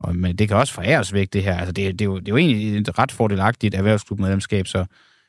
Og, 0.00 0.16
men 0.16 0.36
det 0.36 0.48
kan 0.48 0.56
også 0.56 0.74
foræres 0.74 1.12
væk, 1.12 1.32
det 1.32 1.42
her. 1.42 1.56
Altså, 1.56 1.72
det, 1.72 1.98
det, 1.98 2.00
er 2.00 2.04
jo, 2.04 2.18
det 2.18 2.28
er 2.28 2.32
jo 2.32 2.36
egentlig 2.36 2.76
et 2.76 2.98
ret 2.98 3.12
fordelagtigt 3.12 3.74
erhvervsklubmedlemskab, 3.74 4.66
så, 4.66 4.84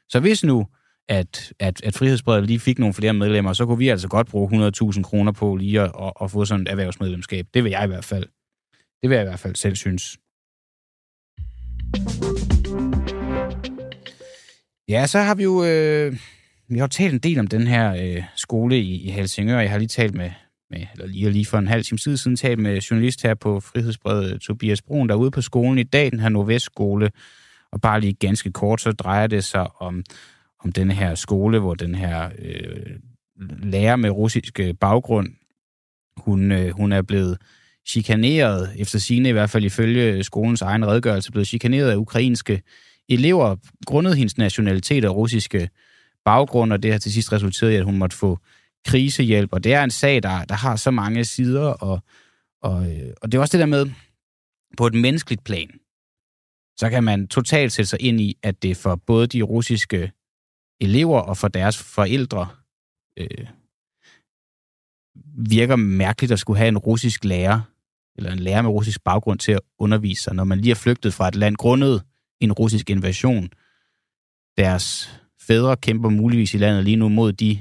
så 0.09 0.19
hvis 0.19 0.43
nu, 0.43 0.67
at, 1.09 1.53
at, 1.59 1.81
at 1.83 1.95
Frihedsbredet 1.95 2.47
lige 2.47 2.59
fik 2.59 2.79
nogle 2.79 2.93
flere 2.93 3.13
medlemmer, 3.13 3.53
så 3.53 3.65
kunne 3.65 3.77
vi 3.77 3.89
altså 3.89 4.07
godt 4.07 4.27
bruge 4.27 4.69
100.000 4.93 5.01
kroner 5.01 5.31
på 5.31 5.55
lige 5.55 5.81
at, 5.81 5.91
at, 6.01 6.11
at 6.21 6.31
få 6.31 6.45
sådan 6.45 6.61
et 6.61 6.71
erhvervsmedlemskab. 6.71 7.47
Det 7.53 7.63
vil 7.63 7.69
jeg 7.69 7.83
i 7.83 7.87
hvert 7.87 8.05
fald. 8.05 8.25
Det 9.04 9.10
vil 9.10 9.16
jeg 9.16 9.24
i 9.24 9.30
hvert 9.30 9.39
fald 9.39 9.56
selv 9.56 9.76
synes. 9.76 10.18
Ja, 14.88 15.08
så 15.08 15.20
har 15.20 15.36
vi 15.36 15.43
jo 15.43 15.64
øh, 15.64 16.18
vi 16.68 16.78
har 16.78 16.84
jo 16.84 16.88
talt 16.88 17.14
en 17.14 17.20
del 17.20 17.39
om 17.39 17.47
den 17.47 17.68
her 17.68 17.93
øh, 17.93 18.24
skole 18.36 18.80
i, 18.80 19.01
i 19.01 19.10
Helsingør. 19.10 19.60
Jeg 19.60 19.72
har 19.72 19.78
lige 19.78 19.88
talt 19.88 20.16
med, 20.16 20.32
med, 20.70 20.86
eller 20.93 21.08
lige, 21.08 21.30
lige 21.30 21.45
for 21.45 21.58
en 21.58 21.68
halv 21.68 21.84
time 21.84 21.97
tid 21.97 22.18
siden, 22.18 22.38
talt 22.38 22.60
med 22.60 22.82
journalist 22.82 23.24
her 23.24 23.34
på 23.34 23.60
Frihedsbredet, 23.60 24.41
Tobias 24.41 24.82
Brun, 24.82 25.10
der 25.10 25.16
er 25.16 25.20
ude 25.20 25.32
på 25.32 25.41
skolen 25.41 25.78
i 25.78 25.84
dag, 25.84 26.12
den 26.12 26.20
her 26.20 26.30
Nordvestskole. 26.30 27.12
Og 27.72 27.82
bare 27.82 28.01
lige 28.01 28.14
ganske 28.14 28.51
kort, 28.51 28.82
så 28.82 28.91
drejer 28.91 29.28
det 29.28 29.43
sig 29.43 29.82
om, 29.82 30.04
om 30.64 30.72
den 30.72 30.91
her 30.91 31.16
skole, 31.16 31.60
hvor 31.60 31.74
den 31.74 31.95
her 31.95 32.30
øh, 32.39 32.86
lærer 33.64 33.95
med 33.95 34.10
russisk 34.10 34.60
øh, 34.60 34.74
baggrund, 34.82 35.30
hun, 36.18 36.51
øh, 36.51 36.70
hun 36.70 36.91
er 36.91 37.01
blevet 37.01 37.38
chikaneret, 37.88 38.73
efter 38.77 38.99
sine 38.99 39.29
i 39.29 39.31
hvert 39.31 39.49
fald 39.49 39.63
ifølge 39.63 40.23
skolens 40.23 40.61
egen 40.61 40.88
redegørelse, 40.88 41.31
blevet 41.31 41.47
chikaneret 41.47 41.89
af 41.89 41.95
ukrainske 41.95 42.61
elever, 43.09 43.55
grundet 43.86 44.17
hendes 44.17 44.38
nationalitet 44.38 45.05
og 45.05 45.15
russiske 45.15 45.69
baggrund, 46.25 46.73
og 46.73 46.84
det 46.84 46.91
har 46.91 46.99
til 46.99 47.13
sidst 47.13 47.31
resulteret 47.34 47.71
i, 47.71 47.75
at 47.75 47.86
hun 47.86 47.97
måtte 47.97 48.17
få 48.17 48.39
krisehjælp. 48.86 49.53
Og 49.53 49.63
det 49.63 49.73
er 49.73 49.84
en 49.84 49.91
sag, 49.91 50.23
der, 50.23 50.45
der 50.45 50.55
har 50.55 50.75
så 50.75 50.91
mange 50.91 51.25
sider, 51.25 51.65
og, 51.65 52.03
og, 52.61 52.91
øh, 52.91 53.13
og 53.21 53.31
det 53.31 53.38
er 53.38 53.41
også 53.41 53.57
det 53.57 53.59
der 53.59 53.65
med, 53.65 53.91
på 54.77 54.88
et 54.88 54.93
menneskeligt 54.93 55.43
plan, 55.43 55.69
så 56.77 56.89
kan 56.89 57.03
man 57.03 57.27
totalt 57.27 57.71
sætte 57.71 57.89
sig 57.89 58.01
ind 58.01 58.21
i, 58.21 58.38
at 58.43 58.63
det 58.63 58.77
for 58.77 58.95
både 58.95 59.27
de 59.27 59.41
russiske 59.41 60.11
elever 60.81 61.19
og 61.19 61.38
for 61.38 61.47
deres 61.47 61.77
forældre 61.77 62.47
øh, 63.17 63.47
virker 65.49 65.75
mærkeligt 65.75 66.31
at 66.31 66.39
skulle 66.39 66.57
have 66.57 66.67
en 66.67 66.77
russisk 66.77 67.23
lærer, 67.23 67.61
eller 68.16 68.32
en 68.32 68.39
lærer 68.39 68.61
med 68.61 68.70
russisk 68.72 69.03
baggrund 69.03 69.39
til 69.39 69.51
at 69.51 69.61
undervise 69.80 70.24
sig, 70.24 70.36
når 70.36 70.43
man 70.43 70.59
lige 70.59 70.72
er 70.72 70.76
flygtet 70.76 71.14
fra 71.14 71.28
et 71.28 71.36
land 71.36 71.55
grundet 71.55 72.03
en 72.43 72.51
russisk 72.51 72.89
invasion. 72.89 73.49
Deres 74.57 75.09
fædre 75.41 75.78
kæmper 75.78 76.09
muligvis 76.09 76.53
i 76.53 76.57
landet 76.57 76.84
lige 76.84 76.95
nu 76.95 77.09
mod 77.09 77.34
de 77.34 77.59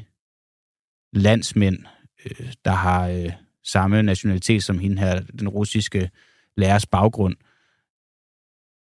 landsmænd, 1.13 1.79
øh, 2.25 2.53
der 2.65 2.71
har 2.71 3.09
øh, 3.09 3.33
samme 3.65 4.03
nationalitet 4.03 4.65
som 4.65 4.79
hende 4.79 4.99
her, 4.99 5.21
den 5.21 5.49
russiske 5.49 6.11
lærers 6.57 6.87
baggrund. 6.87 7.37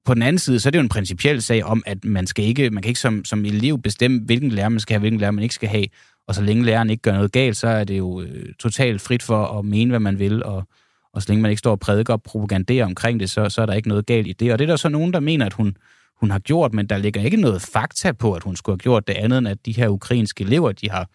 På 0.06 0.14
den 0.14 0.22
anden 0.22 0.40
side, 0.40 0.60
så 0.60 0.70
er 0.70 0.72
det 0.72 0.80
jo 0.80 0.84
en 0.84 0.90
principiel 0.90 1.42
sag 1.42 1.64
om, 1.64 1.84
at 1.86 2.06
man 2.06 2.28
skal 2.28 2.46
ikke, 2.46 2.70
man 2.70 2.84
kan 2.84 2.90
ikke 2.90 3.00
som, 3.00 3.26
som 3.26 3.46
elev 3.46 3.82
bestemme, 3.82 4.22
hvilken 4.26 4.52
lærer 4.52 4.70
man 4.70 4.80
skal 4.80 4.94
have, 4.94 5.00
hvilken 5.00 5.20
lærer 5.20 5.32
man 5.32 5.44
ikke 5.44 5.56
skal 5.56 5.70
have. 5.70 5.86
Og 6.28 6.36
så 6.36 6.42
længe 6.42 6.66
læreren 6.66 6.90
ikke 6.90 7.02
gør 7.02 7.14
noget 7.14 7.32
galt, 7.32 7.58
så 7.58 7.68
er 7.68 7.84
det 7.84 7.98
jo 7.98 8.22
øh, 8.22 8.54
totalt 8.60 9.02
frit 9.02 9.24
for 9.24 9.46
at 9.46 9.66
mene, 9.66 9.90
hvad 9.90 10.00
man 10.00 10.20
vil, 10.20 10.44
og, 10.44 10.68
og 11.14 11.22
så 11.22 11.30
længe 11.30 11.42
man 11.42 11.52
ikke 11.52 11.60
står 11.60 11.72
og 11.72 11.80
prædiker 11.80 12.14
og 12.14 12.24
propaganderer 12.24 12.86
omkring 12.86 13.20
det, 13.20 13.30
så, 13.30 13.50
så 13.50 13.62
er 13.62 13.66
der 13.66 13.74
ikke 13.74 13.90
noget 13.90 14.06
galt 14.06 14.28
i 14.28 14.34
det. 14.34 14.54
Og 14.54 14.60
det 14.60 14.66
er 14.66 14.70
der 14.70 14.76
så 14.76 14.90
nogen, 14.90 15.14
der 15.14 15.20
mener, 15.20 15.46
at 15.46 15.54
hun, 15.54 15.78
hun 16.20 16.32
har 16.32 16.40
gjort, 16.40 16.74
men 16.74 16.88
der 16.88 16.98
ligger 16.98 17.22
ikke 17.22 17.38
noget 17.38 17.62
fakta 17.62 18.12
på, 18.12 18.34
at 18.34 18.44
hun 18.44 18.56
skulle 18.56 18.74
have 18.74 18.84
gjort 18.84 19.08
det 19.08 19.14
andet, 19.14 19.38
end 19.38 19.48
at 19.48 19.66
de 19.66 19.72
her 19.72 19.88
ukrainske 19.88 20.44
elever, 20.44 20.72
de 20.72 20.90
har 20.90 21.10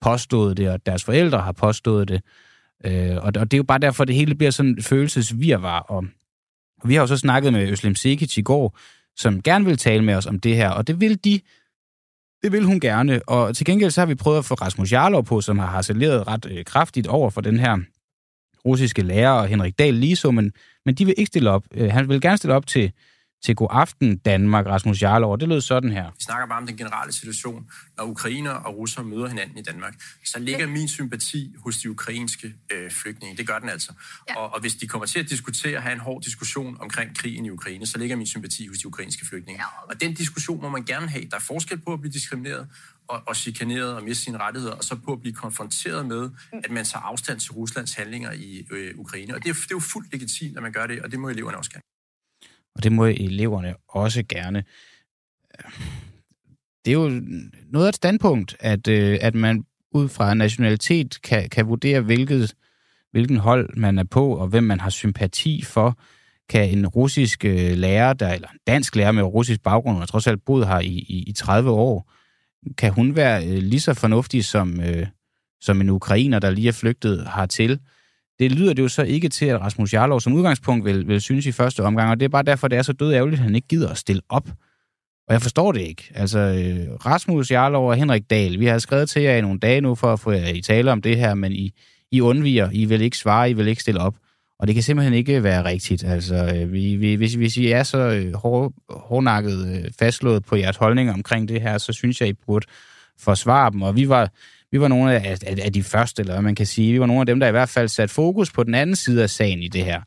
påstået 0.00 0.56
det, 0.56 0.70
og 0.70 0.86
deres 0.86 1.04
forældre 1.04 1.38
har 1.38 1.52
påstået 1.52 2.08
det. 2.08 2.22
Øh, 2.84 3.16
og, 3.16 3.32
og 3.36 3.50
det 3.50 3.54
er 3.54 3.56
jo 3.58 3.62
bare 3.62 3.78
derfor, 3.78 4.04
det 4.04 4.14
hele 4.14 4.34
bliver 4.34 4.50
sådan 4.50 4.78
følelsesvirvar. 4.82 5.80
Og 5.80 6.04
vi 6.84 6.94
har 6.94 7.00
jo 7.00 7.06
så 7.06 7.16
snakket 7.16 7.52
med 7.52 7.68
Øslem 7.68 7.94
Sikic 7.94 8.38
i 8.38 8.42
går, 8.42 8.78
som 9.16 9.42
gerne 9.42 9.64
vil 9.64 9.78
tale 9.78 10.04
med 10.04 10.14
os 10.14 10.26
om 10.26 10.38
det 10.40 10.56
her, 10.56 10.70
og 10.70 10.86
det 10.86 11.00
vil 11.00 11.24
de 11.24 11.40
det 12.42 12.52
vil 12.52 12.64
hun 12.64 12.80
gerne, 12.80 13.20
og 13.26 13.56
til 13.56 13.66
gengæld 13.66 13.90
så 13.90 14.00
har 14.00 14.06
vi 14.06 14.14
prøvet 14.14 14.38
at 14.38 14.44
få 14.44 14.54
Rasmus 14.54 14.92
Jarlov 14.92 15.24
på, 15.24 15.40
som 15.40 15.58
har 15.58 15.66
harceleret 15.66 16.26
ret 16.26 16.46
øh, 16.50 16.64
kraftigt 16.64 17.06
over 17.06 17.30
for 17.30 17.40
den 17.40 17.58
her 17.58 17.78
russiske 18.66 19.02
lærer, 19.02 19.30
og 19.30 19.46
Henrik 19.46 19.78
Dahl 19.78 19.94
lige 19.94 20.16
så, 20.16 20.30
men, 20.30 20.52
men 20.86 20.94
de 20.94 21.04
vil 21.04 21.14
ikke 21.18 21.28
stille 21.28 21.50
op. 21.50 21.64
Øh, 21.74 21.90
han 21.92 22.08
vil 22.08 22.20
gerne 22.20 22.36
stille 22.36 22.54
op 22.54 22.66
til 22.66 22.92
til 23.44 23.56
God 23.56 23.68
Aften 23.70 24.16
Danmark, 24.16 24.66
Rasmus 24.66 25.02
Jarlov. 25.02 25.38
Det 25.38 25.48
lød 25.48 25.60
sådan 25.60 25.92
her. 25.92 26.04
Vi 26.04 26.24
snakker 26.24 26.46
bare 26.46 26.58
om 26.58 26.66
den 26.66 26.76
generelle 26.76 27.12
situation. 27.12 27.70
Når 27.96 28.04
ukrainer 28.04 28.50
og 28.50 28.76
russer 28.76 29.02
møder 29.02 29.28
hinanden 29.28 29.58
i 29.58 29.62
Danmark, 29.62 29.94
så 30.24 30.38
ligger 30.38 30.66
min 30.66 30.88
sympati 30.88 31.54
hos 31.64 31.76
de 31.76 31.90
ukrainske 31.90 32.54
øh, 32.72 32.90
flygtninge. 32.90 33.36
Det 33.36 33.46
gør 33.46 33.58
den 33.58 33.68
altså. 33.68 33.92
Ja. 34.28 34.36
Og, 34.36 34.54
og 34.54 34.60
hvis 34.60 34.74
de 34.74 34.86
kommer 34.86 35.06
til 35.06 35.18
at 35.18 35.30
diskutere, 35.30 35.80
have 35.80 35.92
en 35.92 36.00
hård 36.00 36.22
diskussion 36.22 36.76
omkring 36.80 37.16
krigen 37.18 37.46
i 37.46 37.50
Ukraine, 37.50 37.86
så 37.86 37.98
ligger 37.98 38.16
min 38.16 38.26
sympati 38.26 38.66
hos 38.66 38.78
de 38.78 38.86
ukrainske 38.86 39.26
flygtninge. 39.26 39.62
Ja. 39.62 39.88
Og 39.88 40.00
den 40.00 40.14
diskussion 40.14 40.62
må 40.62 40.68
man 40.68 40.84
gerne 40.84 41.08
have. 41.08 41.24
Der 41.24 41.36
er 41.36 41.40
forskel 41.40 41.80
på 41.80 41.92
at 41.92 42.00
blive 42.00 42.12
diskrimineret 42.12 42.68
og, 43.08 43.22
og 43.26 43.36
chikaneret 43.36 43.94
og 43.94 44.04
miste 44.04 44.24
sine 44.24 44.38
rettigheder, 44.38 44.74
og 44.74 44.84
så 44.84 44.96
på 44.96 45.12
at 45.12 45.20
blive 45.20 45.34
konfronteret 45.34 46.06
med, 46.06 46.30
at 46.64 46.70
man 46.70 46.84
tager 46.84 47.02
afstand 47.02 47.40
til 47.40 47.52
Ruslands 47.52 47.94
handlinger 47.94 48.32
i 48.32 48.66
øh, 48.70 48.98
Ukraine. 48.98 49.34
Og 49.34 49.42
det 49.42 49.50
er, 49.50 49.54
det 49.54 49.64
er 49.64 49.68
jo 49.72 49.80
fuldt 49.80 50.12
legitimt, 50.12 50.56
at 50.56 50.62
man 50.62 50.72
gør 50.72 50.86
det, 50.86 51.02
og 51.02 51.10
det 51.10 51.18
må 51.18 51.28
eleverne 51.28 51.58
også 51.58 51.70
gerne 51.70 51.93
og 52.76 52.82
det 52.82 52.92
må 52.92 53.04
eleverne 53.04 53.74
også 53.88 54.22
gerne. 54.28 54.64
Det 56.84 56.90
er 56.90 56.94
jo 56.94 57.22
noget 57.70 57.86
af 57.86 57.88
et 57.88 57.96
standpunkt, 57.96 58.56
at, 58.60 58.88
øh, 58.88 59.18
at 59.20 59.34
man 59.34 59.64
ud 59.92 60.08
fra 60.08 60.34
nationalitet 60.34 61.22
kan, 61.22 61.50
kan 61.50 61.68
vurdere, 61.68 62.00
hvilket, 62.00 62.54
hvilken 63.10 63.36
hold 63.36 63.76
man 63.76 63.98
er 63.98 64.04
på, 64.04 64.36
og 64.36 64.48
hvem 64.48 64.64
man 64.64 64.80
har 64.80 64.90
sympati 64.90 65.62
for. 65.62 65.98
Kan 66.48 66.78
en 66.78 66.86
russisk 66.86 67.44
øh, 67.44 67.76
lærer, 67.76 68.12
der, 68.12 68.32
eller 68.32 68.48
en 68.48 68.58
dansk 68.66 68.96
lærer 68.96 69.12
med 69.12 69.22
russisk 69.22 69.62
baggrund, 69.62 70.00
der 70.00 70.06
trods 70.06 70.26
alt 70.26 70.44
boet 70.44 70.66
her 70.66 70.80
i, 70.80 70.86
i, 71.08 71.24
i 71.26 71.32
30 71.32 71.70
år, 71.70 72.12
kan 72.78 72.92
hun 72.92 73.16
være 73.16 73.46
øh, 73.46 73.58
lige 73.58 73.80
så 73.80 73.94
fornuftig 73.94 74.44
som, 74.44 74.80
øh, 74.80 75.06
som 75.60 75.80
en 75.80 75.90
ukrainer, 75.90 76.38
der 76.38 76.50
lige 76.50 76.68
er 76.68 76.72
flygtet 76.72 77.28
hertil? 77.36 77.80
Det 78.38 78.52
lyder 78.52 78.72
det 78.72 78.82
jo 78.82 78.88
så 78.88 79.02
ikke 79.02 79.28
til, 79.28 79.46
at 79.46 79.60
Rasmus 79.60 79.94
Jarlov 79.94 80.20
som 80.20 80.32
udgangspunkt 80.32 80.84
vil, 80.84 81.08
vil 81.08 81.20
synes 81.20 81.46
i 81.46 81.52
første 81.52 81.82
omgang, 81.82 82.10
og 82.10 82.20
det 82.20 82.24
er 82.24 82.28
bare 82.28 82.42
derfor, 82.42 82.68
det 82.68 82.78
er 82.78 82.82
så 82.82 82.92
død 82.92 83.14
ærgerligt, 83.14 83.38
at 83.38 83.44
han 83.44 83.54
ikke 83.54 83.68
gider 83.68 83.88
at 83.88 83.98
stille 83.98 84.22
op. 84.28 84.48
Og 85.28 85.32
jeg 85.32 85.42
forstår 85.42 85.72
det 85.72 85.80
ikke. 85.80 86.10
Altså, 86.14 86.38
øh, 86.38 86.94
Rasmus 86.94 87.50
Jarlov 87.50 87.88
og 87.88 87.96
Henrik 87.96 88.30
Dahl, 88.30 88.60
vi 88.60 88.66
har 88.66 88.78
skrevet 88.78 89.08
til 89.08 89.22
jer 89.22 89.36
i 89.36 89.40
nogle 89.40 89.58
dage 89.58 89.80
nu 89.80 89.94
for 89.94 90.12
at 90.12 90.20
få 90.20 90.30
jer 90.32 90.48
i 90.48 90.60
tale 90.60 90.92
om 90.92 91.02
det 91.02 91.16
her, 91.16 91.34
men 91.34 91.52
I, 91.52 91.72
I 92.12 92.20
undviger, 92.20 92.70
I 92.72 92.84
vil 92.84 93.00
ikke 93.00 93.16
svare, 93.16 93.50
I 93.50 93.52
vil 93.52 93.68
ikke 93.68 93.82
stille 93.82 94.00
op. 94.00 94.14
Og 94.58 94.66
det 94.66 94.74
kan 94.74 94.82
simpelthen 94.82 95.14
ikke 95.14 95.42
være 95.42 95.64
rigtigt. 95.64 96.04
Altså, 96.04 96.34
øh, 96.34 96.72
vi, 96.72 96.96
vi, 96.96 97.14
hvis, 97.14 97.34
hvis 97.34 97.56
I 97.56 97.66
er 97.66 97.82
så 97.82 97.98
øh, 97.98 98.34
hår, 98.34 98.72
hårdnakket 98.90 99.88
fastslået 99.98 100.44
på 100.44 100.56
jeres 100.56 100.76
holdning 100.76 101.10
omkring 101.10 101.48
det 101.48 101.60
her, 101.60 101.78
så 101.78 101.92
synes 101.92 102.20
jeg, 102.20 102.28
I 102.28 102.32
burde 102.32 102.66
forsvare 103.18 103.70
dem. 103.70 103.82
Og 103.82 103.96
vi 103.96 104.08
var, 104.08 104.30
vi 104.74 104.80
var 104.80 104.88
nogle 104.88 105.14
af, 105.14 105.36
af, 105.46 105.56
af 105.62 105.72
de 105.72 105.82
første, 105.82 106.20
eller 106.20 106.32
hvad 106.32 106.42
man 106.42 106.54
kan 106.54 106.66
sige. 106.66 106.92
Vi 106.92 107.00
var 107.00 107.06
nogle 107.06 107.20
af 107.20 107.26
dem, 107.26 107.40
der 107.40 107.48
i 107.48 107.50
hvert 107.50 107.68
fald 107.68 107.88
satte 107.88 108.14
fokus 108.14 108.52
på 108.52 108.62
den 108.62 108.74
anden 108.74 108.96
side 108.96 109.22
af 109.22 109.30
sagen 109.30 109.62
i 109.62 109.68
det 109.68 109.84
her. 109.84 110.00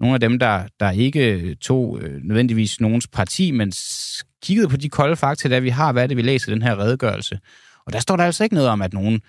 Nogle 0.00 0.14
af 0.14 0.20
dem, 0.20 0.38
der, 0.38 0.64
der 0.80 0.90
ikke 0.90 1.32
øh, 1.32 1.56
tog 1.56 1.98
øh, 2.02 2.20
nødvendigvis 2.22 2.80
nogens 2.80 3.06
parti, 3.06 3.50
men 3.50 3.72
kiggede 4.42 4.68
på 4.68 4.76
de 4.76 4.88
kolde 4.88 5.16
fakta, 5.16 5.48
der 5.48 5.60
vi 5.60 5.68
har, 5.68 5.92
hvad 5.92 6.02
er 6.02 6.06
det, 6.06 6.16
vi 6.16 6.22
læser 6.22 6.50
i 6.50 6.54
den 6.54 6.62
her 6.62 6.78
redegørelse. 6.78 7.38
Og 7.86 7.92
der 7.92 7.98
står 7.98 8.16
der 8.16 8.24
altså 8.24 8.44
ikke 8.44 8.54
noget 8.54 8.70
om, 8.70 8.82
at 8.82 8.92
nogen 8.92 9.20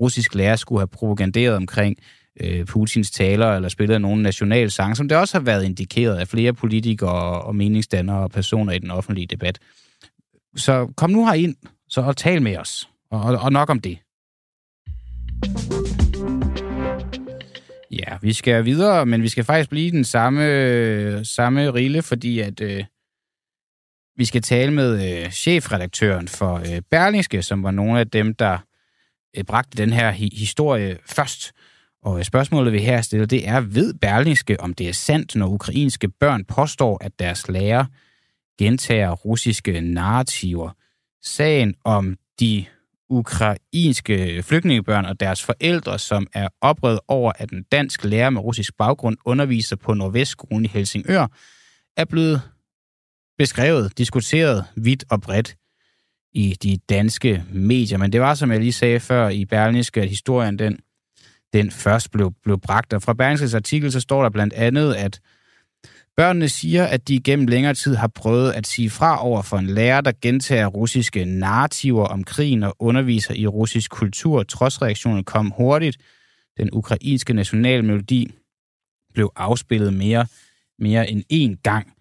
russisk 0.00 0.34
lærer 0.34 0.56
skulle 0.56 0.80
have 0.80 0.88
propaganderet 0.88 1.56
omkring 1.56 1.96
øh, 2.40 2.66
Putins 2.66 3.10
taler 3.10 3.52
eller 3.52 3.68
spillet 3.68 4.00
nogen 4.00 4.22
national 4.22 4.70
sang, 4.70 4.96
som 4.96 5.08
det 5.08 5.18
også 5.18 5.38
har 5.38 5.44
været 5.44 5.64
indikeret 5.64 6.16
af 6.16 6.28
flere 6.28 6.52
politikere 6.52 7.42
og 7.42 7.56
meningsdannere 7.56 8.18
og 8.18 8.30
personer 8.30 8.72
i 8.72 8.78
den 8.78 8.90
offentlige 8.90 9.26
debat. 9.26 9.58
Så 10.56 10.92
kom 10.96 11.10
nu 11.10 11.26
her 11.26 11.34
ind 11.34 11.56
så 11.88 12.00
og 12.00 12.16
tal 12.16 12.42
med 12.42 12.56
os. 12.58 12.88
Og, 13.10 13.20
og, 13.20 13.38
og 13.38 13.52
nok 13.52 13.70
om 13.70 13.80
det. 13.80 13.98
Ja, 17.90 18.16
vi 18.22 18.32
skal 18.32 18.64
videre, 18.64 19.06
men 19.06 19.22
vi 19.22 19.28
skal 19.28 19.44
faktisk 19.44 19.70
blive 19.70 19.90
den 19.90 20.04
samme, 20.04 21.24
samme 21.24 21.70
rille, 21.70 22.02
fordi 22.02 22.40
at 22.40 22.60
øh, 22.60 22.84
vi 24.16 24.24
skal 24.24 24.42
tale 24.42 24.72
med 24.72 25.22
øh, 25.24 25.30
chefredaktøren 25.30 26.28
for 26.28 26.54
øh, 26.54 26.82
Berlingske, 26.90 27.42
som 27.42 27.62
var 27.62 27.70
nogle 27.70 28.00
af 28.00 28.08
dem, 28.10 28.34
der 28.34 28.58
øh, 29.36 29.44
bragte 29.44 29.78
den 29.78 29.92
her 29.92 30.12
hi- 30.12 30.38
historie 30.38 30.98
først. 31.06 31.52
Og 32.02 32.18
øh, 32.18 32.24
spørgsmålet, 32.24 32.72
vi 32.72 32.78
her 32.78 33.00
stiller, 33.00 33.26
det 33.26 33.48
er, 33.48 33.60
ved 33.60 33.94
Berlingske, 33.94 34.60
om 34.60 34.74
det 34.74 34.88
er 34.88 34.92
sandt, 34.92 35.36
når 35.36 35.46
ukrainske 35.46 36.08
børn 36.08 36.44
påstår, 36.44 36.98
at 37.04 37.18
deres 37.18 37.48
lærer 37.48 37.84
gentager 38.58 39.12
russiske 39.12 39.80
narrativer. 39.80 40.70
Sagen 41.22 41.74
om 41.84 42.16
de 42.40 42.64
ukrainske 43.10 44.42
flygtningebørn 44.42 45.04
og 45.04 45.20
deres 45.20 45.42
forældre, 45.42 45.98
som 45.98 46.26
er 46.34 46.48
oprevet 46.60 47.00
over, 47.08 47.32
at 47.38 47.50
en 47.50 47.62
dansk 47.72 48.04
lærer 48.04 48.30
med 48.30 48.40
russisk 48.40 48.76
baggrund 48.78 49.16
underviser 49.24 49.76
på 49.76 49.94
Nordvestskolen 49.94 50.64
i 50.64 50.68
Helsingør, 50.68 51.26
er 51.96 52.04
blevet 52.04 52.42
beskrevet, 53.38 53.98
diskuteret 53.98 54.64
vidt 54.76 55.04
og 55.10 55.20
bredt 55.20 55.56
i 56.32 56.56
de 56.62 56.78
danske 56.88 57.44
medier. 57.52 57.98
Men 57.98 58.12
det 58.12 58.20
var, 58.20 58.34
som 58.34 58.50
jeg 58.50 58.60
lige 58.60 58.72
sagde 58.72 59.00
før 59.00 59.28
i 59.28 59.44
Berlingske, 59.44 60.02
at 60.02 60.08
historien 60.08 60.58
den, 60.58 60.78
den 61.52 61.70
først 61.70 62.10
blev, 62.10 62.32
blev 62.42 62.60
bragt. 62.60 62.92
Og 62.92 63.02
fra 63.02 63.14
Berlingskes 63.14 63.54
artikel, 63.54 63.92
så 63.92 64.00
står 64.00 64.22
der 64.22 64.30
blandt 64.30 64.54
andet, 64.54 64.94
at 64.94 65.20
Børnene 66.18 66.48
siger, 66.48 66.84
at 66.84 67.08
de 67.08 67.20
gennem 67.20 67.46
længere 67.46 67.74
tid 67.74 67.94
har 67.94 68.08
prøvet 68.08 68.52
at 68.52 68.66
sige 68.66 68.90
fra 68.90 69.24
over 69.26 69.42
for 69.42 69.56
en 69.56 69.66
lærer, 69.66 70.00
der 70.00 70.12
gentager 70.22 70.66
russiske 70.66 71.24
narrativer 71.24 72.04
om 72.04 72.24
krigen 72.24 72.62
og 72.62 72.76
underviser 72.78 73.34
i 73.34 73.46
russisk 73.46 73.90
kultur. 73.90 74.42
Trods 74.42 74.78
kom 75.26 75.52
hurtigt. 75.56 75.96
Den 76.56 76.68
ukrainske 76.72 77.32
nationalmelodi 77.32 78.30
blev 79.14 79.32
afspillet 79.36 79.92
mere, 79.92 80.26
mere 80.78 81.10
end 81.10 81.22
én 81.32 81.60
gang. 81.62 81.92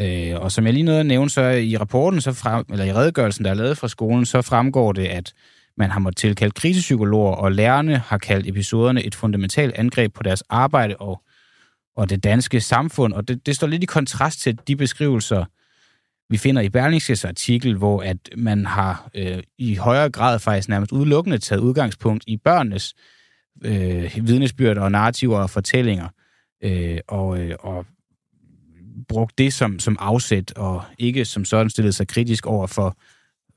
Øh, 0.00 0.40
og 0.40 0.52
som 0.52 0.66
jeg 0.66 0.72
lige 0.72 0.84
nåede 0.84 1.00
at 1.00 1.06
nævne, 1.06 1.30
så 1.30 1.42
i 1.42 1.76
rapporten, 1.76 2.20
så 2.20 2.32
frem, 2.32 2.64
eller 2.70 2.84
i 2.84 2.92
redegørelsen, 2.92 3.44
der 3.44 3.50
er 3.50 3.54
lavet 3.54 3.78
fra 3.78 3.88
skolen, 3.88 4.26
så 4.26 4.42
fremgår 4.42 4.92
det, 4.92 5.06
at 5.06 5.32
man 5.76 5.90
har 5.90 6.00
måttet 6.00 6.16
tilkalde 6.16 6.52
krisepsykologer, 6.52 7.32
og 7.32 7.52
lærerne 7.52 7.98
har 7.98 8.18
kaldt 8.18 8.48
episoderne 8.48 9.04
et 9.04 9.14
fundamentalt 9.14 9.74
angreb 9.74 10.14
på 10.14 10.22
deres 10.22 10.42
arbejde 10.48 10.96
og, 10.96 11.22
og 11.96 12.10
det 12.10 12.24
danske 12.24 12.60
samfund. 12.60 13.12
Og 13.12 13.28
det, 13.28 13.46
det 13.46 13.56
står 13.56 13.66
lidt 13.66 13.82
i 13.82 13.86
kontrast 13.86 14.40
til 14.40 14.58
de 14.66 14.76
beskrivelser, 14.76 15.44
vi 16.30 16.36
finder 16.36 16.62
i 16.62 16.68
Berlingskes 16.68 17.24
artikel, 17.24 17.76
hvor 17.76 18.02
at 18.02 18.16
man 18.36 18.66
har 18.66 19.10
øh, 19.14 19.42
i 19.58 19.74
højere 19.74 20.10
grad 20.10 20.38
faktisk 20.38 20.68
nærmest 20.68 20.92
udelukkende 20.92 21.38
taget 21.38 21.60
udgangspunkt 21.60 22.24
i 22.26 22.36
børnenes 22.36 22.94
øh, 23.64 24.18
vidnesbyrd 24.22 24.78
og 24.78 24.92
narrativer 24.92 25.38
og 25.38 25.50
fortællinger, 25.50 26.08
øh, 26.64 26.98
og, 27.08 27.38
øh, 27.38 27.56
og 27.60 27.86
brugt 29.08 29.38
det 29.38 29.52
som, 29.52 29.78
som 29.78 29.96
afsæt, 30.00 30.52
og 30.56 30.82
ikke 30.98 31.24
som 31.24 31.44
sådan 31.44 31.70
stillet 31.70 31.94
sig 31.94 32.08
kritisk 32.08 32.46
over 32.46 32.66
for, 32.66 32.96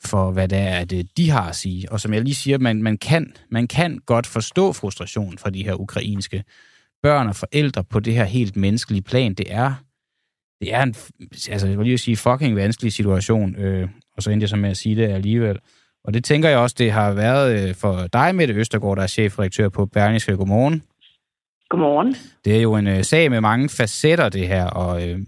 for 0.05 0.31
hvad 0.31 0.47
det 0.47 0.57
er, 0.57 0.79
at 0.79 0.91
øh, 0.93 1.03
de 1.17 1.29
har 1.29 1.49
at 1.49 1.55
sige. 1.55 1.91
Og 1.91 2.01
som 2.01 2.13
jeg 2.13 2.21
lige 2.21 2.35
siger, 2.35 2.57
man, 2.57 2.83
man, 2.83 2.97
kan, 2.97 3.33
man 3.49 3.67
kan 3.67 3.99
godt 4.05 4.27
forstå 4.27 4.73
frustrationen 4.73 5.37
fra 5.37 5.49
de 5.49 5.63
her 5.63 5.73
ukrainske 5.73 6.43
børn 7.05 7.27
og 7.27 7.35
forældre 7.35 7.83
på 7.83 7.99
det 7.99 8.13
her 8.13 8.23
helt 8.23 8.55
menneskelige 8.55 9.01
plan. 9.01 9.33
Det 9.33 9.45
er, 9.49 9.73
det 10.61 10.73
er 10.73 10.83
en, 10.83 10.95
altså 11.49 11.67
jeg 11.67 11.77
vil 11.77 11.85
lige 11.85 11.97
sige, 11.97 12.17
fucking 12.17 12.55
vanskelig 12.55 12.93
situation, 12.93 13.55
øh, 13.55 13.87
og 14.17 14.23
så 14.23 14.31
endte 14.31 14.43
jeg 14.43 14.49
så 14.49 14.55
med 14.55 14.69
at 14.69 14.77
sige 14.77 14.95
det 14.95 15.07
alligevel. 15.07 15.59
Og 16.03 16.13
det 16.13 16.23
tænker 16.23 16.49
jeg 16.49 16.57
også, 16.57 16.75
det 16.79 16.91
har 16.91 17.13
været 17.13 17.69
øh, 17.69 17.75
for 17.75 18.07
dig, 18.13 18.35
Mette 18.35 18.53
Østergaard, 18.53 18.95
der 18.97 19.03
er 19.03 19.07
chefredaktør 19.07 19.69
på 19.69 19.85
Berlingske. 19.85 20.37
Godmorgen. 20.37 20.83
Godmorgen. 21.69 22.15
Det 22.45 22.57
er 22.57 22.61
jo 22.61 22.75
en 22.75 22.87
øh, 22.87 23.03
sag 23.03 23.31
med 23.31 23.41
mange 23.41 23.69
facetter, 23.69 24.29
det 24.29 24.47
her, 24.47 24.65
og 24.65 25.09
øh, 25.09 25.19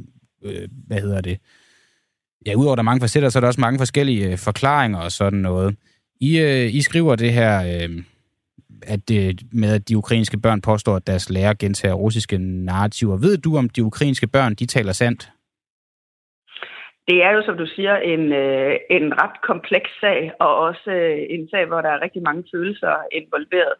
øh, 0.43 0.67
hvad 0.87 1.01
hedder 1.01 1.21
det? 1.21 1.37
Ja, 2.45 2.53
udover 2.55 2.75
der 2.75 2.81
er 2.81 2.91
mange 2.91 3.01
facetter, 3.01 3.29
så 3.29 3.39
er 3.39 3.41
der 3.41 3.47
også 3.47 3.61
mange 3.61 3.79
forskellige 3.79 4.31
øh, 4.31 4.37
forklaringer 4.37 4.99
og 4.99 5.11
sådan 5.11 5.39
noget. 5.39 5.75
I, 6.21 6.39
øh, 6.39 6.73
I 6.73 6.81
skriver 6.81 7.15
det 7.15 7.33
her, 7.33 7.83
øh, 7.83 8.03
at 8.83 9.09
det, 9.09 9.41
med 9.53 9.75
at 9.75 9.89
de 9.89 9.97
ukrainske 9.97 10.37
børn 10.39 10.61
påstår, 10.61 10.95
at 10.95 11.07
deres 11.07 11.29
lærer 11.29 11.53
gentager 11.53 11.93
russiske 11.93 12.37
narrativer. 12.37 13.17
Ved 13.17 13.37
du, 13.37 13.57
om 13.57 13.69
de 13.69 13.83
ukrainske 13.83 14.27
børn, 14.27 14.53
de 14.53 14.65
taler 14.65 14.91
sandt? 14.91 15.29
Det 17.07 17.23
er 17.23 17.31
jo, 17.31 17.41
som 17.45 17.57
du 17.57 17.65
siger, 17.75 17.95
en, 17.97 18.33
øh, 18.33 18.75
en 18.89 19.21
ret 19.21 19.41
kompleks 19.41 19.89
sag, 20.01 20.31
og 20.39 20.55
også 20.57 20.91
øh, 20.91 21.17
en 21.29 21.49
sag, 21.49 21.65
hvor 21.65 21.81
der 21.81 21.89
er 21.89 22.01
rigtig 22.01 22.21
mange 22.21 22.43
følelser 22.53 22.93
involveret. 23.11 23.73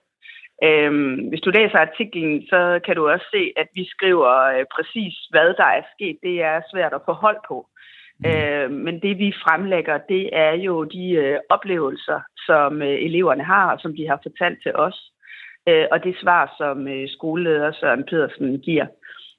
Øhm, 0.63 1.15
hvis 1.29 1.41
du 1.41 1.49
læser 1.49 1.79
artiklen, 1.79 2.47
så 2.51 2.79
kan 2.85 2.95
du 2.95 3.09
også 3.09 3.25
se, 3.31 3.51
at 3.57 3.67
vi 3.73 3.83
skriver 3.95 4.31
øh, 4.53 4.65
præcis, 4.75 5.13
hvad 5.29 5.49
der 5.59 5.69
er 5.77 5.83
sket. 5.95 6.17
Det 6.23 6.35
er 6.41 6.61
svært 6.71 6.93
at 6.93 7.05
få 7.05 7.13
hold 7.13 7.39
på. 7.47 7.57
Mm. 8.19 8.29
Øh, 8.29 8.71
men 8.71 8.99
det 9.01 9.17
vi 9.17 9.33
fremlægger, 9.43 9.97
det 9.97 10.29
er 10.33 10.53
jo 10.53 10.83
de 10.83 11.11
øh, 11.11 11.39
oplevelser, 11.49 12.19
som 12.45 12.81
øh, 12.81 12.97
eleverne 13.07 13.43
har, 13.43 13.71
og 13.73 13.79
som 13.79 13.95
de 13.95 14.07
har 14.07 14.19
fortalt 14.23 14.59
til 14.63 14.75
os. 14.75 15.11
Øh, 15.69 15.85
og 15.91 16.03
det 16.03 16.15
svar, 16.21 16.53
som 16.57 16.87
øh, 16.87 17.09
skoleleder 17.09 17.71
Søren 17.71 18.03
Pedersen 18.03 18.59
giver. 18.59 18.85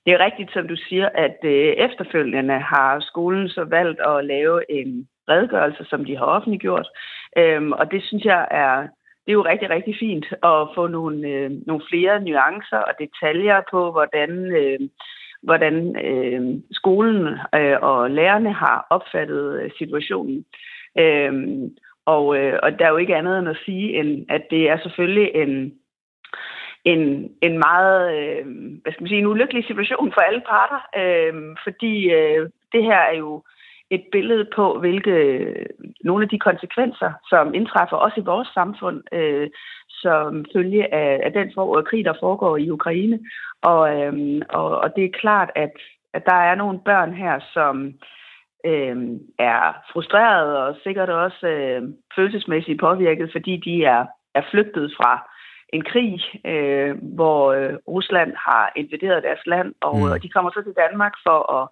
Det 0.06 0.14
er 0.14 0.24
rigtigt, 0.24 0.52
som 0.52 0.68
du 0.68 0.76
siger, 0.88 1.08
at 1.14 1.38
øh, 1.44 1.72
efterfølgende 1.86 2.58
har 2.58 3.00
skolen 3.00 3.48
så 3.48 3.64
valgt 3.64 4.00
at 4.00 4.24
lave 4.24 4.70
en 4.70 5.08
redegørelse, 5.28 5.84
som 5.84 6.04
de 6.04 6.16
har 6.16 6.24
offentliggjort. 6.24 6.88
Øhm, 7.36 7.72
og 7.72 7.90
det 7.90 8.02
synes 8.02 8.24
jeg 8.24 8.48
er 8.50 8.86
det 9.28 9.32
er 9.32 9.40
jo 9.42 9.50
rigtig, 9.52 9.70
rigtig 9.70 9.96
fint 9.98 10.26
at 10.50 10.68
få 10.74 10.86
nogle, 10.86 11.28
øh, 11.28 11.50
nogle 11.66 11.82
flere 11.90 12.20
nuancer 12.20 12.78
og 12.88 12.94
detaljer 12.98 13.60
på, 13.70 13.90
hvordan, 13.90 14.30
øh, 14.60 14.78
hvordan 15.42 15.96
øh, 16.06 16.60
skolen 16.70 17.38
øh, 17.54 17.76
og 17.82 18.10
lærerne 18.10 18.52
har 18.52 18.86
opfattet 18.90 19.62
øh, 19.62 19.70
situationen. 19.78 20.44
Øh, 20.98 21.32
og, 22.06 22.38
øh, 22.38 22.58
og 22.62 22.78
der 22.78 22.84
er 22.86 22.90
jo 22.90 22.96
ikke 22.96 23.16
andet 23.16 23.38
end 23.38 23.48
at 23.48 23.62
sige, 23.64 24.00
end 24.00 24.26
at 24.28 24.42
det 24.50 24.70
er 24.70 24.78
selvfølgelig 24.82 25.30
en, 25.34 25.72
en, 26.84 27.30
en 27.42 27.58
meget, 27.58 27.98
øh, 28.18 28.46
hvad 28.82 28.92
skal 28.92 29.02
man 29.02 29.08
sige, 29.08 29.18
en 29.18 29.32
ulykkelig 29.34 29.64
situation 29.64 30.12
for 30.12 30.20
alle 30.20 30.42
parter, 30.48 30.80
øh, 31.00 31.56
fordi 31.64 32.10
øh, 32.10 32.50
det 32.72 32.82
her 32.82 33.00
er 33.12 33.16
jo 33.16 33.42
et 33.90 34.04
billede 34.12 34.46
på, 34.56 34.78
hvilke 34.78 35.14
nogle 36.04 36.22
af 36.22 36.28
de 36.28 36.38
konsekvenser, 36.38 37.12
som 37.28 37.54
indtræffer 37.54 37.96
også 37.96 38.20
i 38.20 38.28
vores 38.32 38.48
samfund, 38.54 39.02
øh, 39.12 39.48
som 40.02 40.44
følge 40.52 40.94
af, 40.94 41.20
af 41.24 41.32
den 41.32 41.52
for, 41.54 41.82
krig, 41.82 42.04
der 42.04 42.14
foregår 42.20 42.56
i 42.56 42.70
Ukraine. 42.70 43.18
Og, 43.62 43.82
øh, 44.00 44.42
og, 44.48 44.78
og 44.78 44.96
det 44.96 45.04
er 45.04 45.18
klart, 45.20 45.50
at, 45.54 45.72
at 46.14 46.22
der 46.26 46.40
er 46.50 46.54
nogle 46.54 46.80
børn 46.84 47.12
her, 47.14 47.40
som 47.52 47.94
øh, 48.66 48.96
er 49.38 49.74
frustrerede 49.92 50.66
og 50.66 50.76
sikkert 50.82 51.08
også 51.08 51.46
øh, 51.46 51.82
følelsesmæssigt 52.16 52.80
påvirket, 52.80 53.28
fordi 53.32 53.56
de 53.56 53.84
er, 53.84 54.06
er 54.34 54.42
flygtet 54.50 54.94
fra 54.96 55.28
en 55.72 55.84
krig, 55.84 56.20
øh, 56.46 56.96
hvor 57.14 57.52
øh, 57.52 57.74
Rusland 57.88 58.32
har 58.46 58.72
invaderet 58.76 59.22
deres 59.22 59.46
land, 59.46 59.74
og 59.80 59.96
mm. 59.96 60.20
de 60.22 60.28
kommer 60.28 60.50
så 60.50 60.62
til 60.62 60.74
Danmark 60.84 61.14
for 61.26 61.52
at 61.58 61.68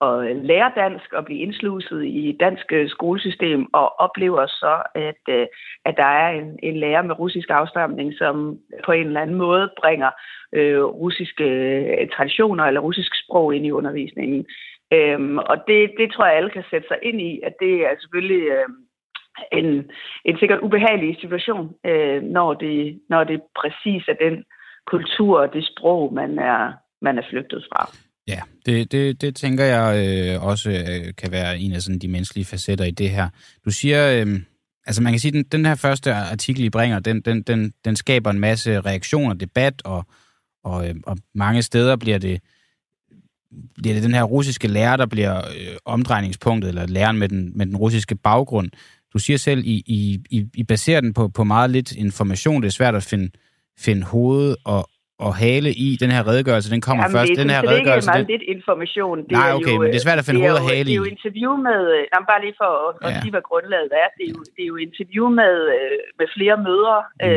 at 0.00 0.36
lære 0.36 0.72
dansk 0.76 1.12
og 1.12 1.24
blive 1.24 1.40
indsluset 1.40 2.04
i 2.04 2.36
dansk 2.40 2.72
øh, 2.72 2.88
skolesystem 2.88 3.74
og 3.74 4.00
oplever 4.00 4.46
så, 4.46 4.82
at, 4.94 5.22
øh, 5.28 5.46
at 5.84 5.94
der 5.96 6.04
er 6.04 6.30
en, 6.30 6.58
en 6.62 6.76
lærer 6.76 7.02
med 7.02 7.18
russisk 7.18 7.50
afstamning, 7.50 8.14
som 8.18 8.58
på 8.84 8.92
en 8.92 9.06
eller 9.06 9.20
anden 9.20 9.36
måde 9.36 9.70
bringer 9.80 10.10
øh, 10.52 10.82
russiske 10.84 11.44
øh, 11.44 12.08
traditioner 12.08 12.64
eller 12.64 12.80
russisk 12.80 13.12
sprog 13.24 13.54
ind 13.54 13.66
i 13.66 13.70
undervisningen. 13.70 14.46
Øhm, 14.92 15.38
og 15.38 15.56
det, 15.68 15.92
det 15.98 16.12
tror 16.12 16.26
jeg, 16.26 16.36
alle 16.36 16.50
kan 16.50 16.64
sætte 16.70 16.88
sig 16.88 16.98
ind 17.02 17.20
i, 17.20 17.40
at 17.44 17.52
det 17.60 17.74
er 17.86 17.94
selvfølgelig 18.00 18.48
øh, 18.48 18.68
en, 19.52 19.90
en 20.24 20.38
sikkert 20.38 20.60
ubehagelig 20.60 21.16
situation, 21.20 21.74
øh, 21.86 22.22
når, 22.22 22.54
det, 22.54 23.00
når 23.08 23.24
det 23.24 23.40
præcis 23.60 24.08
er 24.08 24.14
den 24.20 24.44
kultur 24.86 25.40
og 25.40 25.52
det 25.52 25.66
sprog, 25.66 26.14
man 26.14 26.38
er, 26.38 26.72
man 27.02 27.18
er 27.18 27.22
flygtet 27.30 27.66
fra. 27.72 28.05
Ja, 28.28 28.40
det, 28.66 28.92
det, 28.92 29.20
det 29.20 29.36
tænker 29.36 29.64
jeg 29.64 30.06
øh, 30.06 30.44
også 30.44 30.70
øh, 30.70 31.14
kan 31.18 31.32
være 31.32 31.58
en 31.58 31.72
af 31.72 31.82
sådan 31.82 31.98
de 31.98 32.08
menneskelige 32.08 32.44
facetter 32.44 32.84
i 32.84 32.90
det 32.90 33.10
her. 33.10 33.28
Du 33.64 33.70
siger, 33.70 34.12
øh, 34.12 34.40
altså 34.86 35.02
man 35.02 35.12
kan 35.12 35.20
sige, 35.20 35.32
den, 35.32 35.44
den 35.44 35.66
her 35.66 35.74
første 35.74 36.14
artikel, 36.14 36.64
I 36.64 36.70
bringer, 36.70 36.98
den, 36.98 37.20
den, 37.20 37.42
den, 37.42 37.72
den 37.84 37.96
skaber 37.96 38.30
en 38.30 38.40
masse 38.40 38.80
reaktioner, 38.80 39.34
debat, 39.34 39.82
og, 39.84 40.06
og, 40.64 40.88
øh, 40.88 40.94
og 41.06 41.18
mange 41.34 41.62
steder 41.62 41.96
bliver 41.96 42.18
det, 42.18 42.40
bliver 43.74 43.94
det 43.94 44.02
den 44.02 44.14
her 44.14 44.22
russiske 44.22 44.68
lærer, 44.68 44.96
der 44.96 45.06
bliver 45.06 45.36
øh, 45.36 45.76
omdrejningspunktet, 45.84 46.68
eller 46.68 46.86
læreren 46.86 47.18
med 47.18 47.28
den, 47.28 47.52
med 47.58 47.66
den 47.66 47.76
russiske 47.76 48.14
baggrund. 48.14 48.70
Du 49.12 49.18
siger 49.18 49.36
selv, 49.36 49.64
I, 49.64 49.82
I, 50.30 50.46
I 50.54 50.62
baserer 50.62 51.00
den 51.00 51.14
på, 51.14 51.28
på 51.28 51.44
meget 51.44 51.70
lidt 51.70 51.92
information. 51.92 52.62
Det 52.62 52.68
er 52.68 52.72
svært 52.72 52.94
at 52.94 53.02
finde, 53.02 53.30
finde 53.78 54.02
hoved 54.02 54.56
og, 54.64 54.90
og 55.24 55.32
hale 55.44 55.70
i 55.86 55.88
den 56.02 56.10
her 56.16 56.22
redegørelse. 56.30 56.68
Den 56.74 56.82
kommer 56.86 57.02
Jamen, 57.04 57.16
først. 57.16 57.30
Det, 57.30 57.38
den 57.42 57.50
her 57.54 57.60
det 57.60 57.70
redegørelse, 57.70 58.10
er 58.10 58.16
ikke 58.16 58.28
meget 58.28 58.32
lidt 58.34 58.44
information. 58.56 59.16
Det 59.28 59.36
Nej, 59.38 59.50
er 59.50 59.54
okay, 59.58 59.74
jo, 59.74 59.80
men 59.80 59.88
det 59.92 59.98
er 60.00 60.06
svært 60.06 60.20
at 60.22 60.26
finde 60.28 60.40
hoved 60.44 60.58
og 60.62 60.66
hale 60.72 60.86
i. 60.88 60.92
Det 60.92 60.98
er 60.98 61.02
jo 61.04 61.10
interview 61.16 61.52
med, 61.68 61.82
øh, 61.96 62.02
jamen, 62.12 62.26
bare 62.32 62.40
lige 62.46 62.56
for 62.62 62.70
at, 62.86 62.90
ja. 62.94 63.06
at 63.06 63.12
sige, 63.22 63.32
hvad 63.34 63.44
grundlaget 63.50 63.92
er. 64.02 64.08
Det 64.18 64.24
er 64.28 64.32
jo, 64.36 64.42
det 64.54 64.62
er 64.66 64.70
jo 64.72 64.76
interview 64.88 65.26
med, 65.40 65.54
øh, 65.76 65.98
med 66.20 66.28
flere 66.36 66.56
mødre 66.68 66.98
mm. 67.22 67.28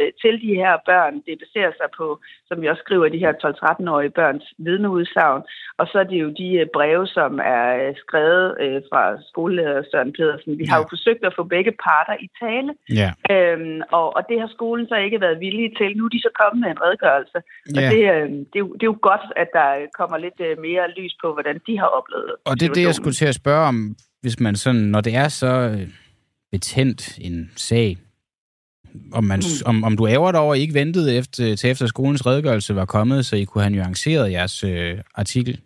øh, 0.00 0.10
til 0.22 0.34
de 0.44 0.52
her 0.62 0.74
børn. 0.90 1.14
Det 1.26 1.34
baserer 1.42 1.72
sig 1.80 1.88
på, 2.00 2.06
som 2.48 2.56
vi 2.62 2.66
også 2.72 2.82
skriver, 2.86 3.14
de 3.16 3.24
her 3.24 3.32
12-13-årige 3.44 4.16
børns 4.20 4.46
vidneudsagn. 4.66 5.42
Og 5.80 5.84
så 5.90 5.96
er 6.02 6.06
det 6.12 6.18
jo 6.24 6.28
de 6.42 6.48
øh, 6.62 6.66
breve, 6.76 7.06
som 7.18 7.32
er 7.58 7.66
skrevet 8.04 8.46
øh, 8.64 8.78
fra 8.88 9.02
skoleleder 9.30 9.82
Søren 9.90 10.12
Pedersen. 10.16 10.52
Vi 10.58 10.64
ja. 10.64 10.70
har 10.70 10.78
jo 10.80 10.86
forsøgt 10.94 11.22
at 11.28 11.36
få 11.38 11.44
begge 11.54 11.72
parter 11.86 12.16
i 12.26 12.28
tale. 12.42 12.70
Ja. 13.00 13.10
Øhm, 13.32 13.80
og, 13.98 14.06
og 14.16 14.22
det 14.28 14.36
har 14.42 14.50
skolen 14.56 14.84
så 14.88 14.96
ikke 15.06 15.20
været 15.24 15.40
villige 15.46 15.72
til. 15.78 15.88
Nu 15.96 16.04
er 16.04 16.12
de 16.16 16.26
så 16.26 16.32
kommet 16.40 16.60
med 16.64 16.70
en 16.70 16.82
redegørelse. 16.84 17.11
Ja. 17.74 17.86
Og 17.86 17.92
det, 17.92 18.02
øh, 18.14 18.28
det, 18.52 18.56
er 18.58 18.64
jo, 18.64 18.72
det 18.72 18.82
er 18.82 18.92
jo 18.92 18.98
godt, 19.02 19.26
at 19.36 19.48
der 19.52 19.68
kommer 19.98 20.16
lidt 20.18 20.40
øh, 20.40 20.58
mere 20.66 20.84
lys 20.96 21.14
på, 21.22 21.32
hvordan 21.32 21.60
de 21.66 21.78
har 21.78 21.86
oplevet 21.86 22.30
Og 22.44 22.60
det 22.60 22.68
er 22.68 22.72
det, 22.72 22.82
jeg 22.82 22.94
skulle 22.94 23.14
til 23.14 23.26
at 23.26 23.34
spørge 23.34 23.66
om, 23.66 23.96
hvis 24.20 24.40
man 24.40 24.56
sådan, 24.56 24.80
når 24.80 25.00
det 25.00 25.14
er 25.14 25.28
så 25.28 25.46
øh, 25.46 25.88
betændt 26.52 27.18
en 27.18 27.50
sag, 27.56 27.96
om, 29.12 29.24
man, 29.24 29.38
mm. 29.38 29.66
om, 29.66 29.84
om 29.84 29.96
du 29.96 30.06
ærger 30.08 30.32
dig 30.32 30.40
over, 30.40 30.52
at 30.54 30.58
I 30.58 30.62
ikke 30.62 30.74
ventede 30.74 31.16
efter, 31.16 31.56
til 31.56 31.70
efter 31.70 31.86
skolens 31.86 32.26
redegørelse 32.26 32.76
var 32.76 32.84
kommet, 32.84 33.26
så 33.26 33.36
I 33.36 33.44
kunne 33.44 33.64
have 33.64 33.74
nuanceret 33.74 34.32
jeres 34.32 34.64
øh, 34.64 34.98
artikel? 35.14 35.60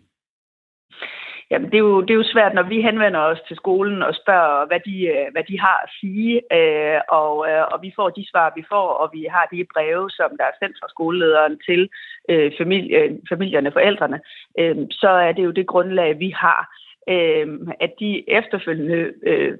Jamen, 1.51 1.67
det 1.71 1.77
er, 1.77 1.85
jo, 1.89 2.01
det 2.01 2.09
er 2.09 2.21
jo 2.21 2.33
svært, 2.33 2.53
når 2.53 2.63
vi 2.63 2.81
henvender 2.81 3.19
os 3.19 3.41
til 3.47 3.55
skolen 3.55 4.03
og 4.03 4.13
spørger, 4.15 4.65
hvad 4.65 4.79
de, 4.79 4.95
øh, 5.13 5.27
hvad 5.31 5.43
de 5.43 5.59
har 5.59 5.77
at 5.83 5.89
sige, 5.99 6.33
øh, 6.57 6.99
og, 7.09 7.49
øh, 7.49 7.63
og 7.71 7.77
vi 7.81 7.91
får 7.95 8.09
de 8.09 8.25
svar, 8.31 8.53
vi 8.55 8.63
får, 8.69 8.87
og 9.01 9.09
vi 9.13 9.27
har 9.35 9.45
de 9.51 9.65
breve, 9.73 10.09
som 10.09 10.29
der 10.39 10.45
er 10.45 10.57
sendt 10.59 10.77
fra 10.79 10.89
skolelederen 10.89 11.59
til 11.67 11.89
øh, 12.29 12.51
familie, 12.57 13.19
familierne, 13.29 13.71
forældrene, 13.71 14.19
øh, 14.59 14.77
så 14.91 15.09
er 15.09 15.31
det 15.31 15.43
jo 15.43 15.51
det 15.51 15.67
grundlag, 15.67 16.19
vi 16.19 16.29
har 16.29 16.61
øh, 17.13 17.47
at 17.79 17.91
de 17.99 18.29
efterfølgende 18.39 19.11
øh, 19.29 19.57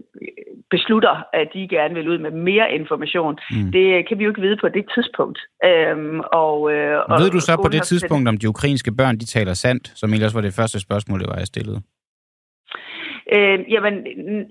beslutter, 0.70 1.16
at 1.34 1.48
de 1.54 1.68
gerne 1.68 1.94
vil 1.94 2.10
ud 2.10 2.18
med 2.18 2.32
mere 2.32 2.72
information. 2.72 3.38
Mm. 3.52 3.72
Det 3.72 4.08
kan 4.08 4.20
vi 4.20 4.24
jo 4.24 4.30
ikke 4.30 4.42
vide 4.42 4.58
på 4.62 4.70
det 4.70 4.86
tidspunkt. 4.96 5.40
Øh, 5.66 5.98
og, 6.44 6.74
øh, 6.74 7.00
og 7.10 7.20
Ved 7.22 7.30
du 7.30 7.40
så 7.40 7.54
på 7.66 7.70
det 7.76 7.84
tidspunkt, 7.84 8.28
om 8.30 8.38
de 8.38 8.50
ukrainske 8.50 8.92
børn 8.92 9.18
de 9.18 9.26
taler 9.26 9.54
sandt, 9.54 9.92
som 9.96 10.14
ellers 10.14 10.36
var 10.36 10.42
det 10.42 10.54
første 10.54 10.80
spørgsmål, 10.80 11.20
det 11.20 11.30
var, 11.30 11.38
jeg 11.38 11.48
stillede? 11.48 11.82
Øh, 13.36 13.60
jamen, 13.74 13.96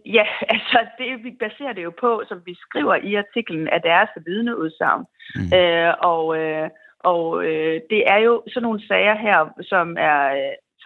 ja, 0.07 0.27
altså 0.55 0.79
det, 0.99 1.25
vi 1.25 1.31
baserer 1.41 1.73
det 1.73 1.85
jo 1.85 1.93
på, 2.01 2.23
som 2.29 2.39
vi 2.47 2.55
skriver 2.55 2.95
i 2.95 3.15
artiklen, 3.15 3.69
at 3.73 3.83
deres 3.85 4.11
vidneudsagn. 4.27 5.05
Mm. 5.37 5.59
Øh, 5.59 5.95
og 6.13 6.39
øh, 6.39 6.69
og 7.15 7.45
øh, 7.45 7.81
det 7.91 8.03
er 8.07 8.19
jo 8.27 8.43
sådan 8.49 8.63
nogle 8.63 8.87
sager 8.89 9.17
her, 9.27 9.39
som 9.63 9.97
er 9.99 10.23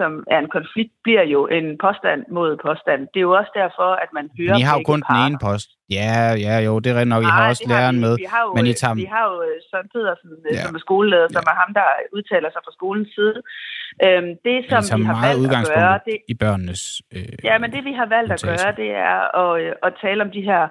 som 0.01 0.11
er 0.35 0.39
en 0.45 0.51
konflikt, 0.59 0.93
bliver 1.07 1.25
jo 1.35 1.41
en 1.59 1.67
påstand 1.85 2.21
mod 2.37 2.51
påstand. 2.67 3.01
Det 3.13 3.19
er 3.21 3.27
jo 3.31 3.35
også 3.41 3.53
derfor, 3.63 3.89
at 4.05 4.11
man 4.19 4.27
hører 4.39 4.55
Men 4.57 4.63
I 4.63 4.67
har 4.71 4.77
jo 4.79 4.85
kun 4.93 5.01
parter. 5.03 5.15
den 5.15 5.27
ene 5.27 5.39
post. 5.49 5.69
Ja, 5.99 6.11
ja, 6.47 6.55
jo, 6.67 6.73
det 6.83 6.89
er 6.93 6.97
rent 7.01 7.13
nok. 7.15 7.23
I 7.29 7.33
har 7.37 7.45
også 7.53 7.65
læreren 7.73 7.99
med. 8.05 8.13
Vi 8.25 8.29
har 8.35 8.43
jo, 8.47 8.51
men 8.59 8.67
I 8.73 8.75
tager... 8.81 8.95
vi 9.05 9.09
har 9.15 9.25
jo 9.31 9.37
øh, 9.49 9.57
Søren 9.69 9.89
Pedersen, 9.95 10.31
øh, 10.47 10.55
ja. 10.57 10.63
som 10.65 10.75
er 10.79 10.83
skoleleder, 10.87 11.29
ja. 11.31 11.35
som 11.37 11.45
er 11.53 11.57
ham, 11.63 11.71
der 11.79 11.87
udtaler 12.17 12.49
sig 12.55 12.63
fra 12.67 12.73
skolens 12.79 13.11
side. 13.17 13.39
Øhm, 14.05 14.31
det, 14.47 14.57
som 14.91 15.01
vi 15.01 15.05
har 15.11 15.19
valgt 15.29 15.53
at 15.61 15.67
gøre... 15.75 15.97
Det, 16.09 16.17
i 16.33 16.35
børnenes 16.43 16.83
øh, 17.17 17.35
Ja, 17.49 17.55
men 17.63 17.69
det, 17.75 17.83
vi 17.91 17.93
har 18.01 18.09
valgt 18.17 18.33
at 18.37 18.43
gøre, 18.51 18.71
det 18.83 18.91
er 19.11 19.21
at, 19.43 19.53
øh, 19.63 19.73
at 19.87 19.93
tale 20.05 20.21
om 20.27 20.31
de 20.37 20.43
her 20.51 20.63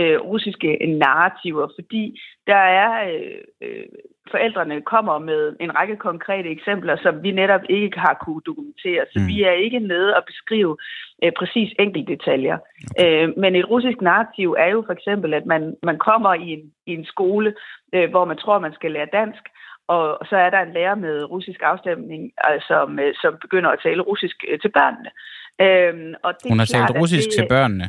øh, 0.00 0.16
russiske 0.30 0.68
narrativer, 1.04 1.66
fordi 1.78 2.02
der 2.46 2.62
er 2.82 2.90
øh, 3.10 3.40
øh, 3.62 3.86
forældrene 4.30 4.82
kommer 4.82 5.18
med 5.18 5.56
en 5.60 5.74
række 5.78 5.96
konkrete 5.96 6.48
eksempler, 6.48 6.96
som 7.02 7.22
vi 7.22 7.30
netop 7.30 7.60
ikke 7.68 7.98
har 7.98 8.14
kunne 8.24 8.42
dokumentere. 8.46 9.04
Så 9.12 9.18
mm. 9.20 9.26
vi 9.28 9.42
er 9.42 9.52
ikke 9.52 9.78
nede 9.78 10.16
og 10.16 10.22
beskrive 10.26 10.76
øh, 11.22 11.32
præcis 11.38 11.74
enkelte 11.78 12.12
detaljer. 12.12 12.58
Okay. 12.90 13.22
Øh, 13.22 13.28
men 13.36 13.56
et 13.56 13.70
russisk 13.70 14.00
narrativ 14.00 14.56
er 14.58 14.66
jo 14.66 14.82
for 14.86 14.92
eksempel, 14.92 15.34
at 15.34 15.46
man, 15.46 15.74
man 15.82 15.98
kommer 15.98 16.34
i 16.34 16.48
en, 16.56 16.72
i 16.86 16.92
en 16.94 17.04
skole, 17.04 17.54
øh, 17.94 18.10
hvor 18.10 18.24
man 18.24 18.36
tror, 18.36 18.58
man 18.58 18.74
skal 18.74 18.92
lære 18.92 19.08
dansk, 19.12 19.42
og 19.88 20.26
så 20.28 20.36
er 20.36 20.50
der 20.50 20.60
en 20.60 20.72
lærer 20.72 20.94
med 20.94 21.30
russisk 21.30 21.60
afstemning, 21.62 22.32
altså, 22.38 22.66
som, 22.68 22.98
øh, 22.98 23.14
som 23.22 23.32
begynder 23.40 23.70
at 23.70 23.80
tale 23.82 24.02
russisk 24.02 24.36
til 24.62 24.70
børnene. 24.78 25.10
Øh, 25.64 26.14
og 26.22 26.32
det 26.42 26.50
Hun 26.50 26.58
har 26.58 26.66
klart, 26.66 26.88
talt 26.88 27.00
russisk 27.00 27.28
det, 27.28 27.34
til 27.34 27.46
børnene? 27.48 27.86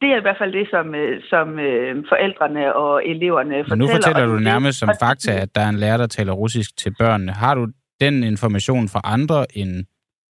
Det 0.00 0.08
er 0.12 0.18
i 0.18 0.24
hvert 0.26 0.38
fald 0.38 0.52
det, 0.52 0.66
som, 0.70 0.94
øh, 0.94 1.22
som 1.32 1.58
øh, 1.58 2.04
forældrene 2.08 2.74
og 2.74 3.06
eleverne 3.06 3.54
fortæller. 3.54 3.76
Men 3.76 3.78
nu 3.78 3.88
fortæller 3.88 4.26
du 4.26 4.38
nærmest 4.38 4.78
som 4.78 4.90
fakta, 5.02 5.32
at 5.32 5.54
der 5.54 5.60
er 5.60 5.68
en 5.68 5.76
lærer, 5.76 5.96
der 5.96 6.06
taler 6.06 6.32
russisk 6.32 6.76
til 6.76 6.92
børnene. 6.98 7.32
Har 7.32 7.54
du 7.54 7.66
den 8.00 8.24
information 8.24 8.88
fra 8.88 9.00
andre 9.04 9.46
end, 9.54 9.84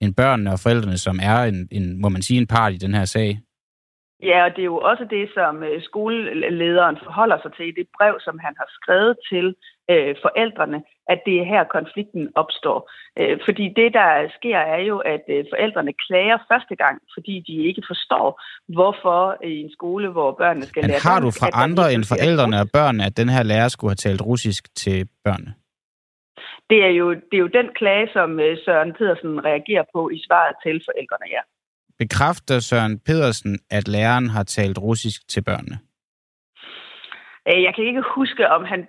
end 0.02 0.16
børnene 0.16 0.52
og 0.52 0.60
forældrene, 0.60 0.98
som 0.98 1.20
er 1.24 1.44
en, 1.44 1.68
en, 1.72 2.02
må 2.02 2.10
man 2.10 2.22
sige, 2.22 2.38
en 2.38 2.48
part 2.48 2.74
i 2.74 2.78
den 2.78 2.94
her 2.94 3.06
sag? 3.06 3.40
Ja, 4.24 4.46
og 4.46 4.52
det 4.56 4.62
er 4.62 4.72
jo 4.76 4.78
også 4.78 5.06
det, 5.10 5.30
som 5.34 5.64
øh, 5.64 5.84
skolelederen 5.84 6.98
forholder 7.04 7.38
sig 7.42 7.52
til 7.54 7.68
i 7.68 7.78
det 7.80 7.88
brev, 7.98 8.16
som 8.20 8.40
han 8.40 8.54
har 8.58 8.68
skrevet 8.70 9.16
til 9.30 9.56
øh, 9.92 10.16
forældrene, 10.22 10.84
at 11.10 11.20
det 11.26 11.36
er 11.40 11.46
her, 11.54 11.64
konflikten 11.64 12.30
opstår. 12.36 12.92
Øh, 13.20 13.40
fordi 13.46 13.66
det, 13.80 13.94
der 13.94 14.10
sker, 14.38 14.58
er 14.58 14.82
jo, 14.92 14.98
at 14.98 15.24
øh, 15.30 15.46
forældrene 15.54 15.94
klager 16.08 16.38
første 16.52 16.76
gang, 16.76 17.02
fordi 17.14 17.44
de 17.48 17.56
ikke 17.68 17.84
forstår, 17.88 18.42
hvorfor 18.78 19.44
i 19.44 19.56
en 19.66 19.72
skole, 19.72 20.10
hvor 20.10 20.32
børnene 20.32 20.66
skal 20.66 20.82
Men 20.82 20.90
lære 20.90 21.00
har 21.04 21.20
du 21.20 21.32
fra 21.32 21.50
andre 21.54 21.94
end 21.94 22.04
forældrene 22.14 22.60
og 22.60 22.68
børnene, 22.74 23.06
at 23.06 23.18
den 23.18 23.30
her 23.30 23.44
lærer 23.44 23.68
skulle 23.68 23.92
have 23.92 24.04
talt 24.08 24.22
russisk 24.22 24.76
til 24.76 25.08
børnene? 25.24 25.54
Det 26.70 26.80
er 26.84 26.94
jo, 27.02 27.14
det 27.14 27.36
er 27.40 27.44
jo 27.48 27.58
den 27.60 27.70
klage, 27.80 28.08
som 28.14 28.40
øh, 28.40 28.58
Søren 28.66 28.94
Pedersen 28.94 29.46
reagerer 29.46 29.86
på 29.94 30.10
i 30.10 30.20
svaret 30.28 30.56
til 30.64 30.76
forældrene, 30.88 31.28
ja. 31.38 31.42
Bekræfter 32.00 32.60
Søren 32.60 33.00
Pedersen, 33.00 33.60
at 33.72 33.88
læreren 33.88 34.30
har 34.30 34.44
talt 34.44 34.78
russisk 34.78 35.28
til 35.30 35.44
børnene? 35.44 35.78
Øh, 37.50 37.64
jeg 37.66 37.74
kan 37.76 37.86
ikke 37.90 38.04
huske, 38.16 38.44
om 38.50 38.64
han, 38.72 38.82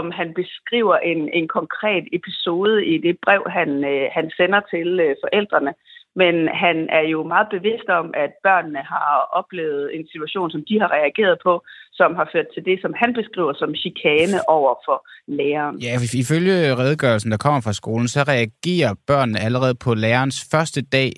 om 0.00 0.06
han 0.18 0.28
beskriver 0.40 0.96
en, 0.96 1.20
en 1.38 1.48
konkret 1.48 2.04
episode 2.18 2.86
i 2.86 2.96
det 3.06 3.14
brev, 3.24 3.42
han, 3.58 3.70
øh, 3.92 4.04
han 4.16 4.26
sender 4.38 4.60
til 4.72 4.88
øh, 5.00 5.14
forældrene. 5.24 5.72
Men 6.20 6.34
han 6.64 6.76
er 6.98 7.04
jo 7.14 7.20
meget 7.32 7.48
bevidst 7.56 7.88
om, 8.00 8.06
at 8.24 8.32
børnene 8.42 8.82
har 8.94 9.12
oplevet 9.40 9.96
en 9.96 10.04
situation, 10.12 10.50
som 10.50 10.62
de 10.68 10.80
har 10.80 10.90
reageret 10.98 11.38
på, 11.46 11.52
som 11.92 12.14
har 12.14 12.28
ført 12.32 12.48
til 12.54 12.64
det, 12.64 12.76
som 12.82 12.92
han 13.02 13.14
beskriver 13.20 13.52
som 13.52 13.74
chikane 13.74 14.38
over 14.48 14.74
for 14.86 14.98
læreren. 15.38 15.76
Ja, 15.86 15.94
ifølge 16.24 16.56
redegørelsen, 16.80 17.30
der 17.30 17.44
kommer 17.44 17.60
fra 17.60 17.72
skolen, 17.72 18.08
så 18.08 18.20
reagerer 18.34 18.94
børnene 19.06 19.40
allerede 19.46 19.74
på 19.84 19.94
lærerens 19.94 20.38
første 20.52 20.82
dag 20.82 21.12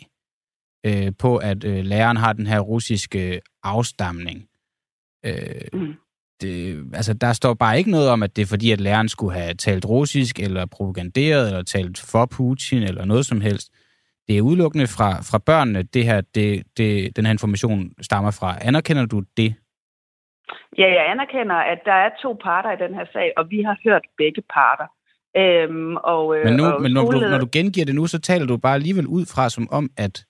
øh, 0.86 1.12
på, 1.18 1.36
at 1.36 1.64
øh, 1.64 1.84
læreren 1.84 2.16
har 2.16 2.32
den 2.32 2.46
her 2.46 2.60
russiske 2.60 3.40
afstamning. 3.62 4.48
Øh, 5.24 5.68
mm 5.72 5.94
det, 6.40 6.84
altså, 6.94 7.14
der 7.14 7.32
står 7.32 7.54
bare 7.54 7.78
ikke 7.78 7.90
noget 7.90 8.10
om, 8.10 8.22
at 8.22 8.36
det 8.36 8.42
er 8.42 8.46
fordi, 8.46 8.70
at 8.72 8.80
læreren 8.80 9.08
skulle 9.08 9.34
have 9.34 9.54
talt 9.54 9.84
russisk, 9.84 10.40
eller 10.40 10.66
propaganderet, 10.66 11.46
eller 11.46 11.62
talt 11.62 11.98
for 12.10 12.26
Putin, 12.36 12.82
eller 12.82 13.04
noget 13.04 13.26
som 13.26 13.40
helst. 13.40 13.68
Det 14.28 14.38
er 14.38 14.42
udelukkende 14.42 14.86
fra, 14.86 15.10
fra 15.30 15.38
børnene, 15.38 15.82
det 15.82 16.04
her, 16.04 16.20
det, 16.34 16.62
det, 16.76 17.16
den 17.16 17.24
her 17.26 17.32
information 17.32 17.90
stammer 18.02 18.30
fra. 18.30 18.58
Anerkender 18.68 19.06
du 19.06 19.22
det? 19.36 19.54
Ja, 20.78 20.86
jeg 20.96 21.10
anerkender, 21.10 21.54
at 21.54 21.78
der 21.84 21.92
er 21.92 22.10
to 22.22 22.38
parter 22.44 22.72
i 22.72 22.88
den 22.88 22.94
her 22.94 23.06
sag, 23.12 23.32
og 23.36 23.50
vi 23.50 23.62
har 23.62 23.76
hørt 23.84 24.02
begge 24.18 24.42
parter. 24.54 24.88
Øhm, 25.36 25.96
og, 25.96 26.36
øh, 26.36 26.44
men 26.44 26.56
nu, 26.56 26.64
og 26.64 26.82
men 26.82 26.92
når, 26.92 27.10
du, 27.10 27.18
når 27.18 27.38
du 27.38 27.48
gengiver 27.52 27.86
det 27.86 27.94
nu, 27.94 28.06
så 28.06 28.20
taler 28.20 28.46
du 28.46 28.56
bare 28.56 28.74
alligevel 28.74 29.06
ud 29.06 29.24
fra 29.34 29.48
som 29.48 29.68
om, 29.70 29.90
at, 29.96 30.24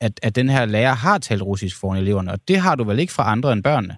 at, 0.00 0.12
at 0.22 0.36
den 0.36 0.48
her 0.48 0.64
lærer 0.64 0.94
har 0.94 1.18
talt 1.18 1.42
russisk 1.42 1.80
foran 1.80 1.98
eleverne, 1.98 2.32
og 2.32 2.38
det 2.48 2.58
har 2.58 2.74
du 2.74 2.84
vel 2.84 2.98
ikke 2.98 3.12
fra 3.12 3.30
andre 3.32 3.52
end 3.52 3.62
børnene? 3.62 3.96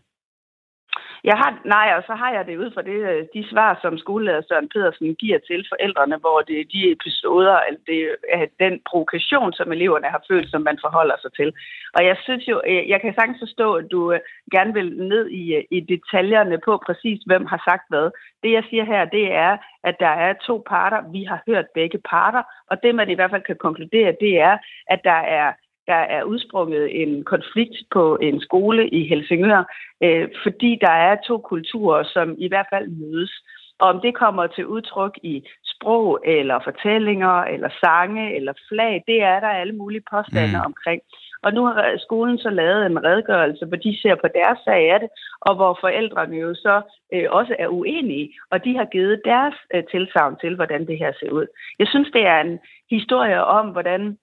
Jeg 1.25 1.37
har, 1.43 1.51
nej, 1.65 1.89
og 1.97 2.03
så 2.07 2.15
har 2.15 2.31
jeg 2.33 2.47
det 2.47 2.57
ud 2.57 2.71
fra 2.75 2.83
det, 2.83 2.99
øh, 3.11 3.27
de 3.35 3.49
svar, 3.51 3.79
som 3.83 3.99
skolelærer 3.99 4.43
Søren 4.49 4.69
Pedersen 4.69 5.15
giver 5.15 5.39
til 5.39 5.67
forældrene, 5.73 6.17
hvor 6.17 6.41
det 6.49 6.61
er 6.61 6.65
de 6.75 6.93
episoder, 6.93 7.57
altså 7.67 7.83
det 7.87 8.01
er 8.37 8.47
den 8.65 8.75
provokation, 8.91 9.53
som 9.53 9.73
eleverne 9.73 10.09
har 10.15 10.23
følt, 10.31 10.51
som 10.51 10.63
man 10.63 10.79
forholder 10.85 11.17
sig 11.23 11.33
til. 11.33 11.53
Og 11.97 12.05
jeg 12.09 12.17
synes 12.25 12.49
jo, 12.49 12.57
øh, 12.71 12.89
jeg 12.89 13.01
kan 13.01 13.15
sagtens 13.15 13.41
forstå, 13.45 13.75
at 13.75 13.87
du 13.91 14.13
øh, 14.13 14.21
gerne 14.55 14.73
vil 14.79 14.89
ned 15.13 15.25
i, 15.31 15.43
i 15.77 15.81
detaljerne 15.81 16.59
på 16.65 16.83
præcis, 16.87 17.19
hvem 17.27 17.45
har 17.53 17.61
sagt 17.69 17.85
hvad. 17.89 18.07
Det, 18.43 18.51
jeg 18.53 18.65
siger 18.71 18.85
her, 18.85 19.05
det 19.05 19.27
er, 19.47 19.53
at 19.89 19.97
der 20.01 20.15
er 20.27 20.33
to 20.47 20.65
parter. 20.69 21.01
Vi 21.13 21.23
har 21.25 21.41
hørt 21.49 21.67
begge 21.75 21.99
parter, 22.11 22.43
og 22.71 22.77
det, 22.83 22.95
man 22.95 23.11
i 23.11 23.15
hvert 23.15 23.31
fald 23.31 23.43
kan 23.43 23.57
konkludere, 23.67 24.17
det 24.21 24.41
er, 24.41 24.55
at 24.87 25.01
der 25.05 25.21
er 25.41 25.49
der 25.91 26.03
er 26.17 26.23
udsprunget 26.23 27.03
en 27.03 27.25
konflikt 27.25 27.77
på 27.93 28.19
en 28.23 28.41
skole 28.41 28.89
i 28.89 29.09
Helsingør, 29.09 29.63
øh, 30.05 30.29
fordi 30.43 30.79
der 30.81 30.95
er 31.09 31.17
to 31.27 31.39
kulturer, 31.39 32.03
som 32.15 32.35
i 32.39 32.49
hvert 32.49 32.67
fald 32.73 32.89
mødes. 32.89 33.33
Og 33.81 33.89
om 33.89 34.01
det 34.01 34.15
kommer 34.15 34.47
til 34.47 34.67
udtryk 34.67 35.15
i 35.23 35.45
sprog, 35.65 36.21
eller 36.25 36.59
fortællinger, 36.65 37.37
eller 37.55 37.71
sange, 37.81 38.37
eller 38.37 38.53
flag, 38.69 39.05
det 39.07 39.23
er 39.23 39.41
der 39.41 39.49
alle 39.61 39.73
mulige 39.73 40.05
påstande 40.11 40.59
mm. 40.59 40.67
omkring. 40.67 41.03
Og 41.43 41.53
nu 41.53 41.65
har 41.67 41.99
skolen 41.99 42.39
så 42.39 42.51
lavet 42.51 42.87
en 42.87 43.05
redegørelse, 43.05 43.67
hvor 43.67 43.77
de 43.77 44.01
ser 44.03 44.15
på 44.15 44.29
deres 44.35 44.59
sag 44.65 44.93
af 44.95 45.01
det, 45.01 45.09
og 45.41 45.55
hvor 45.55 45.79
forældrene 45.81 46.37
jo 46.37 46.55
så 46.55 46.83
øh, 47.15 47.27
også 47.31 47.57
er 47.59 47.69
uenige, 47.69 48.33
og 48.51 48.65
de 48.65 48.77
har 48.77 48.85
givet 48.85 49.21
deres 49.25 49.55
øh, 49.75 49.85
tilsavn 49.91 50.37
til, 50.41 50.55
hvordan 50.55 50.87
det 50.87 50.99
her 50.99 51.13
ser 51.21 51.31
ud. 51.31 51.47
Jeg 51.79 51.87
synes, 51.89 52.09
det 52.13 52.27
er 52.27 52.41
en 52.41 52.59
historie 52.91 53.45
om, 53.45 53.67
hvordan 53.69 54.19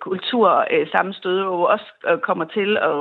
kultursammenstød 0.00 1.38
øh, 1.38 1.44
jo 1.44 1.54
øh, 1.54 1.72
også 1.74 1.84
øh, 2.08 2.18
kommer 2.18 2.44
til 2.44 2.76
at, 2.76 3.00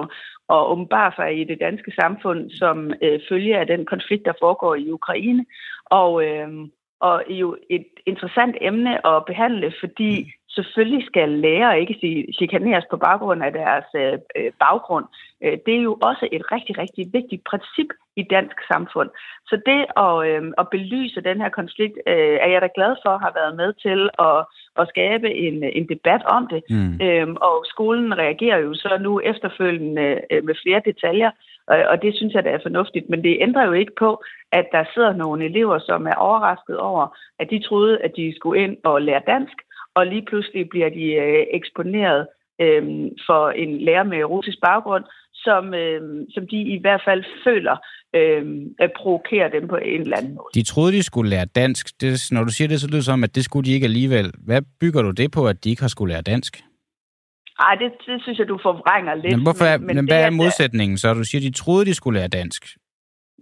at 0.50 0.66
åbenbare 0.72 1.12
sig 1.16 1.40
i 1.42 1.44
det 1.44 1.60
danske 1.60 1.92
samfund 2.02 2.52
som 2.52 2.94
øh, 3.02 3.20
følge 3.30 3.58
af 3.58 3.68
den 3.68 3.86
konflikt, 3.86 4.26
der 4.26 4.34
foregår 4.42 4.76
i 4.76 4.92
Ukraine. 4.92 5.46
Og, 5.86 6.26
øh, 6.26 6.50
og 7.00 7.24
jo 7.30 7.58
et 7.70 7.88
interessant 8.06 8.56
emne 8.62 9.08
at 9.08 9.26
behandle, 9.26 9.74
fordi 9.80 10.24
mm 10.24 10.30
selvfølgelig 10.56 11.06
skal 11.06 11.30
lærere 11.30 11.80
ikke 11.82 12.26
chikaneres 12.40 12.86
på 12.90 12.98
baggrund 12.98 13.44
af 13.44 13.52
deres 13.54 13.86
øh, 13.96 14.18
øh, 14.38 14.52
baggrund. 14.60 15.06
Øh, 15.44 15.58
det 15.66 15.76
er 15.76 15.82
jo 15.82 15.94
også 16.02 16.28
et 16.32 16.52
rigtig, 16.52 16.78
rigtig 16.78 17.04
vigtigt 17.14 17.44
princip 17.44 17.90
i 18.16 18.24
dansk 18.24 18.58
samfund. 18.72 19.10
Så 19.50 19.56
det 19.70 19.82
at, 20.06 20.16
øh, 20.28 20.52
at 20.58 20.70
belyse 20.70 21.22
den 21.22 21.42
her 21.42 21.50
konflikt, 21.50 21.98
øh, 22.08 22.38
er 22.46 22.50
jeg 22.54 22.62
da 22.62 22.70
glad 22.76 22.96
for 23.06 23.18
har 23.18 23.32
været 23.40 23.56
med 23.56 23.74
til 23.86 24.10
at, 24.30 24.40
at 24.82 24.90
skabe 24.94 25.30
en, 25.34 25.64
en 25.64 25.88
debat 25.90 26.24
om 26.26 26.48
det. 26.48 26.62
Mm. 26.70 27.06
Øhm, 27.06 27.36
og 27.42 27.66
skolen 27.74 28.18
reagerer 28.18 28.58
jo 28.58 28.74
så 28.74 28.98
nu 29.02 29.20
efterfølgende 29.20 30.22
øh, 30.32 30.44
med 30.46 30.56
flere 30.64 30.82
detaljer, 30.86 31.32
og, 31.68 31.78
og 31.92 32.02
det 32.02 32.16
synes 32.16 32.34
jeg, 32.34 32.44
det 32.44 32.52
er 32.52 32.66
fornuftigt. 32.68 33.10
Men 33.10 33.24
det 33.24 33.38
ændrer 33.42 33.66
jo 33.66 33.72
ikke 33.72 33.96
på, 34.00 34.24
at 34.52 34.68
der 34.72 34.84
sidder 34.94 35.14
nogle 35.14 35.46
elever, 35.46 35.80
som 35.80 36.08
er 36.08 36.16
overrasket 36.16 36.78
over, 36.78 37.18
at 37.40 37.50
de 37.50 37.60
troede, 37.68 38.02
at 38.02 38.12
de 38.16 38.34
skulle 38.36 38.64
ind 38.64 38.78
og 38.84 39.02
lære 39.02 39.22
dansk, 39.28 39.58
og 39.96 40.08
lige 40.08 40.26
pludselig 40.30 40.70
bliver 40.70 40.90
de 40.90 41.06
øh, 41.24 41.46
eksponeret 41.60 42.28
øh, 42.62 42.84
for 43.28 43.50
en 43.50 43.82
lærer 43.82 44.04
med 44.04 44.24
russisk 44.24 44.58
baggrund, 44.62 45.04
som, 45.34 45.74
øh, 45.74 46.02
som 46.30 46.48
de 46.48 46.58
i 46.76 46.80
hvert 46.82 47.02
fald 47.06 47.24
føler 47.44 47.78
øh, 48.16 48.44
at 48.80 48.92
provokere 48.98 49.52
dem 49.56 49.68
på 49.68 49.76
en 49.76 50.02
eller 50.02 50.18
anden 50.18 50.34
måde. 50.36 50.52
De 50.54 50.64
troede, 50.64 50.92
de 50.92 51.04
skulle 51.04 51.30
lære 51.30 51.46
dansk. 51.46 52.02
Det, 52.02 52.28
når 52.32 52.44
du 52.44 52.52
siger 52.52 52.68
det, 52.68 52.82
så 52.82 52.88
lyder 52.88 52.98
det 52.98 53.06
som, 53.06 53.24
at 53.24 53.36
det 53.36 53.44
skulle 53.44 53.66
de 53.66 53.74
ikke 53.74 53.86
alligevel. 53.86 54.32
Hvad 54.46 54.62
bygger 54.82 55.02
du 55.02 55.12
det 55.12 55.32
på, 55.32 55.48
at 55.48 55.64
de 55.64 55.70
ikke 55.70 55.82
har 55.82 55.90
skulle 55.90 56.14
lære 56.14 56.22
dansk? 56.22 56.64
Ej, 57.60 57.76
det, 57.76 57.92
det 58.08 58.22
synes 58.24 58.40
jeg, 58.40 58.48
du 58.48 58.60
forvrænger 58.64 59.16
lidt. 59.16 59.36
Men, 59.36 59.44
hvorfor 59.44 59.66
er, 59.66 59.78
men, 59.78 59.96
men 59.96 60.06
hvad 60.06 60.24
er 60.24 60.30
modsætningen 60.30 60.98
så? 60.98 61.14
Du 61.14 61.24
siger, 61.24 61.42
de 61.42 61.52
troede, 61.52 61.86
de 61.86 61.94
skulle 61.94 62.20
lære 62.20 62.28
dansk. 62.28 62.64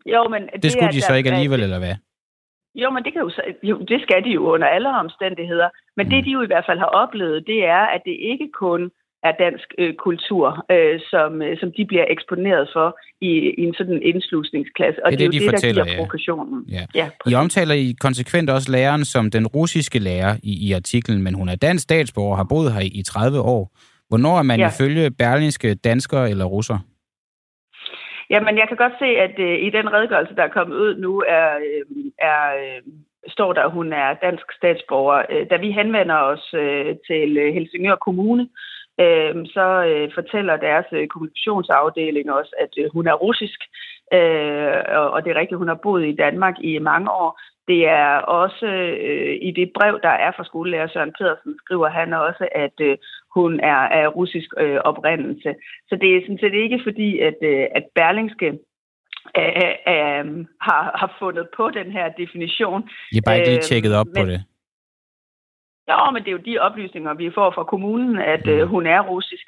Jo, 0.05 0.27
men 0.29 0.41
det, 0.41 0.63
det 0.63 0.71
skulle 0.71 0.91
de 0.91 1.01
så 1.01 1.13
ikke 1.13 1.31
alligevel, 1.31 1.63
eller 1.63 1.79
hvad? 1.79 1.95
Jo, 2.75 2.89
men 2.89 3.03
det, 3.03 3.13
kan 3.13 3.21
jo, 3.21 3.31
jo, 3.63 3.77
det 3.91 4.01
skal 4.01 4.23
de 4.23 4.29
jo 4.29 4.41
under 4.53 4.67
alle 4.67 4.89
omstændigheder. 4.89 5.69
Men 5.97 6.05
mm. 6.05 6.09
det, 6.09 6.25
de 6.25 6.31
jo 6.31 6.41
i 6.41 6.51
hvert 6.51 6.65
fald 6.67 6.79
har 6.79 6.91
oplevet, 7.03 7.47
det 7.47 7.65
er, 7.65 7.83
at 7.95 8.01
det 8.05 8.15
ikke 8.31 8.49
kun 8.53 8.91
er 9.23 9.33
dansk 9.45 9.67
øh, 9.77 9.93
kultur, 10.05 10.65
øh, 10.71 10.99
som, 11.11 11.41
øh, 11.41 11.59
som 11.59 11.69
de 11.77 11.85
bliver 11.85 12.05
eksponeret 12.09 12.69
for 12.73 12.99
i, 13.21 13.31
i 13.59 13.63
en 13.69 13.73
sådan 13.73 13.99
indslusningsklasse. 14.03 15.05
Og 15.05 15.11
det 15.11 15.15
er 15.15 15.17
det, 15.17 15.33
det, 15.33 15.41
de 15.41 15.67
det 15.67 15.75
der 15.75 15.83
giver 15.83 15.95
provokationen. 15.95 16.65
Ja. 16.69 16.85
Ja, 16.95 17.09
I 17.27 17.33
omtaler 17.33 17.75
I 17.75 17.95
konsekvent 17.99 18.49
også 18.49 18.71
læreren 18.71 19.05
som 19.05 19.31
den 19.31 19.47
russiske 19.47 19.99
lærer 19.99 20.35
i, 20.43 20.67
i 20.67 20.71
artiklen, 20.71 21.23
men 21.23 21.33
hun 21.33 21.49
er 21.49 21.55
dansk 21.55 21.83
statsborger 21.83 22.31
og 22.31 22.37
har 22.37 22.47
boet 22.49 22.73
her 22.73 22.81
i, 22.81 22.91
i 22.99 23.03
30 23.03 23.39
år. 23.39 23.71
Hvornår 24.09 24.37
er 24.37 24.43
man 24.43 24.59
ja. 24.59 24.67
ifølge 24.67 25.11
berlinske 25.11 25.75
dansker 25.75 26.23
eller 26.23 26.45
russer? 26.45 26.77
Jamen, 28.33 28.57
jeg 28.57 28.67
kan 28.67 28.77
godt 28.77 28.93
se, 28.99 29.05
at 29.05 29.39
øh, 29.39 29.55
i 29.67 29.69
den 29.69 29.93
redegørelse, 29.93 30.35
der 30.35 30.43
er 30.43 30.55
kommet 30.57 30.75
ud 30.75 30.95
nu, 30.97 31.23
er, 31.27 31.49
øh, 31.67 31.85
er, 32.19 32.41
øh, 32.61 32.81
står 33.27 33.53
der, 33.53 33.63
at 33.63 33.71
hun 33.71 33.93
er 33.93 34.13
dansk 34.13 34.51
statsborger. 34.57 35.25
Øh, 35.29 35.49
da 35.49 35.55
vi 35.55 35.71
henvender 35.71 36.15
os 36.15 36.53
øh, 36.53 36.95
til 37.07 37.37
øh, 37.37 37.53
Helsingør 37.53 37.95
Kommune, 37.95 38.47
øh, 38.99 39.35
så 39.55 39.67
øh, 39.89 40.09
fortæller 40.13 40.55
deres 40.57 40.85
øh, 40.91 41.07
kommunikationsafdeling 41.07 42.31
også, 42.31 42.53
at 42.59 42.73
øh, 42.77 42.89
hun 42.93 43.07
er 43.07 43.13
russisk. 43.13 43.59
Øh, 44.13 44.81
og, 44.99 45.11
og 45.11 45.23
det 45.23 45.31
er 45.31 45.39
rigtigt, 45.39 45.57
hun 45.57 45.67
har 45.67 45.79
boet 45.83 46.05
i 46.07 46.15
Danmark 46.15 46.55
i 46.61 46.79
mange 46.79 47.11
år. 47.11 47.39
Det 47.67 47.87
er 47.87 48.15
også 48.17 48.65
øh, 48.65 49.37
i 49.41 49.51
det 49.51 49.71
brev, 49.75 49.99
der 50.03 50.09
er 50.09 50.31
fra 50.31 50.43
skolelærer 50.43 50.87
Søren 50.87 51.13
Pedersen, 51.17 51.57
skriver 51.65 51.89
han 51.89 52.13
også, 52.13 52.47
at 52.55 52.77
øh, 52.81 52.97
hun 53.35 53.59
er 53.59 53.81
af 53.99 54.15
russisk 54.15 54.49
øh, 54.57 54.79
oprindelse. 54.83 55.55
Så 55.89 55.95
det 56.01 56.15
er 56.15 56.21
sådan 56.21 56.39
set 56.39 56.53
ikke 56.53 56.79
fordi, 56.83 57.19
at, 57.19 57.37
øh, 57.41 57.65
at 57.75 57.85
Berlingske 57.95 58.47
øh, 59.37 59.71
øh, 59.93 60.25
har, 60.67 60.81
har 61.01 61.15
fundet 61.19 61.47
på 61.57 61.69
den 61.69 61.91
her 61.91 62.09
definition. 62.09 62.89
I 63.11 63.15
har 63.15 63.21
bare 63.25 63.37
ikke 63.37 63.49
lige 63.49 63.61
tjekket 63.61 63.95
op 63.95 64.07
men, 64.07 64.15
på 64.15 64.25
det. 64.31 64.41
Ja, 65.87 66.11
men 66.11 66.23
det 66.23 66.27
er 66.27 66.37
jo 66.37 66.47
de 66.49 66.59
oplysninger, 66.59 67.13
vi 67.13 67.31
får 67.31 67.51
fra 67.51 67.63
kommunen, 67.63 68.17
at 68.17 68.47
øh, 68.47 68.67
hun 68.67 68.85
er 68.87 69.01
russisk. 69.01 69.47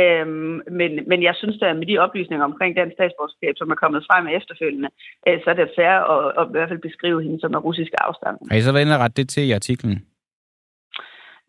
Øhm, 0.00 0.60
men, 0.78 0.90
men 1.10 1.22
jeg 1.22 1.34
synes 1.34 1.62
at 1.62 1.76
med 1.76 1.86
de 1.86 1.98
oplysninger 1.98 2.44
omkring 2.44 2.76
den 2.76 2.90
statsborgerskab, 2.96 3.54
som 3.56 3.70
er 3.70 3.74
kommet 3.74 4.06
frem 4.08 4.26
efterfølgende, 4.26 4.88
øh, 5.28 5.38
så 5.42 5.50
er 5.50 5.54
det 5.54 5.74
fair 5.78 5.94
at, 6.14 6.32
at, 6.40 6.46
i 6.48 6.52
hvert 6.54 6.68
fald 6.68 6.88
beskrive 6.88 7.22
hende 7.22 7.40
som 7.40 7.50
en 7.50 7.66
russisk 7.68 7.92
afstamning. 7.98 8.50
Har 8.50 8.58
I 8.58 8.62
så 8.62 8.72
været 8.72 8.84
inde 8.84 8.96
og 8.96 9.00
rette 9.00 9.22
det 9.22 9.28
til 9.28 9.48
i 9.48 9.52
artiklen? 9.60 9.96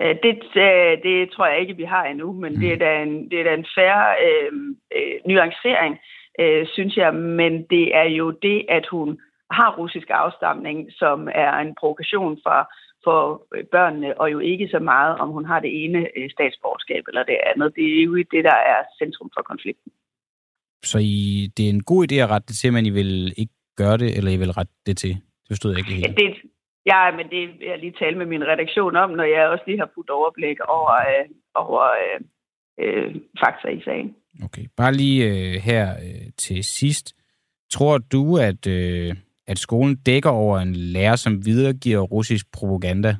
Øh, 0.01 0.15
det, 0.23 0.35
øh, 0.67 0.93
det 1.07 1.31
tror 1.31 1.47
jeg 1.47 1.59
ikke, 1.59 1.75
vi 1.81 1.83
har 1.83 2.05
endnu, 2.05 2.33
men 2.33 2.53
mm. 2.53 2.59
det 2.59 2.73
er 2.73 2.77
da 2.77 3.01
en, 3.03 3.29
det 3.31 3.39
er 3.39 3.43
da 3.43 3.53
en 3.53 3.67
færre 3.77 4.07
øh, 4.25 4.51
øh, 4.97 5.15
nuancering, 5.25 5.93
øh, 6.39 6.67
synes 6.75 6.97
jeg. 6.97 7.13
Men 7.13 7.53
det 7.73 7.95
er 7.95 8.09
jo 8.19 8.31
det, 8.31 8.65
at 8.69 8.85
hun 8.91 9.19
har 9.51 9.75
russisk 9.77 10.07
afstamning, 10.09 10.91
som 10.91 11.29
er 11.35 11.53
en 11.57 11.75
provokation 11.79 12.39
for, 12.43 12.59
for 13.07 13.19
børnene, 13.71 14.09
og 14.21 14.31
jo 14.31 14.39
ikke 14.39 14.67
så 14.67 14.79
meget, 14.79 15.13
om 15.23 15.29
hun 15.29 15.45
har 15.45 15.59
det 15.59 15.83
ene 15.83 15.99
øh, 16.17 16.29
statsborgerskab 16.35 17.03
eller 17.07 17.23
det 17.23 17.37
andet. 17.49 17.75
Det 17.75 17.85
er 17.99 18.03
jo 18.03 18.15
det, 18.17 18.43
der 18.49 18.59
er 18.73 18.79
centrum 18.99 19.29
for 19.35 19.43
konflikten. 19.51 19.91
Så 20.83 20.97
I, 21.01 21.47
det 21.57 21.65
er 21.65 21.69
en 21.69 21.83
god 21.83 22.01
idé 22.07 22.15
at 22.15 22.29
rette 22.29 22.47
det 22.47 22.57
til, 22.61 22.73
men 22.73 22.85
I 22.85 22.89
vil 22.89 23.33
ikke 23.41 23.53
gøre 23.77 23.97
det, 23.97 24.17
eller 24.17 24.31
I 24.31 24.37
vil 24.37 24.51
rette 24.51 24.73
det 24.85 24.97
til? 24.97 25.13
Det 25.43 25.49
forstod 25.53 25.71
jeg 25.71 25.79
ikke 25.79 25.93
helt. 25.93 26.07
Ja, 26.07 26.11
det, 26.21 26.29
Ja, 26.85 27.11
men 27.17 27.25
det 27.29 27.41
vil 27.59 27.67
jeg 27.67 27.79
lige 27.79 27.95
tale 27.99 28.17
med 28.17 28.25
min 28.25 28.47
redaktion 28.47 28.95
om, 28.95 29.09
når 29.09 29.23
jeg 29.23 29.47
også 29.47 29.63
lige 29.67 29.79
har 29.79 29.91
fået 29.95 30.09
overblik 30.09 30.59
over, 30.59 30.91
øh, 30.91 31.25
over 31.55 31.83
øh, 32.03 32.19
øh, 32.83 33.15
fakta 33.39 33.67
i 33.67 33.81
sagen. 33.81 34.15
Okay, 34.43 34.65
bare 34.77 34.93
lige 34.93 35.19
øh, 35.29 35.61
her 35.61 35.93
øh, 35.93 36.27
til 36.37 36.63
sidst. 36.63 37.15
Tror 37.71 37.97
du, 37.97 38.37
at, 38.37 38.67
øh, 38.67 39.15
at 39.47 39.57
skolen 39.59 39.95
dækker 39.95 40.29
over 40.29 40.59
en 40.59 40.75
lærer, 40.75 41.15
som 41.15 41.45
videregiver 41.45 42.01
russisk 42.01 42.45
propaganda? 42.53 43.15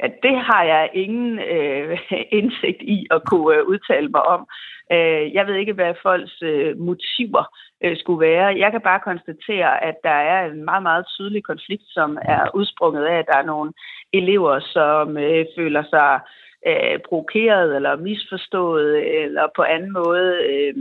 Ja, 0.00 0.06
det 0.22 0.36
har 0.48 0.64
jeg 0.64 0.90
ingen 0.94 1.38
øh, 1.38 1.98
indsigt 2.38 2.82
i 2.82 3.06
at 3.10 3.22
kunne 3.24 3.56
øh, 3.56 3.64
udtale 3.66 4.08
mig 4.08 4.22
om. 4.22 4.46
Øh, 4.92 5.34
jeg 5.34 5.46
ved 5.46 5.54
ikke, 5.54 5.72
hvad 5.72 5.94
folks 6.02 6.42
øh, 6.42 6.78
motiver 6.78 7.44
øh, 7.84 7.96
skulle 7.96 8.26
være. 8.28 8.58
Jeg 8.58 8.70
kan 8.70 8.80
bare 8.80 9.06
konstatere, 9.10 9.84
at 9.84 9.96
der 10.04 10.18
er 10.32 10.50
en 10.50 10.64
meget, 10.64 10.82
meget 10.82 11.04
tydelig 11.16 11.42
konflikt, 11.44 11.86
som 11.86 12.18
er 12.22 12.54
udsprunget 12.54 13.04
af, 13.04 13.18
at 13.18 13.26
der 13.32 13.38
er 13.38 13.50
nogle 13.52 13.72
elever, 14.12 14.60
som 14.60 15.16
øh, 15.16 15.46
føler 15.56 15.82
sig 15.90 16.10
øh, 16.14 16.43
Øh, 16.66 16.98
provokeret 17.08 17.76
eller 17.76 17.96
misforstået, 17.96 19.22
eller 19.24 19.46
på 19.56 19.62
anden 19.62 19.92
måde 19.92 20.38
øh, 20.50 20.74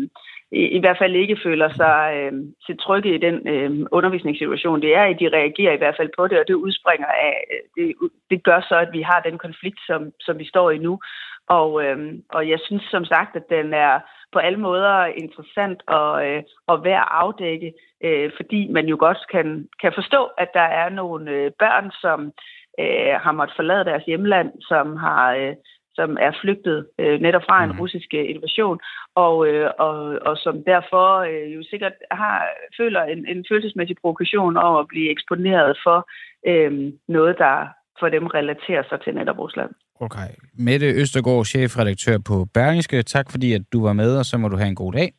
i, 0.51 0.61
i 0.77 0.79
hvert 0.79 0.97
fald 0.97 1.15
ikke 1.15 1.37
føler 1.43 1.69
sig 1.73 1.99
øh, 2.17 2.33
til 2.65 2.77
trygge 2.77 3.15
i 3.15 3.17
den 3.17 3.47
øh, 3.47 3.87
undervisningssituation, 3.91 4.81
det 4.81 4.95
er, 4.95 5.03
at 5.03 5.19
de 5.19 5.35
reagerer 5.39 5.73
i 5.73 5.77
hvert 5.77 5.97
fald 5.97 6.09
på 6.17 6.27
det, 6.27 6.39
og 6.39 6.45
det 6.47 6.53
udspringer 6.53 7.07
af, 7.07 7.35
øh, 7.77 7.87
det, 7.87 7.95
det 8.29 8.43
gør 8.43 8.61
så, 8.69 8.75
at 8.75 8.93
vi 8.93 9.01
har 9.01 9.19
den 9.19 9.37
konflikt, 9.37 9.79
som, 9.87 10.11
som 10.19 10.39
vi 10.39 10.45
står 10.47 10.71
i 10.71 10.77
nu. 10.77 10.99
Og, 11.47 11.83
øh, 11.85 12.13
og 12.29 12.49
jeg 12.49 12.59
synes 12.65 12.83
som 12.83 13.05
sagt, 13.05 13.35
at 13.35 13.49
den 13.49 13.73
er 13.73 13.99
på 14.33 14.39
alle 14.39 14.59
måder 14.59 15.05
interessant 15.05 15.79
og, 15.87 16.27
øh, 16.27 16.43
og 16.67 16.83
værd 16.83 17.01
at 17.01 17.07
afdække, 17.11 17.73
øh, 18.03 18.31
fordi 18.35 18.67
man 18.71 18.85
jo 18.85 18.95
godt 18.99 19.17
kan, 19.31 19.67
kan 19.81 19.91
forstå, 19.95 20.29
at 20.37 20.49
der 20.53 20.67
er 20.81 20.89
nogle 20.89 21.31
øh, 21.31 21.51
børn, 21.59 21.91
som 22.01 22.31
øh, 22.79 23.13
har 23.23 23.31
måttet 23.31 23.55
forlade 23.55 23.85
deres 23.85 24.03
hjemland, 24.05 24.49
som 24.61 24.95
har 24.95 25.33
øh, 25.33 25.55
som 25.95 26.17
er 26.27 26.31
flygtet 26.41 26.87
øh, 26.99 27.21
netop 27.21 27.41
fra 27.49 27.63
en 27.63 27.71
mm. 27.71 27.79
russisk 27.79 28.09
øh, 28.13 28.29
invasion, 28.29 28.79
og, 29.15 29.47
øh, 29.47 29.69
og, 29.79 29.95
og 30.27 30.37
som 30.37 30.63
derfor 30.63 31.07
øh, 31.31 31.55
jo 31.55 31.61
sikkert 31.71 31.93
har, 32.11 32.37
føler 32.77 33.03
en, 33.03 33.27
en 33.27 33.45
følelsesmæssig 33.49 33.95
provokation 34.01 34.57
over 34.57 34.79
at 34.79 34.87
blive 34.87 35.11
eksponeret 35.11 35.77
for 35.85 36.09
øh, 36.47 36.93
noget, 37.07 37.35
der 37.37 37.67
for 37.99 38.09
dem 38.09 38.25
relaterer 38.27 38.83
sig 38.89 38.99
til 39.03 39.15
netop 39.15 39.39
Rusland. 39.39 39.71
Okay. 39.99 40.29
Mette 40.53 40.87
Østergaard, 41.01 41.45
chefredaktør 41.45 42.17
på 42.27 42.45
Berlingske. 42.53 43.03
Tak 43.03 43.31
fordi, 43.31 43.53
at 43.53 43.61
du 43.73 43.83
var 43.83 43.93
med, 43.93 44.17
og 44.19 44.25
så 44.25 44.37
må 44.37 44.47
du 44.47 44.57
have 44.57 44.67
en 44.67 44.75
god 44.75 44.93
dag. 44.93 45.13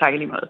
Tak 0.00 0.12
lige 0.14 0.26
måde. 0.26 0.48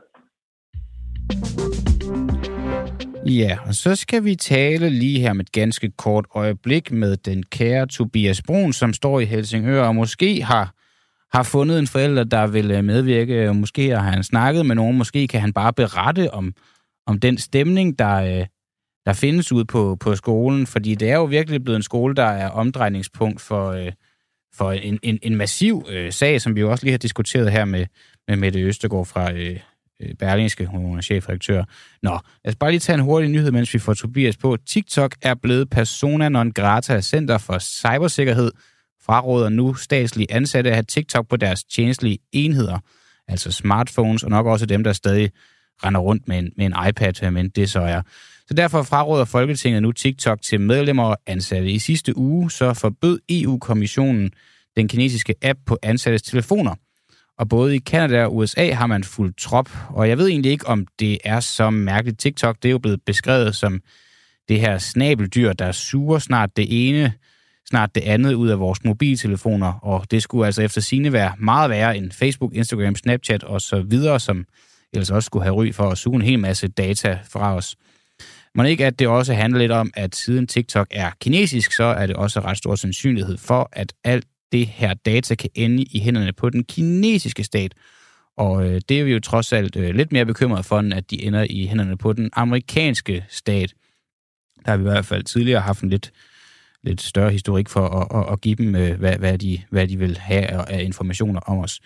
Ja, 3.28 3.58
og 3.66 3.74
så 3.74 3.96
skal 3.96 4.24
vi 4.24 4.34
tale 4.34 4.90
lige 4.90 5.20
her 5.20 5.32
med 5.32 5.44
et 5.44 5.52
ganske 5.52 5.90
kort 5.90 6.26
øjeblik 6.34 6.92
med 6.92 7.16
den 7.16 7.42
kære 7.42 7.86
Tobias 7.86 8.42
Brun, 8.42 8.72
som 8.72 8.92
står 8.92 9.20
i 9.20 9.24
Helsingør 9.24 9.82
og 9.82 9.94
måske 9.94 10.42
har, 10.42 10.74
har 11.36 11.42
fundet 11.42 11.78
en 11.78 11.86
forælder, 11.86 12.24
der 12.24 12.46
vil 12.46 12.70
øh, 12.70 12.84
medvirke. 12.84 13.54
Måske 13.54 13.90
har 13.90 14.10
han 14.10 14.24
snakket 14.24 14.66
med 14.66 14.74
nogen, 14.76 14.98
måske 14.98 15.28
kan 15.28 15.40
han 15.40 15.52
bare 15.52 15.72
berette 15.72 16.34
om, 16.34 16.54
om 17.06 17.20
den 17.20 17.38
stemning, 17.38 17.98
der, 17.98 18.14
øh, 18.14 18.46
der 19.06 19.12
findes 19.12 19.52
ude 19.52 19.64
på, 19.64 19.96
på 20.00 20.14
skolen, 20.14 20.66
fordi 20.66 20.94
det 20.94 21.10
er 21.10 21.16
jo 21.16 21.24
virkelig 21.24 21.64
blevet 21.64 21.76
en 21.76 21.82
skole, 21.82 22.14
der 22.14 22.26
er 22.26 22.48
omdrejningspunkt 22.48 23.40
for, 23.40 23.70
øh, 23.70 23.92
for 24.54 24.72
en, 24.72 24.98
en, 25.02 25.18
en 25.22 25.36
massiv 25.36 25.86
øh, 25.88 26.12
sag, 26.12 26.40
som 26.40 26.56
vi 26.56 26.60
jo 26.60 26.70
også 26.70 26.84
lige 26.84 26.92
har 26.92 26.98
diskuteret 26.98 27.52
her 27.52 27.64
med, 27.64 27.86
med 28.28 28.36
Mette 28.36 28.60
Østergaard 28.60 29.06
fra 29.06 29.32
øh 29.32 29.60
Øh, 30.02 30.14
berlingske, 30.14 30.66
hun 30.66 30.98
er 30.98 31.02
chefredaktør. 31.02 31.64
Nå, 32.02 32.10
lad 32.44 32.52
os 32.52 32.56
bare 32.56 32.70
lige 32.70 32.80
tage 32.80 32.94
en 32.94 33.04
hurtig 33.04 33.30
nyhed, 33.30 33.50
mens 33.50 33.74
vi 33.74 33.78
får 33.78 33.94
Tobias 33.94 34.36
på. 34.36 34.56
TikTok 34.66 35.14
er 35.22 35.34
blevet 35.34 35.70
persona 35.70 36.28
non 36.28 36.52
grata 36.52 37.00
Center 37.00 37.38
for 37.38 37.58
Cybersikkerhed, 37.58 38.50
fraråder 39.06 39.48
nu 39.48 39.74
statslige 39.74 40.32
ansatte 40.32 40.70
at 40.70 40.76
have 40.76 40.84
TikTok 40.84 41.28
på 41.28 41.36
deres 41.36 41.64
tjenestlige 41.64 42.18
enheder, 42.32 42.78
altså 43.28 43.52
smartphones, 43.52 44.22
og 44.22 44.30
nok 44.30 44.46
også 44.46 44.66
dem, 44.66 44.84
der 44.84 44.92
stadig 44.92 45.30
render 45.84 46.00
rundt 46.00 46.28
med 46.28 46.38
en, 46.38 46.52
med 46.56 46.66
en 46.66 46.74
iPad, 46.88 47.22
øh, 47.22 47.32
men 47.32 47.48
det 47.48 47.70
så 47.70 47.80
er. 47.80 48.02
Så 48.48 48.54
derfor 48.54 48.82
fraråder 48.82 49.24
Folketinget 49.24 49.82
nu 49.82 49.92
TikTok 49.92 50.42
til 50.42 50.60
medlemmer 50.60 51.04
og 51.04 51.16
ansatte. 51.26 51.70
I 51.70 51.78
sidste 51.78 52.16
uge 52.16 52.50
så 52.50 52.74
forbød 52.74 53.18
EU-kommissionen 53.28 54.30
den 54.76 54.88
kinesiske 54.88 55.34
app 55.42 55.58
på 55.66 55.78
ansattes 55.82 56.22
telefoner. 56.22 56.74
Og 57.38 57.48
både 57.48 57.76
i 57.76 57.78
Kanada 57.78 58.24
og 58.24 58.36
USA 58.36 58.72
har 58.72 58.86
man 58.86 59.04
fuldt 59.04 59.36
trop. 59.36 59.70
Og 59.88 60.08
jeg 60.08 60.18
ved 60.18 60.28
egentlig 60.28 60.52
ikke, 60.52 60.66
om 60.66 60.86
det 60.98 61.18
er 61.24 61.40
så 61.40 61.70
mærkeligt. 61.70 62.18
TikTok 62.18 62.56
det 62.62 62.68
er 62.68 62.72
jo 62.72 62.78
blevet 62.78 63.02
beskrevet 63.06 63.56
som 63.56 63.80
det 64.48 64.60
her 64.60 64.78
snabeldyr, 64.78 65.52
der 65.52 65.72
suger 65.72 66.18
snart 66.18 66.56
det 66.56 66.88
ene, 66.88 67.12
snart 67.68 67.94
det 67.94 68.00
andet 68.00 68.34
ud 68.34 68.48
af 68.48 68.58
vores 68.58 68.84
mobiltelefoner. 68.84 69.72
Og 69.72 70.06
det 70.10 70.22
skulle 70.22 70.46
altså 70.46 70.62
efter 70.62 70.80
sine 70.80 71.12
være 71.12 71.32
meget 71.38 71.70
værre 71.70 71.96
end 71.96 72.10
Facebook, 72.12 72.54
Instagram, 72.54 72.94
Snapchat 72.94 73.44
og 73.44 73.60
så 73.60 73.80
videre, 73.80 74.20
som 74.20 74.44
ellers 74.92 75.10
også 75.10 75.26
skulle 75.26 75.44
have 75.44 75.56
ry 75.56 75.72
for 75.72 75.90
at 75.90 75.98
suge 75.98 76.16
en 76.16 76.22
hel 76.22 76.38
masse 76.38 76.68
data 76.68 77.18
fra 77.30 77.54
os. 77.54 77.76
Men 78.54 78.66
ikke, 78.66 78.86
at 78.86 78.98
det 78.98 79.08
også 79.08 79.34
handler 79.34 79.58
lidt 79.58 79.72
om, 79.72 79.90
at 79.94 80.16
siden 80.16 80.46
TikTok 80.46 80.86
er 80.90 81.10
kinesisk, 81.20 81.72
så 81.72 81.84
er 81.84 82.06
det 82.06 82.16
også 82.16 82.40
ret 82.40 82.58
stor 82.58 82.74
sandsynlighed 82.74 83.38
for, 83.38 83.68
at 83.72 83.92
alt 84.04 84.24
det 84.52 84.66
her 84.66 84.94
data 84.94 85.34
kan 85.34 85.50
ende 85.54 85.82
i 85.82 86.00
hænderne 86.00 86.32
på 86.32 86.50
den 86.50 86.64
kinesiske 86.64 87.44
stat. 87.44 87.74
Og 88.36 88.66
øh, 88.66 88.80
det 88.88 89.00
er 89.00 89.04
vi 89.04 89.12
jo 89.12 89.20
trods 89.20 89.52
alt 89.52 89.76
øh, 89.76 89.94
lidt 89.94 90.12
mere 90.12 90.26
bekymret 90.26 90.64
for, 90.64 90.78
end 90.78 90.94
at 90.94 91.10
de 91.10 91.22
ender 91.22 91.46
i 91.50 91.66
hænderne 91.66 91.96
på 91.96 92.12
den 92.12 92.30
amerikanske 92.32 93.24
stat. 93.28 93.74
Der 94.64 94.70
har 94.70 94.76
vi 94.76 94.82
i 94.82 94.90
hvert 94.90 95.06
fald 95.06 95.22
tidligere 95.22 95.60
haft 95.60 95.82
en 95.82 95.90
lidt, 95.90 96.12
lidt 96.82 97.02
større 97.02 97.30
historik 97.30 97.68
for 97.68 97.86
at, 97.88 98.20
at, 98.20 98.32
at 98.32 98.40
give 98.40 98.54
dem, 98.54 98.74
øh, 98.74 98.98
hvad, 98.98 99.16
hvad, 99.16 99.38
de, 99.38 99.62
hvad 99.70 99.88
de 99.88 99.98
vil 99.98 100.18
have 100.18 100.70
af 100.70 100.82
informationer 100.82 101.40
om 101.40 101.58
os. 101.58 101.80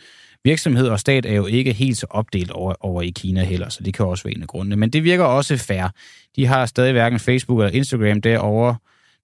Virksomhed 0.44 0.88
og 0.88 1.00
stat 1.00 1.26
er 1.26 1.34
jo 1.34 1.46
ikke 1.46 1.72
helt 1.72 1.98
så 1.98 2.06
opdelt 2.10 2.50
over, 2.50 2.74
over 2.80 3.02
i 3.02 3.10
Kina 3.10 3.44
heller, 3.44 3.68
så 3.68 3.82
det 3.82 3.94
kan 3.94 4.06
også 4.06 4.24
være 4.24 4.34
en 4.34 4.42
af 4.42 4.48
grundene. 4.48 4.76
Men 4.76 4.90
det 4.90 5.04
virker 5.04 5.24
også 5.24 5.56
fair. 5.56 5.88
De 6.36 6.46
har 6.46 6.66
stadig 6.66 6.92
hverken 6.92 7.18
Facebook 7.18 7.60
eller 7.60 7.72
Instagram 7.72 8.20
derovre. 8.20 8.76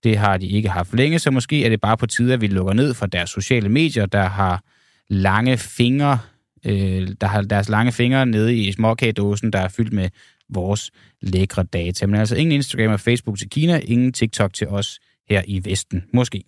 Det 0.05 0.19
har 0.19 0.37
de 0.37 0.47
ikke 0.47 0.69
haft 0.69 0.95
længe, 0.95 1.19
så 1.19 1.31
måske 1.31 1.65
er 1.65 1.69
det 1.69 1.81
bare 1.81 1.97
på 1.97 2.07
tide, 2.07 2.33
at 2.33 2.41
vi 2.41 2.47
lukker 2.47 2.73
ned 2.73 2.95
for 2.95 3.07
deres 3.07 3.31
sociale 3.31 3.69
medier, 3.69 4.07
der 4.07 4.25
har 4.25 4.63
lange 5.09 5.57
fingre, 5.57 6.19
øh, 6.67 7.09
der 7.21 7.27
har 7.27 7.43
deres 7.43 7.69
lange 7.69 7.93
fingre 7.93 8.27
nede 8.27 8.57
i 8.57 8.73
småkagedåsen, 8.73 9.53
der 9.53 9.59
er 9.59 9.69
fyldt 9.69 9.93
med 9.93 10.09
vores 10.49 10.91
lækre 11.21 11.63
data. 11.63 12.07
Men 12.07 12.21
altså 12.21 12.37
ingen 12.37 12.53
Instagram 12.53 12.93
og 12.93 13.01
Facebook 13.01 13.39
til 13.39 13.51
Kina, 13.51 13.81
ingen 13.85 14.13
TikTok 14.13 14.53
til 14.53 14.69
os 14.69 14.99
her 15.29 15.43
i 15.47 15.65
Vesten. 15.65 16.05
Måske. 16.13 16.45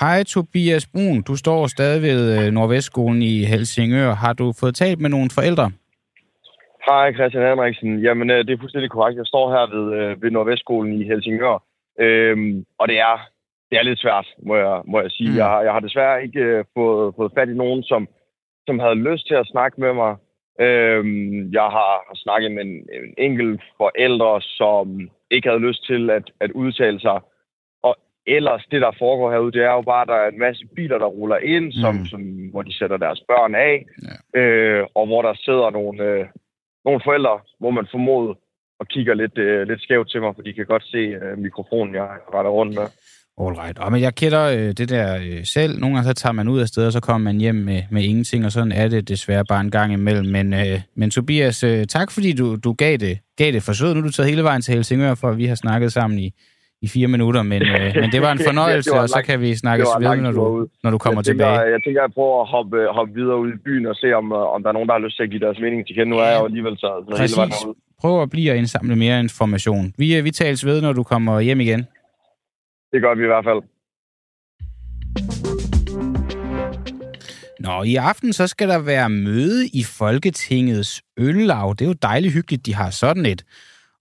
Hej 0.00 0.22
Tobias 0.22 0.86
Brun, 0.86 1.22
du 1.22 1.36
står 1.36 1.66
stadig 1.66 2.02
ved 2.02 2.38
øh, 2.38 2.52
Nordvestskolen 2.52 3.22
i 3.22 3.44
Helsingør. 3.44 4.14
Har 4.14 4.32
du 4.32 4.52
fået 4.52 4.74
talt 4.74 5.00
med 5.00 5.10
nogle 5.10 5.30
forældre? 5.30 5.70
Hej 6.86 7.12
Christian 7.12 7.48
Henriksen. 7.48 7.98
Jamen, 7.98 8.30
øh, 8.30 8.38
det 8.46 8.50
er 8.50 8.58
fuldstændig 8.58 8.90
korrekt. 8.90 9.18
Jeg 9.18 9.26
står 9.26 9.50
her 9.54 9.76
ved, 9.76 9.86
øh, 9.98 10.22
ved 10.22 10.30
Nordvestskolen 10.30 10.92
i 11.00 11.04
Helsingør. 11.04 11.62
Øhm, 12.00 12.64
og 12.78 12.88
det 12.88 12.98
er, 12.98 13.16
det 13.70 13.78
er 13.78 13.82
lidt 13.82 14.00
svært, 14.00 14.26
må 14.42 14.56
jeg, 14.56 14.82
må 14.84 15.00
jeg 15.00 15.10
sige. 15.10 15.30
Mm. 15.30 15.36
Jeg, 15.36 15.44
har, 15.44 15.62
jeg 15.62 15.72
har 15.72 15.80
desværre 15.80 16.22
ikke 16.22 16.40
øh, 16.40 16.64
fået, 16.74 17.14
fået 17.16 17.32
fat 17.34 17.48
i 17.48 17.54
nogen, 17.54 17.82
som, 17.82 18.08
som 18.66 18.78
havde 18.78 18.94
lyst 18.94 19.26
til 19.26 19.34
at 19.34 19.46
snakke 19.46 19.80
med 19.80 19.92
mig. 19.92 20.16
Øhm, 20.60 21.52
jeg 21.52 21.68
har, 21.76 21.92
har 22.08 22.14
snakket 22.14 22.52
med 22.52 22.62
en, 22.62 22.74
en 22.98 23.14
enkelt 23.18 23.62
forældre, 23.76 24.40
som 24.40 25.10
ikke 25.30 25.48
havde 25.48 25.66
lyst 25.68 25.86
til 25.86 26.10
at, 26.10 26.30
at 26.40 26.50
udtale 26.50 27.00
sig 27.00 27.20
ellers, 28.26 28.66
det 28.70 28.80
der 28.80 28.92
foregår 28.98 29.30
herude, 29.30 29.52
det 29.52 29.62
er 29.62 29.72
jo 29.72 29.82
bare, 29.82 30.02
at 30.02 30.08
der 30.08 30.14
er 30.14 30.28
en 30.28 30.38
masse 30.38 30.66
biler, 30.76 30.98
der 30.98 31.06
ruller 31.06 31.36
ind, 31.36 31.72
som, 31.72 31.94
mm. 31.94 32.06
som, 32.06 32.20
hvor 32.50 32.62
de 32.62 32.78
sætter 32.78 32.96
deres 32.96 33.20
børn 33.28 33.54
af, 33.54 33.86
ja. 34.34 34.40
øh, 34.40 34.86
og 34.94 35.06
hvor 35.06 35.22
der 35.22 35.34
sidder 35.34 35.70
nogle, 35.70 36.04
øh, 36.04 36.26
nogle 36.84 37.00
forældre, 37.04 37.34
hvor 37.60 37.70
man 37.70 37.86
formoder 37.90 38.34
og 38.80 38.86
kigger 38.88 39.14
lidt, 39.14 39.38
øh, 39.38 39.68
lidt 39.68 39.82
skævt 39.82 40.10
til 40.10 40.20
mig, 40.20 40.32
for 40.34 40.42
de 40.42 40.52
kan 40.52 40.66
godt 40.66 40.84
se 40.84 41.02
øh, 41.22 41.38
mikrofonen, 41.38 41.94
jeg 41.94 42.06
retter 42.34 42.50
rundt 42.50 42.74
med. 42.74 42.86
Alright. 43.40 43.78
Og 43.78 43.92
men 43.92 44.00
jeg 44.00 44.14
kender 44.14 44.44
øh, 44.44 44.72
det 44.72 44.88
der 44.88 45.16
øh, 45.16 45.44
selv. 45.44 45.78
Nogle 45.78 45.96
gange 45.96 46.08
så 46.08 46.14
tager 46.14 46.32
man 46.32 46.48
ud 46.48 46.60
af 46.60 46.68
stedet, 46.68 46.86
og 46.86 46.92
så 46.92 47.00
kommer 47.00 47.24
man 47.24 47.40
hjem 47.40 47.54
med, 47.54 47.82
med 47.90 48.02
ingenting, 48.02 48.44
og 48.44 48.52
sådan 48.52 48.72
er 48.72 48.88
det 48.88 49.08
desværre 49.08 49.44
bare 49.44 49.60
en 49.60 49.70
gang 49.70 49.92
imellem. 49.92 50.26
Men, 50.26 50.52
øh, 50.52 50.80
men 50.94 51.10
Tobias, 51.10 51.64
øh, 51.64 51.86
tak 51.86 52.10
fordi 52.10 52.32
du, 52.32 52.56
du 52.56 52.72
gav 52.72 52.96
det, 52.96 53.18
gav 53.36 53.52
det 53.52 53.62
forsøget. 53.62 53.96
Nu 53.96 54.02
er 54.02 54.06
du 54.06 54.12
taget 54.12 54.30
hele 54.30 54.42
vejen 54.42 54.62
til 54.62 54.74
Helsingør, 54.74 55.14
for 55.14 55.28
at 55.28 55.38
vi 55.38 55.46
har 55.46 55.54
snakket 55.54 55.92
sammen 55.92 56.18
i, 56.18 56.34
i 56.82 56.88
fire 56.88 57.08
minutter, 57.08 57.42
men, 57.42 57.62
øh, 57.62 57.92
men 58.00 58.08
det 58.14 58.20
var 58.22 58.32
en 58.32 58.42
fornøjelse, 58.50 58.90
ja, 58.90 58.96
var 58.96 59.02
og 59.02 59.08
så 59.08 59.22
kan 59.28 59.40
vi 59.40 59.54
snakkes 59.54 59.88
videre, 59.98 60.16
når 60.16 60.32
du, 60.32 60.68
når 60.84 60.90
du 60.90 60.98
kommer 60.98 61.20
jeg 61.20 61.24
tænker, 61.24 61.44
tilbage. 61.44 61.72
Jeg 61.74 61.80
tænker, 61.84 62.00
jeg 62.02 62.12
prøver 62.18 62.42
at 62.42 62.48
hoppe, 62.48 62.76
hoppe 62.98 63.14
videre 63.14 63.38
ud 63.42 63.48
i 63.56 63.58
byen 63.64 63.86
og 63.86 63.96
se, 63.96 64.08
om, 64.20 64.32
øh, 64.32 64.54
om 64.54 64.62
der 64.62 64.68
er 64.68 64.72
nogen, 64.72 64.88
der 64.88 64.94
har 64.94 65.04
lyst 65.06 65.16
til 65.16 65.22
at 65.22 65.30
give 65.30 65.40
deres 65.46 65.58
mening 65.64 65.86
til 65.86 65.94
kende. 65.96 66.10
Nu 66.10 66.18
er 66.18 66.28
jeg 66.32 66.38
jo 66.40 66.44
alligevel 66.44 66.76
så, 66.78 66.90
Præcis. 67.10 67.36
hele 67.36 67.40
vejen 67.40 67.74
Prøv 68.00 68.22
at 68.22 68.30
blive 68.30 68.50
og 68.52 68.56
indsamle 68.56 68.96
mere 68.96 69.20
information. 69.20 69.92
Vi, 69.98 70.16
øh, 70.16 70.24
vi 70.24 70.30
tales 70.30 70.66
ved, 70.66 70.80
når 70.82 70.92
du 70.92 71.02
kommer 71.02 71.40
hjem 71.40 71.60
igen. 71.60 71.80
Det 72.92 73.02
gør 73.02 73.14
vi 73.14 73.22
i 73.22 73.30
hvert 73.32 73.44
fald. 73.44 73.62
Nå, 77.66 77.82
i 77.82 77.96
aften 77.96 78.32
så 78.32 78.46
skal 78.46 78.68
der 78.68 78.78
være 78.78 79.08
møde 79.10 79.66
i 79.66 79.82
Folketingets 79.98 81.02
øllav. 81.18 81.74
Det 81.78 81.84
er 81.84 81.88
jo 81.88 81.94
dejligt 82.02 82.34
hyggeligt, 82.34 82.66
de 82.66 82.74
har 82.74 82.90
sådan 82.90 83.26
et. 83.26 83.44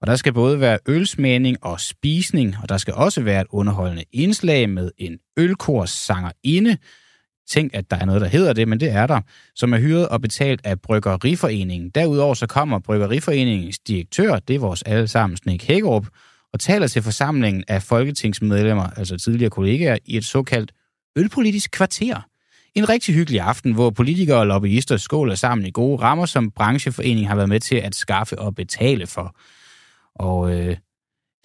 Og 0.02 0.08
der 0.08 0.16
skal 0.16 0.34
både 0.34 0.60
være 0.60 0.80
ølsmagning 0.88 1.58
og 1.62 1.80
spisning, 1.80 2.56
og 2.64 2.70
der 2.70 2.78
skal 2.78 2.94
også 2.94 3.22
være 3.22 3.42
et 3.42 3.48
underholdende 3.50 4.04
indslag 4.12 4.70
med 4.70 4.92
en 4.98 5.18
ølkors 5.38 6.12
inde. 6.44 6.78
Tænk, 7.50 7.72
at 7.74 7.92
der 7.92 7.98
er 7.98 8.06
noget, 8.06 8.22
der 8.22 8.28
hedder 8.28 8.54
det, 8.54 8.68
men 8.68 8.80
det 8.80 8.92
er 8.92 9.08
der, 9.08 9.22
som 9.56 9.74
er 9.74 9.78
hyret 9.78 10.08
og 10.08 10.22
betalt 10.22 10.62
af 10.64 10.82
Bryggeriforeningen. 10.82 11.90
Derudover 11.90 12.34
så 12.34 12.48
kommer 12.48 12.80
Bryggeriforeningens 12.80 13.80
direktør, 13.80 14.40
det 14.40 14.56
er 14.56 14.60
vores 14.60 14.82
allesammen 14.82 15.38
Nick 15.46 15.64
Hækkerup, 15.64 16.08
og 16.54 16.60
taler 16.60 16.88
til 16.88 17.02
forsamlingen 17.02 17.64
af 17.68 17.84
folketingsmedlemmer, 17.84 18.90
altså 18.98 19.18
tidligere 19.18 19.50
kollegaer, 19.50 19.98
i 20.06 20.18
et 20.18 20.26
såkaldt 20.26 20.72
ølpolitisk 21.16 21.72
kvarter. 21.72 22.22
En 22.76 22.90
rigtig 22.90 23.16
hyggelig 23.16 23.42
aften, 23.42 23.74
hvor 23.74 23.90
politikere 23.90 24.40
og 24.40 24.48
lobbyister 24.48 24.98
skåler 24.98 25.36
sammen 25.36 25.68
i 25.68 25.72
gode 25.72 26.02
rammer, 26.02 26.26
som 26.26 26.52
brancheforeningen 26.52 27.26
har 27.26 27.36
været 27.36 27.50
med 27.50 27.60
til 27.60 27.76
at 27.76 27.96
skaffe 27.96 28.40
og 28.40 28.56
betale 28.56 29.08
for. 29.08 29.36
Og 30.16 30.60
øh, 30.60 30.78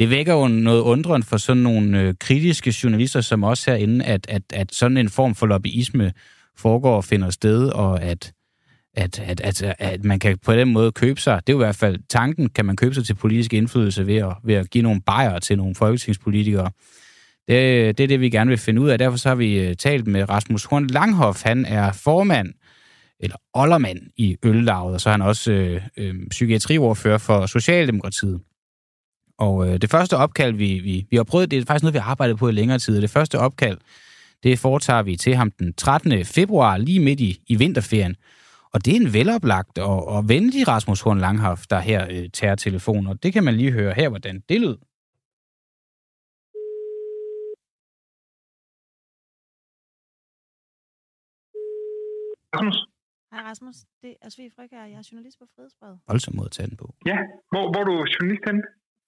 det 0.01 0.11
vækker 0.11 0.35
jo 0.35 0.49
noget 0.49 0.81
undren 0.81 1.23
for 1.23 1.37
sådan 1.37 1.63
nogle 1.63 2.01
øh, 2.01 2.15
kritiske 2.21 2.75
journalister 2.83 3.21
som 3.21 3.45
os 3.45 3.65
herinde, 3.65 4.05
at, 4.05 4.27
at, 4.29 4.43
at 4.55 4.75
sådan 4.75 4.97
en 4.97 5.09
form 5.09 5.35
for 5.35 5.47
lobbyisme 5.47 6.13
foregår 6.57 6.97
og 6.97 7.05
finder 7.05 7.31
sted, 7.31 7.69
og 7.69 8.03
at, 8.03 8.33
at, 8.95 9.21
at, 9.21 9.41
at, 9.41 9.75
at 9.79 10.05
man 10.05 10.19
kan 10.19 10.39
på 10.39 10.53
den 10.53 10.73
måde 10.73 10.93
købe 10.93 11.21
sig, 11.21 11.41
det 11.47 11.53
er 11.53 11.57
jo 11.57 11.61
i 11.61 11.65
hvert 11.65 11.77
fald 11.77 11.99
tanken, 12.09 12.49
kan 12.49 12.65
man 12.65 12.77
købe 12.77 12.95
sig 12.95 13.07
til 13.07 13.15
politisk 13.15 13.53
indflydelse 13.53 14.07
ved 14.07 14.17
at, 14.17 14.35
ved 14.45 14.55
at 14.55 14.71
give 14.71 14.83
nogle 14.83 15.01
bajere 15.01 15.41
til 15.41 15.57
nogle 15.57 15.75
folketingspolitikere. 15.75 16.71
Det, 17.49 17.99
det 17.99 18.05
er 18.05 18.09
det, 18.09 18.21
vi 18.21 18.31
gerne 18.31 18.49
vil 18.49 18.59
finde 18.59 18.81
ud 18.81 18.89
af. 18.89 18.99
Derfor 18.99 19.19
så 19.19 19.29
har 19.29 19.37
vi 19.37 19.61
øh, 19.61 19.77
talt 19.77 20.07
med 20.07 20.29
Rasmus 20.29 20.65
Horn 20.65 20.87
Langhoff. 20.87 21.43
Han 21.43 21.65
er 21.65 21.93
formand, 21.93 22.53
eller 23.21 23.37
oldermand 23.55 23.99
i 24.17 24.37
Øllaget, 24.43 24.95
og 24.95 25.01
så 25.01 25.09
er 25.09 25.13
han 25.13 25.23
også 25.23 25.53
øh, 25.53 25.83
øh, 25.97 26.15
psykiatriordfører 26.31 27.19
for 27.19 27.47
Socialdemokratiet. 27.47 28.41
Og 29.39 29.69
øh, 29.69 29.81
det 29.83 29.91
første 29.91 30.17
opkald, 30.17 30.55
vi, 30.55 30.79
vi, 30.79 31.07
vi 31.11 31.17
har 31.17 31.25
prøvet, 31.25 31.51
det 31.51 31.59
er 31.59 31.65
faktisk 31.65 31.83
noget, 31.83 31.95
vi 31.95 31.99
har 31.99 32.11
arbejdet 32.11 32.39
på 32.39 32.49
i 32.49 32.53
længere 32.53 32.79
tid. 32.79 33.03
Det 33.03 33.11
første 33.11 33.39
opkald, 33.39 33.79
det 34.43 34.59
foretager 34.59 35.03
vi 35.03 35.17
til 35.17 35.35
ham 35.35 35.51
den 35.51 35.75
13. 35.75 36.25
februar, 36.25 36.77
lige 36.77 37.01
midt 37.01 37.21
i, 37.21 37.41
i 37.47 37.55
vinterferien. 37.57 38.17
Og 38.73 38.85
det 38.85 38.97
er 38.97 39.01
en 39.01 39.13
veloplagt 39.13 39.79
og, 39.79 40.09
og 40.09 40.29
venlig 40.29 40.69
Rasmus 40.69 41.01
Horn 41.01 41.19
Langhoff, 41.19 41.67
der 41.71 41.81
her 41.81 42.07
øh, 42.11 42.31
tager 42.31 42.55
telefonen. 42.55 43.07
Og 43.07 43.23
det 43.23 43.33
kan 43.33 43.45
man 43.45 43.55
lige 43.55 43.73
høre 43.73 43.93
her, 43.95 44.09
hvordan 44.09 44.43
det 44.49 44.61
lød. 44.61 44.77
Rasmus? 52.55 52.79
Hej 53.33 53.43
Rasmus, 53.51 53.77
det 54.03 54.13
er 54.23 54.29
Sofie 54.29 54.51
Frøkær, 54.57 54.85
jeg 54.93 54.99
er 55.03 55.09
journalist 55.13 55.39
på 55.39 55.47
Frihedsbrevet. 55.55 55.99
Voldsom 56.09 56.37
måde 56.37 56.47
at 56.47 56.53
tage 56.53 56.69
den 56.69 56.77
på. 56.77 56.95
Ja, 57.07 57.19
hvor, 57.53 57.65
hvor 57.73 57.81
er 57.81 57.87
du 57.91 57.95
journalist 58.15 58.43
henne? 58.49 58.63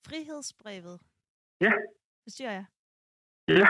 Frihedsbrevet. 0.07 1.01
Ja. 1.61 1.72
Forstyrrer 2.24 2.53
jeg? 2.53 2.64
Ja. 3.49 3.66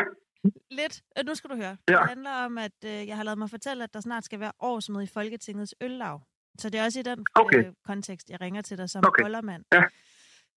Lidt. 0.71 1.03
Øh, 1.19 1.25
Nu 1.27 1.35
skal 1.35 1.51
du 1.51 1.57
høre. 1.57 1.77
Ja. 1.89 1.93
Det 1.93 2.09
handler 2.09 2.31
om, 2.31 2.59
at 2.59 2.85
øh, 2.85 2.91
jeg 3.09 3.17
har 3.17 3.25
lavet 3.25 3.39
mig 3.39 3.51
fortælle, 3.51 3.85
at 3.85 3.95
der 3.95 4.01
snart 4.01 4.25
skal 4.25 4.41
være 4.41 4.53
årsmøde 4.61 5.05
i 5.05 5.07
Folketingets 5.07 5.75
øllav. 5.81 6.23
Så 6.59 6.71
det 6.71 6.81
er 6.81 6.85
også 6.85 7.01
i 7.01 7.03
den 7.03 7.25
Okay. 7.35 7.67
øh, 7.67 7.73
kontekst, 7.85 8.31
jeg 8.31 8.41
ringer 8.41 8.63
til 8.63 8.79
dig 8.79 8.91
som 8.91 9.05
Okay. 9.07 9.25
Ja. 9.73 9.83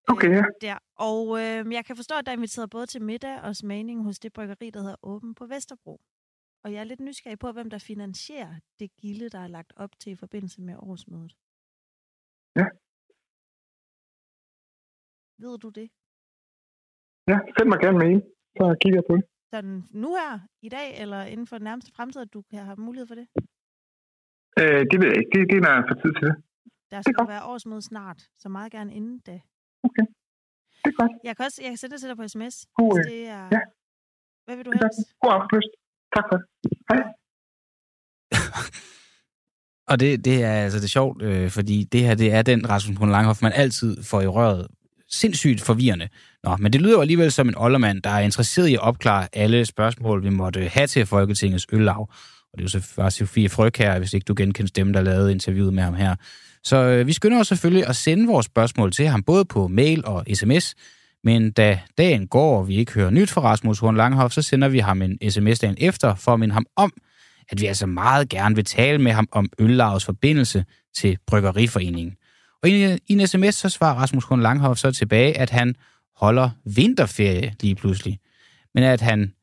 Okay, 0.08 0.30
ja. 0.30 0.44
Der. 0.62 0.78
Og 0.96 1.40
øh, 1.42 1.74
jeg 1.74 1.86
kan 1.86 1.96
forstå, 1.96 2.16
at 2.16 2.26
der 2.26 2.32
er 2.32 2.36
inviteret 2.36 2.70
både 2.70 2.86
til 2.86 3.02
middag 3.02 3.42
og 3.42 3.56
smagning 3.56 4.04
hos 4.04 4.20
det 4.20 4.34
bryggeri, 4.34 4.70
der 4.70 4.80
hedder 4.80 4.96
Åben 5.04 5.36
på 5.36 5.46
Vesterbro. 5.46 6.02
Og 6.64 6.74
jeg 6.74 6.80
er 6.80 6.84
lidt 6.84 7.00
nysgerrig 7.00 7.40
på, 7.40 7.52
hvem 7.52 7.70
der 7.70 7.78
finansierer 7.78 8.56
det 8.80 8.96
gilde, 8.96 9.30
der 9.30 9.40
er 9.40 9.48
lagt 9.48 9.74
op 9.76 10.00
til 10.00 10.12
i 10.12 10.16
forbindelse 10.16 10.62
med 10.62 10.76
årsmødet. 10.80 11.36
Ja. 12.56 12.66
Ved 15.44 15.58
du 15.66 15.70
det? 15.80 15.88
Ja, 17.32 17.38
send 17.56 17.68
mig 17.72 17.80
gerne 17.84 17.98
med 18.02 18.08
en, 18.14 18.22
så 18.58 18.64
kigger 18.82 18.98
jeg 19.00 19.08
på 19.10 19.16
det. 19.18 19.26
Sådan 19.54 19.78
nu 20.04 20.10
her, 20.20 20.34
i 20.68 20.70
dag, 20.78 20.88
eller 21.02 21.22
inden 21.34 21.48
for 21.50 21.56
den 21.58 21.64
nærmeste 21.70 21.92
fremtid, 21.98 22.22
at 22.22 22.34
du 22.36 22.42
kan 22.50 22.60
have 22.70 22.80
mulighed 22.88 23.08
for 23.12 23.16
det? 23.22 23.28
Øh, 24.60 24.82
det 24.90 24.96
ved 25.02 25.08
jeg 25.12 25.18
ikke. 25.22 25.32
Det, 25.34 25.40
det 25.52 25.58
er, 25.60 25.64
når 25.66 25.74
jeg 25.78 25.86
får 25.90 25.98
tid 26.04 26.12
til 26.20 26.26
det. 26.30 26.36
Der 26.92 27.00
skal 27.02 27.16
jo 27.24 27.26
være 27.34 27.44
årsmøde 27.52 27.82
snart, 27.92 28.20
så 28.44 28.48
meget 28.50 28.72
gerne 28.72 28.92
inden 28.98 29.20
da. 29.30 29.36
Okay. 29.88 30.06
Det 30.84 30.90
er 30.94 30.98
godt. 31.02 31.12
Jeg 31.28 31.34
kan 31.38 31.46
også 31.48 31.60
jeg 31.64 31.72
kan 31.72 31.78
sende 31.82 31.94
det 31.94 32.00
til 32.02 32.10
dig 32.10 32.18
på 32.22 32.28
sms, 32.34 32.56
God, 32.80 32.92
hvis 32.98 33.06
øh, 33.08 33.12
det 33.14 33.22
er... 33.38 33.44
ja. 33.56 33.62
Hvad 34.46 34.56
vil 34.58 34.66
du 34.66 34.72
Det 34.72 34.80
helst? 34.84 35.00
godt. 35.00 35.20
God 35.22 35.32
aftenlyst. 35.40 35.74
Tak 36.16 36.26
for 36.30 36.36
det. 36.38 36.46
Hej. 36.90 37.02
Og 39.92 39.96
det, 40.02 40.10
det 40.28 40.36
er 40.44 40.54
altså 40.66 40.78
det 40.82 40.88
er 40.92 40.96
sjovt, 41.00 41.18
øh, 41.28 41.50
fordi 41.58 41.78
det 41.94 42.02
her 42.06 42.16
det 42.24 42.30
er 42.38 42.42
den 42.52 42.70
Rasmus 42.70 42.98
Brun 42.98 43.10
Langhoff, 43.16 43.42
man 43.48 43.54
altid 43.64 43.92
får 44.10 44.22
i 44.22 44.28
røret. 44.38 44.68
Sindssygt 45.12 45.62
forvirrende. 45.62 46.10
Nå, 46.44 46.58
men 46.58 46.74
det 46.74 46.82
lyder 46.82 46.94
jo 46.94 47.02
alligevel 47.02 47.32
som 47.32 47.50
en 47.50 47.58
oldermand, 47.58 48.02
der 48.02 48.10
er 48.10 48.20
interesseret 48.20 48.68
i 48.68 48.74
at 48.74 48.80
opklare 48.80 49.28
alle 49.34 49.66
spørgsmål, 49.66 50.24
vi 50.24 50.30
måtte 50.30 50.68
have 50.68 50.88
til 50.88 51.06
Folketingets 51.06 51.68
øllav. 51.72 52.10
Og 52.54 52.60
det 52.60 52.76
er 52.76 52.80
jo 52.80 53.00
så 53.02 53.10
Sofie 53.10 53.50
Fryg 53.50 53.72
her, 53.78 54.00
hvis 54.00 54.14
ikke 54.14 54.26
du 54.26 54.34
genkender 54.38 54.68
stemmen, 54.68 54.94
der 54.94 55.02
lavede 55.02 55.32
interviewet 55.32 55.74
med 55.74 55.84
ham 55.84 55.94
her 55.94 56.16
Så 56.64 56.76
øh, 56.76 57.08
vi 57.08 57.14
skynder 57.14 57.40
os 57.40 57.48
selvfølgelig 57.48 57.88
at 57.88 57.96
sende 57.96 58.28
vores 58.28 58.46
spørgsmål 58.46 58.92
til 58.92 59.08
ham, 59.08 59.24
både 59.24 59.46
på 59.46 59.68
mail 59.68 60.06
og 60.06 60.26
sms. 60.34 60.76
Men 61.24 61.52
da 61.52 61.80
dagen 61.98 62.28
går, 62.28 62.58
og 62.58 62.68
vi 62.68 62.76
ikke 62.76 62.92
hører 62.92 63.10
nyt 63.10 63.30
fra 63.30 63.42
Rasmus 63.42 63.80
Horn 63.80 63.98
Langhoff, 63.98 64.34
så 64.34 64.42
sender 64.42 64.68
vi 64.68 64.80
ham 64.80 65.02
en 65.02 65.18
sms 65.30 65.60
dagen 65.60 65.76
efter 65.80 66.16
for 66.16 66.34
at 66.34 66.40
minde 66.40 66.54
ham 66.54 66.66
om, 66.76 66.94
at 67.50 67.62
vi 67.62 67.66
altså 67.66 67.86
meget 67.86 68.30
gerne 68.30 68.56
vil 68.56 68.66
tale 68.66 68.98
med 68.98 69.12
ham 69.12 69.28
om 69.32 69.50
Øllavs 69.60 70.06
forbindelse 70.06 70.66
til 70.96 71.18
Bryggeriforeningen. 71.28 72.16
Og 72.64 72.70
i, 72.70 72.94
i 72.94 73.00
en 73.14 73.28
sms 73.28 73.56
så 73.56 73.70
svarer 73.70 73.96
Rasmus 73.96 74.26
Horn 74.26 74.42
Langhoff 74.42 74.80
så 74.80 74.92
tilbage, 74.92 75.38
at 75.38 75.50
han 75.50 75.76
holder 76.16 76.50
vinterferie 76.66 77.56
lige 77.62 77.76
pludselig, 77.76 78.20
men 78.74 78.84
at 78.84 79.02
han, 79.02 79.34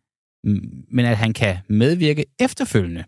men 0.91 1.05
at 1.05 1.17
han 1.17 1.33
kan 1.33 1.57
medvirke 1.69 2.25
efterfølgende. 2.41 3.05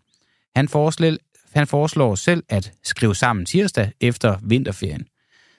Han 0.57 0.69
foreslår, 0.69 1.17
han 1.53 1.67
foreslår 1.67 2.15
selv 2.15 2.43
at 2.49 2.73
skrive 2.83 3.15
sammen 3.15 3.47
tirsdag 3.47 3.93
efter 4.01 4.39
vinterferien. 4.43 5.07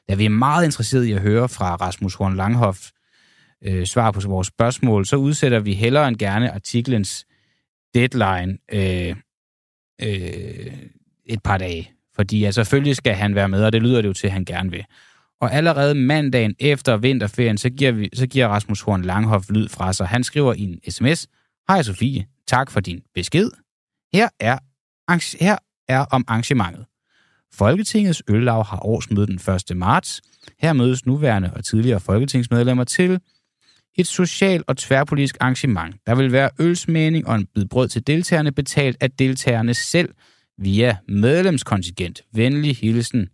Da 0.10 0.16
vi 0.16 0.26
er 0.26 0.30
meget 0.30 0.66
interesserede 0.66 1.10
i 1.10 1.12
at 1.12 1.22
høre 1.22 1.50
fra 1.50 1.76
Rasmus 1.76 2.16
Horn 2.16 2.36
Langhoff 2.36 2.90
øh, 3.62 3.86
svar 3.86 4.12
på 4.12 4.20
vores 4.20 4.48
spørgsmål, 4.48 5.06
så 5.06 5.16
udsætter 5.16 5.60
vi 5.60 5.74
hellere 5.74 6.08
end 6.08 6.18
gerne 6.18 6.52
artiklens 6.52 7.26
deadline 7.94 8.58
øh, 8.72 9.16
øh, 10.02 10.74
et 11.26 11.44
par 11.44 11.58
dage. 11.58 11.92
Fordi 12.16 12.40
ja, 12.40 12.52
selvfølgelig 12.52 12.96
skal 12.96 13.14
han 13.14 13.36
være 13.36 13.50
med, 13.50 13.64
og 13.64 13.74
det 13.74 13.82
lyder 13.82 14.02
det 14.02 14.08
jo 14.08 14.14
til, 14.14 14.28
at 14.28 14.34
han 14.34 14.46
gerne 14.46 14.72
vil. 14.72 14.86
Og 15.42 15.54
allerede 15.54 15.96
mandagen 15.96 16.56
efter 16.60 16.98
vinterferien, 16.98 17.58
så 17.58 17.70
giver, 17.70 17.92
vi, 17.92 18.10
så 18.14 18.28
giver 18.28 18.48
Rasmus 18.48 18.82
Horn 18.82 19.02
Langhoff 19.02 19.50
lyd 19.50 19.70
fra 19.70 19.94
sig. 19.94 20.08
Han 20.08 20.24
skriver 20.24 20.54
i 20.54 20.62
en 20.62 20.92
sms, 20.92 21.28
Hej 21.68 21.84
Sofie, 21.84 22.26
tak 22.48 22.72
for 22.72 22.80
din 22.80 23.02
besked. 23.16 23.52
Her 24.14 24.30
er, 24.40 24.58
her 25.44 25.58
er 25.88 26.06
om 26.12 26.24
arrangementet. 26.28 26.86
Folketingets 27.54 28.24
Øllav 28.28 28.66
har 28.66 28.86
årsmøde 28.86 29.28
den 29.28 29.40
1. 29.72 29.78
marts. 29.78 30.22
Her 30.60 30.74
mødes 30.74 31.06
nuværende 31.06 31.52
og 31.56 31.66
tidligere 31.66 32.00
folketingsmedlemmer 32.00 32.84
til 32.84 33.20
et 33.98 34.08
social 34.08 34.64
og 34.68 34.78
tværpolitisk 34.78 35.38
arrangement. 35.40 35.96
Der 36.06 36.16
vil 36.16 36.32
være 36.32 36.50
ølsmæning 36.60 37.28
og 37.28 37.36
en 37.36 37.48
bid 37.56 37.66
brød 37.66 37.88
til 37.88 38.08
deltagerne, 38.08 38.52
betalt 38.52 38.98
af 39.00 39.12
deltagerne 39.12 39.74
selv 39.74 40.10
via 40.62 40.98
medlemskontingent. 41.08 42.22
Venlig 42.34 42.78
hilsen, 42.78 43.30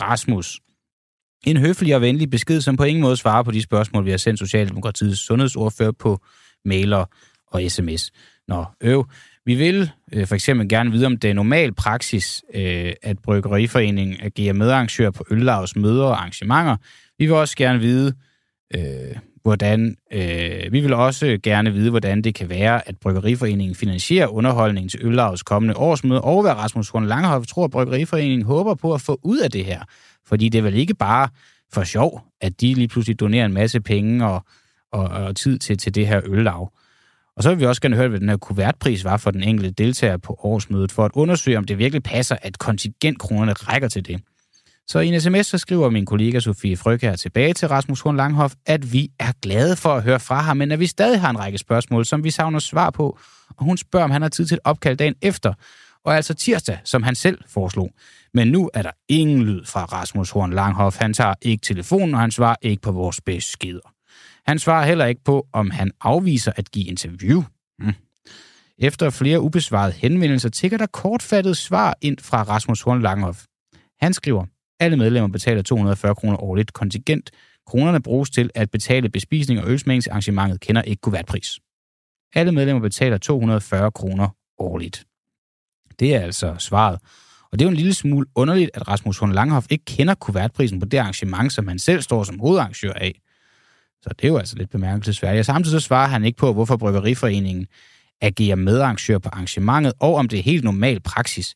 Rasmus. 0.00 0.60
En 1.46 1.56
høflig 1.56 1.94
og 1.94 2.00
venlig 2.00 2.30
besked, 2.30 2.60
som 2.60 2.76
på 2.76 2.84
ingen 2.84 3.02
måde 3.02 3.16
svarer 3.16 3.42
på 3.42 3.50
de 3.50 3.62
spørgsmål, 3.62 4.04
vi 4.04 4.10
har 4.10 4.16
sendt 4.16 4.38
Socialdemokratiets 4.38 5.20
sundhedsordfører 5.20 5.92
på 5.92 6.18
mailer 6.64 7.04
og 7.46 7.62
sms. 7.68 8.10
Nå, 8.48 8.64
øv. 8.80 9.08
Vi 9.44 9.54
vil 9.54 9.90
øh, 10.12 10.26
for 10.26 10.34
eksempel 10.34 10.68
gerne 10.68 10.90
vide, 10.90 11.06
om 11.06 11.16
det 11.16 11.30
er 11.30 11.34
normal 11.34 11.74
praksis, 11.74 12.44
øh, 12.54 12.92
at 13.02 13.18
Bryggeriforeningen 13.18 14.16
agerer 14.20 14.52
medarrangør 14.52 15.10
på 15.10 15.24
Øllavs 15.30 15.76
møder 15.76 16.04
og 16.04 16.18
arrangementer. 16.18 16.76
Vi 17.18 17.26
vil 17.26 17.34
også 17.34 17.56
gerne 17.56 17.80
vide, 17.80 18.14
øh, 18.74 19.16
hvordan 19.46 19.96
øh, 20.12 20.72
vi 20.72 20.80
vil 20.80 20.92
også 20.92 21.38
gerne 21.42 21.72
vide, 21.72 21.90
hvordan 21.90 22.22
det 22.22 22.34
kan 22.34 22.48
være, 22.48 22.88
at 22.88 22.98
Bryggeriforeningen 22.98 23.74
finansierer 23.74 24.26
underholdningen 24.26 24.88
til 24.88 25.00
Øllavs 25.02 25.42
kommende 25.42 25.76
årsmøde, 25.76 26.20
og 26.20 26.42
hvad 26.42 26.52
Rasmus 26.52 26.88
Horn 26.88 27.06
Langehoff 27.06 27.46
tror, 27.46 27.64
at 27.64 27.70
Bryggeriforeningen 27.70 28.42
håber 28.42 28.74
på 28.74 28.94
at 28.94 29.00
få 29.00 29.20
ud 29.22 29.38
af 29.38 29.50
det 29.50 29.64
her. 29.64 29.80
Fordi 30.26 30.48
det 30.48 30.58
er 30.58 30.62
vel 30.62 30.74
ikke 30.74 30.94
bare 30.94 31.28
for 31.72 31.84
sjov, 31.84 32.22
at 32.40 32.60
de 32.60 32.74
lige 32.74 32.88
pludselig 32.88 33.20
donerer 33.20 33.46
en 33.46 33.52
masse 33.52 33.80
penge 33.80 34.26
og, 34.26 34.44
og, 34.92 35.04
og 35.04 35.36
tid 35.36 35.58
til, 35.58 35.78
til 35.78 35.94
det 35.94 36.06
her 36.06 36.20
øllav. 36.24 36.72
Og 37.36 37.42
så 37.42 37.48
vil 37.50 37.60
vi 37.60 37.66
også 37.66 37.82
gerne 37.82 37.96
høre, 37.96 38.08
hvad 38.08 38.20
den 38.20 38.28
her 38.28 38.36
kuvertpris 38.36 39.04
var 39.04 39.16
for 39.16 39.30
den 39.30 39.42
enkelte 39.42 39.70
deltager 39.70 40.16
på 40.16 40.40
årsmødet, 40.42 40.92
for 40.92 41.04
at 41.04 41.10
undersøge, 41.14 41.58
om 41.58 41.64
det 41.64 41.78
virkelig 41.78 42.02
passer, 42.02 42.36
at 42.42 42.58
kontingentkronerne 42.58 43.52
rækker 43.52 43.88
til 43.88 44.06
det. 44.06 44.20
Så 44.88 44.98
i 44.98 45.08
en 45.08 45.20
sms, 45.20 45.46
så 45.46 45.58
skriver 45.58 45.90
min 45.90 46.06
kollega 46.06 46.40
Sofie 46.40 46.78
her 47.02 47.16
tilbage 47.16 47.52
til 47.54 47.68
Rasmus 47.68 48.00
Horn 48.00 48.16
Langhoff, 48.16 48.54
at 48.66 48.92
vi 48.92 49.10
er 49.18 49.32
glade 49.42 49.76
for 49.76 49.94
at 49.94 50.02
høre 50.02 50.20
fra 50.20 50.40
ham, 50.40 50.56
men 50.56 50.72
at 50.72 50.80
vi 50.80 50.86
stadig 50.86 51.20
har 51.20 51.30
en 51.30 51.38
række 51.38 51.58
spørgsmål, 51.58 52.04
som 52.04 52.24
vi 52.24 52.30
savner 52.30 52.58
svar 52.58 52.90
på. 52.90 53.18
Og 53.56 53.64
hun 53.64 53.76
spørger, 53.76 54.04
om 54.04 54.10
han 54.10 54.22
har 54.22 54.28
tid 54.28 54.46
til 54.46 54.54
et 54.54 54.60
opkald 54.64 54.96
dagen 54.96 55.14
efter, 55.22 55.52
og 56.04 56.16
altså 56.16 56.34
tirsdag, 56.34 56.78
som 56.84 57.02
han 57.02 57.14
selv 57.14 57.38
foreslog. 57.48 57.90
Men 58.34 58.48
nu 58.48 58.70
er 58.74 58.82
der 58.82 58.90
ingen 59.08 59.42
lyd 59.42 59.64
fra 59.64 59.84
Rasmus 59.84 60.30
Horn 60.30 60.52
Langhoff. 60.52 60.96
Han 60.98 61.12
tager 61.14 61.34
ikke 61.42 61.62
telefonen, 61.62 62.14
og 62.14 62.20
han 62.20 62.30
svarer 62.30 62.56
ikke 62.62 62.82
på 62.82 62.92
vores 62.92 63.20
beskeder. 63.20 63.92
Han 64.46 64.58
svarer 64.58 64.86
heller 64.86 65.06
ikke 65.06 65.24
på, 65.24 65.46
om 65.52 65.70
han 65.70 65.90
afviser 66.00 66.52
at 66.56 66.70
give 66.70 66.86
interview. 66.86 67.42
Hmm. 67.78 67.94
Efter 68.78 69.10
flere 69.10 69.40
ubesvarede 69.40 69.92
henvendelser 69.92 70.48
tigger 70.48 70.78
der 70.78 70.86
kortfattet 70.86 71.56
svar 71.56 71.94
ind 72.00 72.18
fra 72.18 72.42
Rasmus 72.42 72.82
Horn 72.82 73.02
Langhoff. 73.02 73.44
Han 74.00 74.12
skriver, 74.12 74.46
alle 74.80 74.96
medlemmer 74.96 75.28
betaler 75.28 75.62
240 75.62 76.14
kroner 76.14 76.42
årligt 76.42 76.72
kontingent. 76.72 77.30
Kronerne 77.66 78.02
bruges 78.02 78.30
til 78.30 78.50
at 78.54 78.70
betale 78.70 79.08
bespisning 79.08 79.60
og 79.60 79.70
ølsmængningsarrangementet 79.70 80.60
kender 80.60 80.82
ikke 80.82 81.00
kuvertpris. 81.00 81.58
Alle 82.34 82.52
medlemmer 82.52 82.82
betaler 82.82 83.18
240 83.18 83.92
kroner 83.92 84.28
årligt. 84.58 85.04
Det 85.98 86.14
er 86.14 86.20
altså 86.20 86.54
svaret. 86.58 86.98
Og 87.52 87.58
det 87.58 87.64
er 87.64 87.66
jo 87.66 87.70
en 87.70 87.76
lille 87.76 87.94
smule 87.94 88.26
underligt, 88.34 88.70
at 88.74 88.88
Rasmus 88.88 89.18
Horn 89.18 89.32
Langhoff 89.32 89.66
ikke 89.70 89.84
kender 89.84 90.14
kuvertprisen 90.14 90.80
på 90.80 90.86
det 90.86 90.98
arrangement, 90.98 91.52
som 91.52 91.68
han 91.68 91.78
selv 91.78 92.02
står 92.02 92.24
som 92.24 92.38
hovedarrangør 92.40 92.92
af. 92.92 93.20
Så 94.02 94.10
det 94.18 94.24
er 94.24 94.28
jo 94.28 94.38
altså 94.38 94.56
lidt 94.56 94.70
bemærkelsesværdigt. 94.70 95.40
Og 95.40 95.44
samtidig 95.44 95.80
så 95.80 95.86
svarer 95.86 96.08
han 96.08 96.24
ikke 96.24 96.38
på, 96.38 96.52
hvorfor 96.52 96.76
Bryggeriforeningen 96.76 97.66
agerer 98.20 98.56
medarrangør 98.56 99.18
på 99.18 99.28
arrangementet, 99.32 99.92
og 100.00 100.14
om 100.14 100.28
det 100.28 100.38
er 100.38 100.42
helt 100.42 100.64
normal 100.64 101.00
praksis. 101.00 101.54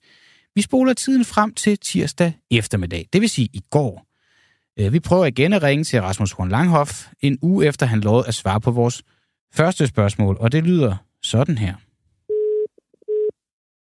Vi 0.54 0.62
spoler 0.62 0.94
tiden 0.94 1.24
frem 1.24 1.54
til 1.54 1.78
tirsdag 1.78 2.30
eftermiddag, 2.50 3.02
det 3.12 3.20
vil 3.20 3.30
sige 3.30 3.48
i 3.52 3.62
går. 3.70 4.06
Øh, 4.78 4.92
vi 4.92 5.00
prøver 5.08 5.26
igen 5.26 5.52
at 5.52 5.62
ringe 5.62 5.84
til 5.84 6.00
Rasmus 6.02 6.32
Horn 6.32 6.48
Langhoff 6.48 6.92
en 7.20 7.38
uge 7.42 7.66
efter 7.68 7.86
han 7.86 8.00
lovede 8.00 8.24
at 8.28 8.34
svare 8.34 8.60
på 8.60 8.70
vores 8.70 8.96
første 9.58 9.86
spørgsmål, 9.86 10.36
og 10.40 10.52
det 10.52 10.62
lyder 10.64 10.96
sådan 11.22 11.58
her. 11.58 11.74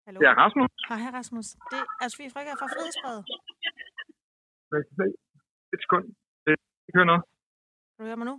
Hallo? 0.07 0.19
Det 0.21 0.27
er 0.33 0.37
Rasmus. 0.45 0.71
Hej 0.89 1.11
Rasmus. 1.19 1.47
Det 1.73 1.81
er 2.03 2.09
Sofie 2.09 2.31
Frykker 2.35 2.55
fra 2.61 2.67
Frihedsbrevet. 2.75 3.25
Et 5.75 5.81
sekund. 5.85 6.05
Det 6.47 6.55
hører 6.95 7.09
noget. 7.13 7.23
Kan 7.93 8.01
du 8.01 8.05
høre 8.11 8.17
mig 8.17 8.27
nu? 8.31 8.37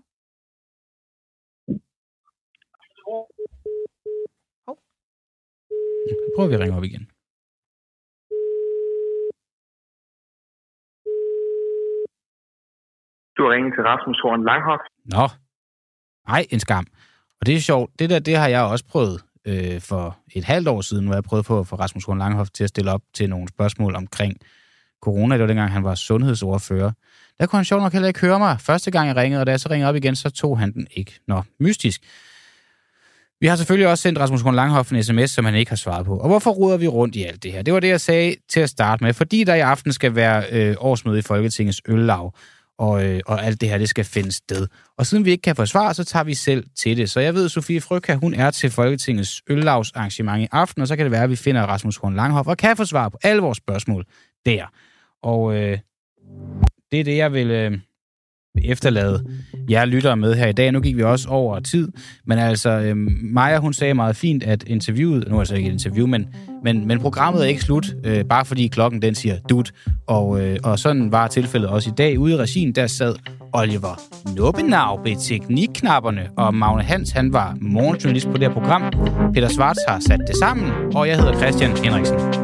Hov. 4.68 4.78
Prøver 6.36 6.50
vi 6.50 6.56
at 6.56 6.60
ringe 6.60 6.78
op 6.78 6.84
igen. 6.84 7.13
Du 13.38 13.44
har 13.44 13.52
ringet 13.56 13.74
til 13.76 13.84
Rasmus 13.84 14.20
Horn 14.24 14.44
Langhoff. 14.50 14.84
Nå. 15.06 15.26
Ej, 16.28 16.46
en 16.50 16.60
skam. 16.60 16.86
Og 17.40 17.46
det 17.46 17.56
er 17.56 17.60
sjovt. 17.60 17.92
Det 18.00 18.10
der, 18.10 18.20
det 18.20 18.36
har 18.36 18.48
jeg 18.48 18.62
også 18.62 18.86
prøvet 18.92 19.22
øh, 19.48 19.82
for 19.82 20.18
et 20.36 20.44
halvt 20.44 20.68
år 20.68 20.82
siden, 20.82 21.06
hvor 21.06 21.16
jeg 21.16 21.24
prøvede 21.24 21.48
på 21.48 21.60
at 21.60 21.68
få 21.68 21.76
Rasmus 21.76 22.06
Horn 22.06 22.18
Langhoff 22.18 22.50
til 22.50 22.64
at 22.64 22.70
stille 22.70 22.92
op 22.92 23.02
til 23.14 23.30
nogle 23.30 23.48
spørgsmål 23.48 23.96
omkring 23.96 24.34
corona. 25.02 25.36
Det 25.36 25.42
var 25.42 25.48
dengang, 25.48 25.72
han 25.72 25.84
var 25.84 25.96
sundhedsordfører. 25.96 26.92
Der 27.40 27.46
kunne 27.46 27.58
han 27.58 27.66
sjovt 27.66 27.84
nok 27.84 27.94
heller 27.94 28.08
ikke 28.08 28.22
høre 28.22 28.40
mig 28.40 28.60
første 28.60 28.92
gang, 28.92 29.08
jeg 29.08 29.16
ringede, 29.16 29.42
og 29.42 29.46
da 29.46 29.52
jeg 29.52 29.60
så 29.60 29.70
ringede 29.70 29.90
op 29.90 29.96
igen, 29.96 30.16
så 30.16 30.30
tog 30.30 30.60
han 30.60 30.74
den 30.74 30.88
ikke. 30.92 31.20
Nå, 31.28 31.44
mystisk. 31.60 32.02
Vi 33.42 33.48
har 33.48 33.56
selvfølgelig 33.56 33.88
også 33.88 34.02
sendt 34.02 34.20
Rasmus 34.20 34.42
Horn 34.42 34.56
Langhoff 34.56 34.92
en 34.92 35.04
sms, 35.04 35.32
som 35.32 35.46
han 35.46 35.56
ikke 35.56 35.72
har 35.72 35.76
svaret 35.76 36.06
på. 36.06 36.18
Og 36.18 36.28
hvorfor 36.28 36.52
ruder 36.52 36.78
vi 36.78 36.88
rundt 36.88 37.16
i 37.16 37.24
alt 37.24 37.44
det 37.44 37.52
her? 37.52 37.62
Det 37.62 37.74
var 37.74 37.80
det, 37.80 37.88
jeg 37.88 38.02
sagde 38.02 38.36
til 38.50 38.60
at 38.60 38.70
starte 38.70 39.04
med. 39.04 39.14
Fordi 39.14 39.44
der 39.44 39.56
i 39.56 39.60
aften 39.60 39.94
skal 39.94 40.16
være 40.16 40.44
øh, 40.52 40.76
årsmøde 40.80 41.20
i 41.20 41.22
Folketingets 41.22 41.82
Øllav, 41.88 42.34
og, 42.78 43.06
øh, 43.06 43.22
og 43.26 43.46
alt 43.46 43.62
det 43.62 43.70
her, 43.70 43.78
det 43.78 43.90
skal 43.90 44.06
finde 44.06 44.32
sted. 44.32 44.68
Og 44.98 45.06
siden 45.06 45.26
vi 45.26 45.32
ikke 45.32 45.42
kan 45.42 45.56
få 45.56 45.66
svar, 45.66 45.94
så 45.94 46.04
tager 46.04 46.24
vi 46.24 46.34
selv 46.34 46.66
til 46.80 46.98
det. 46.98 47.10
Så 47.10 47.20
jeg 47.20 47.34
ved, 47.34 47.50
Sofie 47.50 47.82
Frøkær, 47.82 48.16
hun 48.16 48.34
er 48.34 48.52
til 48.52 48.70
Folketingets 48.70 49.42
Øllavs 49.50 49.92
arrangement 49.92 50.44
i 50.44 50.48
aften, 50.52 50.82
og 50.82 50.88
så 50.88 50.96
kan 50.96 51.06
det 51.06 51.12
være, 51.12 51.24
at 51.24 51.30
vi 51.30 51.36
finder 51.36 51.62
Rasmus 51.62 51.98
Horn 51.98 52.16
Langhoff 52.16 52.48
og 52.48 52.58
kan 52.58 52.78
få 52.78 52.86
svar 52.86 53.10
på 53.10 53.18
alle 53.24 53.42
vores 53.42 53.58
spørgsmål 53.58 54.06
der. 54.46 54.66
Og 55.24 55.56
øh, 55.56 55.80
det 56.92 57.00
er 57.00 57.04
det, 57.04 57.18
jeg 57.18 57.34
vil 57.34 57.52
øh, 57.52 57.80
efterlade 58.62 59.24
jer 59.70 59.86
lyttere 59.86 60.18
med 60.18 60.36
her 60.36 60.48
i 60.48 60.52
dag. 60.52 60.72
Nu 60.72 60.80
gik 60.80 60.98
vi 60.98 61.04
også 61.04 61.30
over 61.30 61.60
tid, 61.60 61.88
men 62.26 62.38
altså, 62.38 62.70
øh, 62.70 62.96
Maja, 63.22 63.60
hun 63.60 63.74
sagde 63.74 63.94
meget 63.94 64.16
fint, 64.16 64.44
at 64.44 64.64
interviewet, 64.68 65.28
nu 65.30 65.40
er 65.40 65.44
det 65.44 65.58
ikke 65.58 65.70
et 65.70 65.74
interview, 65.74 66.08
men, 66.08 66.26
men, 66.64 66.88
men 66.88 67.00
programmet 67.00 67.44
er 67.44 67.48
ikke 67.48 67.62
slut, 67.62 67.96
øh, 68.04 68.26
bare 68.26 68.46
fordi 68.46 68.68
klokken 68.68 69.02
den 69.02 69.16
siger 69.16 69.36
dut. 69.50 69.72
Og, 70.08 70.42
øh, 70.42 70.58
og 70.64 70.80
sådan 70.80 71.12
var 71.12 71.28
tilfældet 71.28 71.70
også 71.70 71.90
i 71.90 71.94
dag. 71.98 72.20
Ude 72.20 72.34
i 72.34 72.38
regien, 72.38 72.72
der 72.72 72.88
sad 72.88 73.16
Oliver 73.54 74.02
Nubbenau 74.38 75.04
ved 75.04 75.16
teknikknapperne, 75.30 76.30
og 76.38 76.56
Magne 76.56 76.84
Hans, 76.84 77.12
han 77.12 77.34
var 77.34 77.58
morgenjournalist 77.62 78.28
på 78.28 78.38
det 78.38 78.48
her 78.48 78.54
program. 78.54 78.82
Peter 79.34 79.48
Svarts 79.48 79.80
har 79.88 80.00
sat 80.00 80.20
det 80.28 80.36
sammen, 80.36 80.72
og 80.96 81.08
jeg 81.08 81.18
hedder 81.18 81.38
Christian 81.38 81.78
Henriksen. 81.84 82.43